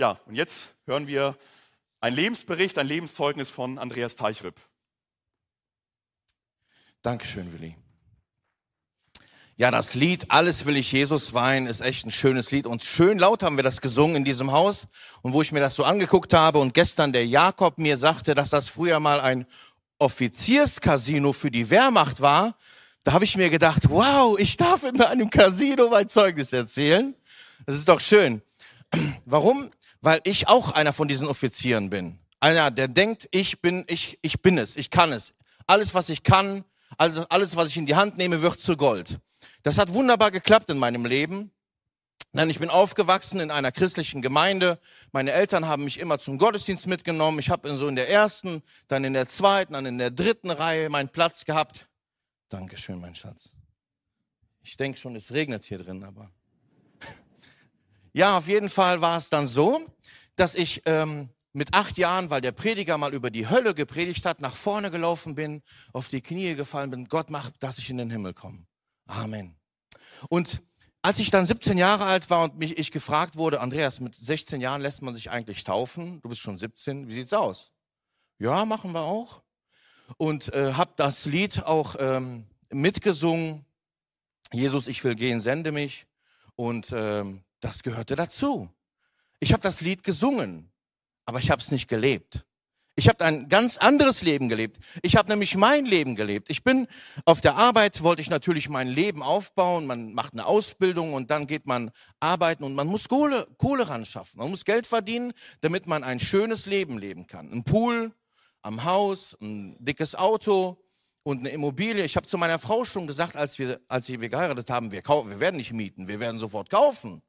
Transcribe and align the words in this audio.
Ja, 0.00 0.18
und 0.24 0.34
jetzt 0.34 0.70
hören 0.86 1.06
wir 1.06 1.36
einen 2.00 2.16
Lebensbericht, 2.16 2.78
ein 2.78 2.86
Lebenszeugnis 2.86 3.50
von 3.50 3.78
Andreas 3.78 4.16
Teichripp. 4.16 4.58
Dankeschön, 7.02 7.52
Willi. 7.52 7.76
Ja, 9.58 9.70
das 9.70 9.94
Lied 9.94 10.30
Alles 10.30 10.64
will 10.64 10.78
ich 10.78 10.90
Jesus 10.90 11.34
weinen 11.34 11.66
ist 11.66 11.82
echt 11.82 12.06
ein 12.06 12.12
schönes 12.12 12.50
Lied 12.50 12.64
und 12.64 12.82
schön 12.82 13.18
laut 13.18 13.42
haben 13.42 13.58
wir 13.58 13.62
das 13.62 13.82
gesungen 13.82 14.16
in 14.16 14.24
diesem 14.24 14.52
Haus 14.52 14.86
und 15.20 15.34
wo 15.34 15.42
ich 15.42 15.52
mir 15.52 15.60
das 15.60 15.74
so 15.74 15.84
angeguckt 15.84 16.32
habe 16.32 16.60
und 16.60 16.72
gestern 16.72 17.12
der 17.12 17.26
Jakob 17.26 17.76
mir 17.76 17.98
sagte, 17.98 18.34
dass 18.34 18.48
das 18.48 18.70
früher 18.70 19.00
mal 19.00 19.20
ein 19.20 19.44
Offizierscasino 19.98 21.34
für 21.34 21.50
die 21.50 21.68
Wehrmacht 21.68 22.22
war, 22.22 22.56
da 23.04 23.12
habe 23.12 23.26
ich 23.26 23.36
mir 23.36 23.50
gedacht, 23.50 23.90
wow, 23.90 24.38
ich 24.38 24.56
darf 24.56 24.82
in 24.82 24.98
einem 24.98 25.28
Casino 25.28 25.90
mein 25.90 26.08
Zeugnis 26.08 26.54
erzählen. 26.54 27.14
Das 27.66 27.76
ist 27.76 27.86
doch 27.86 28.00
schön. 28.00 28.40
Warum? 29.26 29.70
Weil 30.00 30.20
ich 30.24 30.48
auch 30.48 30.72
einer 30.72 30.92
von 30.92 31.08
diesen 31.08 31.28
Offizieren 31.28 31.90
bin. 31.90 32.18
Einer, 32.40 32.70
der 32.70 32.88
denkt, 32.88 33.28
ich 33.32 33.60
bin, 33.60 33.84
ich, 33.86 34.18
ich 34.22 34.40
bin 34.40 34.56
es, 34.56 34.76
ich 34.76 34.90
kann 34.90 35.12
es. 35.12 35.34
Alles, 35.66 35.94
was 35.94 36.08
ich 36.08 36.22
kann, 36.22 36.64
also 36.96 37.26
alles, 37.28 37.54
was 37.56 37.68
ich 37.68 37.76
in 37.76 37.86
die 37.86 37.94
Hand 37.94 38.16
nehme, 38.16 38.40
wird 38.42 38.60
zu 38.60 38.76
Gold. 38.76 39.20
Das 39.62 39.78
hat 39.78 39.92
wunderbar 39.92 40.30
geklappt 40.30 40.70
in 40.70 40.78
meinem 40.78 41.04
Leben. 41.04 41.50
Nein, 42.32 42.48
ich 42.48 42.60
bin 42.60 42.70
aufgewachsen 42.70 43.40
in 43.40 43.50
einer 43.50 43.72
christlichen 43.72 44.22
Gemeinde. 44.22 44.78
Meine 45.10 45.32
Eltern 45.32 45.66
haben 45.66 45.84
mich 45.84 45.98
immer 45.98 46.18
zum 46.18 46.38
Gottesdienst 46.38 46.86
mitgenommen. 46.86 47.40
Ich 47.40 47.50
habe 47.50 47.76
so 47.76 47.88
in 47.88 47.96
der 47.96 48.08
ersten, 48.08 48.62
dann 48.86 49.02
in 49.02 49.14
der 49.14 49.26
zweiten, 49.26 49.72
dann 49.72 49.84
in 49.84 49.98
der 49.98 50.12
dritten 50.12 50.50
Reihe 50.50 50.88
meinen 50.90 51.08
Platz 51.08 51.44
gehabt. 51.44 51.88
Dankeschön, 52.48 53.00
mein 53.00 53.16
Schatz. 53.16 53.50
Ich 54.62 54.76
denke 54.76 54.98
schon, 54.98 55.16
es 55.16 55.32
regnet 55.32 55.64
hier 55.64 55.78
drin, 55.78 56.04
aber. 56.04 56.30
Ja, 58.12 58.38
auf 58.38 58.48
jeden 58.48 58.68
Fall 58.68 59.00
war 59.00 59.18
es 59.18 59.30
dann 59.30 59.46
so, 59.46 59.80
dass 60.40 60.54
ich 60.54 60.82
ähm, 60.86 61.28
mit 61.52 61.74
acht 61.74 61.98
Jahren, 61.98 62.30
weil 62.30 62.40
der 62.40 62.52
Prediger 62.52 62.96
mal 62.96 63.12
über 63.12 63.30
die 63.30 63.48
Hölle 63.48 63.74
gepredigt 63.74 64.24
hat, 64.24 64.40
nach 64.40 64.56
vorne 64.56 64.90
gelaufen 64.90 65.34
bin, 65.34 65.62
auf 65.92 66.08
die 66.08 66.22
Knie 66.22 66.54
gefallen 66.54 66.90
bin. 66.90 67.08
Gott 67.08 67.28
macht, 67.28 67.62
dass 67.62 67.78
ich 67.78 67.90
in 67.90 67.98
den 67.98 68.10
Himmel 68.10 68.32
komme. 68.32 68.66
Amen. 69.06 69.56
Und 70.28 70.62
als 71.02 71.18
ich 71.18 71.30
dann 71.30 71.46
17 71.46 71.76
Jahre 71.76 72.04
alt 72.04 72.30
war 72.30 72.44
und 72.44 72.58
mich 72.58 72.78
ich 72.78 72.90
gefragt 72.90 73.36
wurde, 73.36 73.60
Andreas, 73.60 74.00
mit 74.00 74.14
16 74.14 74.60
Jahren 74.60 74.80
lässt 74.80 75.02
man 75.02 75.14
sich 75.14 75.30
eigentlich 75.30 75.64
taufen? 75.64 76.20
Du 76.22 76.28
bist 76.28 76.40
schon 76.40 76.56
17, 76.56 77.08
wie 77.08 77.14
sieht's 77.14 77.32
aus? 77.32 77.72
Ja, 78.38 78.64
machen 78.64 78.92
wir 78.92 79.02
auch. 79.02 79.42
Und 80.16 80.52
äh, 80.54 80.72
habe 80.74 80.92
das 80.96 81.26
Lied 81.26 81.64
auch 81.64 81.96
ähm, 81.98 82.46
mitgesungen. 82.70 83.64
Jesus, 84.52 84.88
ich 84.88 85.04
will 85.04 85.14
gehen, 85.14 85.40
sende 85.40 85.72
mich. 85.72 86.06
Und 86.56 86.92
ähm, 86.92 87.42
das 87.60 87.82
gehörte 87.82 88.16
dazu. 88.16 88.70
Ich 89.40 89.52
habe 89.52 89.62
das 89.62 89.80
Lied 89.80 90.04
gesungen, 90.04 90.70
aber 91.24 91.38
ich 91.38 91.50
habe 91.50 91.60
es 91.60 91.70
nicht 91.70 91.88
gelebt. 91.88 92.46
Ich 92.96 93.08
habe 93.08 93.24
ein 93.24 93.48
ganz 93.48 93.78
anderes 93.78 94.20
Leben 94.20 94.50
gelebt. 94.50 94.76
Ich 95.00 95.16
habe 95.16 95.30
nämlich 95.30 95.56
mein 95.56 95.86
Leben 95.86 96.16
gelebt. 96.16 96.50
Ich 96.50 96.62
bin 96.62 96.86
auf 97.24 97.40
der 97.40 97.56
Arbeit, 97.56 98.02
wollte 98.02 98.20
ich 98.20 98.28
natürlich 98.28 98.68
mein 98.68 98.88
Leben 98.88 99.22
aufbauen. 99.22 99.86
Man 99.86 100.12
macht 100.12 100.34
eine 100.34 100.44
Ausbildung 100.44 101.14
und 101.14 101.30
dann 101.30 101.46
geht 101.46 101.66
man 101.66 101.92
arbeiten 102.18 102.62
und 102.62 102.74
man 102.74 102.86
muss 102.86 103.08
Kohle, 103.08 103.46
Kohle 103.56 103.88
ran 103.88 104.04
schaffen. 104.04 104.38
Man 104.38 104.50
muss 104.50 104.66
Geld 104.66 104.86
verdienen, 104.86 105.32
damit 105.62 105.86
man 105.86 106.04
ein 106.04 106.20
schönes 106.20 106.66
Leben 106.66 106.98
leben 106.98 107.26
kann. 107.26 107.50
Ein 107.50 107.64
Pool 107.64 108.12
am 108.60 108.84
Haus, 108.84 109.34
ein 109.40 109.82
dickes 109.82 110.14
Auto 110.14 110.84
und 111.22 111.38
eine 111.38 111.48
Immobilie. 111.48 112.04
Ich 112.04 112.16
habe 112.16 112.26
zu 112.26 112.36
meiner 112.36 112.58
Frau 112.58 112.84
schon 112.84 113.06
gesagt, 113.06 113.34
als 113.34 113.58
wir, 113.58 113.80
als 113.88 114.10
wir 114.10 114.28
geheiratet 114.28 114.68
haben, 114.68 114.92
wir, 114.92 115.00
kaufen, 115.00 115.30
wir 115.30 115.40
werden 115.40 115.56
nicht 115.56 115.72
mieten, 115.72 116.08
wir 116.08 116.20
werden 116.20 116.38
sofort 116.38 116.68
kaufen. 116.68 117.22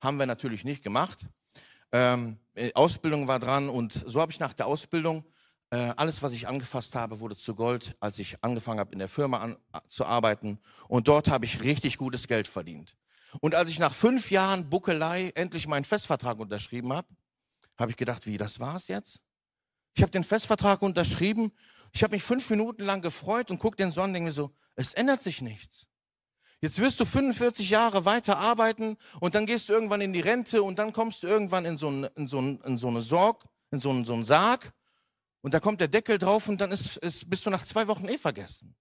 Haben 0.00 0.16
wir 0.18 0.26
natürlich 0.26 0.64
nicht 0.64 0.82
gemacht. 0.82 1.26
Ähm, 1.92 2.38
äh, 2.54 2.72
Ausbildung 2.74 3.28
war 3.28 3.38
dran 3.38 3.68
und 3.68 3.92
so 4.06 4.20
habe 4.20 4.32
ich 4.32 4.40
nach 4.40 4.54
der 4.54 4.66
Ausbildung 4.66 5.24
äh, 5.70 5.92
alles, 5.96 6.22
was 6.22 6.34
ich 6.34 6.48
angefasst 6.48 6.94
habe, 6.94 7.20
wurde 7.20 7.36
zu 7.36 7.54
Gold, 7.54 7.96
als 7.98 8.18
ich 8.18 8.36
angefangen 8.42 8.78
habe, 8.78 8.92
in 8.92 8.98
der 8.98 9.08
Firma 9.08 9.38
an, 9.38 9.56
zu 9.88 10.04
arbeiten. 10.04 10.58
Und 10.86 11.08
dort 11.08 11.30
habe 11.30 11.46
ich 11.46 11.62
richtig 11.62 11.96
gutes 11.96 12.28
Geld 12.28 12.46
verdient. 12.46 12.96
Und 13.40 13.54
als 13.54 13.70
ich 13.70 13.78
nach 13.78 13.94
fünf 13.94 14.30
Jahren 14.30 14.68
Buckelei 14.68 15.32
endlich 15.34 15.66
meinen 15.66 15.84
Festvertrag 15.84 16.38
unterschrieben 16.38 16.92
habe, 16.92 17.08
habe 17.78 17.90
ich 17.90 17.96
gedacht, 17.96 18.26
wie, 18.26 18.36
das 18.36 18.60
war's 18.60 18.88
jetzt? 18.88 19.22
Ich 19.94 20.02
habe 20.02 20.10
den 20.10 20.24
Festvertrag 20.24 20.82
unterschrieben. 20.82 21.52
Ich 21.92 22.02
habe 22.02 22.14
mich 22.14 22.22
fünf 22.22 22.50
Minuten 22.50 22.84
lang 22.84 23.00
gefreut 23.00 23.50
und 23.50 23.58
gucke 23.58 23.76
den 23.76 23.90
Sonnen 23.90 24.10
und 24.10 24.14
denke 24.14 24.26
mir 24.26 24.32
so, 24.32 24.50
es 24.74 24.92
ändert 24.92 25.22
sich 25.22 25.40
nichts. 25.40 25.86
Jetzt 26.62 26.78
wirst 26.78 27.00
du 27.00 27.04
45 27.04 27.70
Jahre 27.70 28.04
weiter 28.04 28.38
arbeiten 28.38 28.96
und 29.18 29.34
dann 29.34 29.46
gehst 29.46 29.68
du 29.68 29.72
irgendwann 29.72 30.00
in 30.00 30.12
die 30.12 30.20
Rente 30.20 30.62
und 30.62 30.78
dann 30.78 30.92
kommst 30.92 31.24
du 31.24 31.26
irgendwann 31.26 31.64
in 31.64 31.76
so, 31.76 31.90
ein, 31.90 32.04
in 32.14 32.28
so, 32.28 32.40
ein, 32.40 32.60
in 32.64 32.78
so 32.78 32.86
eine 32.86 33.02
Sorg, 33.02 33.44
in 33.72 33.80
so, 33.80 33.90
ein, 33.90 34.04
so 34.04 34.14
einen 34.14 34.24
Sarg 34.24 34.72
und 35.40 35.54
da 35.54 35.58
kommt 35.58 35.80
der 35.80 35.88
Deckel 35.88 36.18
drauf 36.18 36.48
und 36.48 36.60
dann 36.60 36.70
ist, 36.70 36.98
ist, 36.98 37.28
bist 37.28 37.44
du 37.44 37.50
nach 37.50 37.64
zwei 37.64 37.88
Wochen 37.88 38.08
eh 38.08 38.16
vergessen. 38.16 38.76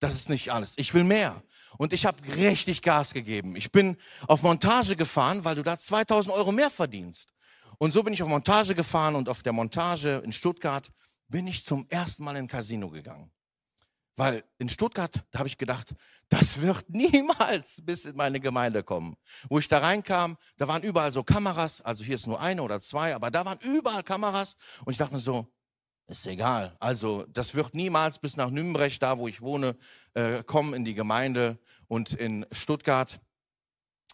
Das 0.00 0.14
ist 0.14 0.30
nicht 0.30 0.50
alles. 0.50 0.72
Ich 0.76 0.94
will 0.94 1.04
mehr. 1.04 1.42
Und 1.76 1.92
ich 1.92 2.06
habe 2.06 2.16
richtig 2.36 2.80
Gas 2.80 3.12
gegeben. 3.12 3.54
Ich 3.54 3.70
bin 3.70 3.98
auf 4.26 4.42
Montage 4.42 4.96
gefahren, 4.96 5.44
weil 5.44 5.56
du 5.56 5.62
da 5.62 5.78
2000 5.78 6.34
Euro 6.34 6.52
mehr 6.52 6.70
verdienst. 6.70 7.28
Und 7.76 7.92
so 7.92 8.02
bin 8.02 8.14
ich 8.14 8.22
auf 8.22 8.28
Montage 8.28 8.74
gefahren 8.74 9.14
und 9.14 9.28
auf 9.28 9.42
der 9.42 9.52
Montage 9.52 10.22
in 10.24 10.32
Stuttgart 10.32 10.90
bin 11.28 11.46
ich 11.46 11.64
zum 11.64 11.86
ersten 11.90 12.24
Mal 12.24 12.32
in 12.36 12.44
ein 12.44 12.48
Casino 12.48 12.88
gegangen. 12.88 13.30
Weil 14.16 14.44
in 14.58 14.68
Stuttgart, 14.68 15.24
da 15.30 15.38
habe 15.38 15.48
ich 15.48 15.56
gedacht, 15.56 15.94
das 16.28 16.60
wird 16.60 16.84
niemals 16.90 17.80
bis 17.82 18.04
in 18.04 18.16
meine 18.16 18.40
Gemeinde 18.40 18.82
kommen. 18.82 19.16
Wo 19.48 19.58
ich 19.58 19.68
da 19.68 19.78
reinkam, 19.78 20.36
da 20.56 20.68
waren 20.68 20.82
überall 20.82 21.12
so 21.12 21.22
Kameras, 21.22 21.80
also 21.80 22.04
hier 22.04 22.16
ist 22.16 22.26
nur 22.26 22.40
eine 22.40 22.62
oder 22.62 22.80
zwei, 22.80 23.14
aber 23.14 23.30
da 23.30 23.44
waren 23.44 23.58
überall 23.60 24.02
Kameras 24.02 24.56
und 24.84 24.92
ich 24.92 24.98
dachte 24.98 25.14
mir 25.14 25.20
so, 25.20 25.46
ist 26.08 26.26
egal. 26.26 26.76
Also 26.78 27.24
das 27.28 27.54
wird 27.54 27.74
niemals 27.74 28.18
bis 28.18 28.36
nach 28.36 28.50
Nürnberg, 28.50 28.98
da 29.00 29.18
wo 29.18 29.28
ich 29.28 29.40
wohne, 29.40 29.76
äh, 30.14 30.42
kommen 30.42 30.74
in 30.74 30.84
die 30.84 30.94
Gemeinde 30.94 31.58
und 31.88 32.12
in 32.12 32.44
Stuttgart. 32.52 33.20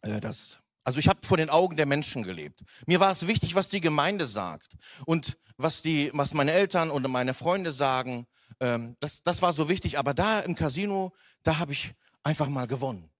Äh, 0.02 0.20
das, 0.20 0.60
also 0.88 0.98
ich 0.98 1.08
habe 1.08 1.20
vor 1.22 1.36
den 1.36 1.50
Augen 1.50 1.76
der 1.76 1.86
Menschen 1.86 2.22
gelebt. 2.22 2.62
Mir 2.86 2.98
war 2.98 3.12
es 3.12 3.26
wichtig, 3.26 3.54
was 3.54 3.68
die 3.68 3.80
Gemeinde 3.80 4.26
sagt 4.26 4.72
und 5.04 5.36
was 5.58 5.82
die, 5.82 6.10
was 6.14 6.32
meine 6.32 6.52
Eltern 6.52 6.90
und 6.90 7.08
meine 7.10 7.34
Freunde 7.34 7.72
sagen 7.72 8.26
ähm, 8.60 8.96
das, 9.00 9.22
das 9.22 9.42
war 9.42 9.52
so 9.52 9.68
wichtig. 9.68 9.98
Aber 9.98 10.14
da 10.14 10.40
im 10.40 10.54
Casino, 10.54 11.12
da 11.42 11.58
habe 11.58 11.72
ich 11.72 11.94
einfach 12.22 12.48
mal 12.48 12.66
gewonnen. 12.66 13.10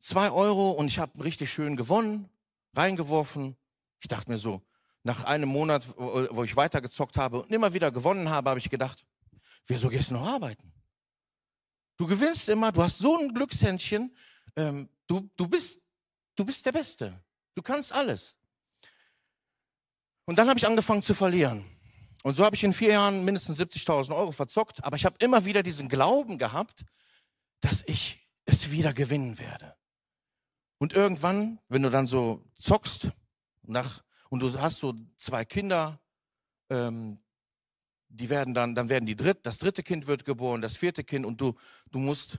Zwei 0.00 0.30
Euro 0.30 0.70
und 0.70 0.88
ich 0.88 0.98
habe 0.98 1.22
richtig 1.24 1.52
schön 1.52 1.76
gewonnen, 1.76 2.28
reingeworfen. 2.74 3.56
Ich 4.00 4.08
dachte 4.08 4.30
mir 4.30 4.38
so, 4.38 4.62
nach 5.02 5.24
einem 5.24 5.48
Monat, 5.48 5.84
wo 5.96 6.44
ich 6.44 6.56
weitergezockt 6.56 7.16
habe 7.16 7.42
und 7.42 7.50
immer 7.50 7.72
wieder 7.74 7.90
gewonnen 7.90 8.30
habe, 8.30 8.50
habe 8.50 8.60
ich 8.60 8.70
gedacht, 8.70 9.04
wieso 9.66 9.88
gehst 9.88 10.10
du 10.10 10.14
noch 10.14 10.26
arbeiten? 10.26 10.72
Du 11.96 12.06
gewinnst 12.06 12.48
immer, 12.48 12.70
du 12.70 12.82
hast 12.82 12.98
so 12.98 13.18
ein 13.18 13.34
Glückshändchen, 13.34 14.14
ähm, 14.54 14.88
du, 15.08 15.28
du, 15.36 15.48
bist, 15.48 15.82
du 16.38 16.44
bist 16.44 16.64
der 16.64 16.72
Beste. 16.72 17.20
Du 17.54 17.62
kannst 17.62 17.92
alles. 17.92 18.36
Und 20.24 20.38
dann 20.38 20.48
habe 20.48 20.58
ich 20.58 20.66
angefangen 20.66 21.02
zu 21.02 21.14
verlieren. 21.14 21.64
Und 22.22 22.34
so 22.34 22.44
habe 22.44 22.54
ich 22.54 22.64
in 22.64 22.72
vier 22.72 22.92
Jahren 22.92 23.24
mindestens 23.24 23.60
70.000 23.60 24.14
Euro 24.14 24.32
verzockt, 24.32 24.84
aber 24.84 24.96
ich 24.96 25.04
habe 25.04 25.16
immer 25.20 25.44
wieder 25.44 25.62
diesen 25.62 25.88
Glauben 25.88 26.38
gehabt, 26.38 26.84
dass 27.60 27.82
ich 27.86 28.28
es 28.44 28.70
wieder 28.70 28.92
gewinnen 28.92 29.38
werde. 29.38 29.74
Und 30.78 30.92
irgendwann, 30.92 31.58
wenn 31.68 31.82
du 31.82 31.90
dann 31.90 32.06
so 32.06 32.44
zockst 32.56 33.08
nach, 33.62 34.02
und 34.30 34.40
du 34.40 34.60
hast 34.60 34.78
so 34.78 34.94
zwei 35.16 35.44
Kinder, 35.44 36.00
ähm, 36.70 37.18
die 38.08 38.28
werden 38.28 38.54
dann, 38.54 38.74
dann 38.74 38.88
werden 38.88 39.06
die 39.06 39.16
dritt, 39.16 39.44
das 39.44 39.58
dritte 39.58 39.82
Kind 39.82 40.06
wird 40.06 40.24
geboren, 40.24 40.62
das 40.62 40.76
vierte 40.76 41.04
Kind 41.04 41.26
und 41.26 41.40
du, 41.40 41.54
du 41.90 41.98
musst, 41.98 42.38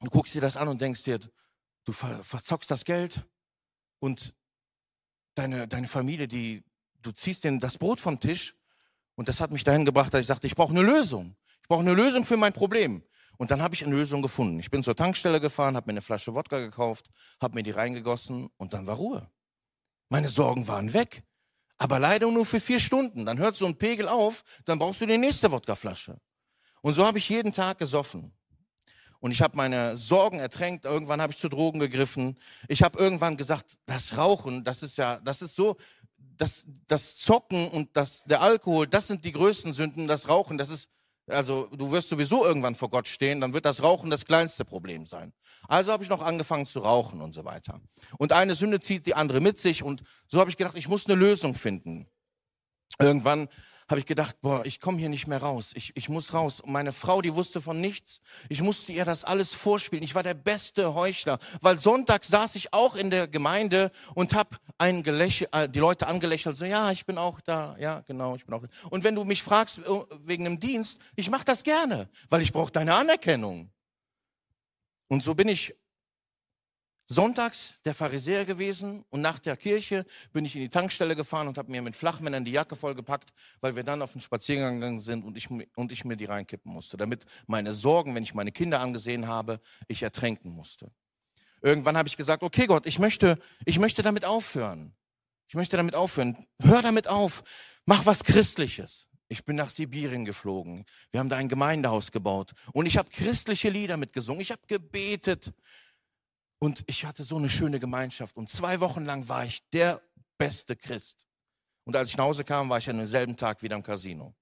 du 0.00 0.10
guckst 0.10 0.34
dir 0.34 0.40
das 0.40 0.56
an 0.56 0.68
und 0.68 0.80
denkst 0.80 1.02
dir, 1.04 1.18
du 1.88 1.92
ver, 1.92 2.22
verzockst 2.22 2.70
das 2.70 2.84
Geld 2.84 3.24
und 3.98 4.34
deine, 5.34 5.66
deine 5.66 5.88
Familie, 5.88 6.28
die, 6.28 6.62
du 7.00 7.12
ziehst 7.12 7.44
den, 7.44 7.58
das 7.58 7.78
Brot 7.78 8.00
vom 8.00 8.20
Tisch 8.20 8.56
und 9.14 9.28
das 9.28 9.40
hat 9.40 9.52
mich 9.52 9.64
dahin 9.64 9.84
gebracht, 9.84 10.12
dass 10.12 10.20
ich 10.20 10.26
sagte, 10.26 10.46
ich 10.46 10.54
brauche 10.54 10.70
eine 10.70 10.82
Lösung. 10.82 11.34
Ich 11.62 11.68
brauche 11.68 11.80
eine 11.80 11.94
Lösung 11.94 12.24
für 12.24 12.36
mein 12.36 12.52
Problem. 12.52 13.02
Und 13.36 13.50
dann 13.50 13.62
habe 13.62 13.74
ich 13.74 13.84
eine 13.84 13.94
Lösung 13.94 14.20
gefunden. 14.20 14.58
Ich 14.58 14.70
bin 14.70 14.82
zur 14.82 14.96
Tankstelle 14.96 15.40
gefahren, 15.40 15.76
habe 15.76 15.86
mir 15.86 15.92
eine 15.92 16.02
Flasche 16.02 16.34
Wodka 16.34 16.58
gekauft, 16.58 17.06
habe 17.40 17.54
mir 17.54 17.62
die 17.62 17.70
reingegossen 17.70 18.50
und 18.56 18.72
dann 18.72 18.86
war 18.86 18.96
Ruhe. 18.96 19.30
Meine 20.08 20.28
Sorgen 20.28 20.66
waren 20.68 20.92
weg. 20.92 21.22
Aber 21.78 21.98
leider 21.98 22.30
nur 22.30 22.44
für 22.44 22.60
vier 22.60 22.80
Stunden. 22.80 23.24
Dann 23.26 23.38
hört 23.38 23.54
so 23.54 23.66
ein 23.66 23.78
Pegel 23.78 24.08
auf, 24.08 24.44
dann 24.64 24.78
brauchst 24.78 25.00
du 25.00 25.06
die 25.06 25.18
nächste 25.18 25.50
Wodkaflasche. 25.52 26.20
Und 26.80 26.94
so 26.94 27.06
habe 27.06 27.18
ich 27.18 27.28
jeden 27.28 27.52
Tag 27.52 27.78
gesoffen. 27.78 28.32
Und 29.20 29.32
ich 29.32 29.42
habe 29.42 29.56
meine 29.56 29.96
Sorgen 29.96 30.38
ertränkt. 30.38 30.84
Irgendwann 30.84 31.20
habe 31.20 31.32
ich 31.32 31.38
zu 31.38 31.48
Drogen 31.48 31.80
gegriffen. 31.80 32.38
Ich 32.68 32.82
habe 32.82 32.98
irgendwann 32.98 33.36
gesagt, 33.36 33.78
das 33.86 34.16
Rauchen, 34.16 34.64
das 34.64 34.82
ist 34.82 34.96
ja, 34.96 35.18
das 35.20 35.42
ist 35.42 35.56
so, 35.56 35.76
das, 36.36 36.66
das 36.86 37.16
Zocken 37.16 37.68
und 37.68 37.96
das, 37.96 38.24
der 38.24 38.42
Alkohol, 38.42 38.86
das 38.86 39.08
sind 39.08 39.24
die 39.24 39.32
größten 39.32 39.72
Sünden. 39.72 40.06
Das 40.06 40.28
Rauchen, 40.28 40.56
das 40.56 40.70
ist, 40.70 40.88
Also 41.26 41.66
du 41.76 41.90
wirst 41.90 42.08
sowieso 42.08 42.44
irgendwann 42.44 42.74
vor 42.74 42.90
Gott 42.90 43.08
stehen, 43.08 43.40
dann 43.40 43.52
wird 43.52 43.64
das 43.64 43.82
Rauchen 43.82 44.08
das 44.08 44.24
kleinste 44.24 44.64
Problem 44.64 45.06
sein. 45.06 45.32
Also 45.66 45.92
habe 45.92 46.04
ich 46.04 46.10
noch 46.10 46.22
angefangen 46.22 46.64
zu 46.64 46.80
rauchen 46.80 47.20
und 47.20 47.34
so 47.34 47.44
weiter. 47.44 47.80
Und 48.18 48.32
eine 48.32 48.54
Sünde 48.54 48.80
zieht 48.80 49.04
die 49.06 49.14
andere 49.14 49.40
mit 49.40 49.58
sich 49.58 49.82
und 49.82 50.02
so 50.28 50.40
habe 50.40 50.50
ich 50.50 50.56
gedacht, 50.56 50.76
ich 50.76 50.88
muss 50.88 51.06
eine 51.06 51.16
Lösung 51.16 51.54
finden. 51.54 52.06
Irgendwann 52.98 53.48
habe 53.88 54.00
ich 54.00 54.06
gedacht, 54.06 54.36
boah, 54.42 54.64
ich 54.66 54.80
komme 54.80 54.98
hier 54.98 55.08
nicht 55.08 55.26
mehr 55.26 55.38
raus. 55.38 55.72
Ich, 55.74 55.96
ich 55.96 56.08
muss 56.08 56.34
raus. 56.34 56.60
Und 56.60 56.72
meine 56.72 56.92
Frau, 56.92 57.22
die 57.22 57.34
wusste 57.34 57.62
von 57.62 57.80
nichts. 57.80 58.20
Ich 58.48 58.60
musste 58.60 58.92
ihr 58.92 59.06
das 59.06 59.24
alles 59.24 59.54
vorspielen. 59.54 60.04
Ich 60.04 60.14
war 60.14 60.22
der 60.22 60.34
beste 60.34 60.94
Heuchler, 60.94 61.38
weil 61.62 61.78
Sonntag 61.78 62.24
saß 62.24 62.54
ich 62.56 62.74
auch 62.74 62.96
in 62.96 63.10
der 63.10 63.28
Gemeinde 63.28 63.90
und 64.14 64.34
habe 64.34 64.56
ein 64.76 65.02
Gelächel, 65.02 65.48
äh, 65.52 65.68
die 65.68 65.78
Leute 65.78 66.06
angelächelt, 66.06 66.56
so 66.56 66.66
ja, 66.66 66.92
ich 66.92 67.06
bin 67.06 67.16
auch 67.16 67.40
da, 67.40 67.76
ja, 67.78 68.02
genau, 68.06 68.36
ich 68.36 68.44
bin 68.44 68.54
auch. 68.54 68.62
Da. 68.62 68.68
Und 68.90 69.04
wenn 69.04 69.14
du 69.14 69.24
mich 69.24 69.42
fragst 69.42 69.78
äh, 69.78 69.82
wegen 70.20 70.44
einem 70.44 70.60
Dienst, 70.60 71.00
ich 71.16 71.30
mache 71.30 71.44
das 71.44 71.62
gerne, 71.62 72.08
weil 72.28 72.42
ich 72.42 72.52
brauche 72.52 72.70
deine 72.70 72.94
Anerkennung. 72.94 73.70
Und 75.08 75.22
so 75.22 75.34
bin 75.34 75.48
ich 75.48 75.74
sonntags 77.08 77.74
der 77.84 77.94
Pharisäer 77.94 78.44
gewesen 78.44 79.04
und 79.08 79.22
nach 79.22 79.38
der 79.38 79.56
Kirche 79.56 80.04
bin 80.32 80.44
ich 80.44 80.54
in 80.54 80.60
die 80.60 80.68
Tankstelle 80.68 81.16
gefahren 81.16 81.48
und 81.48 81.56
habe 81.56 81.70
mir 81.70 81.80
mit 81.80 81.96
Flachmännern 81.96 82.44
die 82.44 82.52
Jacke 82.52 82.76
vollgepackt, 82.76 83.30
weil 83.60 83.74
wir 83.74 83.82
dann 83.82 84.02
auf 84.02 84.12
den 84.12 84.20
Spaziergang 84.20 84.74
gegangen 84.74 85.00
sind 85.00 85.24
und 85.24 85.36
ich, 85.36 85.48
und 85.50 85.90
ich 85.90 86.04
mir 86.04 86.16
die 86.16 86.26
reinkippen 86.26 86.72
musste, 86.72 86.96
damit 86.96 87.24
meine 87.46 87.72
Sorgen, 87.72 88.14
wenn 88.14 88.22
ich 88.22 88.34
meine 88.34 88.52
Kinder 88.52 88.80
angesehen 88.80 89.26
habe, 89.26 89.58
ich 89.88 90.02
ertränken 90.02 90.52
musste. 90.52 90.90
Irgendwann 91.62 91.96
habe 91.96 92.08
ich 92.08 92.16
gesagt, 92.16 92.42
okay 92.42 92.66
Gott, 92.66 92.86
ich 92.86 92.98
möchte, 92.98 93.38
ich 93.64 93.78
möchte 93.78 94.02
damit 94.02 94.24
aufhören. 94.24 94.94
Ich 95.48 95.54
möchte 95.54 95.78
damit 95.78 95.94
aufhören. 95.94 96.36
Hör 96.62 96.82
damit 96.82 97.08
auf. 97.08 97.42
Mach 97.86 98.04
was 98.04 98.22
Christliches. 98.22 99.08
Ich 99.30 99.44
bin 99.44 99.56
nach 99.56 99.70
Sibirien 99.70 100.24
geflogen. 100.24 100.84
Wir 101.10 101.20
haben 101.20 101.28
da 101.28 101.36
ein 101.36 101.48
Gemeindehaus 101.48 102.12
gebaut 102.12 102.52
und 102.72 102.86
ich 102.86 102.96
habe 102.96 103.10
christliche 103.10 103.68
Lieder 103.68 103.96
mitgesungen. 103.96 104.40
Ich 104.40 104.50
habe 104.50 104.62
gebetet. 104.66 105.52
Und 106.58 106.82
ich 106.86 107.04
hatte 107.04 107.22
so 107.22 107.36
eine 107.36 107.48
schöne 107.48 107.78
Gemeinschaft. 107.78 108.36
Und 108.36 108.50
zwei 108.50 108.80
Wochen 108.80 109.04
lang 109.04 109.28
war 109.28 109.44
ich 109.44 109.68
der 109.70 110.02
beste 110.38 110.76
Christ. 110.76 111.26
Und 111.84 111.96
als 111.96 112.10
ich 112.10 112.16
nach 112.16 112.24
Hause 112.24 112.44
kam, 112.44 112.68
war 112.68 112.78
ich 112.78 112.90
an 112.90 112.98
demselben 112.98 113.36
Tag 113.36 113.62
wieder 113.62 113.76
im 113.76 113.82
Casino. 113.82 114.34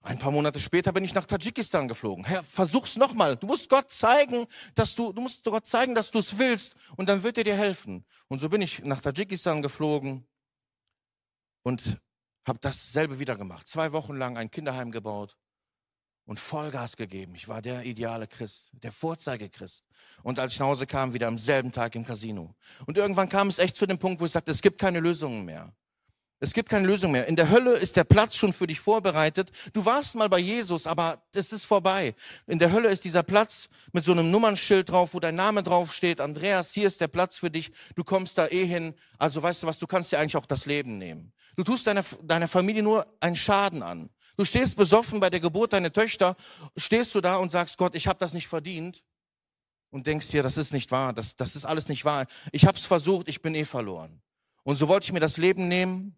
Ein 0.00 0.18
paar 0.18 0.30
Monate 0.30 0.58
später 0.60 0.92
bin 0.92 1.04
ich 1.04 1.12
nach 1.12 1.26
Tadschikistan 1.26 1.88
geflogen. 1.88 2.24
Herr, 2.24 2.42
versuch's 2.42 2.96
nochmal. 2.96 3.36
Du 3.36 3.46
musst 3.46 3.68
Gott 3.68 3.90
zeigen, 3.90 4.46
dass 4.74 4.94
du, 4.94 5.12
du 5.12 5.20
musst 5.20 5.44
Gott 5.44 5.66
zeigen, 5.66 5.94
dass 5.94 6.10
du 6.10 6.18
es 6.18 6.38
willst. 6.38 6.74
Und 6.96 7.08
dann 7.08 7.22
wird 7.22 7.36
er 7.36 7.44
dir 7.44 7.56
helfen. 7.56 8.06
Und 8.28 8.38
so 8.38 8.48
bin 8.48 8.62
ich 8.62 8.82
nach 8.84 9.00
Tadschikistan 9.00 9.60
geflogen 9.60 10.26
und 11.62 12.00
habe 12.46 12.58
dasselbe 12.60 13.18
wieder 13.18 13.36
gemacht. 13.36 13.68
Zwei 13.68 13.92
Wochen 13.92 14.16
lang 14.16 14.38
ein 14.38 14.50
Kinderheim 14.50 14.90
gebaut 14.90 15.36
und 16.28 16.38
Vollgas 16.38 16.96
gegeben. 16.96 17.34
Ich 17.34 17.48
war 17.48 17.62
der 17.62 17.86
ideale 17.86 18.26
Christ, 18.26 18.70
der 18.82 18.92
Vorzeigechrist. 18.92 19.84
Und 20.22 20.38
als 20.38 20.52
ich 20.52 20.58
nach 20.58 20.66
Hause 20.66 20.86
kam, 20.86 21.14
wieder 21.14 21.26
am 21.26 21.38
selben 21.38 21.72
Tag 21.72 21.94
im 21.94 22.04
Casino. 22.04 22.54
Und 22.84 22.98
irgendwann 22.98 23.30
kam 23.30 23.48
es 23.48 23.58
echt 23.58 23.76
zu 23.76 23.86
dem 23.86 23.98
Punkt, 23.98 24.20
wo 24.20 24.26
ich 24.26 24.32
sagte, 24.32 24.50
es 24.50 24.60
gibt 24.60 24.78
keine 24.78 25.00
Lösungen 25.00 25.46
mehr. 25.46 25.72
Es 26.38 26.52
gibt 26.52 26.68
keine 26.68 26.86
Lösung 26.86 27.12
mehr. 27.12 27.26
In 27.28 27.34
der 27.34 27.48
Hölle 27.48 27.72
ist 27.72 27.96
der 27.96 28.04
Platz 28.04 28.36
schon 28.36 28.52
für 28.52 28.66
dich 28.66 28.78
vorbereitet. 28.78 29.50
Du 29.72 29.86
warst 29.86 30.16
mal 30.16 30.28
bei 30.28 30.38
Jesus, 30.38 30.86
aber 30.86 31.22
das 31.32 31.50
ist 31.50 31.64
vorbei. 31.64 32.14
In 32.46 32.58
der 32.58 32.72
Hölle 32.72 32.90
ist 32.90 33.04
dieser 33.04 33.22
Platz 33.22 33.68
mit 33.92 34.04
so 34.04 34.12
einem 34.12 34.30
Nummernschild 34.30 34.90
drauf, 34.90 35.14
wo 35.14 35.20
dein 35.20 35.34
Name 35.34 35.62
drauf 35.62 35.94
steht. 35.94 36.20
Andreas, 36.20 36.72
hier 36.72 36.86
ist 36.86 37.00
der 37.00 37.08
Platz 37.08 37.38
für 37.38 37.50
dich. 37.50 37.72
Du 37.96 38.04
kommst 38.04 38.36
da 38.36 38.46
eh 38.48 38.66
hin. 38.66 38.94
Also 39.16 39.42
weißt 39.42 39.62
du 39.62 39.66
was, 39.66 39.78
du 39.78 39.86
kannst 39.86 40.12
dir 40.12 40.18
eigentlich 40.18 40.36
auch 40.36 40.46
das 40.46 40.66
Leben 40.66 40.98
nehmen. 40.98 41.32
Du 41.56 41.64
tust 41.64 41.86
deiner, 41.86 42.04
deiner 42.22 42.48
Familie 42.48 42.82
nur 42.82 43.06
einen 43.18 43.34
Schaden 43.34 43.82
an. 43.82 44.10
Du 44.38 44.44
stehst 44.44 44.76
besoffen 44.76 45.18
bei 45.18 45.30
der 45.30 45.40
Geburt 45.40 45.72
deiner 45.72 45.92
Töchter, 45.92 46.36
stehst 46.76 47.12
du 47.16 47.20
da 47.20 47.38
und 47.38 47.50
sagst, 47.50 47.76
Gott, 47.76 47.96
ich 47.96 48.06
habe 48.06 48.20
das 48.20 48.34
nicht 48.34 48.46
verdient. 48.46 49.02
Und 49.90 50.06
denkst 50.06 50.28
dir, 50.28 50.44
das 50.44 50.56
ist 50.56 50.72
nicht 50.72 50.92
wahr, 50.92 51.12
das, 51.12 51.34
das 51.34 51.56
ist 51.56 51.64
alles 51.64 51.88
nicht 51.88 52.04
wahr. 52.04 52.24
Ich 52.52 52.64
habe 52.64 52.78
es 52.78 52.84
versucht, 52.84 53.26
ich 53.26 53.42
bin 53.42 53.56
eh 53.56 53.64
verloren. 53.64 54.22
Und 54.62 54.76
so 54.76 54.86
wollte 54.86 55.06
ich 55.06 55.12
mir 55.12 55.18
das 55.18 55.38
Leben 55.38 55.66
nehmen 55.66 56.16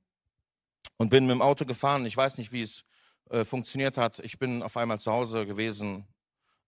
und 0.99 1.09
bin 1.09 1.25
mit 1.25 1.33
dem 1.33 1.41
Auto 1.41 1.65
gefahren. 1.65 2.05
Ich 2.05 2.15
weiß 2.15 2.37
nicht, 2.37 2.53
wie 2.53 2.61
es 2.61 2.85
äh, 3.31 3.43
funktioniert 3.43 3.97
hat. 3.97 4.19
Ich 4.19 4.39
bin 4.39 4.63
auf 4.63 4.77
einmal 4.77 5.01
zu 5.01 5.11
Hause 5.11 5.47
gewesen, 5.47 6.07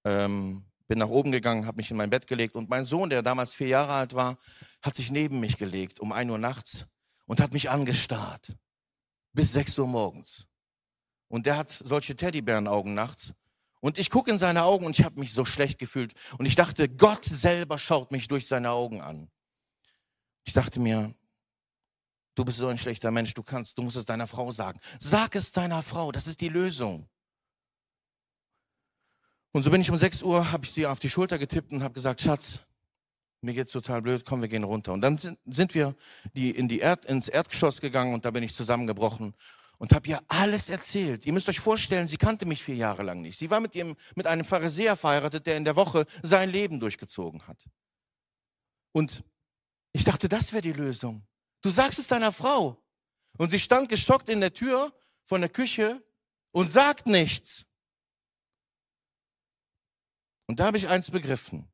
ähm, 0.07 0.65
bin 0.89 1.01
nach 1.01 1.09
oben 1.09 1.33
gegangen, 1.33 1.67
habe 1.67 1.77
mich 1.77 1.91
in 1.91 1.99
mein 1.99 2.09
Bett 2.09 2.27
gelegt 2.27 2.55
und 2.55 2.71
mein 2.71 2.87
Sohn, 2.87 3.11
der 3.11 3.23
damals 3.23 3.53
vier 3.53 3.69
Jahre 3.69 3.93
alt 3.93 4.15
war, 4.15 4.39
hat 4.81 4.97
sich 4.97 5.11
neben 5.11 5.39
mich 5.39 5.59
gelegt 5.59 6.01
um 6.01 6.13
ein 6.13 6.31
Uhr 6.31 6.39
nachts 6.39 6.87
und 7.27 7.43
hat 7.43 7.53
mich 7.53 7.69
angestarrt 7.69 8.57
bis 9.35 9.53
sechs 9.53 9.79
Uhr 9.79 9.87
morgens. 9.87 10.47
Und 11.33 11.47
der 11.47 11.57
hat 11.57 11.71
solche 11.71 12.15
Teddybärenaugen 12.15 12.93
nachts. 12.93 13.33
Und 13.81 13.97
ich 13.97 14.11
gucke 14.11 14.31
in 14.31 14.37
seine 14.39 14.65
Augen 14.65 14.85
und 14.85 14.99
ich 14.99 15.03
habe 15.03 15.19
mich 15.19 15.33
so 15.33 15.47
schlecht 15.47 15.79
gefühlt. 15.79 16.13
Und 16.37 16.45
ich 16.45 16.57
dachte, 16.57 16.91
Gott 16.91 17.25
selber 17.25 17.79
schaut 17.79 18.13
mich 18.13 18.29
durch 18.29 18.47
seine 18.47 18.71
Augen 18.71 19.01
an. 19.01 19.31
Ich 20.45 20.53
dachte 20.53 20.79
mir, 20.79 21.15
du 22.35 22.45
bist 22.45 22.59
so 22.59 22.67
ein 22.67 22.77
schlechter 22.77 23.11
Mensch, 23.11 23.33
du 23.33 23.43
kannst, 23.43 23.79
du 23.79 23.83
musst 23.83 23.97
es 23.97 24.05
deiner 24.05 24.27
Frau 24.27 24.51
sagen. 24.51 24.79
Sag 25.01 25.35
es 25.35 25.53
deiner 25.53 25.83
Frau, 25.83 26.13
das 26.13 26.27
ist 26.27 26.43
die 26.43 26.51
Lösung. 26.51 27.09
Und 29.53 29.63
so 29.63 29.71
bin 29.71 29.81
ich 29.81 29.91
um 29.91 29.97
6 29.97 30.23
Uhr, 30.23 30.53
habe 30.53 30.67
ich 30.67 30.73
sie 30.73 30.87
auf 30.87 30.99
die 30.99 31.09
Schulter 31.09 31.39
getippt 31.39 31.73
und 31.73 31.83
habe 31.83 31.95
gesagt, 31.95 32.21
Schatz, 32.21 32.61
mir 33.41 33.55
geht's 33.55 33.73
total 33.73 34.03
blöd, 34.03 34.27
komm, 34.27 34.43
wir 34.43 34.49
gehen 34.49 34.65
runter. 34.65 34.93
Und 34.93 35.01
dann 35.01 35.17
sind, 35.17 35.75
wir 35.75 35.95
die, 36.35 36.51
in 36.51 36.69
die 36.69 36.81
Erd, 36.81 37.07
ins 37.07 37.31
Erdgeschoss 37.31 37.81
gegangen 37.81 38.13
und 38.13 38.27
da 38.27 38.31
bin 38.31 38.43
ich 38.43 38.53
zusammengebrochen 38.53 39.35
und 39.83 39.93
habe 39.93 40.07
ihr 40.07 40.23
alles 40.29 40.69
erzählt. 40.69 41.27
Ihr 41.27 41.33
müsst 41.33 41.49
euch 41.49 41.59
vorstellen, 41.59 42.07
sie 42.07 42.17
kannte 42.17 42.47
mich 42.47 42.63
vier 42.63 42.77
Jahre 42.77 43.03
lang 43.03 43.21
nicht. 43.21 43.37
Sie 43.37 43.51
war 43.51 43.59
mit, 43.59 43.75
ihrem, 43.75 43.97
mit 44.15 44.29
einem 44.29 44.45
Pharisäer 44.45 44.97
verheiratet, 44.97 45.45
der 45.45 45.57
in 45.57 45.65
der 45.65 45.75
Woche 45.75 46.07
sein 46.23 46.51
Leben 46.51 46.79
durchgezogen 46.79 47.45
hat. 47.49 47.65
Und 48.93 49.25
ich 49.93 50.05
dachte, 50.05 50.29
das 50.29 50.53
wäre 50.53 50.63
die 50.63 50.73
Lösung. 50.73 51.27
Du 51.63 51.71
sagst 51.71 51.99
es 51.99 52.07
deiner 52.07 52.31
Frau. 52.31 52.81
Und 53.39 53.51
sie 53.51 53.59
stand 53.59 53.89
geschockt 53.89 54.29
in 54.29 54.41
der 54.41 54.55
Tür 54.55 54.97
von 55.25 55.41
der 55.41 55.51
Küche 55.51 56.01
und 56.53 56.69
sagt 56.69 57.09
nichts. 57.09 57.67
Und 60.47 60.61
da 60.61 60.67
habe 60.67 60.77
ich 60.77 60.87
eins 60.87 61.11
begriffen. 61.11 61.69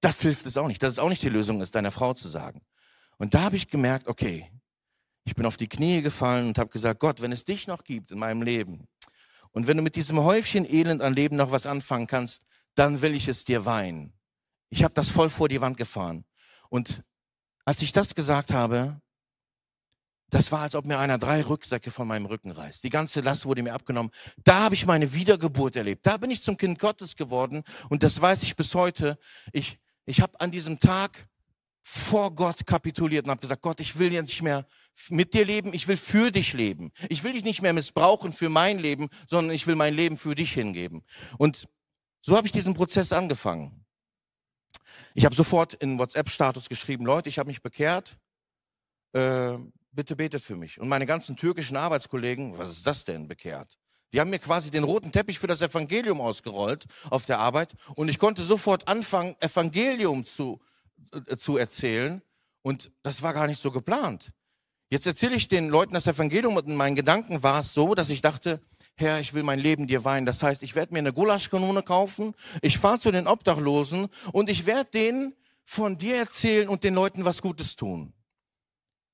Das 0.00 0.22
hilft 0.22 0.46
es 0.46 0.56
auch 0.56 0.66
nicht. 0.66 0.82
Das 0.82 0.94
ist 0.94 0.98
auch 0.98 1.10
nicht 1.10 1.22
die 1.22 1.28
Lösung, 1.28 1.60
es 1.60 1.72
deiner 1.72 1.90
Frau 1.90 2.14
zu 2.14 2.28
sagen. 2.28 2.64
Und 3.18 3.34
da 3.34 3.42
habe 3.42 3.56
ich 3.56 3.68
gemerkt, 3.68 4.08
okay, 4.08 4.50
ich 5.24 5.34
bin 5.34 5.46
auf 5.46 5.56
die 5.56 5.68
Knie 5.68 6.02
gefallen 6.02 6.48
und 6.48 6.58
habe 6.58 6.70
gesagt, 6.70 7.00
Gott, 7.00 7.20
wenn 7.20 7.32
es 7.32 7.44
dich 7.44 7.66
noch 7.66 7.84
gibt 7.84 8.12
in 8.12 8.18
meinem 8.18 8.42
Leben 8.42 8.88
und 9.52 9.66
wenn 9.66 9.76
du 9.76 9.82
mit 9.82 9.96
diesem 9.96 10.20
Häufchen 10.20 10.64
Elend 10.64 11.02
an 11.02 11.14
Leben 11.14 11.36
noch 11.36 11.50
was 11.50 11.66
anfangen 11.66 12.06
kannst, 12.06 12.42
dann 12.74 13.02
will 13.02 13.14
ich 13.14 13.28
es 13.28 13.44
dir 13.44 13.64
weinen. 13.64 14.12
Ich 14.70 14.82
habe 14.82 14.94
das 14.94 15.10
voll 15.10 15.28
vor 15.28 15.48
die 15.48 15.60
Wand 15.60 15.76
gefahren. 15.76 16.24
Und 16.70 17.02
als 17.64 17.82
ich 17.82 17.92
das 17.92 18.14
gesagt 18.14 18.52
habe, 18.52 19.00
das 20.30 20.50
war, 20.50 20.60
als 20.60 20.74
ob 20.74 20.86
mir 20.86 20.98
einer 20.98 21.18
drei 21.18 21.42
Rücksäcke 21.42 21.90
von 21.90 22.08
meinem 22.08 22.24
Rücken 22.24 22.50
reißt. 22.50 22.82
Die 22.82 22.88
ganze 22.88 23.20
Last 23.20 23.44
wurde 23.44 23.62
mir 23.62 23.74
abgenommen. 23.74 24.10
Da 24.42 24.60
habe 24.60 24.74
ich 24.74 24.86
meine 24.86 25.12
Wiedergeburt 25.12 25.76
erlebt. 25.76 26.06
Da 26.06 26.16
bin 26.16 26.30
ich 26.30 26.42
zum 26.42 26.56
Kind 26.56 26.78
Gottes 26.78 27.16
geworden. 27.16 27.62
Und 27.90 28.02
das 28.02 28.18
weiß 28.18 28.42
ich 28.42 28.56
bis 28.56 28.74
heute. 28.74 29.18
Ich, 29.52 29.78
ich 30.06 30.22
habe 30.22 30.40
an 30.40 30.50
diesem 30.50 30.78
Tag 30.78 31.28
vor 31.82 32.34
Gott 32.34 32.66
kapituliert 32.66 33.26
und 33.26 33.30
habe 33.30 33.42
gesagt, 33.42 33.60
Gott, 33.60 33.80
ich 33.80 33.98
will 33.98 34.10
jetzt 34.10 34.28
nicht 34.28 34.40
mehr 34.40 34.66
mit 35.08 35.34
dir 35.34 35.44
leben, 35.44 35.72
ich 35.74 35.88
will 35.88 35.96
für 35.96 36.30
dich 36.30 36.52
leben. 36.52 36.92
Ich 37.08 37.24
will 37.24 37.32
dich 37.32 37.44
nicht 37.44 37.62
mehr 37.62 37.72
missbrauchen 37.72 38.32
für 38.32 38.48
mein 38.48 38.78
Leben, 38.78 39.08
sondern 39.26 39.54
ich 39.54 39.66
will 39.66 39.74
mein 39.74 39.94
Leben 39.94 40.16
für 40.16 40.34
dich 40.34 40.52
hingeben. 40.52 41.02
Und 41.38 41.68
so 42.20 42.36
habe 42.36 42.46
ich 42.46 42.52
diesen 42.52 42.74
Prozess 42.74 43.12
angefangen. 43.12 43.84
Ich 45.14 45.24
habe 45.24 45.34
sofort 45.34 45.74
in 45.74 45.98
WhatsApp-Status 45.98 46.68
geschrieben, 46.68 47.04
Leute, 47.04 47.28
ich 47.28 47.38
habe 47.38 47.48
mich 47.48 47.62
bekehrt, 47.62 48.16
äh, 49.12 49.58
bitte 49.90 50.16
betet 50.16 50.44
für 50.44 50.56
mich. 50.56 50.80
Und 50.80 50.88
meine 50.88 51.06
ganzen 51.06 51.36
türkischen 51.36 51.76
Arbeitskollegen, 51.76 52.56
was 52.58 52.70
ist 52.70 52.86
das 52.86 53.04
denn, 53.04 53.28
bekehrt? 53.28 53.78
Die 54.12 54.20
haben 54.20 54.30
mir 54.30 54.38
quasi 54.38 54.70
den 54.70 54.84
roten 54.84 55.10
Teppich 55.10 55.38
für 55.38 55.46
das 55.46 55.62
Evangelium 55.62 56.20
ausgerollt 56.20 56.84
auf 57.08 57.24
der 57.24 57.38
Arbeit 57.38 57.74
und 57.94 58.08
ich 58.08 58.18
konnte 58.18 58.42
sofort 58.42 58.86
anfangen, 58.86 59.36
Evangelium 59.40 60.26
zu 60.26 60.60
äh, 61.12 61.36
zu 61.36 61.56
erzählen. 61.56 62.22
Und 62.62 62.92
das 63.02 63.22
war 63.22 63.34
gar 63.34 63.46
nicht 63.46 63.60
so 63.60 63.70
geplant. 63.70 64.32
Jetzt 64.92 65.06
erzähle 65.06 65.36
ich 65.36 65.48
den 65.48 65.70
Leuten 65.70 65.94
das 65.94 66.06
Evangelium 66.06 66.54
und 66.54 66.68
in 66.68 66.76
meinen 66.76 66.94
Gedanken 66.94 67.42
war 67.42 67.60
es 67.60 67.72
so, 67.72 67.94
dass 67.94 68.10
ich 68.10 68.20
dachte, 68.20 68.60
Herr, 68.94 69.20
ich 69.20 69.32
will 69.32 69.42
mein 69.42 69.58
Leben 69.58 69.86
dir 69.86 70.04
weihen. 70.04 70.26
Das 70.26 70.42
heißt, 70.42 70.62
ich 70.62 70.74
werde 70.74 70.92
mir 70.92 70.98
eine 70.98 71.14
Gulaschkanone 71.14 71.82
kaufen, 71.82 72.34
ich 72.60 72.76
fahre 72.76 72.98
zu 72.98 73.10
den 73.10 73.26
Obdachlosen 73.26 74.08
und 74.34 74.50
ich 74.50 74.66
werde 74.66 74.90
denen 74.90 75.34
von 75.64 75.96
dir 75.96 76.16
erzählen 76.16 76.68
und 76.68 76.84
den 76.84 76.92
Leuten 76.92 77.24
was 77.24 77.40
Gutes 77.40 77.74
tun. 77.74 78.12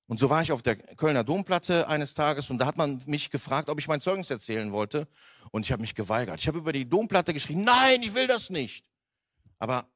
Und 0.08 0.18
so 0.18 0.28
war 0.28 0.42
ich 0.42 0.50
auf 0.50 0.62
der 0.62 0.74
Kölner 0.74 1.22
Domplatte 1.22 1.86
eines 1.86 2.12
Tages 2.12 2.50
und 2.50 2.58
da 2.58 2.66
hat 2.66 2.76
man 2.76 3.00
mich 3.06 3.30
gefragt, 3.30 3.70
ob 3.70 3.78
ich 3.78 3.86
mein 3.86 4.00
Zeugnis 4.00 4.30
erzählen 4.30 4.72
wollte. 4.72 5.06
Und 5.52 5.64
ich 5.64 5.70
habe 5.70 5.82
mich 5.82 5.94
geweigert. 5.94 6.40
Ich 6.40 6.48
habe 6.48 6.58
über 6.58 6.72
die 6.72 6.88
Domplatte 6.88 7.32
geschrien, 7.32 7.62
nein, 7.62 8.02
ich 8.02 8.16
will 8.16 8.26
das 8.26 8.50
nicht. 8.50 8.84
Aber 9.60 9.86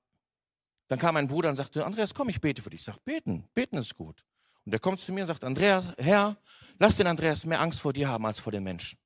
dann 0.86 1.00
kam 1.00 1.16
ein 1.16 1.26
Bruder 1.26 1.48
und 1.50 1.56
sagte, 1.56 1.84
Andreas, 1.84 2.14
komm, 2.14 2.28
ich 2.28 2.40
bete 2.40 2.62
für 2.62 2.70
dich. 2.70 2.82
Ich 2.82 2.86
sage, 2.86 3.00
beten, 3.04 3.48
beten 3.52 3.78
ist 3.78 3.96
gut. 3.96 4.24
Und 4.64 4.73
er 4.73 4.78
kommt 4.78 5.00
zu 5.00 5.12
mir 5.12 5.23
und 5.23 5.26
sagt, 5.26 5.45
Andreas, 5.45 5.88
Herr, 5.99 6.37
lass 6.78 6.97
den 6.97 7.07
Andreas 7.07 7.45
mehr 7.45 7.61
Angst 7.61 7.81
vor 7.81 7.92
dir 7.92 8.09
haben 8.09 8.26
als 8.26 8.38
vor 8.38 8.52
den 8.52 8.62
Menschen. 8.64 8.99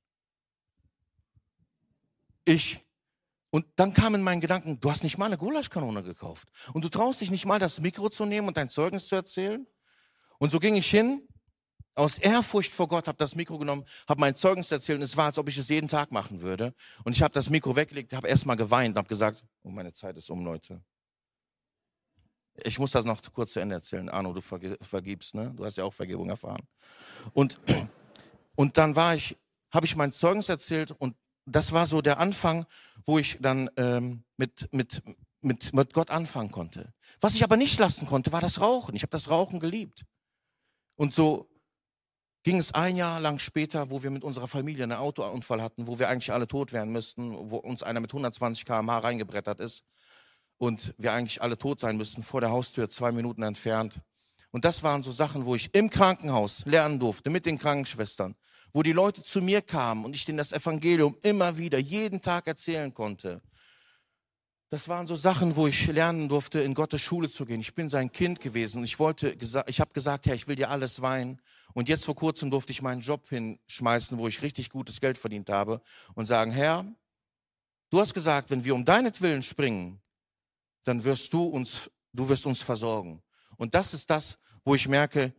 ich, 2.45 2.85
und 3.49 3.65
dann 3.75 3.93
kam 3.93 4.15
in 4.15 4.21
meinen 4.21 4.41
Gedanken, 4.41 4.79
du 4.79 4.91
hast 4.91 5.03
nicht 5.03 5.17
mal 5.17 5.25
eine 5.25 5.37
Gulaschkanone 5.37 6.03
gekauft. 6.03 6.47
Und 6.73 6.83
du 6.83 6.89
traust 6.89 7.21
dich 7.21 7.31
nicht 7.31 7.45
mal, 7.45 7.59
das 7.59 7.79
Mikro 7.79 8.09
zu 8.09 8.25
nehmen 8.25 8.47
und 8.47 8.57
dein 8.57 8.69
Zeugnis 8.69 9.07
zu 9.07 9.15
erzählen. 9.15 9.65
Und 10.37 10.51
so 10.51 10.59
ging 10.59 10.75
ich 10.75 10.89
hin, 10.89 11.27
aus 11.95 12.19
Ehrfurcht 12.19 12.71
vor 12.71 12.87
Gott, 12.87 13.07
habe 13.07 13.17
das 13.17 13.35
Mikro 13.35 13.57
genommen, 13.57 13.83
habe 14.07 14.19
mein 14.19 14.35
Zeugnis 14.35 14.71
erzählt 14.71 14.99
und 14.99 15.03
es 15.03 15.17
war, 15.17 15.25
als 15.25 15.39
ob 15.39 15.49
ich 15.49 15.57
es 15.57 15.69
jeden 15.69 15.87
Tag 15.87 16.11
machen 16.11 16.41
würde. 16.41 16.73
Und 17.03 17.13
ich 17.15 17.23
habe 17.23 17.33
das 17.33 17.49
Mikro 17.49 17.75
weggelegt, 17.75 18.13
habe 18.13 18.27
erstmal 18.27 18.55
geweint 18.55 18.93
und 18.93 18.97
habe 18.99 19.07
gesagt, 19.07 19.43
oh, 19.63 19.69
meine 19.69 19.93
Zeit 19.93 20.15
ist 20.17 20.29
um, 20.29 20.45
Leute. 20.45 20.83
Ich 22.63 22.79
muss 22.79 22.91
das 22.91 23.05
noch 23.05 23.21
kurz 23.33 23.53
zu 23.53 23.59
Ende 23.59 23.75
erzählen. 23.75 24.09
Arno, 24.09 24.33
du 24.33 24.41
vergibst, 24.41 25.35
ne? 25.35 25.53
Du 25.55 25.65
hast 25.65 25.77
ja 25.77 25.83
auch 25.83 25.93
Vergebung 25.93 26.29
erfahren. 26.29 26.67
Und, 27.33 27.59
und 28.55 28.77
dann 28.77 28.95
war 28.95 29.15
ich, 29.15 29.37
habe 29.71 29.85
ich 29.85 29.95
mein 29.95 30.11
Zeugnis 30.11 30.49
erzählt 30.49 30.91
und 30.91 31.15
das 31.45 31.71
war 31.71 31.85
so 31.85 32.01
der 32.01 32.19
Anfang, 32.19 32.65
wo 33.05 33.19
ich 33.19 33.37
dann 33.39 33.69
ähm, 33.77 34.23
mit, 34.37 34.67
mit, 34.73 35.01
mit, 35.41 35.73
mit 35.73 35.93
Gott 35.93 36.09
anfangen 36.09 36.51
konnte. 36.51 36.93
Was 37.21 37.35
ich 37.35 37.43
aber 37.43 37.57
nicht 37.57 37.79
lassen 37.79 38.07
konnte, 38.07 38.31
war 38.31 38.41
das 38.41 38.59
Rauchen. 38.59 38.95
Ich 38.95 39.03
habe 39.03 39.11
das 39.11 39.29
Rauchen 39.29 39.59
geliebt. 39.59 40.05
Und 40.95 41.13
so 41.13 41.47
ging 42.43 42.57
es 42.57 42.73
ein 42.73 42.97
Jahr 42.97 43.19
lang 43.19 43.39
später, 43.39 43.89
wo 43.91 44.03
wir 44.03 44.09
mit 44.09 44.23
unserer 44.23 44.47
Familie 44.47 44.83
einen 44.83 44.93
Autounfall 44.93 45.61
hatten, 45.61 45.87
wo 45.87 45.99
wir 45.99 46.09
eigentlich 46.09 46.31
alle 46.33 46.47
tot 46.47 46.73
werden 46.73 46.91
müssten, 46.91 47.33
wo 47.51 47.57
uns 47.57 47.83
einer 47.83 47.99
mit 47.99 48.11
120 48.11 48.65
km/h 48.65 48.99
reingebrettert 48.99 49.59
ist 49.59 49.83
und 50.57 50.93
wir 50.97 51.13
eigentlich 51.13 51.41
alle 51.41 51.57
tot 51.57 51.79
sein 51.79 51.97
müssten, 51.97 52.23
vor 52.23 52.41
der 52.41 52.51
Haustür, 52.51 52.89
zwei 52.89 53.11
Minuten 53.11 53.43
entfernt. 53.43 54.01
Und 54.51 54.65
das 54.65 54.83
waren 54.83 55.03
so 55.03 55.11
Sachen, 55.11 55.45
wo 55.45 55.55
ich 55.55 55.73
im 55.73 55.89
Krankenhaus 55.89 56.65
lernen 56.65 56.99
durfte, 56.99 57.29
mit 57.29 57.45
den 57.45 57.59
Krankenschwestern, 57.59 58.35
wo 58.73 58.81
die 58.81 58.93
Leute 58.93 59.23
zu 59.23 59.41
mir 59.41 59.61
kamen 59.61 60.05
und 60.05 60.15
ich 60.15 60.25
denen 60.25 60.37
das 60.37 60.51
Evangelium 60.51 61.17
immer 61.21 61.57
wieder, 61.57 61.77
jeden 61.77 62.21
Tag 62.21 62.47
erzählen 62.47 62.93
konnte. 62.93 63.41
Das 64.69 64.89
waren 64.89 65.07
so 65.07 65.15
Sachen, 65.15 65.55
wo 65.55 65.67
ich 65.67 65.87
lernen 65.87 66.27
durfte, 66.27 66.59
in 66.59 66.73
Gottes 66.73 67.01
Schule 67.01 67.29
zu 67.29 67.45
gehen. 67.45 67.61
Ich 67.61 67.73
bin 67.73 67.87
sein 67.89 68.11
Kind 68.11 68.41
gewesen 68.41 68.79
und 68.79 68.83
ich 68.83 68.99
wollte, 68.99 69.35
ich 69.67 69.79
habe 69.79 69.93
gesagt, 69.93 70.25
Herr, 70.25 70.35
ich 70.35 70.47
will 70.47 70.57
dir 70.57 70.69
alles 70.69 71.01
weinen. 71.01 71.39
Und 71.73 71.87
jetzt 71.87 72.03
vor 72.03 72.15
kurzem 72.15 72.51
durfte 72.51 72.73
ich 72.73 72.81
meinen 72.81 73.01
Job 73.01 73.29
hinschmeißen, 73.29 74.17
wo 74.17 74.27
ich 74.27 74.41
richtig 74.41 74.69
gutes 74.69 74.99
Geld 74.99 75.17
verdient 75.17 75.49
habe 75.49 75.81
und 76.15 76.25
sagen, 76.25 76.51
Herr, 76.51 76.85
du 77.91 78.01
hast 78.01 78.13
gesagt, 78.13 78.49
wenn 78.49 78.65
wir 78.65 78.75
um 78.75 78.83
deinetwillen 78.83 79.41
springen, 79.41 80.01
dann 80.87 81.03
wirst 81.03 81.33
du 81.33 81.43
uns, 81.43 81.89
du 82.13 82.29
wirst 82.29 82.45
uns 82.45 82.61
versorgen. 82.61 83.21
Und 83.57 83.73
das 83.73 83.93
ist 83.93 84.09
das, 84.09 84.37
wo 84.63 84.75
ich 84.75 84.87
merke, 84.87 85.33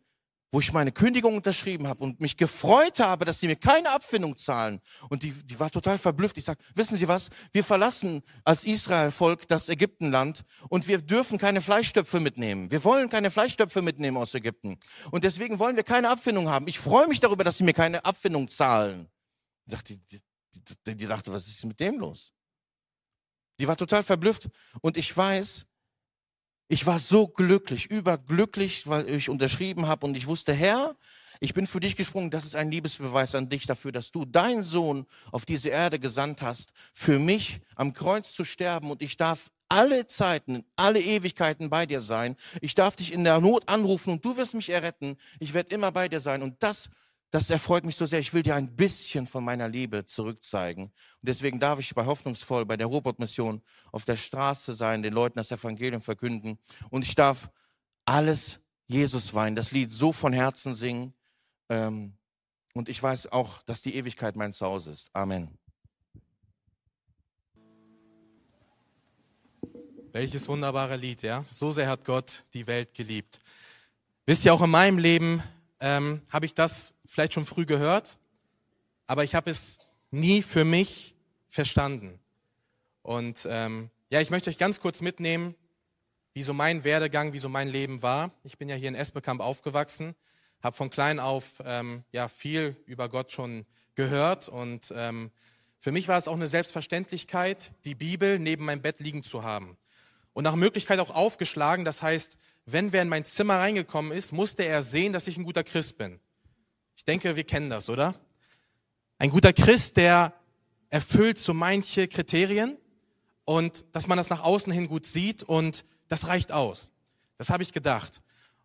wo 0.50 0.60
ich 0.60 0.72
meine 0.72 0.92
Kündigung 0.92 1.36
unterschrieben 1.36 1.86
habe 1.86 2.02
und 2.02 2.20
mich 2.20 2.36
gefreut 2.36 3.00
habe, 3.00 3.24
dass 3.24 3.40
sie 3.40 3.46
mir 3.48 3.56
keine 3.56 3.90
Abfindung 3.90 4.36
zahlen. 4.36 4.80
Und 5.10 5.22
die, 5.22 5.30
die 5.30 5.60
war 5.60 5.70
total 5.70 5.98
verblüfft. 5.98 6.38
Ich 6.38 6.44
sage, 6.44 6.62
wissen 6.74 6.96
Sie 6.96 7.06
was? 7.06 7.28
Wir 7.52 7.62
verlassen 7.62 8.22
als 8.44 8.64
Israel-Volk 8.64 9.46
das 9.48 9.68
Ägyptenland 9.68 10.44
und 10.70 10.88
wir 10.88 10.98
dürfen 11.02 11.36
keine 11.36 11.60
Fleischstöpfe 11.60 12.18
mitnehmen. 12.18 12.70
Wir 12.70 12.82
wollen 12.84 13.10
keine 13.10 13.30
Fleischstöpfe 13.30 13.82
mitnehmen 13.82 14.16
aus 14.16 14.34
Ägypten. 14.34 14.78
Und 15.10 15.24
deswegen 15.24 15.58
wollen 15.58 15.76
wir 15.76 15.84
keine 15.84 16.08
Abfindung 16.08 16.48
haben. 16.48 16.66
Ich 16.66 16.78
freue 16.78 17.08
mich 17.08 17.20
darüber, 17.20 17.44
dass 17.44 17.58
sie 17.58 17.64
mir 17.64 17.74
keine 17.74 18.04
Abfindung 18.04 18.48
zahlen. 18.48 19.08
Ich 19.66 19.74
dachte, 19.74 19.98
die, 19.98 20.20
die, 20.86 20.96
die 20.96 21.06
dachte, 21.06 21.30
was 21.30 21.46
ist 21.46 21.64
mit 21.66 21.78
dem 21.78 21.98
los? 21.98 22.32
Die 23.60 23.68
war 23.68 23.76
total 23.76 24.04
verblüfft. 24.04 24.48
Und 24.80 24.96
ich 24.96 25.14
weiß, 25.16 25.66
ich 26.68 26.86
war 26.86 26.98
so 26.98 27.26
glücklich, 27.26 27.86
überglücklich, 27.90 28.86
weil 28.86 29.08
ich 29.08 29.28
unterschrieben 29.28 29.86
habe 29.86 30.06
und 30.06 30.16
ich 30.16 30.26
wusste, 30.26 30.52
Herr, 30.52 30.96
ich 31.40 31.54
bin 31.54 31.66
für 31.66 31.80
dich 31.80 31.96
gesprungen. 31.96 32.30
Das 32.30 32.44
ist 32.44 32.56
ein 32.56 32.70
Liebesbeweis 32.70 33.34
an 33.34 33.48
dich 33.48 33.66
dafür, 33.66 33.92
dass 33.92 34.10
du 34.10 34.24
deinen 34.24 34.62
Sohn 34.62 35.06
auf 35.32 35.44
diese 35.44 35.70
Erde 35.70 35.98
gesandt 35.98 36.42
hast, 36.42 36.72
für 36.92 37.18
mich 37.18 37.60
am 37.76 37.92
Kreuz 37.92 38.32
zu 38.32 38.44
sterben 38.44 38.90
und 38.90 39.02
ich 39.02 39.16
darf 39.16 39.50
alle 39.68 40.06
Zeiten, 40.06 40.64
alle 40.76 41.00
Ewigkeiten 41.00 41.70
bei 41.70 41.86
dir 41.86 42.00
sein. 42.00 42.36
Ich 42.60 42.74
darf 42.74 42.96
dich 42.96 43.12
in 43.12 43.24
der 43.24 43.40
Not 43.40 43.68
anrufen 43.68 44.10
und 44.10 44.24
du 44.24 44.36
wirst 44.36 44.54
mich 44.54 44.70
erretten. 44.70 45.16
Ich 45.40 45.54
werde 45.54 45.74
immer 45.74 45.92
bei 45.92 46.08
dir 46.08 46.20
sein 46.20 46.42
und 46.42 46.62
das 46.62 46.90
das 47.30 47.50
erfreut 47.50 47.84
mich 47.84 47.96
so 47.96 48.06
sehr. 48.06 48.20
Ich 48.20 48.32
will 48.32 48.42
dir 48.42 48.54
ein 48.54 48.74
bisschen 48.74 49.26
von 49.26 49.44
meiner 49.44 49.68
Liebe 49.68 50.06
zurückzeigen. 50.06 50.84
Und 50.84 50.92
deswegen 51.22 51.60
darf 51.60 51.78
ich 51.78 51.94
bei 51.94 52.06
Hoffnungsvoll, 52.06 52.64
bei 52.64 52.76
der 52.76 52.86
Robotmission 52.86 53.62
auf 53.92 54.04
der 54.04 54.16
Straße 54.16 54.74
sein, 54.74 55.02
den 55.02 55.12
Leuten 55.12 55.38
das 55.38 55.50
Evangelium 55.50 56.00
verkünden. 56.00 56.58
Und 56.90 57.02
ich 57.02 57.14
darf 57.14 57.50
alles 58.06 58.60
Jesus 58.86 59.34
weinen, 59.34 59.56
das 59.56 59.72
Lied 59.72 59.90
so 59.90 60.12
von 60.12 60.32
Herzen 60.32 60.74
singen. 60.74 61.12
Ähm, 61.68 62.14
und 62.72 62.88
ich 62.88 63.02
weiß 63.02 63.30
auch, 63.32 63.62
dass 63.62 63.82
die 63.82 63.94
Ewigkeit 63.96 64.34
mein 64.34 64.52
Zuhause 64.52 64.90
ist. 64.90 65.10
Amen. 65.12 65.58
Welches 70.12 70.48
wunderbare 70.48 70.96
Lied, 70.96 71.22
ja? 71.22 71.44
So 71.48 71.70
sehr 71.70 71.88
hat 71.88 72.06
Gott 72.06 72.44
die 72.54 72.66
Welt 72.66 72.94
geliebt. 72.94 73.40
Wisst 74.24 74.46
ihr, 74.46 74.54
auch 74.54 74.62
in 74.62 74.70
meinem 74.70 74.98
Leben 74.98 75.42
ähm, 75.80 76.22
habe 76.30 76.46
ich 76.46 76.54
das 76.54 76.94
vielleicht 77.04 77.34
schon 77.34 77.44
früh 77.44 77.66
gehört, 77.66 78.18
aber 79.06 79.24
ich 79.24 79.34
habe 79.34 79.50
es 79.50 79.78
nie 80.10 80.42
für 80.42 80.64
mich 80.64 81.14
verstanden. 81.48 82.18
Und 83.02 83.46
ähm, 83.50 83.90
ja, 84.10 84.20
ich 84.20 84.30
möchte 84.30 84.50
euch 84.50 84.58
ganz 84.58 84.80
kurz 84.80 85.00
mitnehmen, 85.00 85.54
wie 86.34 86.42
so 86.42 86.52
mein 86.52 86.84
Werdegang, 86.84 87.32
wie 87.32 87.38
so 87.38 87.48
mein 87.48 87.68
Leben 87.68 88.02
war. 88.02 88.30
Ich 88.44 88.58
bin 88.58 88.68
ja 88.68 88.76
hier 88.76 88.88
in 88.88 88.94
Esbekamp 88.94 89.40
aufgewachsen, 89.40 90.14
habe 90.62 90.76
von 90.76 90.90
klein 90.90 91.20
auf 91.20 91.62
ähm, 91.64 92.04
ja 92.12 92.28
viel 92.28 92.76
über 92.86 93.08
Gott 93.08 93.32
schon 93.32 93.66
gehört 93.94 94.48
und 94.48 94.92
ähm, 94.96 95.30
für 95.80 95.92
mich 95.92 96.08
war 96.08 96.18
es 96.18 96.26
auch 96.26 96.34
eine 96.34 96.48
Selbstverständlichkeit, 96.48 97.72
die 97.84 97.94
Bibel 97.94 98.40
neben 98.40 98.64
meinem 98.64 98.82
Bett 98.82 98.98
liegen 98.98 99.22
zu 99.22 99.44
haben 99.44 99.76
und 100.32 100.44
nach 100.44 100.56
Möglichkeit 100.56 100.98
auch 100.98 101.10
aufgeschlagen. 101.10 101.84
Das 101.84 102.02
heißt, 102.02 102.36
wenn 102.72 102.92
wer 102.92 103.02
in 103.02 103.08
mein 103.08 103.24
Zimmer 103.24 103.58
reingekommen 103.58 104.12
ist, 104.12 104.32
musste 104.32 104.62
er 104.64 104.82
sehen, 104.82 105.12
dass 105.12 105.26
ich 105.26 105.38
ein 105.38 105.44
guter 105.44 105.64
Christ 105.64 105.96
bin. 105.96 106.20
Ich 106.96 107.04
denke, 107.04 107.34
wir 107.34 107.44
kennen 107.44 107.70
das, 107.70 107.88
oder? 107.88 108.14
Ein 109.18 109.30
guter 109.30 109.52
Christ, 109.52 109.96
der 109.96 110.34
erfüllt 110.90 111.38
so 111.38 111.54
manche 111.54 112.08
Kriterien 112.08 112.76
und 113.44 113.86
dass 113.92 114.06
man 114.06 114.18
das 114.18 114.30
nach 114.30 114.42
außen 114.42 114.72
hin 114.72 114.88
gut 114.88 115.06
sieht 115.06 115.42
und 115.42 115.84
das 116.08 116.28
reicht 116.28 116.52
aus. 116.52 116.92
Das 117.38 117.50
habe 117.50 117.62
ich 117.62 117.72
gedacht. 117.72 118.20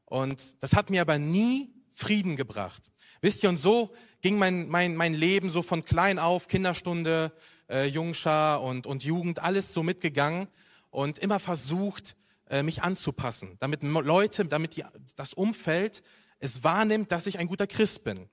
Und 0.06 0.62
das 0.62 0.76
hat 0.76 0.90
mir 0.90 1.02
aber 1.02 1.18
nie 1.18 1.74
Frieden 1.90 2.36
gebracht. 2.36 2.92
Wisst 3.22 3.44
ihr, 3.44 3.50
und 3.50 3.58
so 3.58 3.94
ging 4.22 4.38
mein, 4.38 4.68
mein, 4.68 4.96
mein 4.96 5.14
Leben 5.14 5.50
so 5.50 5.62
von 5.62 5.86
klein 5.86 6.20
auf, 6.20 6.48
Kinderstunde, 6.48 7.32
äh, 7.70 7.86
Jungschar 7.86 8.62
und, 8.62 8.86
und 8.86 9.04
Jugend, 9.06 9.40
alles 9.40 9.72
so 9.72 9.82
mitgegangen 9.82 10.48
und 10.90 11.20
immer 11.20 11.40
versucht, 11.40 12.16
mich 12.62 12.84
anzupassen, 12.84 13.56
damit 13.60 13.82
Leute, 13.82 14.46
damit 14.46 14.76
die, 14.76 14.86
das 15.16 15.34
Umfeld 15.34 16.04
es 16.40 16.64
wahrnimmt, 16.64 17.12
dass 17.12 17.26
ich 17.26 17.40
ein 17.40 17.48
guter 17.48 17.66
Christ 17.66 18.04
bin. 18.04 18.30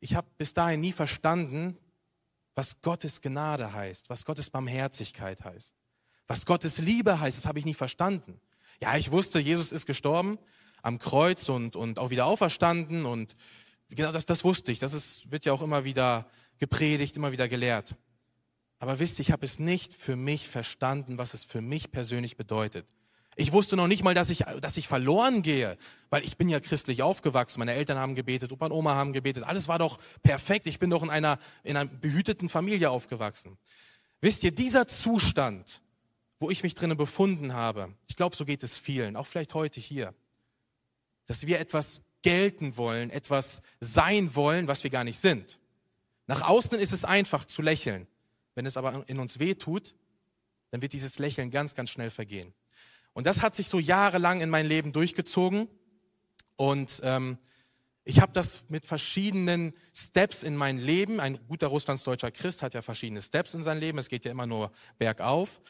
Ich 0.00 0.14
habe 0.14 0.28
bis 0.38 0.54
dahin 0.54 0.80
nie 0.80 0.92
verstanden, 0.92 1.76
was 2.54 2.80
Gottes 2.80 3.20
Gnade 3.20 3.72
heißt, 3.72 4.08
was 4.08 4.24
Gottes 4.24 4.48
Barmherzigkeit 4.50 5.44
heißt, 5.44 5.74
was 6.26 6.46
Gottes 6.46 6.78
Liebe 6.78 7.20
heißt, 7.20 7.36
das 7.36 7.46
habe 7.46 7.58
ich 7.58 7.64
nie 7.64 7.74
verstanden. 7.74 8.40
Ja, 8.80 8.96
ich 8.96 9.10
wusste, 9.10 9.38
Jesus 9.40 9.72
ist 9.72 9.86
gestorben 9.86 10.38
am 10.82 10.98
Kreuz 10.98 11.48
und, 11.48 11.76
und 11.76 11.98
auch 11.98 12.10
wieder 12.10 12.26
auferstanden 12.26 13.06
und 13.06 13.34
genau 13.90 14.12
das, 14.12 14.26
das 14.26 14.44
wusste 14.44 14.72
ich. 14.72 14.78
Das 14.78 14.92
ist, 14.92 15.30
wird 15.30 15.44
ja 15.44 15.52
auch 15.52 15.62
immer 15.62 15.84
wieder 15.84 16.28
gepredigt, 16.58 17.16
immer 17.16 17.32
wieder 17.32 17.48
gelehrt. 17.48 17.96
Aber 18.78 18.98
wisst 18.98 19.18
ihr, 19.18 19.22
ich 19.22 19.32
habe 19.32 19.44
es 19.44 19.58
nicht 19.58 19.94
für 19.94 20.16
mich 20.16 20.48
verstanden, 20.48 21.18
was 21.18 21.34
es 21.34 21.44
für 21.44 21.60
mich 21.60 21.90
persönlich 21.90 22.36
bedeutet. 22.36 22.86
Ich 23.40 23.52
wusste 23.52 23.76
noch 23.76 23.86
nicht 23.86 24.02
mal, 24.02 24.14
dass 24.14 24.30
ich, 24.30 24.44
dass 24.60 24.76
ich 24.76 24.88
verloren 24.88 25.42
gehe, 25.42 25.76
weil 26.10 26.24
ich 26.24 26.36
bin 26.36 26.48
ja 26.48 26.58
christlich 26.58 27.02
aufgewachsen. 27.02 27.60
Meine 27.60 27.72
Eltern 27.72 27.96
haben 27.96 28.16
gebetet, 28.16 28.50
Opa 28.50 28.66
und 28.66 28.72
Oma 28.72 28.96
haben 28.96 29.12
gebetet. 29.12 29.44
Alles 29.44 29.68
war 29.68 29.78
doch 29.78 29.98
perfekt. 30.24 30.66
Ich 30.66 30.80
bin 30.80 30.90
doch 30.90 31.04
in 31.04 31.10
einer, 31.10 31.38
in 31.62 31.76
einer 31.76 31.88
behüteten 31.88 32.48
Familie 32.48 32.90
aufgewachsen. 32.90 33.56
Wisst 34.20 34.42
ihr, 34.42 34.50
dieser 34.50 34.88
Zustand, 34.88 35.82
wo 36.40 36.50
ich 36.50 36.64
mich 36.64 36.74
drinnen 36.74 36.96
befunden 36.96 37.52
habe, 37.52 37.94
ich 38.08 38.16
glaube, 38.16 38.34
so 38.34 38.44
geht 38.44 38.64
es 38.64 38.76
vielen, 38.76 39.14
auch 39.14 39.26
vielleicht 39.26 39.54
heute 39.54 39.80
hier, 39.80 40.14
dass 41.26 41.46
wir 41.46 41.60
etwas 41.60 42.02
gelten 42.22 42.76
wollen, 42.76 43.10
etwas 43.10 43.62
sein 43.78 44.34
wollen, 44.34 44.66
was 44.66 44.82
wir 44.82 44.90
gar 44.90 45.04
nicht 45.04 45.20
sind. 45.20 45.60
Nach 46.26 46.42
außen 46.42 46.78
ist 46.78 46.92
es 46.92 47.04
einfach 47.04 47.44
zu 47.44 47.62
lächeln. 47.62 48.08
Wenn 48.58 48.66
es 48.66 48.76
aber 48.76 49.04
in 49.06 49.20
uns 49.20 49.38
weh 49.38 49.54
tut, 49.54 49.94
dann 50.72 50.82
wird 50.82 50.92
dieses 50.92 51.20
Lächeln 51.20 51.52
ganz, 51.52 51.76
ganz 51.76 51.90
schnell 51.90 52.10
vergehen. 52.10 52.52
Und 53.12 53.28
das 53.28 53.40
hat 53.40 53.54
sich 53.54 53.68
so 53.68 53.78
jahrelang 53.78 54.40
in 54.40 54.50
mein 54.50 54.66
Leben 54.66 54.90
durchgezogen. 54.90 55.68
Und 56.56 57.00
ähm, 57.04 57.38
ich 58.02 58.20
habe 58.20 58.32
das 58.32 58.68
mit 58.68 58.84
verschiedenen 58.84 59.70
Steps 59.94 60.42
in 60.42 60.56
mein 60.56 60.76
Leben. 60.76 61.20
Ein 61.20 61.38
guter 61.46 61.68
russlandsdeutscher 61.68 62.32
Christ 62.32 62.64
hat 62.64 62.74
ja 62.74 62.82
verschiedene 62.82 63.22
Steps 63.22 63.54
in 63.54 63.62
sein 63.62 63.78
Leben. 63.78 63.96
Es 63.96 64.08
geht 64.08 64.24
ja 64.24 64.32
immer 64.32 64.48
nur 64.48 64.72
bergauf. 64.98 65.60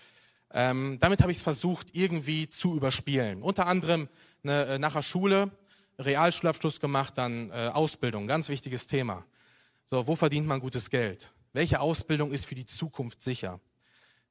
Ähm, 0.55 0.97
damit 0.99 1.21
habe 1.21 1.31
ich 1.31 1.37
es 1.37 1.43
versucht, 1.43 1.89
irgendwie 1.93 2.49
zu 2.49 2.75
überspielen. 2.75 3.43
Unter 3.43 3.67
anderem 3.67 4.09
eine, 4.43 4.65
äh, 4.65 4.79
nach 4.79 4.95
der 4.95 5.03
Schule 5.03 5.51
Realschulabschluss 5.99 6.81
gemacht, 6.81 7.19
dann 7.19 7.51
äh, 7.51 7.69
Ausbildung, 7.69 8.27
ganz 8.27 8.49
wichtiges 8.49 8.87
Thema. 8.87 9.27
So, 9.85 10.07
wo 10.07 10.17
verdient 10.17 10.47
man 10.47 10.61
gutes 10.61 10.89
Geld? 10.89 11.35
Welche 11.53 11.81
Ausbildung 11.81 12.33
ist 12.33 12.47
für 12.47 12.55
die 12.55 12.67
Zukunft 12.67 13.23
sicher? 13.23 13.61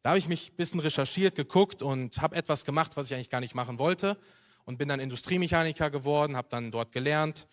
Da 0.03 0.11
habe 0.11 0.19
ich 0.19 0.27
mich 0.27 0.51
ein 0.51 0.55
bisschen 0.55 0.79
recherchiert, 0.79 1.35
geguckt 1.35 1.81
und 1.81 2.21
habe 2.21 2.35
etwas 2.35 2.63
gemacht, 2.63 2.95
was 2.95 3.07
ich 3.07 3.15
eigentlich 3.15 3.29
gar 3.29 3.39
nicht 3.39 3.55
machen 3.55 3.79
wollte 3.79 4.17
und 4.65 4.77
bin 4.77 4.87
dann 4.87 4.99
Industriemechaniker 4.99 5.89
geworden, 5.89 6.37
habe 6.37 6.47
dann 6.49 6.71
dort 6.71 6.91
gelernt. 6.91 7.47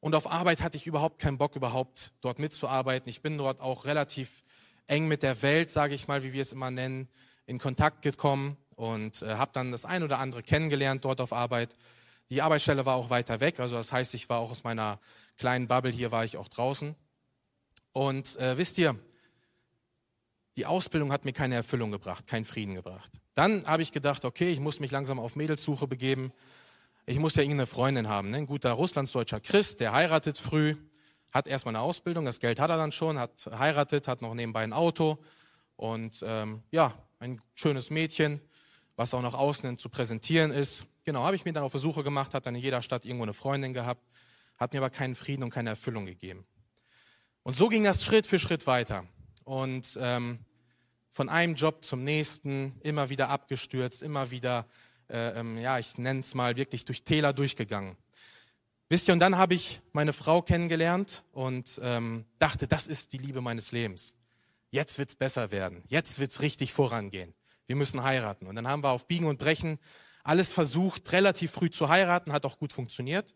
Und 0.00 0.14
auf 0.14 0.30
Arbeit 0.30 0.62
hatte 0.62 0.76
ich 0.76 0.86
überhaupt 0.86 1.18
keinen 1.18 1.38
Bock, 1.38 1.56
überhaupt 1.56 2.14
dort 2.20 2.38
mitzuarbeiten. 2.38 3.10
Ich 3.10 3.22
bin 3.22 3.36
dort 3.36 3.60
auch 3.60 3.84
relativ 3.84 4.42
eng 4.86 5.08
mit 5.08 5.22
der 5.22 5.42
Welt, 5.42 5.70
sage 5.70 5.94
ich 5.94 6.08
mal, 6.08 6.22
wie 6.22 6.32
wir 6.32 6.42
es 6.42 6.52
immer 6.52 6.70
nennen, 6.70 7.08
in 7.46 7.58
Kontakt 7.58 8.02
gekommen 8.02 8.56
und 8.76 9.22
äh, 9.22 9.34
habe 9.34 9.50
dann 9.52 9.72
das 9.72 9.84
ein 9.84 10.02
oder 10.02 10.18
andere 10.18 10.42
kennengelernt 10.42 11.04
dort 11.04 11.20
auf 11.20 11.32
Arbeit. 11.32 11.72
Die 12.30 12.42
Arbeitsstelle 12.42 12.86
war 12.86 12.96
auch 12.96 13.10
weiter 13.10 13.40
weg, 13.40 13.58
also 13.58 13.76
das 13.76 13.90
heißt, 13.90 14.14
ich 14.14 14.28
war 14.28 14.38
auch 14.38 14.50
aus 14.50 14.64
meiner 14.64 15.00
kleinen 15.38 15.66
Bubble 15.66 15.90
hier, 15.90 16.12
war 16.12 16.24
ich 16.24 16.36
auch 16.36 16.48
draußen. 16.48 16.94
Und 17.92 18.36
äh, 18.36 18.56
wisst 18.58 18.78
ihr, 18.78 18.96
die 20.56 20.66
Ausbildung 20.66 21.12
hat 21.12 21.24
mir 21.24 21.32
keine 21.32 21.54
Erfüllung 21.54 21.92
gebracht, 21.92 22.26
keinen 22.26 22.44
Frieden 22.44 22.74
gebracht. 22.74 23.20
Dann 23.34 23.64
habe 23.66 23.82
ich 23.82 23.92
gedacht, 23.92 24.24
okay, 24.24 24.50
ich 24.50 24.58
muss 24.58 24.80
mich 24.80 24.90
langsam 24.90 25.20
auf 25.20 25.36
Mädelssuche 25.36 25.86
begeben. 25.86 26.32
Ich 27.06 27.18
muss 27.18 27.36
ja 27.36 27.42
irgendeine 27.42 27.66
Freundin 27.66 28.08
haben. 28.08 28.30
Ne? 28.30 28.38
Ein 28.38 28.46
guter 28.46 28.72
russlandsdeutscher 28.72 29.40
Christ, 29.40 29.78
der 29.80 29.92
heiratet 29.92 30.36
früh, 30.36 30.74
hat 31.32 31.46
erstmal 31.46 31.76
eine 31.76 31.84
Ausbildung, 31.84 32.24
das 32.24 32.40
Geld 32.40 32.58
hat 32.58 32.70
er 32.70 32.76
dann 32.76 32.90
schon, 32.90 33.18
hat 33.18 33.48
heiratet, 33.56 34.08
hat 34.08 34.20
noch 34.20 34.34
nebenbei 34.34 34.64
ein 34.64 34.72
Auto 34.72 35.18
und 35.76 36.24
ähm, 36.26 36.62
ja, 36.70 36.92
ein 37.20 37.40
schönes 37.54 37.90
Mädchen, 37.90 38.40
was 38.96 39.14
auch 39.14 39.22
nach 39.22 39.34
außen 39.34 39.76
zu 39.76 39.88
präsentieren 39.88 40.50
ist. 40.50 40.86
Genau, 41.04 41.22
habe 41.22 41.36
ich 41.36 41.44
mir 41.44 41.52
dann 41.52 41.62
auf 41.62 41.70
Versuche 41.70 42.02
gemacht, 42.02 42.34
hat 42.34 42.46
dann 42.46 42.54
in 42.54 42.60
jeder 42.60 42.82
Stadt 42.82 43.04
irgendwo 43.04 43.24
eine 43.24 43.34
Freundin 43.34 43.72
gehabt, 43.72 44.02
hat 44.56 44.72
mir 44.72 44.80
aber 44.80 44.90
keinen 44.90 45.14
Frieden 45.14 45.44
und 45.44 45.50
keine 45.50 45.70
Erfüllung 45.70 46.04
gegeben. 46.04 46.46
Und 47.42 47.54
so 47.54 47.68
ging 47.68 47.84
das 47.84 48.04
Schritt 48.04 48.26
für 48.26 48.38
Schritt 48.38 48.66
weiter. 48.66 49.06
Und 49.44 49.98
ähm, 50.00 50.40
von 51.10 51.28
einem 51.28 51.54
Job 51.54 51.84
zum 51.84 52.04
nächsten, 52.04 52.78
immer 52.82 53.08
wieder 53.08 53.28
abgestürzt, 53.30 54.02
immer 54.02 54.30
wieder, 54.30 54.66
äh, 55.08 55.40
ähm, 55.40 55.58
ja, 55.58 55.78
ich 55.78 55.98
nenne 55.98 56.20
es 56.20 56.34
mal 56.34 56.56
wirklich 56.56 56.84
durch 56.84 57.02
Täler 57.02 57.32
durchgegangen. 57.32 57.96
Wisst 58.90 59.08
ihr, 59.08 59.12
und 59.12 59.20
dann 59.20 59.36
habe 59.36 59.54
ich 59.54 59.80
meine 59.92 60.12
Frau 60.12 60.42
kennengelernt 60.42 61.24
und 61.32 61.78
ähm, 61.82 62.24
dachte, 62.38 62.66
das 62.66 62.86
ist 62.86 63.12
die 63.12 63.18
Liebe 63.18 63.40
meines 63.40 63.72
Lebens. 63.72 64.16
Jetzt 64.70 64.98
wird's 64.98 65.14
besser 65.14 65.50
werden. 65.50 65.82
Jetzt 65.88 66.18
wird's 66.20 66.40
richtig 66.40 66.72
vorangehen. 66.72 67.34
Wir 67.66 67.76
müssen 67.76 68.02
heiraten. 68.02 68.46
Und 68.46 68.56
dann 68.56 68.66
haben 68.66 68.82
wir 68.82 68.90
auf 68.90 69.06
Biegen 69.06 69.26
und 69.26 69.38
Brechen 69.38 69.78
alles 70.24 70.52
versucht, 70.52 71.12
relativ 71.12 71.52
früh 71.52 71.70
zu 71.70 71.88
heiraten, 71.88 72.32
hat 72.32 72.44
auch 72.44 72.58
gut 72.58 72.72
funktioniert, 72.72 73.34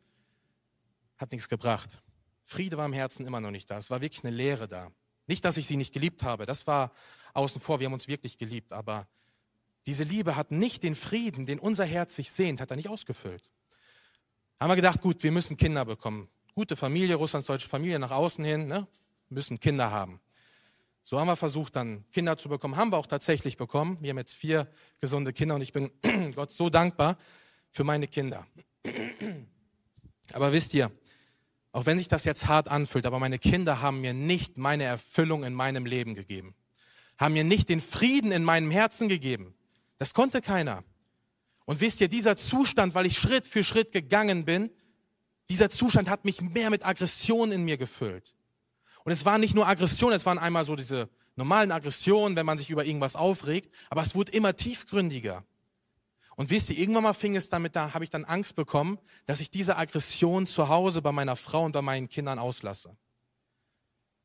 hat 1.19 1.33
nichts 1.33 1.49
gebracht. 1.49 2.03
Friede 2.45 2.77
war 2.77 2.87
im 2.87 2.93
Herzen 2.93 3.27
immer 3.27 3.41
noch 3.41 3.51
nicht 3.51 3.71
da. 3.71 3.77
Es 3.77 3.91
war 3.91 4.01
wirklich 4.01 4.25
eine 4.25 4.35
Leere 4.35 4.69
da. 4.69 4.91
Nicht, 5.27 5.45
dass 5.45 5.57
ich 5.57 5.67
sie 5.67 5.77
nicht 5.77 5.93
geliebt 5.93 6.23
habe, 6.25 6.47
das 6.47 6.67
war 6.67 6.93
außen 7.35 7.61
vor, 7.61 7.81
wir 7.81 7.87
haben 7.87 7.95
uns 7.95 8.09
wirklich 8.09 8.39
geliebt, 8.39 8.73
aber 8.73 9.07
diese 9.87 10.05
Liebe 10.05 10.37
hat 10.37 10.51
nicht 10.51 10.83
den 10.83 10.95
Frieden, 10.95 11.47
den 11.47 11.59
unser 11.59 11.85
Herz 11.85 12.17
sich 12.17 12.31
sehnt, 12.31 12.61
hat 12.61 12.71
er 12.71 12.77
nicht 12.77 12.89
ausgefüllt. 12.89 13.51
Haben 14.61 14.71
wir 14.71 14.77
gedacht, 14.77 15.01
gut, 15.01 15.23
wir 15.23 15.33
müssen 15.33 15.57
Kinder 15.57 15.85
bekommen. 15.85 16.29
Gute 16.55 16.77
Familie, 16.77 17.17
russlandsdeutsche 17.17 17.69
Familie 17.69 17.99
nach 17.99 18.11
außen 18.11 18.45
hin, 18.45 18.67
ne? 18.67 18.87
müssen 19.29 19.59
Kinder 19.59 19.91
haben. 19.91 20.21
So 21.03 21.19
haben 21.19 21.27
wir 21.27 21.37
versucht, 21.37 21.75
dann 21.75 22.05
Kinder 22.13 22.37
zu 22.37 22.49
bekommen, 22.49 22.77
haben 22.77 22.93
wir 22.93 22.99
auch 22.99 23.07
tatsächlich 23.07 23.57
bekommen. 23.57 24.01
Wir 24.01 24.11
haben 24.11 24.19
jetzt 24.19 24.35
vier 24.35 24.69
gesunde 25.01 25.33
Kinder 25.33 25.57
und 25.57 25.63
ich 25.63 25.73
bin 25.73 25.91
Gott 26.37 26.53
so 26.53 26.71
dankbar 26.71 27.17
für 27.71 27.83
meine 27.83 28.07
Kinder. 28.07 28.47
Aber 30.33 30.53
wisst 30.53 30.75
ihr, 30.75 30.93
auch 31.73 31.87
wenn 31.87 31.99
sich 31.99 32.09
das 32.09 32.25
jetzt 32.25 32.47
hart 32.47 32.71
anfühlt, 32.71 33.07
aber 33.07 33.19
meine 33.19 33.39
Kinder 33.39 33.81
haben 33.81 34.01
mir 34.01 34.13
nicht 34.13 34.59
meine 34.59 34.85
Erfüllung 34.85 35.43
in 35.43 35.55
meinem 35.55 35.87
Leben 35.87 36.15
gegeben. 36.15 36.55
Haben 37.19 37.35
mir 37.35 37.45
nicht 37.45 37.69
den 37.69 37.81
Frieden 37.81 38.31
in 38.31 38.45
meinem 38.45 38.71
Herzen 38.71 39.09
gegeben. 39.09 39.55
Das 39.99 40.15
konnte 40.15 40.41
keiner. 40.41 40.85
Und 41.65 41.81
wisst 41.81 42.01
ihr, 42.01 42.09
dieser 42.09 42.37
Zustand, 42.37 42.95
weil 42.95 43.07
ich 43.07 43.19
Schritt 43.19 43.47
für 43.47 43.65
Schritt 43.65 43.93
gegangen 43.93 44.45
bin, 44.45 44.71
dieser 45.49 45.71
Zustand 45.71 46.11
hat 46.11 46.25
mich 46.25 46.41
mehr 46.41 46.71
mit 46.71 46.85
Aggression 46.85 47.53
in 47.53 47.65
mir 47.65 47.77
gefüllt. 47.77 48.35
Und 49.05 49.13
es 49.13 49.25
war 49.25 49.39
nicht 49.39 49.55
nur 49.55 49.67
Aggression, 49.67 50.13
es 50.13 50.27
waren 50.27 50.39
einmal 50.39 50.65
so 50.65 50.77
diese 50.77 51.09
normalen 51.37 51.73
Aggressionen, 51.73 52.37
wenn 52.37 52.47
man 52.47 52.59
sich 52.59 52.71
über 52.71 52.85
irgendwas 52.85 53.17
aufregt, 53.17 53.75
aber 53.91 54.03
es 54.03 54.15
wurde 54.15 54.33
immer 54.33 54.55
tiefgründiger. 54.55 55.45
Und 56.37 56.51
wisst 56.51 56.71
ihr, 56.71 56.79
irgendwann 56.79 57.03
mal 57.03 57.13
fing 57.13 57.37
es 57.37 57.49
damit, 57.49 57.77
da 57.77 57.93
habe 57.95 58.05
ich 58.05 58.11
dann 58.11 58.25
Angst 58.25 58.57
bekommen, 58.57 58.99
dass 59.27 59.41
ich 59.41 59.51
diese 59.51 59.77
Aggression 59.77 60.47
zu 60.47 60.69
Hause 60.69 61.03
bei 61.03 61.13
meiner 61.13 61.37
Frau 61.37 61.65
und 61.65 61.73
bei 61.73 61.83
meinen 61.83 62.09
Kindern 62.09 62.39
auslasse. 62.39 62.97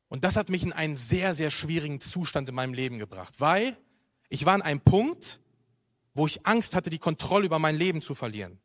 Und 0.08 0.24
das 0.24 0.36
hat 0.36 0.48
mich 0.48 0.62
in 0.62 0.72
einen 0.72 0.96
sehr, 0.96 1.34
sehr 1.34 1.50
schwierigen 1.50 2.00
Zustand 2.00 2.48
in 2.48 2.54
meinem 2.54 2.72
Leben 2.72 2.98
gebracht, 2.98 3.40
weil 3.40 3.76
ich 4.30 4.46
war 4.46 4.54
an 4.54 4.62
einem 4.62 4.80
Punkt, 4.80 5.40
wo 6.14 6.26
ich 6.26 6.46
Angst 6.46 6.74
hatte, 6.74 6.90
die 6.90 6.98
Kontrolle 6.98 7.46
über 7.46 7.58
mein 7.58 7.76
Leben 7.76 8.02
zu 8.02 8.14
verlieren. 8.14 8.58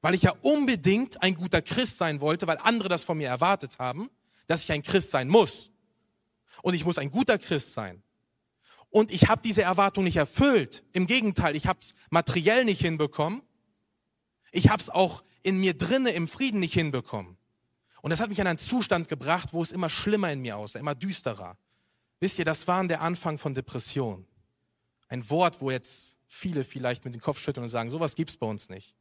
Weil 0.00 0.14
ich 0.14 0.22
ja 0.22 0.32
unbedingt 0.42 1.22
ein 1.22 1.34
guter 1.34 1.60
Christ 1.60 1.98
sein 1.98 2.20
wollte, 2.20 2.46
weil 2.46 2.58
andere 2.58 2.88
das 2.88 3.04
von 3.04 3.18
mir 3.18 3.28
erwartet 3.28 3.78
haben, 3.78 4.10
dass 4.46 4.64
ich 4.64 4.72
ein 4.72 4.82
Christ 4.82 5.10
sein 5.10 5.28
muss. 5.28 5.70
Und 6.62 6.74
ich 6.74 6.84
muss 6.84 6.98
ein 6.98 7.10
guter 7.10 7.38
Christ 7.38 7.72
sein. 7.72 8.02
Und 8.90 9.10
ich 9.10 9.28
habe 9.28 9.42
diese 9.42 9.62
Erwartung 9.62 10.04
nicht 10.04 10.16
erfüllt. 10.16 10.84
Im 10.92 11.06
Gegenteil, 11.06 11.56
ich 11.56 11.66
habe 11.66 11.80
es 11.80 11.94
materiell 12.10 12.64
nicht 12.64 12.80
hinbekommen. 12.80 13.42
Ich 14.50 14.70
habe 14.70 14.80
es 14.80 14.88
auch 14.90 15.22
in 15.42 15.60
mir 15.60 15.74
drinne 15.74 16.10
im 16.10 16.26
Frieden 16.26 16.60
nicht 16.60 16.74
hinbekommen. 16.74 17.36
Und 18.00 18.10
das 18.10 18.20
hat 18.20 18.30
mich 18.30 18.40
an 18.40 18.46
einen 18.46 18.58
Zustand 18.58 19.08
gebracht, 19.08 19.52
wo 19.52 19.62
es 19.62 19.72
immer 19.72 19.90
schlimmer 19.90 20.32
in 20.32 20.40
mir 20.40 20.56
aussah, 20.56 20.78
immer 20.78 20.94
düsterer. 20.94 21.58
Wisst 22.20 22.38
ihr, 22.38 22.44
das 22.44 22.66
war 22.66 22.86
der 22.86 23.02
Anfang 23.02 23.38
von 23.38 23.54
Depression. 23.54 24.26
Ein 25.08 25.28
Wort, 25.30 25.60
wo 25.60 25.70
jetzt 25.70 26.18
viele 26.26 26.64
vielleicht 26.64 27.04
mit 27.04 27.14
dem 27.14 27.20
Kopf 27.20 27.38
schütteln 27.38 27.64
und 27.64 27.68
sagen, 27.68 27.90
sowas 27.90 28.14
gibt's 28.14 28.36
bei 28.36 28.46
uns 28.46 28.68
nicht. 28.68 28.94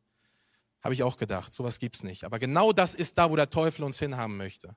Habe 0.82 0.94
ich 0.94 1.04
auch 1.04 1.18
gedacht, 1.18 1.54
sowas 1.54 1.80
gibt's 1.80 2.04
nicht. 2.04 2.24
Aber 2.24 2.40
genau 2.40 2.72
das 2.72 2.96
ist 2.96 3.18
da, 3.18 3.30
wo 3.30 3.36
der 3.36 3.50
Teufel 3.50 3.84
uns 3.84 4.00
hinhaben 4.00 4.38
möchte. 4.38 4.76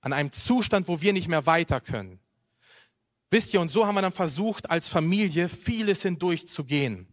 An 0.00 0.12
einem 0.12 0.30
Zustand, 0.30 0.88
wo 0.88 1.00
wir 1.00 1.12
nicht 1.12 1.28
mehr 1.28 1.46
weiter 1.46 1.80
können. 1.80 2.20
Wisst 3.30 3.52
ihr, 3.52 3.60
und 3.60 3.68
so 3.68 3.86
haben 3.86 3.94
wir 3.94 4.02
dann 4.02 4.12
versucht, 4.12 4.70
als 4.70 4.88
Familie 4.88 5.48
vieles 5.48 6.02
hindurchzugehen. 6.02 7.06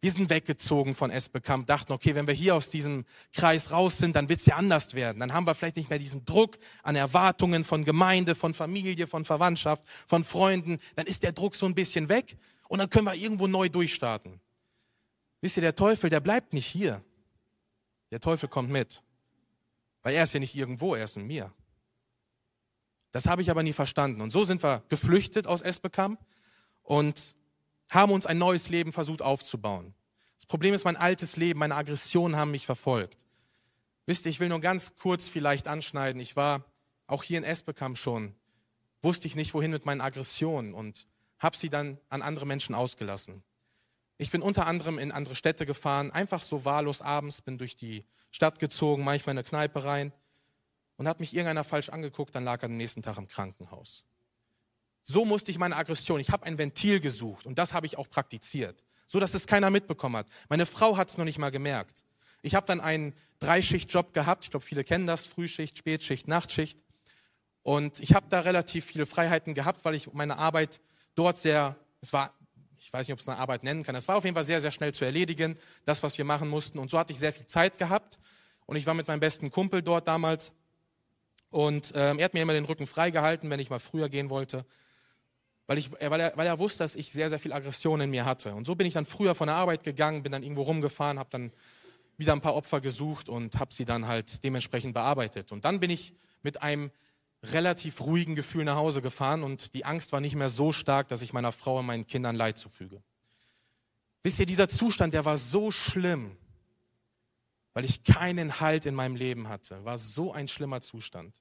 Wir 0.00 0.10
sind 0.10 0.30
weggezogen 0.30 0.96
von 0.96 1.12
Esbekamp, 1.12 1.68
dachten, 1.68 1.92
okay, 1.92 2.16
wenn 2.16 2.26
wir 2.26 2.34
hier 2.34 2.56
aus 2.56 2.70
diesem 2.70 3.04
Kreis 3.32 3.70
raus 3.70 3.98
sind, 3.98 4.16
dann 4.16 4.28
wird's 4.28 4.46
ja 4.46 4.56
anders 4.56 4.94
werden. 4.94 5.20
Dann 5.20 5.32
haben 5.32 5.46
wir 5.46 5.54
vielleicht 5.54 5.76
nicht 5.76 5.90
mehr 5.90 6.00
diesen 6.00 6.24
Druck 6.24 6.58
an 6.82 6.96
Erwartungen 6.96 7.62
von 7.62 7.84
Gemeinde, 7.84 8.34
von 8.34 8.52
Familie, 8.52 9.06
von 9.06 9.24
Verwandtschaft, 9.24 9.84
von 10.08 10.24
Freunden. 10.24 10.78
Dann 10.96 11.06
ist 11.06 11.22
der 11.22 11.30
Druck 11.30 11.54
so 11.54 11.66
ein 11.66 11.76
bisschen 11.76 12.08
weg 12.08 12.36
und 12.66 12.80
dann 12.80 12.90
können 12.90 13.06
wir 13.06 13.14
irgendwo 13.14 13.46
neu 13.46 13.68
durchstarten. 13.68 14.40
Wisst 15.40 15.56
ihr, 15.58 15.60
der 15.60 15.76
Teufel, 15.76 16.10
der 16.10 16.20
bleibt 16.20 16.52
nicht 16.52 16.66
hier. 16.66 17.04
Der 18.10 18.18
Teufel 18.18 18.48
kommt 18.48 18.70
mit. 18.70 19.04
Weil 20.02 20.14
er 20.14 20.24
ist 20.24 20.34
ja 20.34 20.40
nicht 20.40 20.56
irgendwo, 20.56 20.96
er 20.96 21.04
ist 21.04 21.16
in 21.16 21.28
mir. 21.28 21.52
Das 23.12 23.26
habe 23.26 23.42
ich 23.42 23.50
aber 23.50 23.62
nie 23.62 23.74
verstanden. 23.74 24.20
Und 24.20 24.30
so 24.30 24.42
sind 24.42 24.62
wir 24.62 24.82
geflüchtet 24.88 25.46
aus 25.46 25.62
Esbekamp 25.62 26.18
und 26.82 27.36
haben 27.90 28.10
uns 28.10 28.26
ein 28.26 28.38
neues 28.38 28.70
Leben 28.70 28.92
versucht 28.92 29.22
aufzubauen. 29.22 29.94
Das 30.38 30.46
Problem 30.46 30.74
ist, 30.74 30.84
mein 30.84 30.96
altes 30.96 31.36
Leben, 31.36 31.60
meine 31.60 31.76
Aggressionen 31.76 32.36
haben 32.36 32.50
mich 32.50 32.66
verfolgt. 32.66 33.26
Wisst 34.06 34.24
ihr, 34.24 34.30
ich 34.30 34.40
will 34.40 34.48
nur 34.48 34.60
ganz 34.60 34.96
kurz 34.96 35.28
vielleicht 35.28 35.68
anschneiden. 35.68 36.20
Ich 36.20 36.34
war 36.36 36.64
auch 37.06 37.22
hier 37.22 37.38
in 37.38 37.44
Esbekamp 37.44 37.98
schon, 37.98 38.34
wusste 39.02 39.28
ich 39.28 39.36
nicht, 39.36 39.54
wohin 39.54 39.70
mit 39.70 39.84
meinen 39.84 40.00
Aggressionen 40.00 40.74
und 40.74 41.06
habe 41.38 41.56
sie 41.56 41.68
dann 41.68 41.98
an 42.08 42.22
andere 42.22 42.46
Menschen 42.46 42.74
ausgelassen. 42.74 43.42
Ich 44.16 44.30
bin 44.30 44.40
unter 44.42 44.66
anderem 44.66 44.98
in 44.98 45.12
andere 45.12 45.34
Städte 45.34 45.66
gefahren, 45.66 46.10
einfach 46.10 46.42
so 46.42 46.64
wahllos 46.64 47.02
abends, 47.02 47.42
bin 47.42 47.58
durch 47.58 47.76
die 47.76 48.04
Stadt 48.30 48.58
gezogen, 48.58 49.04
manchmal 49.04 49.34
in 49.34 49.38
eine 49.38 49.48
Kneipe 49.48 49.84
rein 49.84 50.12
und 50.96 51.08
hat 51.08 51.20
mich 51.20 51.34
irgendeiner 51.34 51.64
falsch 51.64 51.88
angeguckt, 51.88 52.34
dann 52.34 52.44
lag 52.44 52.62
er 52.62 52.66
am 52.66 52.76
nächsten 52.76 53.02
Tag 53.02 53.18
im 53.18 53.28
Krankenhaus. 53.28 54.04
So 55.02 55.24
musste 55.24 55.50
ich 55.50 55.58
meine 55.58 55.76
Aggression, 55.76 56.20
ich 56.20 56.30
habe 56.30 56.46
ein 56.46 56.58
Ventil 56.58 57.00
gesucht 57.00 57.46
und 57.46 57.58
das 57.58 57.74
habe 57.74 57.86
ich 57.86 57.98
auch 57.98 58.08
praktiziert, 58.08 58.84
so 59.08 59.18
dass 59.18 59.34
es 59.34 59.46
keiner 59.46 59.70
mitbekommen 59.70 60.16
hat. 60.16 60.28
Meine 60.48 60.66
Frau 60.66 60.96
hat 60.96 61.08
es 61.08 61.18
noch 61.18 61.24
nicht 61.24 61.38
mal 61.38 61.50
gemerkt. 61.50 62.04
Ich 62.42 62.54
habe 62.54 62.66
dann 62.66 62.80
einen 62.80 63.14
Dreischichtjob 63.40 64.12
gehabt, 64.12 64.44
ich 64.44 64.50
glaube, 64.50 64.64
viele 64.64 64.84
kennen 64.84 65.06
das, 65.06 65.26
Frühschicht, 65.26 65.78
Spätschicht, 65.78 66.28
Nachtschicht. 66.28 66.78
Und 67.62 68.00
ich 68.00 68.14
habe 68.14 68.26
da 68.28 68.40
relativ 68.40 68.84
viele 68.84 69.06
Freiheiten 69.06 69.54
gehabt, 69.54 69.84
weil 69.84 69.94
ich 69.94 70.12
meine 70.12 70.38
Arbeit 70.38 70.80
dort 71.14 71.38
sehr, 71.38 71.76
es 72.00 72.12
war, 72.12 72.32
ich 72.78 72.92
weiß 72.92 73.06
nicht, 73.06 73.12
ob 73.12 73.20
es 73.20 73.28
eine 73.28 73.38
Arbeit 73.38 73.62
nennen 73.62 73.84
kann, 73.84 73.94
es 73.94 74.08
war 74.08 74.16
auf 74.16 74.24
jeden 74.24 74.34
Fall 74.34 74.44
sehr, 74.44 74.60
sehr 74.60 74.72
schnell 74.72 74.92
zu 74.92 75.04
erledigen, 75.04 75.56
das, 75.84 76.02
was 76.02 76.18
wir 76.18 76.24
machen 76.24 76.48
mussten. 76.48 76.78
Und 76.78 76.90
so 76.90 76.98
hatte 76.98 77.12
ich 77.12 77.18
sehr 77.18 77.32
viel 77.32 77.46
Zeit 77.46 77.78
gehabt. 77.78 78.18
Und 78.66 78.76
ich 78.76 78.86
war 78.86 78.94
mit 78.94 79.06
meinem 79.06 79.20
besten 79.20 79.50
Kumpel 79.50 79.82
dort 79.82 80.08
damals. 80.08 80.52
Und 81.52 81.92
ähm, 81.94 82.18
er 82.18 82.24
hat 82.24 82.34
mir 82.34 82.42
immer 82.42 82.54
den 82.54 82.64
Rücken 82.64 82.86
freigehalten, 82.86 83.48
wenn 83.50 83.60
ich 83.60 83.70
mal 83.70 83.78
früher 83.78 84.08
gehen 84.08 84.30
wollte. 84.30 84.64
Weil, 85.66 85.78
ich, 85.78 85.92
weil, 85.92 86.18
er, 86.18 86.36
weil 86.36 86.46
er 86.46 86.58
wusste, 86.58 86.82
dass 86.82 86.96
ich 86.96 87.12
sehr, 87.12 87.28
sehr 87.28 87.38
viel 87.38 87.52
Aggression 87.52 88.00
in 88.00 88.10
mir 88.10 88.24
hatte. 88.24 88.54
Und 88.54 88.66
so 88.66 88.74
bin 88.74 88.86
ich 88.86 88.94
dann 88.94 89.06
früher 89.06 89.34
von 89.34 89.46
der 89.46 89.56
Arbeit 89.56 89.84
gegangen, 89.84 90.22
bin 90.22 90.32
dann 90.32 90.42
irgendwo 90.42 90.62
rumgefahren, 90.62 91.18
habe 91.18 91.30
dann 91.30 91.52
wieder 92.16 92.32
ein 92.32 92.40
paar 92.40 92.56
Opfer 92.56 92.80
gesucht 92.80 93.28
und 93.28 93.60
habe 93.60 93.72
sie 93.72 93.84
dann 93.84 94.06
halt 94.06 94.42
dementsprechend 94.44 94.94
bearbeitet. 94.94 95.52
Und 95.52 95.64
dann 95.64 95.78
bin 95.78 95.90
ich 95.90 96.14
mit 96.42 96.62
einem 96.62 96.90
relativ 97.42 98.00
ruhigen 98.00 98.34
Gefühl 98.34 98.64
nach 98.64 98.76
Hause 98.76 99.02
gefahren 99.02 99.42
und 99.42 99.74
die 99.74 99.84
Angst 99.84 100.12
war 100.12 100.20
nicht 100.20 100.36
mehr 100.36 100.48
so 100.48 100.72
stark, 100.72 101.08
dass 101.08 101.22
ich 101.22 101.32
meiner 101.32 101.52
Frau 101.52 101.80
und 101.80 101.86
meinen 101.86 102.06
Kindern 102.06 102.36
Leid 102.36 102.56
zufüge. 102.56 103.02
Wisst 104.22 104.38
ihr, 104.38 104.46
dieser 104.46 104.68
Zustand, 104.68 105.14
der 105.14 105.24
war 105.24 105.36
so 105.36 105.70
schlimm, 105.70 106.36
weil 107.74 107.84
ich 107.84 108.04
keinen 108.04 108.60
Halt 108.60 108.86
in 108.86 108.94
meinem 108.94 109.16
Leben 109.16 109.48
hatte. 109.48 109.84
War 109.84 109.98
so 109.98 110.32
ein 110.32 110.48
schlimmer 110.48 110.80
Zustand. 110.80 111.40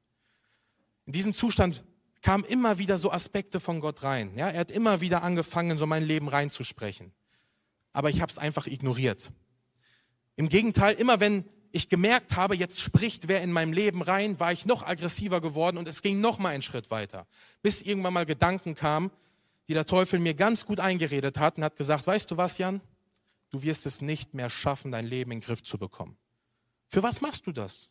In 1.05 1.13
diesem 1.13 1.33
Zustand 1.33 1.83
kamen 2.21 2.43
immer 2.43 2.77
wieder 2.77 2.97
so 2.97 3.11
Aspekte 3.11 3.59
von 3.59 3.79
Gott 3.79 4.03
rein. 4.03 4.31
Ja, 4.35 4.49
er 4.49 4.59
hat 4.61 4.71
immer 4.71 5.01
wieder 5.01 5.23
angefangen, 5.23 5.77
so 5.77 5.85
mein 5.85 6.03
Leben 6.03 6.27
reinzusprechen. 6.27 7.11
Aber 7.93 8.09
ich 8.09 8.21
habe 8.21 8.31
es 8.31 8.37
einfach 8.37 8.67
ignoriert. 8.67 9.31
Im 10.35 10.47
Gegenteil, 10.47 10.95
immer 10.95 11.19
wenn 11.19 11.45
ich 11.71 11.89
gemerkt 11.89 12.35
habe, 12.35 12.55
jetzt 12.55 12.81
spricht 12.81 13.27
wer 13.27 13.41
in 13.41 13.51
meinem 13.51 13.73
Leben 13.73 14.01
rein, 14.01 14.39
war 14.39 14.51
ich 14.51 14.65
noch 14.65 14.85
aggressiver 14.85 15.41
geworden 15.41 15.77
und 15.77 15.87
es 15.87 16.01
ging 16.01 16.21
noch 16.21 16.37
mal 16.37 16.49
einen 16.49 16.61
Schritt 16.61 16.91
weiter, 16.91 17.27
bis 17.61 17.81
irgendwann 17.81 18.13
mal 18.13 18.25
Gedanken 18.25 18.75
kamen, 18.75 19.11
die 19.67 19.73
der 19.73 19.85
Teufel 19.85 20.19
mir 20.19 20.33
ganz 20.33 20.65
gut 20.65 20.79
eingeredet 20.79 21.37
hat 21.37 21.57
und 21.57 21.63
hat 21.63 21.77
gesagt, 21.77 22.07
weißt 22.07 22.29
du 22.31 22.37
was, 22.37 22.57
Jan? 22.57 22.81
Du 23.49 23.61
wirst 23.61 23.85
es 23.85 24.01
nicht 24.01 24.33
mehr 24.33 24.49
schaffen, 24.49 24.91
dein 24.91 25.05
Leben 25.05 25.31
in 25.31 25.39
den 25.39 25.45
Griff 25.45 25.63
zu 25.63 25.77
bekommen. 25.77 26.17
Für 26.91 27.01
was 27.01 27.21
machst 27.21 27.47
du 27.47 27.53
das? 27.53 27.89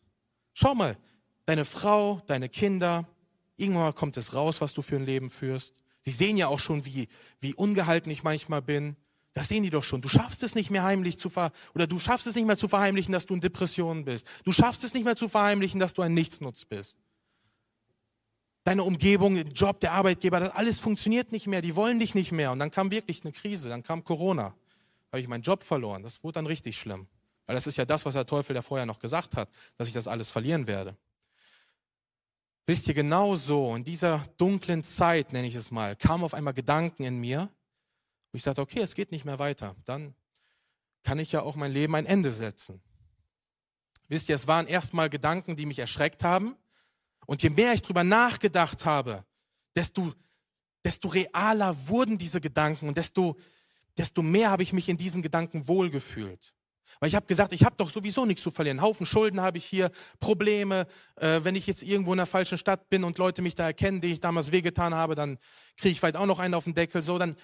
Schau 0.53 0.75
mal, 0.75 0.99
deine 1.47 1.65
Frau, 1.65 2.21
deine 2.27 2.51
Kinder, 2.51 3.09
irgendwann 3.57 3.95
kommt 3.95 4.19
es 4.19 4.35
raus, 4.35 4.61
was 4.61 4.75
du 4.75 4.83
für 4.83 4.97
ein 4.97 5.07
Leben 5.07 5.31
führst. 5.31 5.73
Sie 6.03 6.11
sehen 6.11 6.37
ja 6.37 6.49
auch 6.49 6.59
schon, 6.59 6.85
wie, 6.85 7.09
wie 7.39 7.55
ungehalten 7.55 8.13
ich 8.13 8.25
manchmal 8.25 8.61
bin. 8.61 8.97
Das 9.33 9.49
sehen 9.49 9.63
die 9.63 9.71
doch 9.71 9.85
schon. 9.85 10.03
Du 10.03 10.11
schaffst 10.11 10.43
es 10.43 10.55
nicht 10.55 10.71
mehr 10.71 10.83
heimlich 10.83 11.19
zu 11.19 11.31
ver 11.31 11.51
oder 11.75 11.87
du 11.87 11.99
schaffst 11.99 12.27
es 12.27 12.35
nicht 12.35 12.45
mehr 12.45 12.59
zu 12.59 12.69
verheimlichen, 12.69 13.13
dass 13.13 13.25
du 13.25 13.33
in 13.33 13.41
Depressionen 13.41 14.05
bist. 14.05 14.27
Du 14.45 14.53
schaffst 14.53 14.85
es 14.85 14.93
nicht 14.93 15.05
mehr 15.05 15.17
zu 15.17 15.31
verheimlichen, 15.31 15.81
dass 15.81 15.95
du 15.95 16.03
ein 16.03 16.13
Nichtsnutz 16.13 16.67
bist. 16.67 16.99
Deine 18.65 18.83
Umgebung, 18.83 19.35
der 19.35 19.45
Job, 19.45 19.81
der 19.81 19.93
Arbeitgeber, 19.93 20.41
das 20.41 20.51
alles 20.51 20.79
funktioniert 20.79 21.33
nicht 21.33 21.47
mehr. 21.47 21.63
Die 21.63 21.75
wollen 21.75 22.01
dich 22.01 22.15
nicht 22.15 22.33
mehr. 22.33 22.53
Und 22.53 22.59
dann 22.59 22.71
kam 22.71 22.91
wirklich 22.91 23.23
eine 23.23 23.33
Krise. 23.33 23.71
Dann 23.71 23.83
kam 23.83 24.05
Corona. 24.05 24.55
Habe 25.11 25.21
ich 25.21 25.29
meinen 25.29 25.43
Job 25.43 25.65
verloren. 25.65 26.03
Das 26.03 26.23
wurde 26.23 26.35
dann 26.35 26.47
richtig 26.47 26.79
schlimm. 26.79 27.07
Weil 27.51 27.57
das 27.57 27.67
ist 27.67 27.79
ja 27.79 27.85
das, 27.85 28.07
was 28.07 28.15
der 28.15 28.27
Teufel 28.27 28.55
ja 28.55 28.63
vorher 28.63 28.87
noch 28.87 29.01
gesagt 29.01 29.37
hat, 29.37 29.51
dass 29.77 29.89
ich 29.89 29.93
das 29.93 30.07
alles 30.07 30.31
verlieren 30.31 30.69
werde. 30.69 30.97
Wisst 32.65 32.87
ihr, 32.87 32.95
genau 32.95 33.35
so, 33.35 33.75
in 33.75 33.83
dieser 33.83 34.25
dunklen 34.37 34.85
Zeit, 34.85 35.33
nenne 35.33 35.49
ich 35.49 35.57
es 35.57 35.73
mal, 35.73 35.97
kamen 35.97 36.23
auf 36.23 36.33
einmal 36.33 36.55
Gedanken 36.55 37.03
in 37.03 37.17
mir, 37.17 37.51
wo 38.31 38.37
ich 38.37 38.45
sagte, 38.45 38.61
okay, 38.61 38.79
es 38.79 38.95
geht 38.95 39.11
nicht 39.11 39.25
mehr 39.25 39.41
weiter. 39.41 39.75
Dann 39.85 40.15
kann 41.03 41.19
ich 41.19 41.33
ja 41.33 41.43
auch 41.43 41.57
mein 41.57 41.73
Leben 41.73 41.97
ein 41.97 42.07
Ende 42.07 42.31
setzen. 42.31 42.81
Wisst 44.07 44.29
ihr, 44.29 44.37
es 44.37 44.47
waren 44.47 44.69
erstmal 44.69 45.11
Gedanken, 45.11 45.57
die 45.57 45.67
mich 45.67 45.81
erschreckt 45.81 46.23
haben. 46.23 46.55
Und 47.27 47.43
je 47.43 47.51
mehr 47.51 47.75
ich 47.75 47.83
drüber 47.83 48.05
nachgedacht 48.05 48.85
habe, 48.85 49.25
desto, 49.75 50.15
desto 50.85 51.09
realer 51.09 51.89
wurden 51.89 52.17
diese 52.17 52.41
Gedanken 52.41 52.87
und 52.87 52.97
desto, 52.97 53.37
desto 53.99 54.23
mehr 54.23 54.51
habe 54.51 54.63
ich 54.63 54.73
mich 54.73 54.89
in 54.89 54.97
diesen 54.97 55.21
Gedanken 55.21 55.67
wohlgefühlt. 55.67 56.55
Weil 56.99 57.09
ich 57.09 57.15
habe 57.15 57.27
gesagt, 57.27 57.53
ich 57.53 57.65
habe 57.65 57.77
doch 57.77 57.91
sowieso 57.91 58.27
nichts 58.27 58.43
zu 58.43 58.51
verlieren. 58.51 58.83
Haufen 58.83 59.07
Schulden 59.07 59.41
habe 59.41 59.59
ich 59.59 59.65
hier, 59.65 59.91
Probleme. 60.19 60.87
Äh, 61.17 61.41
wenn 61.45 61.55
ich 61.55 61.67
jetzt 61.67 61.83
irgendwo 61.83 62.13
in 62.13 62.19
einer 62.19 62.27
falschen 62.27 62.59
Stadt 62.59 62.89
bin 62.89 63.05
und 63.05 63.19
Leute 63.19 63.43
mich 63.43 63.55
da 63.55 63.65
erkennen, 63.65 64.01
die 64.01 64.13
ich 64.13 64.21
damals 64.21 64.53
wehgetan 64.53 64.95
habe, 64.95 65.15
dann 65.15 65.39
kriege 65.77 65.93
ich 65.93 66.01
vielleicht 66.01 66.17
auch 66.17 66.27
noch 66.27 66.39
einen 66.39 66.55
auf 66.55 66.65
den 66.65 66.75
Deckel. 66.75 67.03
So, 67.03 67.19
dann 67.19 67.37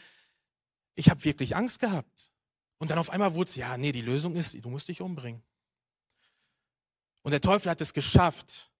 ich 0.96 1.11
habe 1.11 1.22
wirklich 1.24 1.54
Angst 1.54 1.78
gehabt. 1.78 2.32
Und 2.78 2.90
dann 2.90 2.98
auf 2.98 3.11
einmal 3.11 3.35
wurde 3.35 3.48
es, 3.48 3.56
ja, 3.56 3.76
nee, 3.76 3.92
die 3.92 4.02
Lösung 4.02 4.35
ist, 4.35 4.54
du 4.54 4.68
musst 4.68 4.88
dich 4.88 5.00
umbringen. 5.00 5.42
Und 7.22 7.32
der 7.32 7.40
Teufel 7.40 7.70
hat 7.70 7.80
es 7.80 7.92
geschafft, 7.92 8.70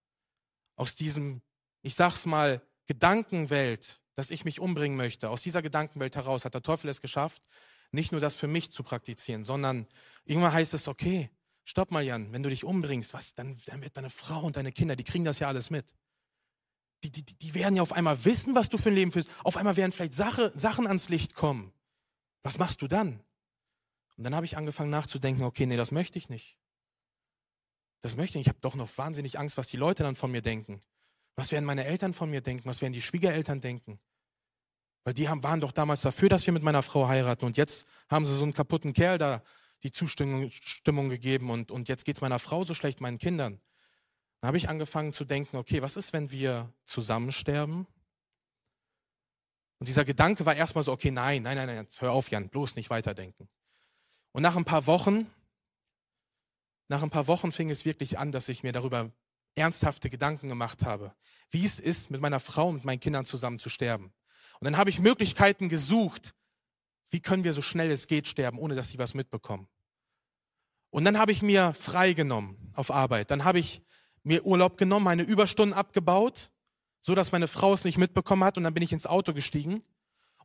aus 0.75 0.95
diesem, 0.95 1.41
ich 1.81 1.95
sag's 1.95 2.25
mal, 2.25 2.61
Gedankenwelt, 2.85 4.01
dass 4.15 4.29
ich 4.29 4.45
mich 4.45 4.59
umbringen 4.59 4.97
möchte, 4.97 5.29
aus 5.29 5.41
dieser 5.41 5.61
Gedankenwelt 5.61 6.15
heraus 6.15 6.45
hat 6.45 6.53
der 6.53 6.61
Teufel 6.61 6.89
es 6.89 7.01
geschafft, 7.01 7.43
nicht 7.91 8.11
nur 8.11 8.21
das 8.21 8.35
für 8.35 8.47
mich 8.47 8.71
zu 8.71 8.83
praktizieren, 8.83 9.43
sondern 9.43 9.85
irgendwann 10.27 10.53
heißt 10.53 10.73
es, 10.73 10.87
okay, 10.87 11.29
stopp 11.63 11.91
mal, 11.91 12.03
Jan, 12.03 12.31
wenn 12.31 12.43
du 12.43 12.49
dich 12.49 12.63
umbringst, 12.63 13.13
was, 13.13 13.33
dann, 13.33 13.57
dann 13.65 13.81
wird 13.81 13.97
deine 13.97 14.09
Frau 14.09 14.41
und 14.41 14.55
deine 14.55 14.71
Kinder, 14.71 14.95
die 14.95 15.03
kriegen 15.03 15.25
das 15.25 15.39
ja 15.39 15.47
alles 15.47 15.69
mit. 15.69 15.93
Die, 17.03 17.11
die, 17.11 17.23
die 17.23 17.53
werden 17.53 17.75
ja 17.75 17.81
auf 17.81 17.93
einmal 17.93 18.25
wissen, 18.25 18.55
was 18.55 18.69
du 18.69 18.77
für 18.77 18.89
ein 18.89 18.95
Leben 18.95 19.11
führst. 19.11 19.29
Auf 19.43 19.57
einmal 19.57 19.75
werden 19.75 19.91
vielleicht 19.91 20.13
Sache, 20.13 20.51
Sachen 20.55 20.87
ans 20.87 21.09
Licht 21.09 21.35
kommen. 21.35 21.71
Was 22.41 22.57
machst 22.57 22.81
du 22.81 22.87
dann? 22.87 23.19
Und 24.17 24.23
dann 24.23 24.33
habe 24.33 24.45
ich 24.45 24.57
angefangen 24.57 24.89
nachzudenken, 24.89 25.43
okay, 25.43 25.65
nee, 25.67 25.77
das 25.77 25.91
möchte 25.91 26.17
ich 26.17 26.29
nicht. 26.29 26.57
Das 28.01 28.15
möchte 28.15 28.31
ich 28.31 28.35
nicht. 28.35 28.47
Ich 28.47 28.49
habe 28.49 28.59
doch 28.61 28.75
noch 28.75 28.97
wahnsinnig 28.97 29.37
Angst, 29.37 29.57
was 29.57 29.67
die 29.67 29.77
Leute 29.77 30.03
dann 30.03 30.15
von 30.15 30.31
mir 30.31 30.41
denken. 30.41 30.79
Was 31.35 31.51
werden 31.51 31.65
meine 31.65 31.85
Eltern 31.85 32.13
von 32.13 32.29
mir 32.29 32.41
denken? 32.41 32.67
Was 32.67 32.81
werden 32.81 32.93
die 32.93 33.01
Schwiegereltern 33.01 33.61
denken? 33.61 33.99
Weil 35.03 35.13
die 35.13 35.29
haben, 35.29 35.43
waren 35.43 35.61
doch 35.61 35.71
damals 35.71 36.01
dafür, 36.01 36.29
dass 36.29 36.45
wir 36.47 36.53
mit 36.53 36.63
meiner 36.63 36.81
Frau 36.81 37.07
heiraten. 37.07 37.45
Und 37.45 37.57
jetzt 37.57 37.87
haben 38.09 38.25
sie 38.25 38.35
so 38.35 38.43
einen 38.43 38.53
kaputten 38.53 38.93
Kerl 38.93 39.19
da 39.19 39.43
die 39.83 39.91
Zustimmung 39.91 40.49
Stimmung 40.51 41.09
gegeben. 41.09 41.49
Und, 41.49 41.71
und 41.71 41.87
jetzt 41.87 42.05
geht 42.05 42.17
es 42.17 42.21
meiner 42.21 42.39
Frau 42.39 42.63
so 42.63 42.73
schlecht, 42.73 43.01
meinen 43.01 43.17
Kindern. 43.17 43.59
Dann 44.41 44.47
habe 44.47 44.57
ich 44.57 44.69
angefangen 44.69 45.13
zu 45.13 45.25
denken, 45.25 45.57
okay, 45.57 45.81
was 45.81 45.97
ist, 45.97 46.13
wenn 46.13 46.31
wir 46.31 46.71
zusammen 46.83 47.31
sterben? 47.31 47.87
Und 49.79 49.87
dieser 49.87 50.05
Gedanke 50.05 50.45
war 50.45 50.55
erstmal 50.55 50.83
so, 50.83 50.91
okay, 50.91 51.11
nein, 51.11 51.43
nein, 51.43 51.55
nein, 51.55 51.67
nein, 51.67 51.87
hör 51.99 52.11
auf, 52.11 52.29
Jan, 52.29 52.49
bloß 52.49 52.75
nicht 52.75 52.89
weiterdenken. 52.89 53.47
Und 54.31 54.43
nach 54.43 54.55
ein 54.55 54.65
paar 54.65 54.87
Wochen, 54.87 55.29
nach 56.87 57.03
ein 57.03 57.09
paar 57.09 57.27
Wochen 57.27 57.51
fing 57.51 57.69
es 57.69 57.85
wirklich 57.85 58.17
an, 58.17 58.31
dass 58.31 58.49
ich 58.49 58.63
mir 58.63 58.71
darüber 58.71 59.11
ernsthafte 59.55 60.09
Gedanken 60.09 60.49
gemacht 60.49 60.83
habe, 60.83 61.13
wie 61.49 61.65
es 61.65 61.79
ist, 61.79 62.11
mit 62.11 62.21
meiner 62.21 62.39
Frau 62.39 62.69
und 62.69 62.85
meinen 62.85 62.99
Kindern 62.99 63.25
zusammen 63.25 63.59
zu 63.59 63.69
sterben. 63.69 64.13
Und 64.59 64.65
dann 64.65 64.77
habe 64.77 64.89
ich 64.89 64.99
Möglichkeiten 64.99 65.69
gesucht, 65.69 66.33
wie 67.09 67.19
können 67.19 67.43
wir 67.43 67.53
so 67.53 67.61
schnell 67.61 67.91
es 67.91 68.07
geht 68.07 68.27
sterben, 68.27 68.59
ohne 68.59 68.75
dass 68.75 68.89
sie 68.89 68.99
was 68.99 69.13
mitbekommen. 69.13 69.67
Und 70.89 71.05
dann 71.05 71.17
habe 71.17 71.31
ich 71.31 71.41
mir 71.41 71.73
freigenommen 71.73 72.71
auf 72.73 72.91
Arbeit. 72.91 73.31
Dann 73.31 73.43
habe 73.43 73.59
ich 73.59 73.81
mir 74.23 74.45
Urlaub 74.45 74.77
genommen, 74.77 75.05
meine 75.05 75.23
Überstunden 75.23 75.77
abgebaut 75.77 76.51
so 77.07 77.15
dass 77.15 77.31
meine 77.31 77.47
Frau 77.47 77.73
es 77.73 77.85
nicht 77.85 77.97
mitbekommen 77.97 78.43
hat 78.43 78.57
und 78.57 78.65
dann 78.65 78.73
bin 78.73 78.83
ich 78.83 78.91
ins 78.91 79.07
Auto 79.07 79.33
gestiegen 79.33 79.81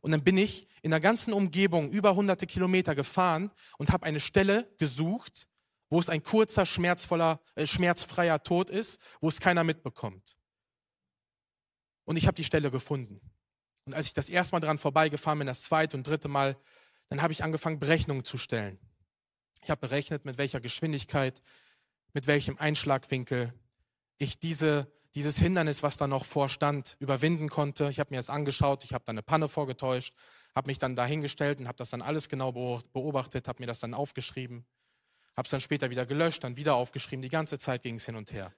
und 0.01 0.11
dann 0.11 0.23
bin 0.23 0.37
ich 0.37 0.65
in 0.81 0.91
der 0.91 1.01
ganzen 1.01 1.33
Umgebung 1.33 1.91
über 1.91 2.15
hunderte 2.15 2.47
Kilometer 2.47 2.95
gefahren 2.95 3.51
und 3.77 3.91
habe 3.91 4.05
eine 4.05 4.21
Stelle 4.21 4.73
gesucht, 4.77 5.49
wo 5.89 5.99
es 5.99 6.07
ein 6.07 6.23
kurzer, 6.23 6.65
schmerzvoller, 6.65 7.41
äh, 7.55 7.67
schmerzfreier 7.67 8.41
Tod 8.43 8.69
ist, 8.69 9.01
wo 9.19 9.27
es 9.27 9.41
keiner 9.41 9.65
mitbekommt. 9.65 10.37
Und 12.05 12.15
ich 12.15 12.27
habe 12.27 12.35
die 12.35 12.45
Stelle 12.45 12.71
gefunden. 12.71 13.19
Und 13.85 13.93
als 13.93 14.07
ich 14.07 14.13
das 14.13 14.29
erste 14.29 14.55
Mal 14.55 14.59
dran 14.59 14.77
vorbeigefahren 14.77 15.39
bin, 15.39 15.47
das 15.47 15.63
zweite 15.63 15.97
und 15.97 16.07
dritte 16.07 16.27
Mal, 16.27 16.57
dann 17.09 17.21
habe 17.21 17.33
ich 17.33 17.43
angefangen, 17.43 17.79
Berechnungen 17.79 18.23
zu 18.23 18.37
stellen. 18.37 18.79
Ich 19.61 19.69
habe 19.69 19.81
berechnet, 19.81 20.25
mit 20.25 20.37
welcher 20.37 20.59
Geschwindigkeit, 20.59 21.39
mit 22.13 22.27
welchem 22.27 22.57
Einschlagwinkel 22.57 23.53
ich 24.17 24.39
diese 24.39 24.91
dieses 25.15 25.37
Hindernis, 25.37 25.83
was 25.83 25.97
da 25.97 26.07
noch 26.07 26.25
vorstand, 26.25 26.97
überwinden 26.99 27.49
konnte. 27.49 27.89
Ich 27.89 27.99
habe 27.99 28.11
mir 28.11 28.17
das 28.17 28.29
angeschaut, 28.29 28.83
ich 28.83 28.93
habe 28.93 29.03
da 29.05 29.11
eine 29.11 29.21
Panne 29.21 29.47
vorgetäuscht, 29.47 30.13
habe 30.55 30.69
mich 30.69 30.79
dann 30.79 30.95
dahingestellt 30.95 31.59
und 31.59 31.67
habe 31.67 31.77
das 31.77 31.91
dann 31.91 32.01
alles 32.01 32.29
genau 32.29 32.51
beobachtet, 32.51 33.47
habe 33.47 33.61
mir 33.61 33.67
das 33.67 33.79
dann 33.79 33.93
aufgeschrieben, 33.93 34.65
habe 35.37 35.45
es 35.45 35.51
dann 35.51 35.61
später 35.61 35.89
wieder 35.89 36.05
gelöscht, 36.05 36.43
dann 36.43 36.57
wieder 36.57 36.75
aufgeschrieben. 36.75 37.21
Die 37.21 37.29
ganze 37.29 37.59
Zeit 37.59 37.83
ging 37.83 37.95
es 37.95 38.05
hin 38.05 38.15
und 38.15 38.31
her. 38.31 38.53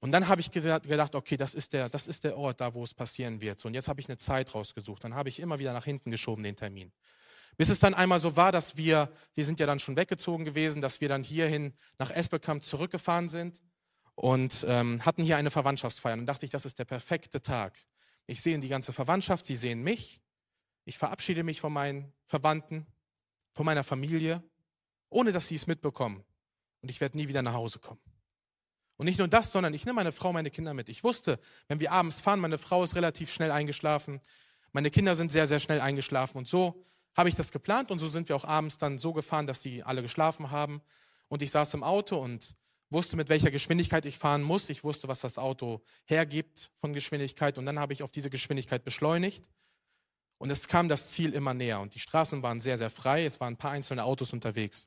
Und 0.00 0.12
dann 0.12 0.28
habe 0.28 0.40
ich 0.40 0.50
gedacht, 0.50 1.14
okay, 1.14 1.36
das 1.36 1.54
ist, 1.54 1.72
der, 1.72 1.88
das 1.88 2.06
ist 2.06 2.24
der 2.24 2.36
Ort, 2.36 2.60
da 2.60 2.74
wo 2.74 2.84
es 2.84 2.94
passieren 2.94 3.40
wird. 3.40 3.64
Und 3.64 3.74
jetzt 3.74 3.88
habe 3.88 4.00
ich 4.00 4.08
eine 4.08 4.18
Zeit 4.18 4.54
rausgesucht. 4.54 5.02
Dann 5.04 5.14
habe 5.14 5.28
ich 5.28 5.40
immer 5.40 5.58
wieder 5.58 5.72
nach 5.72 5.84
hinten 5.84 6.10
geschoben 6.10 6.44
den 6.44 6.56
Termin. 6.56 6.92
Bis 7.56 7.70
es 7.70 7.80
dann 7.80 7.94
einmal 7.94 8.18
so 8.18 8.36
war, 8.36 8.52
dass 8.52 8.76
wir, 8.76 9.10
wir 9.34 9.44
sind 9.44 9.58
ja 9.58 9.66
dann 9.66 9.78
schon 9.78 9.96
weggezogen 9.96 10.44
gewesen, 10.44 10.82
dass 10.82 11.00
wir 11.00 11.08
dann 11.08 11.22
hierhin 11.22 11.72
nach 11.98 12.10
Espelkamp 12.10 12.62
zurückgefahren 12.62 13.30
sind 13.30 13.62
und 14.14 14.66
ähm, 14.68 15.04
hatten 15.04 15.24
hier 15.24 15.38
eine 15.38 15.50
Verwandtschaftsfeier. 15.50 16.12
Und 16.12 16.20
dann 16.20 16.26
dachte 16.26 16.44
ich, 16.44 16.52
das 16.52 16.66
ist 16.66 16.78
der 16.78 16.84
perfekte 16.84 17.40
Tag. 17.40 17.78
Ich 18.26 18.42
sehe 18.42 18.58
die 18.58 18.68
ganze 18.68 18.92
Verwandtschaft, 18.92 19.46
sie 19.46 19.56
sehen 19.56 19.82
mich. 19.82 20.20
Ich 20.84 20.98
verabschiede 20.98 21.42
mich 21.44 21.60
von 21.60 21.72
meinen 21.72 22.12
Verwandten, 22.26 22.86
von 23.54 23.64
meiner 23.64 23.84
Familie, 23.84 24.42
ohne 25.08 25.32
dass 25.32 25.48
sie 25.48 25.54
es 25.54 25.66
mitbekommen. 25.66 26.24
Und 26.82 26.90
ich 26.90 27.00
werde 27.00 27.16
nie 27.16 27.28
wieder 27.28 27.42
nach 27.42 27.54
Hause 27.54 27.78
kommen. 27.78 28.00
Und 28.96 29.06
nicht 29.06 29.18
nur 29.18 29.28
das, 29.28 29.52
sondern 29.52 29.74
ich 29.74 29.84
nehme 29.84 29.96
meine 29.96 30.12
Frau, 30.12 30.32
meine 30.32 30.50
Kinder 30.50 30.72
mit. 30.74 30.88
Ich 30.88 31.04
wusste, 31.04 31.38
wenn 31.68 31.80
wir 31.80 31.92
abends 31.92 32.20
fahren, 32.20 32.40
meine 32.40 32.58
Frau 32.58 32.82
ist 32.82 32.94
relativ 32.94 33.30
schnell 33.30 33.50
eingeschlafen, 33.50 34.20
meine 34.72 34.90
Kinder 34.90 35.14
sind 35.14 35.30
sehr, 35.30 35.46
sehr 35.46 35.60
schnell 35.60 35.80
eingeschlafen. 35.80 36.38
Und 36.38 36.48
so 36.48 36.82
habe 37.14 37.28
ich 37.28 37.34
das 37.34 37.50
geplant 37.50 37.90
und 37.90 37.98
so 37.98 38.08
sind 38.08 38.28
wir 38.28 38.36
auch 38.36 38.44
abends 38.44 38.78
dann 38.78 38.98
so 38.98 39.12
gefahren, 39.12 39.46
dass 39.46 39.62
sie 39.62 39.82
alle 39.82 40.02
geschlafen 40.02 40.50
haben. 40.50 40.82
Und 41.28 41.42
ich 41.42 41.50
saß 41.50 41.74
im 41.74 41.82
Auto 41.82 42.18
und 42.18 42.56
wusste, 42.90 43.16
mit 43.16 43.28
welcher 43.28 43.50
Geschwindigkeit 43.50 44.04
ich 44.06 44.18
fahren 44.18 44.42
muss. 44.42 44.70
Ich 44.70 44.84
wusste, 44.84 45.08
was 45.08 45.20
das 45.20 45.38
Auto 45.38 45.82
hergibt 46.04 46.70
von 46.76 46.92
Geschwindigkeit. 46.92 47.58
Und 47.58 47.66
dann 47.66 47.78
habe 47.78 47.92
ich 47.92 48.02
auf 48.02 48.12
diese 48.12 48.30
Geschwindigkeit 48.30 48.84
beschleunigt. 48.84 49.48
Und 50.38 50.50
es 50.50 50.68
kam 50.68 50.88
das 50.88 51.08
Ziel 51.10 51.32
immer 51.32 51.54
näher. 51.54 51.80
Und 51.80 51.94
die 51.94 51.98
Straßen 51.98 52.42
waren 52.42 52.60
sehr, 52.60 52.78
sehr 52.78 52.90
frei. 52.90 53.24
Es 53.24 53.40
waren 53.40 53.54
ein 53.54 53.58
paar 53.58 53.72
einzelne 53.72 54.04
Autos 54.04 54.32
unterwegs. 54.32 54.86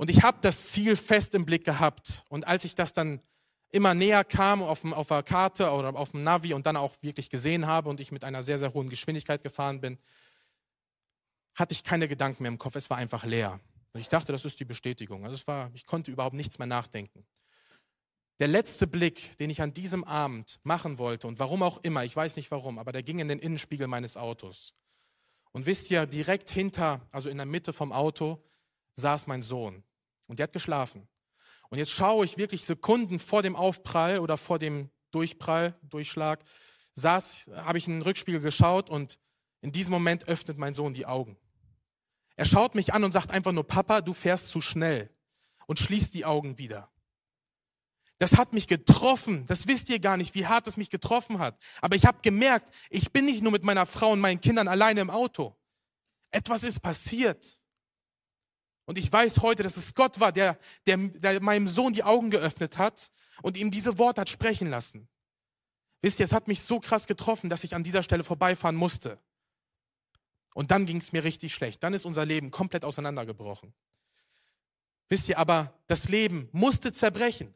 Und 0.00 0.08
ich 0.08 0.22
habe 0.22 0.38
das 0.40 0.70
Ziel 0.70 0.96
fest 0.96 1.34
im 1.34 1.44
Blick 1.44 1.62
gehabt. 1.62 2.24
Und 2.30 2.48
als 2.48 2.64
ich 2.64 2.74
das 2.74 2.94
dann 2.94 3.20
immer 3.68 3.92
näher 3.92 4.24
kam 4.24 4.62
auf, 4.62 4.82
auf 4.82 5.08
der 5.08 5.22
Karte 5.22 5.70
oder 5.72 5.94
auf 5.94 6.12
dem 6.12 6.22
Navi 6.22 6.54
und 6.54 6.64
dann 6.64 6.76
auch 6.76 6.94
wirklich 7.02 7.28
gesehen 7.28 7.66
habe 7.66 7.90
und 7.90 8.00
ich 8.00 8.10
mit 8.10 8.24
einer 8.24 8.42
sehr, 8.42 8.56
sehr 8.56 8.72
hohen 8.72 8.88
Geschwindigkeit 8.88 9.42
gefahren 9.42 9.82
bin, 9.82 9.98
hatte 11.54 11.74
ich 11.74 11.84
keine 11.84 12.08
Gedanken 12.08 12.44
mehr 12.44 12.50
im 12.50 12.56
Kopf. 12.56 12.76
Es 12.76 12.88
war 12.88 12.96
einfach 12.96 13.24
leer. 13.24 13.60
Und 13.92 14.00
ich 14.00 14.08
dachte, 14.08 14.32
das 14.32 14.46
ist 14.46 14.58
die 14.58 14.64
Bestätigung. 14.64 15.22
Also 15.24 15.34
es 15.34 15.46
war, 15.46 15.70
ich 15.74 15.84
konnte 15.84 16.10
überhaupt 16.10 16.34
nichts 16.34 16.58
mehr 16.58 16.66
nachdenken. 16.66 17.26
Der 18.38 18.48
letzte 18.48 18.86
Blick, 18.86 19.36
den 19.36 19.50
ich 19.50 19.60
an 19.60 19.74
diesem 19.74 20.04
Abend 20.04 20.60
machen 20.62 20.96
wollte, 20.96 21.26
und 21.26 21.38
warum 21.38 21.62
auch 21.62 21.76
immer, 21.82 22.06
ich 22.06 22.16
weiß 22.16 22.36
nicht 22.36 22.50
warum, 22.50 22.78
aber 22.78 22.92
der 22.92 23.02
ging 23.02 23.18
in 23.18 23.28
den 23.28 23.38
Innenspiegel 23.38 23.86
meines 23.86 24.16
Autos. 24.16 24.72
Und 25.52 25.66
wisst 25.66 25.90
ihr, 25.90 26.06
direkt 26.06 26.48
hinter, 26.48 27.06
also 27.12 27.28
in 27.28 27.36
der 27.36 27.44
Mitte 27.44 27.74
vom 27.74 27.92
Auto, 27.92 28.42
saß 28.94 29.26
mein 29.26 29.42
Sohn. 29.42 29.84
Und 30.30 30.38
der 30.38 30.44
hat 30.44 30.52
geschlafen. 30.52 31.08
Und 31.70 31.78
jetzt 31.78 31.90
schaue 31.90 32.24
ich 32.24 32.38
wirklich 32.38 32.64
Sekunden 32.64 33.18
vor 33.18 33.42
dem 33.42 33.56
Aufprall 33.56 34.20
oder 34.20 34.36
vor 34.36 34.60
dem 34.60 34.88
Durchprall, 35.10 35.74
Durchschlag, 35.82 36.44
saß, 36.94 37.50
habe 37.56 37.78
ich 37.78 37.88
in 37.88 37.94
den 37.94 38.02
Rückspiegel 38.02 38.40
geschaut 38.40 38.90
und 38.90 39.18
in 39.60 39.72
diesem 39.72 39.90
Moment 39.90 40.28
öffnet 40.28 40.56
mein 40.56 40.72
Sohn 40.72 40.94
die 40.94 41.04
Augen. 41.04 41.36
Er 42.36 42.44
schaut 42.44 42.76
mich 42.76 42.94
an 42.94 43.02
und 43.02 43.10
sagt 43.10 43.32
einfach 43.32 43.50
nur, 43.50 43.66
Papa, 43.66 44.02
du 44.02 44.12
fährst 44.12 44.50
zu 44.50 44.60
schnell 44.60 45.10
und 45.66 45.80
schließt 45.80 46.14
die 46.14 46.24
Augen 46.24 46.58
wieder. 46.58 46.92
Das 48.18 48.36
hat 48.36 48.52
mich 48.52 48.68
getroffen. 48.68 49.46
Das 49.46 49.66
wisst 49.66 49.88
ihr 49.88 49.98
gar 49.98 50.16
nicht, 50.16 50.36
wie 50.36 50.46
hart 50.46 50.68
es 50.68 50.76
mich 50.76 50.90
getroffen 50.90 51.40
hat. 51.40 51.60
Aber 51.80 51.96
ich 51.96 52.06
habe 52.06 52.20
gemerkt, 52.22 52.72
ich 52.88 53.10
bin 53.10 53.24
nicht 53.24 53.42
nur 53.42 53.50
mit 53.50 53.64
meiner 53.64 53.84
Frau 53.84 54.12
und 54.12 54.20
meinen 54.20 54.40
Kindern 54.40 54.68
alleine 54.68 55.00
im 55.00 55.10
Auto. 55.10 55.56
Etwas 56.30 56.62
ist 56.62 56.78
passiert. 56.78 57.60
Und 58.90 58.98
ich 58.98 59.12
weiß 59.12 59.42
heute, 59.42 59.62
dass 59.62 59.76
es 59.76 59.94
Gott 59.94 60.18
war, 60.18 60.32
der, 60.32 60.58
der, 60.84 60.96
der 60.96 61.40
meinem 61.40 61.68
Sohn 61.68 61.92
die 61.92 62.02
Augen 62.02 62.28
geöffnet 62.28 62.76
hat 62.76 63.12
und 63.40 63.56
ihm 63.56 63.70
diese 63.70 63.98
Worte 63.98 64.22
hat 64.22 64.28
sprechen 64.28 64.68
lassen. 64.68 65.08
Wisst 66.02 66.18
ihr, 66.18 66.24
es 66.24 66.32
hat 66.32 66.48
mich 66.48 66.62
so 66.62 66.80
krass 66.80 67.06
getroffen, 67.06 67.48
dass 67.48 67.62
ich 67.62 67.76
an 67.76 67.84
dieser 67.84 68.02
Stelle 68.02 68.24
vorbeifahren 68.24 68.74
musste. 68.74 69.20
Und 70.54 70.72
dann 70.72 70.86
ging 70.86 70.96
es 70.96 71.12
mir 71.12 71.22
richtig 71.22 71.54
schlecht. 71.54 71.84
Dann 71.84 71.94
ist 71.94 72.04
unser 72.04 72.26
Leben 72.26 72.50
komplett 72.50 72.84
auseinandergebrochen. 72.84 73.72
Wisst 75.08 75.28
ihr, 75.28 75.38
aber 75.38 75.72
das 75.86 76.08
Leben 76.08 76.48
musste 76.50 76.90
zerbrechen. 76.90 77.54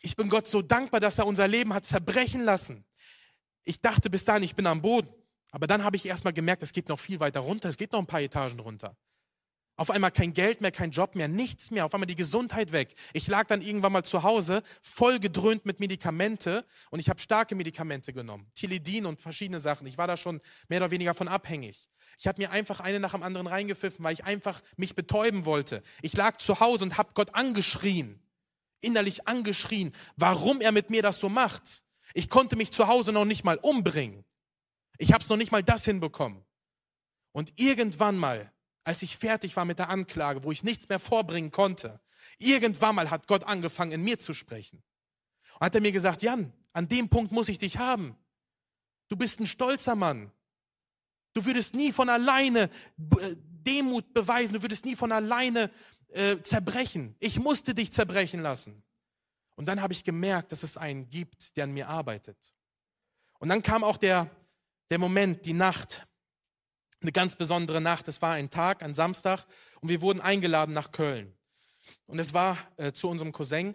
Ich 0.00 0.16
bin 0.16 0.30
Gott 0.30 0.48
so 0.48 0.62
dankbar, 0.62 1.00
dass 1.00 1.18
er 1.18 1.26
unser 1.26 1.48
Leben 1.48 1.74
hat 1.74 1.84
zerbrechen 1.84 2.44
lassen. 2.44 2.86
Ich 3.64 3.82
dachte 3.82 4.08
bis 4.08 4.24
dahin, 4.24 4.42
ich 4.42 4.54
bin 4.54 4.66
am 4.66 4.80
Boden. 4.80 5.12
Aber 5.50 5.66
dann 5.66 5.84
habe 5.84 5.96
ich 5.96 6.06
erstmal 6.06 6.32
gemerkt, 6.32 6.62
es 6.62 6.72
geht 6.72 6.88
noch 6.88 6.98
viel 6.98 7.20
weiter 7.20 7.40
runter, 7.40 7.68
es 7.68 7.76
geht 7.76 7.92
noch 7.92 8.00
ein 8.00 8.06
paar 8.06 8.22
Etagen 8.22 8.58
runter. 8.58 8.96
Auf 9.76 9.90
einmal 9.90 10.12
kein 10.12 10.32
Geld 10.34 10.60
mehr, 10.60 10.70
kein 10.70 10.90
Job 10.90 11.16
mehr, 11.16 11.26
nichts 11.26 11.70
mehr. 11.70 11.84
Auf 11.84 11.94
einmal 11.94 12.06
die 12.06 12.14
Gesundheit 12.14 12.72
weg. 12.72 12.94
Ich 13.12 13.26
lag 13.26 13.46
dann 13.46 13.60
irgendwann 13.60 13.92
mal 13.92 14.04
zu 14.04 14.22
Hause, 14.22 14.62
voll 14.82 15.18
gedröhnt 15.18 15.66
mit 15.66 15.80
Medikamente 15.80 16.64
und 16.90 17.00
ich 17.00 17.08
habe 17.08 17.20
starke 17.20 17.54
Medikamente 17.54 18.12
genommen. 18.12 18.46
Tilidin 18.54 19.06
und 19.06 19.20
verschiedene 19.20 19.58
Sachen. 19.58 19.86
Ich 19.86 19.98
war 19.98 20.06
da 20.06 20.16
schon 20.16 20.40
mehr 20.68 20.78
oder 20.80 20.90
weniger 20.90 21.14
von 21.14 21.26
abhängig. 21.26 21.88
Ich 22.18 22.28
habe 22.28 22.40
mir 22.40 22.52
einfach 22.52 22.78
eine 22.80 23.00
nach 23.00 23.12
dem 23.12 23.24
anderen 23.24 23.48
reingepfiffen, 23.48 24.04
weil 24.04 24.14
ich 24.14 24.24
einfach 24.24 24.62
mich 24.76 24.94
betäuben 24.94 25.44
wollte. 25.44 25.82
Ich 26.02 26.16
lag 26.16 26.36
zu 26.36 26.60
Hause 26.60 26.84
und 26.84 26.96
habe 26.96 27.10
Gott 27.14 27.34
angeschrien 27.34 28.20
innerlich 28.84 29.26
angeschrien, 29.26 29.92
warum 30.16 30.60
er 30.60 30.70
mit 30.70 30.90
mir 30.90 31.02
das 31.02 31.18
so 31.18 31.28
macht. 31.28 31.82
Ich 32.12 32.28
konnte 32.28 32.54
mich 32.54 32.70
zu 32.70 32.86
Hause 32.86 33.10
noch 33.10 33.24
nicht 33.24 33.42
mal 33.42 33.56
umbringen. 33.56 34.24
Ich 34.98 35.12
habe 35.12 35.22
es 35.22 35.28
noch 35.28 35.36
nicht 35.36 35.50
mal 35.50 35.62
das 35.62 35.84
hinbekommen. 35.84 36.44
Und 37.32 37.52
irgendwann 37.56 38.16
mal, 38.16 38.52
als 38.84 39.02
ich 39.02 39.16
fertig 39.16 39.56
war 39.56 39.64
mit 39.64 39.78
der 39.78 39.88
Anklage, 39.88 40.44
wo 40.44 40.52
ich 40.52 40.62
nichts 40.62 40.88
mehr 40.88 41.00
vorbringen 41.00 41.50
konnte, 41.50 42.00
irgendwann 42.38 42.94
mal 42.94 43.10
hat 43.10 43.26
Gott 43.26 43.44
angefangen, 43.44 43.92
in 43.92 44.02
mir 44.02 44.18
zu 44.18 44.34
sprechen. 44.34 44.82
Und 45.54 45.66
hat 45.66 45.74
er 45.74 45.80
mir 45.80 45.92
gesagt, 45.92 46.22
Jan, 46.22 46.52
an 46.72 46.88
dem 46.88 47.08
Punkt 47.08 47.32
muss 47.32 47.48
ich 47.48 47.58
dich 47.58 47.78
haben. 47.78 48.16
Du 49.08 49.16
bist 49.16 49.40
ein 49.40 49.46
stolzer 49.46 49.94
Mann. 49.94 50.30
Du 51.32 51.44
würdest 51.44 51.74
nie 51.74 51.92
von 51.92 52.08
alleine 52.08 52.70
äh, 53.20 53.36
Demut 53.36 54.12
beweisen, 54.12 54.54
du 54.54 54.62
würdest 54.62 54.84
nie 54.84 54.94
von 54.94 55.10
alleine 55.10 55.70
äh, 56.08 56.40
zerbrechen. 56.42 57.16
Ich 57.18 57.40
musste 57.40 57.74
dich 57.74 57.92
zerbrechen 57.92 58.40
lassen. 58.40 58.82
Und 59.56 59.66
dann 59.66 59.80
habe 59.80 59.92
ich 59.92 60.04
gemerkt, 60.04 60.52
dass 60.52 60.62
es 60.62 60.76
einen 60.76 61.08
gibt, 61.08 61.56
der 61.56 61.64
an 61.64 61.72
mir 61.72 61.88
arbeitet. 61.88 62.54
Und 63.38 63.48
dann 63.48 63.62
kam 63.62 63.84
auch 63.84 63.96
der, 63.96 64.30
der 64.90 64.98
Moment, 64.98 65.44
die 65.46 65.52
Nacht, 65.52 66.06
eine 67.04 67.12
ganz 67.12 67.36
besondere 67.36 67.80
Nacht. 67.80 68.08
Es 68.08 68.20
war 68.20 68.32
ein 68.32 68.50
Tag, 68.50 68.82
ein 68.82 68.94
Samstag, 68.94 69.44
und 69.80 69.88
wir 69.88 70.00
wurden 70.00 70.20
eingeladen 70.20 70.72
nach 70.72 70.90
Köln. 70.90 71.32
Und 72.06 72.18
es 72.18 72.34
war 72.34 72.58
äh, 72.76 72.92
zu 72.92 73.08
unserem 73.08 73.32
Cousin 73.32 73.74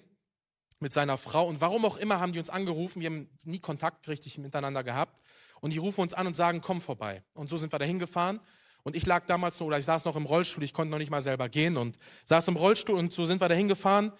mit 0.79 0.93
seiner 0.93 1.17
Frau. 1.17 1.47
Und 1.47 1.61
warum 1.61 1.85
auch 1.85 1.97
immer 1.97 2.19
haben 2.19 2.33
die 2.33 2.39
uns 2.39 2.49
angerufen. 2.49 3.01
Wir 3.01 3.09
haben 3.09 3.29
nie 3.45 3.59
Kontakt 3.59 4.07
richtig 4.07 4.37
miteinander 4.37 4.83
gehabt. 4.83 5.21
Und 5.61 5.71
die 5.71 5.77
rufen 5.77 6.01
uns 6.01 6.13
an 6.13 6.27
und 6.27 6.35
sagen, 6.35 6.61
komm 6.61 6.81
vorbei. 6.81 7.23
Und 7.33 7.49
so 7.49 7.57
sind 7.57 7.71
wir 7.71 7.79
da 7.79 7.85
hingefahren. 7.85 8.39
Und 8.83 8.95
ich 8.95 9.05
lag 9.05 9.25
damals 9.25 9.59
noch, 9.59 9.67
oder 9.67 9.77
ich 9.77 9.85
saß 9.85 10.05
noch 10.05 10.15
im 10.15 10.25
Rollstuhl, 10.25 10.63
ich 10.63 10.73
konnte 10.73 10.91
noch 10.91 10.97
nicht 10.97 11.11
mal 11.11 11.21
selber 11.21 11.49
gehen 11.49 11.75
und 11.75 11.97
saß 12.25 12.47
im 12.47 12.55
Rollstuhl 12.55 12.97
und 12.97 13.11
so 13.11 13.25
sind 13.25 13.41
wir 13.41 13.49
da 13.49 13.55
hingefahren. 13.55 14.13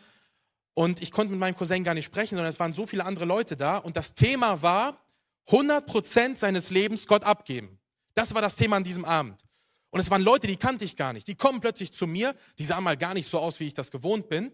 Und 0.74 1.02
ich 1.02 1.12
konnte 1.12 1.32
mit 1.32 1.40
meinem 1.40 1.56
Cousin 1.56 1.84
gar 1.84 1.94
nicht 1.94 2.06
sprechen, 2.06 2.36
sondern 2.36 2.50
es 2.50 2.60
waren 2.60 2.74
so 2.74 2.86
viele 2.86 3.06
andere 3.06 3.26
Leute 3.26 3.56
da. 3.56 3.78
Und 3.78 3.96
das 3.96 4.14
Thema 4.14 4.62
war, 4.62 5.02
100 5.48 5.86
Prozent 5.88 6.40
seines 6.40 6.70
Lebens 6.70 7.08
Gott 7.08 7.24
abgeben. 7.24 7.79
Das 8.14 8.34
war 8.34 8.42
das 8.42 8.56
Thema 8.56 8.78
an 8.78 8.84
diesem 8.84 9.06
Abend. 9.06 9.44
Und 9.92 10.00
es 10.00 10.12
waren 10.12 10.22
Leute, 10.22 10.48
die 10.48 10.58
kannte 10.58 10.86
ich 10.86 10.96
gar 10.96 11.14
nicht. 11.14 11.28
Die 11.28 11.36
kommen 11.36 11.62
plötzlich 11.62 11.92
zu 11.92 12.06
mir, 12.06 12.36
die 12.60 12.66
sahen 12.66 12.84
mal 12.84 12.98
gar 12.98 13.14
nicht 13.14 13.28
so 13.28 13.40
aus, 13.40 13.60
wie 13.60 13.68
ich 13.68 13.74
das 13.74 13.92
gewohnt 13.92 14.30
bin. 14.30 14.52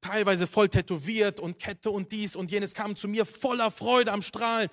Teilweise 0.00 0.46
voll 0.46 0.68
tätowiert 0.68 1.40
und 1.40 1.58
Kette 1.58 1.90
und 1.90 2.12
dies 2.12 2.36
und 2.36 2.50
jenes 2.50 2.72
kamen 2.72 2.96
zu 2.96 3.08
mir 3.08 3.26
voller 3.26 3.70
Freude 3.70 4.12
am 4.12 4.22
Strahlen. 4.22 4.70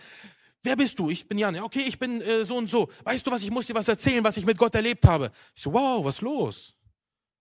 Wer 0.63 0.75
bist 0.75 0.99
du? 0.99 1.09
Ich 1.09 1.27
bin 1.27 1.37
Jan. 1.37 1.57
Okay, 1.59 1.83
ich 1.87 1.99
bin 1.99 2.21
äh, 2.21 2.45
so 2.45 2.57
und 2.57 2.69
so. 2.69 2.89
Weißt 3.03 3.25
du 3.25 3.31
was, 3.31 3.41
ich 3.41 3.51
muss 3.51 3.65
dir 3.65 3.75
was 3.75 3.87
erzählen, 3.87 4.23
was 4.23 4.37
ich 4.37 4.45
mit 4.45 4.57
Gott 4.57 4.75
erlebt 4.75 5.05
habe. 5.05 5.31
Ich 5.55 5.61
so, 5.61 5.73
wow, 5.73 6.03
was 6.03 6.21
los? 6.21 6.75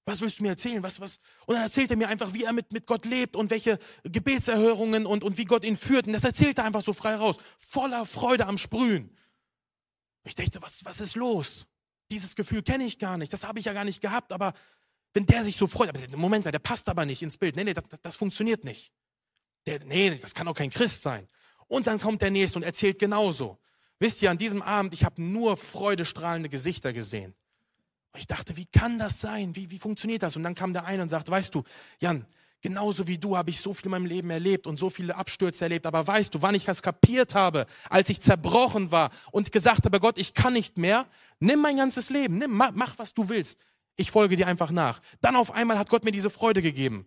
Was 0.05 0.21
willst 0.21 0.39
du 0.39 0.45
mir 0.45 0.51
erzählen? 0.51 0.83
Was, 0.83 1.01
was? 1.01 1.19
Und 1.47 1.55
dann 1.55 1.65
erzählt 1.65 1.91
er 1.91 1.97
mir 1.97 2.09
einfach, 2.09 2.33
wie 2.33 2.45
er 2.45 2.53
mit, 2.53 2.73
mit 2.73 2.87
Gott 2.87 3.05
lebt 3.05 3.35
und 3.35 3.51
welche 3.51 3.79
Gebetserhörungen 4.05 5.05
und, 5.05 5.25
und 5.25 5.37
wie 5.39 5.45
Gott 5.45 5.65
ihn 5.65 5.77
führt. 5.77 6.07
Und 6.07 6.13
das 6.13 6.25
erzählt 6.25 6.59
er 6.59 6.65
einfach 6.65 6.83
so 6.83 6.93
frei 6.93 7.17
raus. 7.17 7.39
Voller 7.59 8.07
Freude 8.07 8.47
am 8.47 8.59
Sprühen. 8.59 9.11
Ich 10.27 10.35
dachte, 10.35 10.61
was, 10.61 10.85
was 10.85 11.01
ist 11.01 11.15
los? 11.15 11.67
Dieses 12.11 12.35
Gefühl 12.35 12.63
kenne 12.63 12.85
ich 12.85 12.99
gar 12.99 13.17
nicht. 13.17 13.33
Das 13.33 13.45
habe 13.45 13.59
ich 13.59 13.65
ja 13.65 13.73
gar 13.73 13.85
nicht 13.85 14.01
gehabt. 14.01 14.33
Aber 14.33 14.53
wenn 15.15 15.25
der 15.25 15.43
sich 15.43 15.57
so 15.57 15.67
freut, 15.67 15.89
aber 15.89 16.01
Moment, 16.17 16.47
der 16.47 16.59
passt 16.59 16.89
aber 16.89 17.05
nicht 17.05 17.23
ins 17.23 17.37
Bild. 17.37 17.57
Nee, 17.57 17.65
nee, 17.65 17.75
das, 17.75 17.85
das 18.03 18.17
funktioniert 18.17 18.65
nicht. 18.65 18.93
Der, 19.67 19.81
nee, 19.85 20.17
das 20.17 20.35
kann 20.35 20.47
auch 20.49 20.55
kein 20.55 20.71
Christ 20.71 21.03
sein. 21.03 21.27
Und 21.69 21.87
dann 21.87 21.99
kommt 21.99 22.23
der 22.23 22.31
Nächste 22.31 22.59
und 22.59 22.65
erzählt 22.65 22.99
genauso. 22.99 23.59
Wisst 23.99 24.21
ihr, 24.21 24.31
an 24.31 24.39
diesem 24.39 24.63
Abend, 24.63 24.95
ich 24.95 25.05
habe 25.05 25.23
nur 25.23 25.57
freudestrahlende 25.57 26.49
Gesichter 26.49 26.93
gesehen. 26.93 27.35
Und 28.13 28.21
ich 28.21 28.27
dachte, 28.27 28.57
wie 28.57 28.67
kann 28.67 28.99
das 28.99 29.21
sein? 29.21 29.57
Wie, 29.57 29.71
wie 29.71 29.79
funktioniert 29.79 30.23
das? 30.23 30.37
Und 30.37 30.43
dann 30.43 30.55
kam 30.55 30.73
der 30.73 30.85
eine 30.85 31.03
und 31.03 31.09
sagte, 31.09 31.31
weißt 31.31 31.55
du, 31.55 31.63
Jan, 31.99 32.27
genauso 32.67 33.07
wie 33.07 33.17
du 33.17 33.37
habe 33.37 33.51
ich 33.51 33.61
so 33.61 33.73
viel 33.73 33.85
in 33.85 33.93
meinem 33.93 34.07
Leben 34.07 34.29
erlebt 34.29 34.67
und 34.67 34.77
so 34.77 34.91
viele 34.91 35.15
Abstürze 35.15 35.65
erlebt. 35.65 35.87
Aber 35.87 36.05
weißt 36.05 36.35
du, 36.35 36.43
wann 36.43 36.57
ich 36.57 36.65
das 36.65 36.83
kapiert 36.83 37.37
habe, 37.37 37.65
als 37.89 38.09
ich 38.11 38.21
zerbrochen 38.21 38.91
war 38.91 39.11
und 39.31 39.53
gesagt 39.53 39.85
habe, 39.85 40.01
Gott, 40.01 40.19
ich 40.19 40.35
kann 40.35 40.53
nicht 40.53 40.77
mehr, 40.77 41.07
nimm 41.39 41.61
mein 41.61 41.77
ganzes 41.77 42.11
Leben, 42.11 42.39
nimm, 42.39 42.51
mach, 42.51 42.99
was 42.99 43.15
du 43.15 43.29
willst. 43.29 43.61
Ich 43.95 44.11
folge 44.11 44.35
dir 44.35 44.49
einfach 44.49 44.73
nach. 44.73 45.01
Dann 45.21 45.37
auf 45.37 45.53
einmal 45.53 45.79
hat 45.79 45.89
Gott 45.89 46.05
mir 46.05 46.11
diese 46.11 46.29
Freude 46.29 46.61
gegeben. 46.61 47.07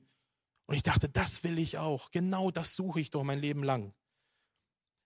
Und 0.65 0.75
ich 0.75 0.83
dachte, 0.83 1.09
das 1.09 1.43
will 1.43 1.59
ich 1.59 1.77
auch. 1.77 2.09
Genau 2.11 2.51
das 2.51 2.77
suche 2.77 3.01
ich 3.01 3.09
doch 3.09 3.25
mein 3.25 3.39
Leben 3.39 3.61
lang. 3.61 3.93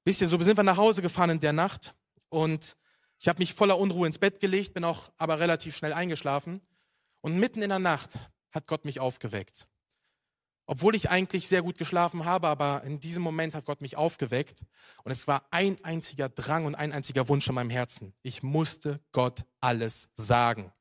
Wisst 0.05 0.21
ihr, 0.21 0.27
so 0.27 0.39
sind 0.39 0.55
wir 0.55 0.63
nach 0.63 0.77
Hause 0.77 1.01
gefahren 1.01 1.31
in 1.31 1.39
der 1.39 1.53
Nacht 1.53 1.95
und 2.29 2.77
ich 3.17 3.27
habe 3.27 3.39
mich 3.39 3.55
voller 3.55 3.79
Unruhe 3.79 4.05
ins 4.05 4.19
Bett 4.19 4.39
gelegt, 4.39 4.75
bin 4.75 4.83
auch 4.83 5.11
aber 5.17 5.39
relativ 5.39 5.75
schnell 5.75 5.93
eingeschlafen. 5.93 6.61
Und 7.21 7.39
mitten 7.39 7.63
in 7.63 7.69
der 7.69 7.79
Nacht 7.79 8.29
hat 8.51 8.67
Gott 8.67 8.85
mich 8.85 8.99
aufgeweckt. 8.99 9.67
Obwohl 10.65 10.95
ich 10.95 11.09
eigentlich 11.09 11.47
sehr 11.47 11.61
gut 11.61 11.77
geschlafen 11.77 12.25
habe, 12.25 12.47
aber 12.47 12.83
in 12.83 12.99
diesem 12.99 13.21
Moment 13.21 13.53
hat 13.53 13.65
Gott 13.65 13.81
mich 13.81 13.97
aufgeweckt. 13.97 14.65
Und 15.03 15.11
es 15.11 15.27
war 15.27 15.45
ein 15.51 15.75
einziger 15.83 16.29
Drang 16.29 16.65
und 16.65 16.75
ein 16.75 16.93
einziger 16.93 17.27
Wunsch 17.27 17.47
in 17.47 17.55
meinem 17.55 17.69
Herzen. 17.69 18.13
Ich 18.21 18.43
musste 18.43 19.01
Gott 19.11 19.45
alles 19.59 20.11
sagen 20.15 20.71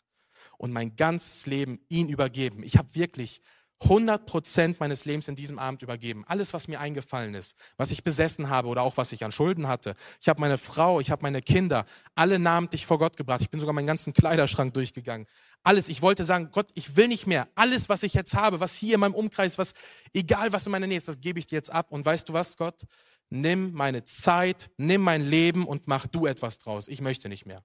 und 0.59 0.73
mein 0.73 0.97
ganzes 0.97 1.47
Leben 1.47 1.81
ihn 1.89 2.09
übergeben. 2.09 2.63
Ich 2.63 2.77
habe 2.77 2.95
wirklich 2.95 3.43
100 3.83 4.27
Prozent 4.27 4.81
meines 4.81 5.05
Lebens 5.05 5.29
in 5.29 5.37
diesem 5.37 5.59
Abend 5.59 5.83
übergeben. 5.83 6.25
Alles, 6.27 6.55
was 6.55 6.69
mir 6.69 6.81
eingefallen 6.81 7.35
ist, 7.35 7.57
was 7.77 7.91
ich 7.91 8.05
besessen 8.05 8.49
habe 8.49 8.69
oder 8.69 8.83
auch 8.83 8.97
was 8.97 9.13
ich 9.13 9.25
an 9.25 9.33
Schulden 9.33 9.69
hatte. 9.69 9.95
Ich 10.21 10.29
habe 10.29 10.41
meine 10.41 10.59
Frau, 10.59 11.01
ich 11.01 11.11
habe 11.11 11.23
meine 11.23 11.43
Kinder, 11.43 11.85
alle 12.15 12.39
namentlich 12.39 12.87
vor 12.87 12.99
Gott 12.99 13.17
gebracht. 13.17 13.41
Ich 13.41 13.51
bin 13.51 13.61
sogar 13.61 13.75
meinen 13.75 13.87
ganzen 13.87 14.13
Kleiderschrank 14.13 14.75
durchgegangen. 14.75 15.27
Alles. 15.65 15.89
Ich 15.89 16.03
wollte 16.03 16.25
sagen, 16.25 16.51
Gott, 16.53 16.69
ich 16.75 16.97
will 16.97 17.09
nicht 17.09 17.27
mehr. 17.27 17.49
Alles, 17.55 17.89
was 17.89 18.03
ich 18.03 18.15
jetzt 18.15 18.35
habe, 18.35 18.61
was 18.61 18.75
hier 18.75 18.95
in 18.95 19.01
meinem 19.01 19.15
Umkreis, 19.15 19.59
was, 19.59 19.73
egal 20.13 20.53
was 20.53 20.67
in 20.67 20.73
meiner 20.73 20.87
Nähe 20.87 20.99
ist, 20.99 21.09
das 21.09 21.21
gebe 21.21 21.39
ich 21.39 21.47
dir 21.47 21.57
jetzt 21.57 21.73
ab. 21.73 21.87
Und 21.91 22.05
weißt 22.05 22.29
du 22.29 22.33
was, 22.33 22.57
Gott? 22.57 22.85
Nimm 23.31 23.73
meine 23.73 24.05
Zeit, 24.05 24.71
nimm 24.77 25.01
mein 25.01 25.23
Leben 25.23 25.67
und 25.67 25.87
mach 25.87 26.07
du 26.07 26.27
etwas 26.27 26.59
draus. 26.59 26.89
Ich 26.89 27.01
möchte 27.01 27.29
nicht 27.29 27.47
mehr. 27.47 27.63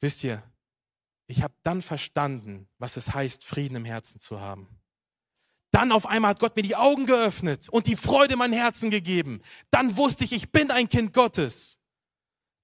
Wisst 0.00 0.24
ihr, 0.24 0.42
ich 1.26 1.42
habe 1.42 1.54
dann 1.62 1.82
verstanden, 1.82 2.68
was 2.78 2.96
es 2.96 3.14
heißt, 3.14 3.44
Frieden 3.44 3.76
im 3.76 3.84
Herzen 3.84 4.20
zu 4.20 4.40
haben. 4.40 4.68
Dann 5.70 5.92
auf 5.92 6.06
einmal 6.06 6.30
hat 6.30 6.38
Gott 6.38 6.56
mir 6.56 6.62
die 6.62 6.76
Augen 6.76 7.06
geöffnet 7.06 7.68
und 7.68 7.86
die 7.86 7.96
Freude 7.96 8.34
in 8.34 8.38
mein 8.38 8.52
Herzen 8.52 8.90
gegeben. 8.90 9.40
Dann 9.70 9.96
wusste 9.96 10.24
ich, 10.24 10.32
ich 10.32 10.52
bin 10.52 10.70
ein 10.70 10.88
Kind 10.88 11.12
Gottes. 11.12 11.80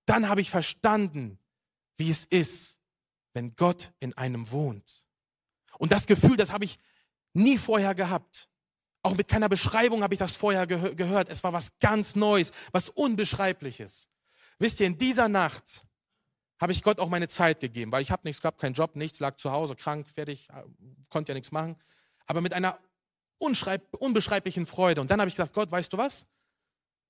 Dann 0.07 0.29
habe 0.29 0.41
ich 0.41 0.51
verstanden, 0.51 1.39
wie 1.97 2.11
es 2.11 2.25
ist, 2.25 2.81
wenn 3.35 3.55
Gott 3.57 3.93
in 4.01 4.17
einem 4.17 4.51
wohnt. 4.51 5.07
Und 5.79 5.93
das 5.93 6.07
Gefühl, 6.07 6.37
das 6.37 6.53
habe 6.53 6.65
ich 6.65 6.79
nie 7.35 7.59
vorher 7.59 7.95
gehabt. 7.95 8.49
Auch 9.03 9.15
mit 9.15 9.27
keiner 9.29 9.49
Beschreibung 9.49 10.03
habe 10.03 10.15
ich 10.15 10.21
das 10.21 10.37
vorher 10.37 10.67
geh 10.67 10.95
gehört. 10.95 11.29
Es 11.29 11.43
war 11.43 11.53
was 11.53 11.79
ganz 11.81 12.15
Neues, 12.15 12.53
was 12.71 12.89
Unbeschreibliches. 12.89 14.09
Wisst 14.59 14.79
ihr, 14.81 14.87
in 14.87 14.97
dieser 14.97 15.29
Nacht 15.29 15.85
habe 16.63 16.71
ich 16.71 16.85
Gott 16.85 17.01
auch 17.01 17.09
meine 17.09 17.27
Zeit 17.27 17.59
gegeben, 17.59 17.91
weil 17.91 18.03
ich 18.03 18.13
habe 18.13 18.23
nichts 18.25 18.41
gehabt, 18.41 18.61
keinen 18.61 18.75
Job, 18.75 18.95
nichts, 18.95 19.19
lag 19.19 19.35
zu 19.35 19.51
Hause, 19.51 19.75
krank, 19.75 20.09
fertig, 20.09 20.49
äh, 20.51 20.63
konnte 21.11 21.33
ja 21.33 21.35
nichts 21.35 21.51
machen. 21.51 21.77
Aber 22.27 22.41
mit 22.41 22.55
einer 22.55 22.79
unbeschreiblichen 23.39 24.65
Freude. 24.65 25.01
Und 25.01 25.11
dann 25.11 25.21
habe 25.21 25.29
ich 25.29 25.35
gesagt, 25.35 25.55
Gott, 25.55 25.73
weißt 25.73 25.93
du 25.93 25.99
was? 25.99 26.29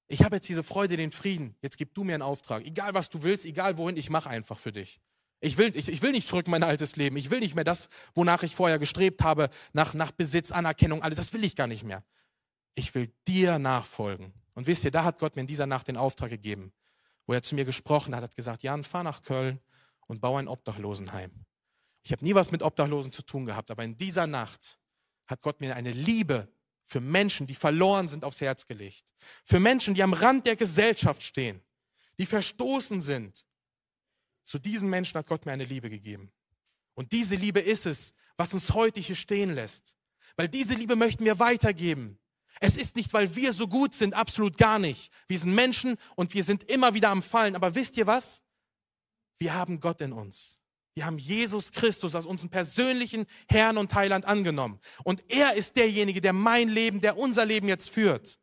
Ich 0.09 0.25
habe 0.25 0.37
jetzt 0.37 0.49
diese 0.49 0.63
Freude, 0.63 0.97
den 0.97 1.13
Frieden. 1.13 1.55
Jetzt 1.61 1.77
gib 1.77 1.93
du 1.93 2.03
mir 2.03 2.15
einen 2.15 2.23
Auftrag. 2.23 2.65
Egal 2.65 2.95
was 2.95 3.11
du 3.11 3.23
willst, 3.23 3.45
egal 3.45 3.77
wohin, 3.77 3.99
ich 3.99 4.09
mache 4.09 4.31
einfach 4.31 4.59
für 4.59 4.73
dich. 4.73 5.01
Ich 5.41 5.59
will, 5.59 5.77
ich, 5.77 5.91
ich 5.91 6.01
will 6.01 6.13
nicht 6.13 6.27
zurück 6.27 6.47
in 6.47 6.51
mein 6.51 6.63
altes 6.63 6.97
Leben. 6.97 7.19
Ich 7.19 7.31
will 7.31 7.41
nicht 7.41 7.55
mehr 7.55 7.65
das, 7.65 7.91
wonach 8.15 8.43
ich 8.45 8.57
vorher 8.57 8.79
gestrebt 8.79 9.23
habe, 9.23 9.51
nach, 9.75 9.93
nach 9.93 10.13
Besitz, 10.13 10.51
Anerkennung, 10.51 11.03
alles. 11.03 11.19
Das 11.19 11.35
will 11.35 11.45
ich 11.45 11.57
gar 11.57 11.67
nicht 11.67 11.85
mehr. 11.85 12.03
Ich 12.75 12.95
will 12.95 13.13
dir 13.29 13.59
nachfolgen. 13.59 14.33
Und 14.55 14.67
wisst 14.67 14.85
ihr, 14.85 14.91
da 14.91 15.05
hat 15.05 15.19
Gott 15.19 15.37
mir 15.37 15.43
in 15.43 15.47
dieser 15.47 15.67
Nacht 15.67 15.89
den 15.89 15.99
Auftrag 15.99 16.31
gegeben 16.31 16.73
wo 17.27 17.33
er 17.33 17.43
zu 17.43 17.55
mir 17.55 17.65
gesprochen 17.65 18.15
hat, 18.15 18.23
hat 18.23 18.35
gesagt, 18.35 18.63
Jan, 18.63 18.85
fahr 18.85 19.03
nach 19.03 19.23
Köln 19.23 19.61
und 20.07 20.21
baue 20.21 20.41
ein 20.41 20.49
Obdachlosenheim. 20.49 21.31
Ich 22.03 22.13
habe 22.13 22.25
nie 22.25 22.35
was 22.35 22.51
mit 22.51 22.63
Obdachlosen 22.63 23.13
zu 23.13 23.23
tun 23.23 23.47
gehabt, 23.47 23.71
aber 23.71 23.85
in 23.85 23.97
dieser 23.97 24.27
Nacht 24.27 24.79
hat 25.27 25.41
Gott 25.41 25.61
mir 25.61 25.77
eine 25.77 25.93
Liebe 25.93 26.49
für 26.83 27.01
Menschen, 27.01 27.47
die 27.47 27.55
verloren 27.55 28.09
sind, 28.09 28.25
aufs 28.25 28.41
Herz 28.41 28.67
gelegt. 28.67 29.13
Für 29.45 29.61
Menschen, 29.61 29.95
die 29.95 30.03
am 30.03 30.13
Rand 30.13 30.47
der 30.47 30.57
Gesellschaft 30.57 31.23
stehen, 31.23 31.63
die 32.19 32.27
verstoßen 32.27 33.01
sind. 33.01 33.47
Zu 34.45 34.59
diesen 34.59 34.91
Menschen 34.91 35.19
hat 35.19 35.29
Gott 35.29 35.47
mir 35.47 35.53
eine 35.53 35.65
Liebe 35.65 35.89
gegeben. 35.89 36.33
Und 36.95 37.13
diese 37.13 37.37
Liebe 37.37 37.61
ist 37.61 37.87
es, 37.87 38.15
was 38.37 38.53
uns 38.53 38.75
heute 38.75 39.01
hier 39.01 39.17
stehen 39.17 39.55
lässt. 39.55 39.97
Weil 40.37 40.49
diese 40.49 40.75
Liebe 40.75 40.97
möchten 40.97 41.25
wir 41.25 41.39
weitergeben. 41.39 42.19
Es 42.61 42.77
ist 42.77 42.97
nicht, 42.97 43.13
weil 43.13 43.35
wir 43.35 43.53
so 43.53 43.67
gut 43.67 43.95
sind, 43.95 44.15
absolut 44.15 44.59
gar 44.59 44.79
nicht. 44.79 45.13
Wir 45.27 45.39
sind 45.39 45.55
Menschen 45.55 45.97
und 46.17 46.35
wir 46.35 46.45
sind 46.45 46.65
immer 46.65 46.95
wieder 46.95 47.11
am 47.11 47.23
Fallen. 47.23 47.57
Aber 47.57 47.75
wisst 47.75 47.97
ihr 47.97 48.07
was? 48.07 48.43
Wir 49.39 49.55
haben 49.55 49.81
Gott 49.81 50.01
in 50.01 50.13
uns. 50.13 50.63
Wir 50.95 51.07
haben 51.07 51.19
Jesus 51.19 51.73
Christus 51.73 52.15
als 52.15 52.27
unseren 52.27 52.51
persönlichen 52.51 53.27
Herrn 53.49 53.79
und 53.79 53.95
Heiland 53.95 54.27
angenommen. 54.27 54.79
Und 55.05 55.25
er 55.31 55.55
ist 55.55 55.77
derjenige, 55.77 56.21
der 56.21 56.35
mein 56.35 56.69
Leben, 56.69 57.01
der 57.01 57.17
unser 57.17 57.47
Leben 57.47 57.67
jetzt 57.69 57.91
führt. 57.91 58.39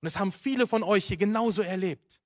Und 0.00 0.06
es 0.06 0.18
haben 0.18 0.30
viele 0.30 0.68
von 0.68 0.84
euch 0.84 1.06
hier 1.06 1.16
genauso 1.16 1.62
erlebt. 1.62 2.20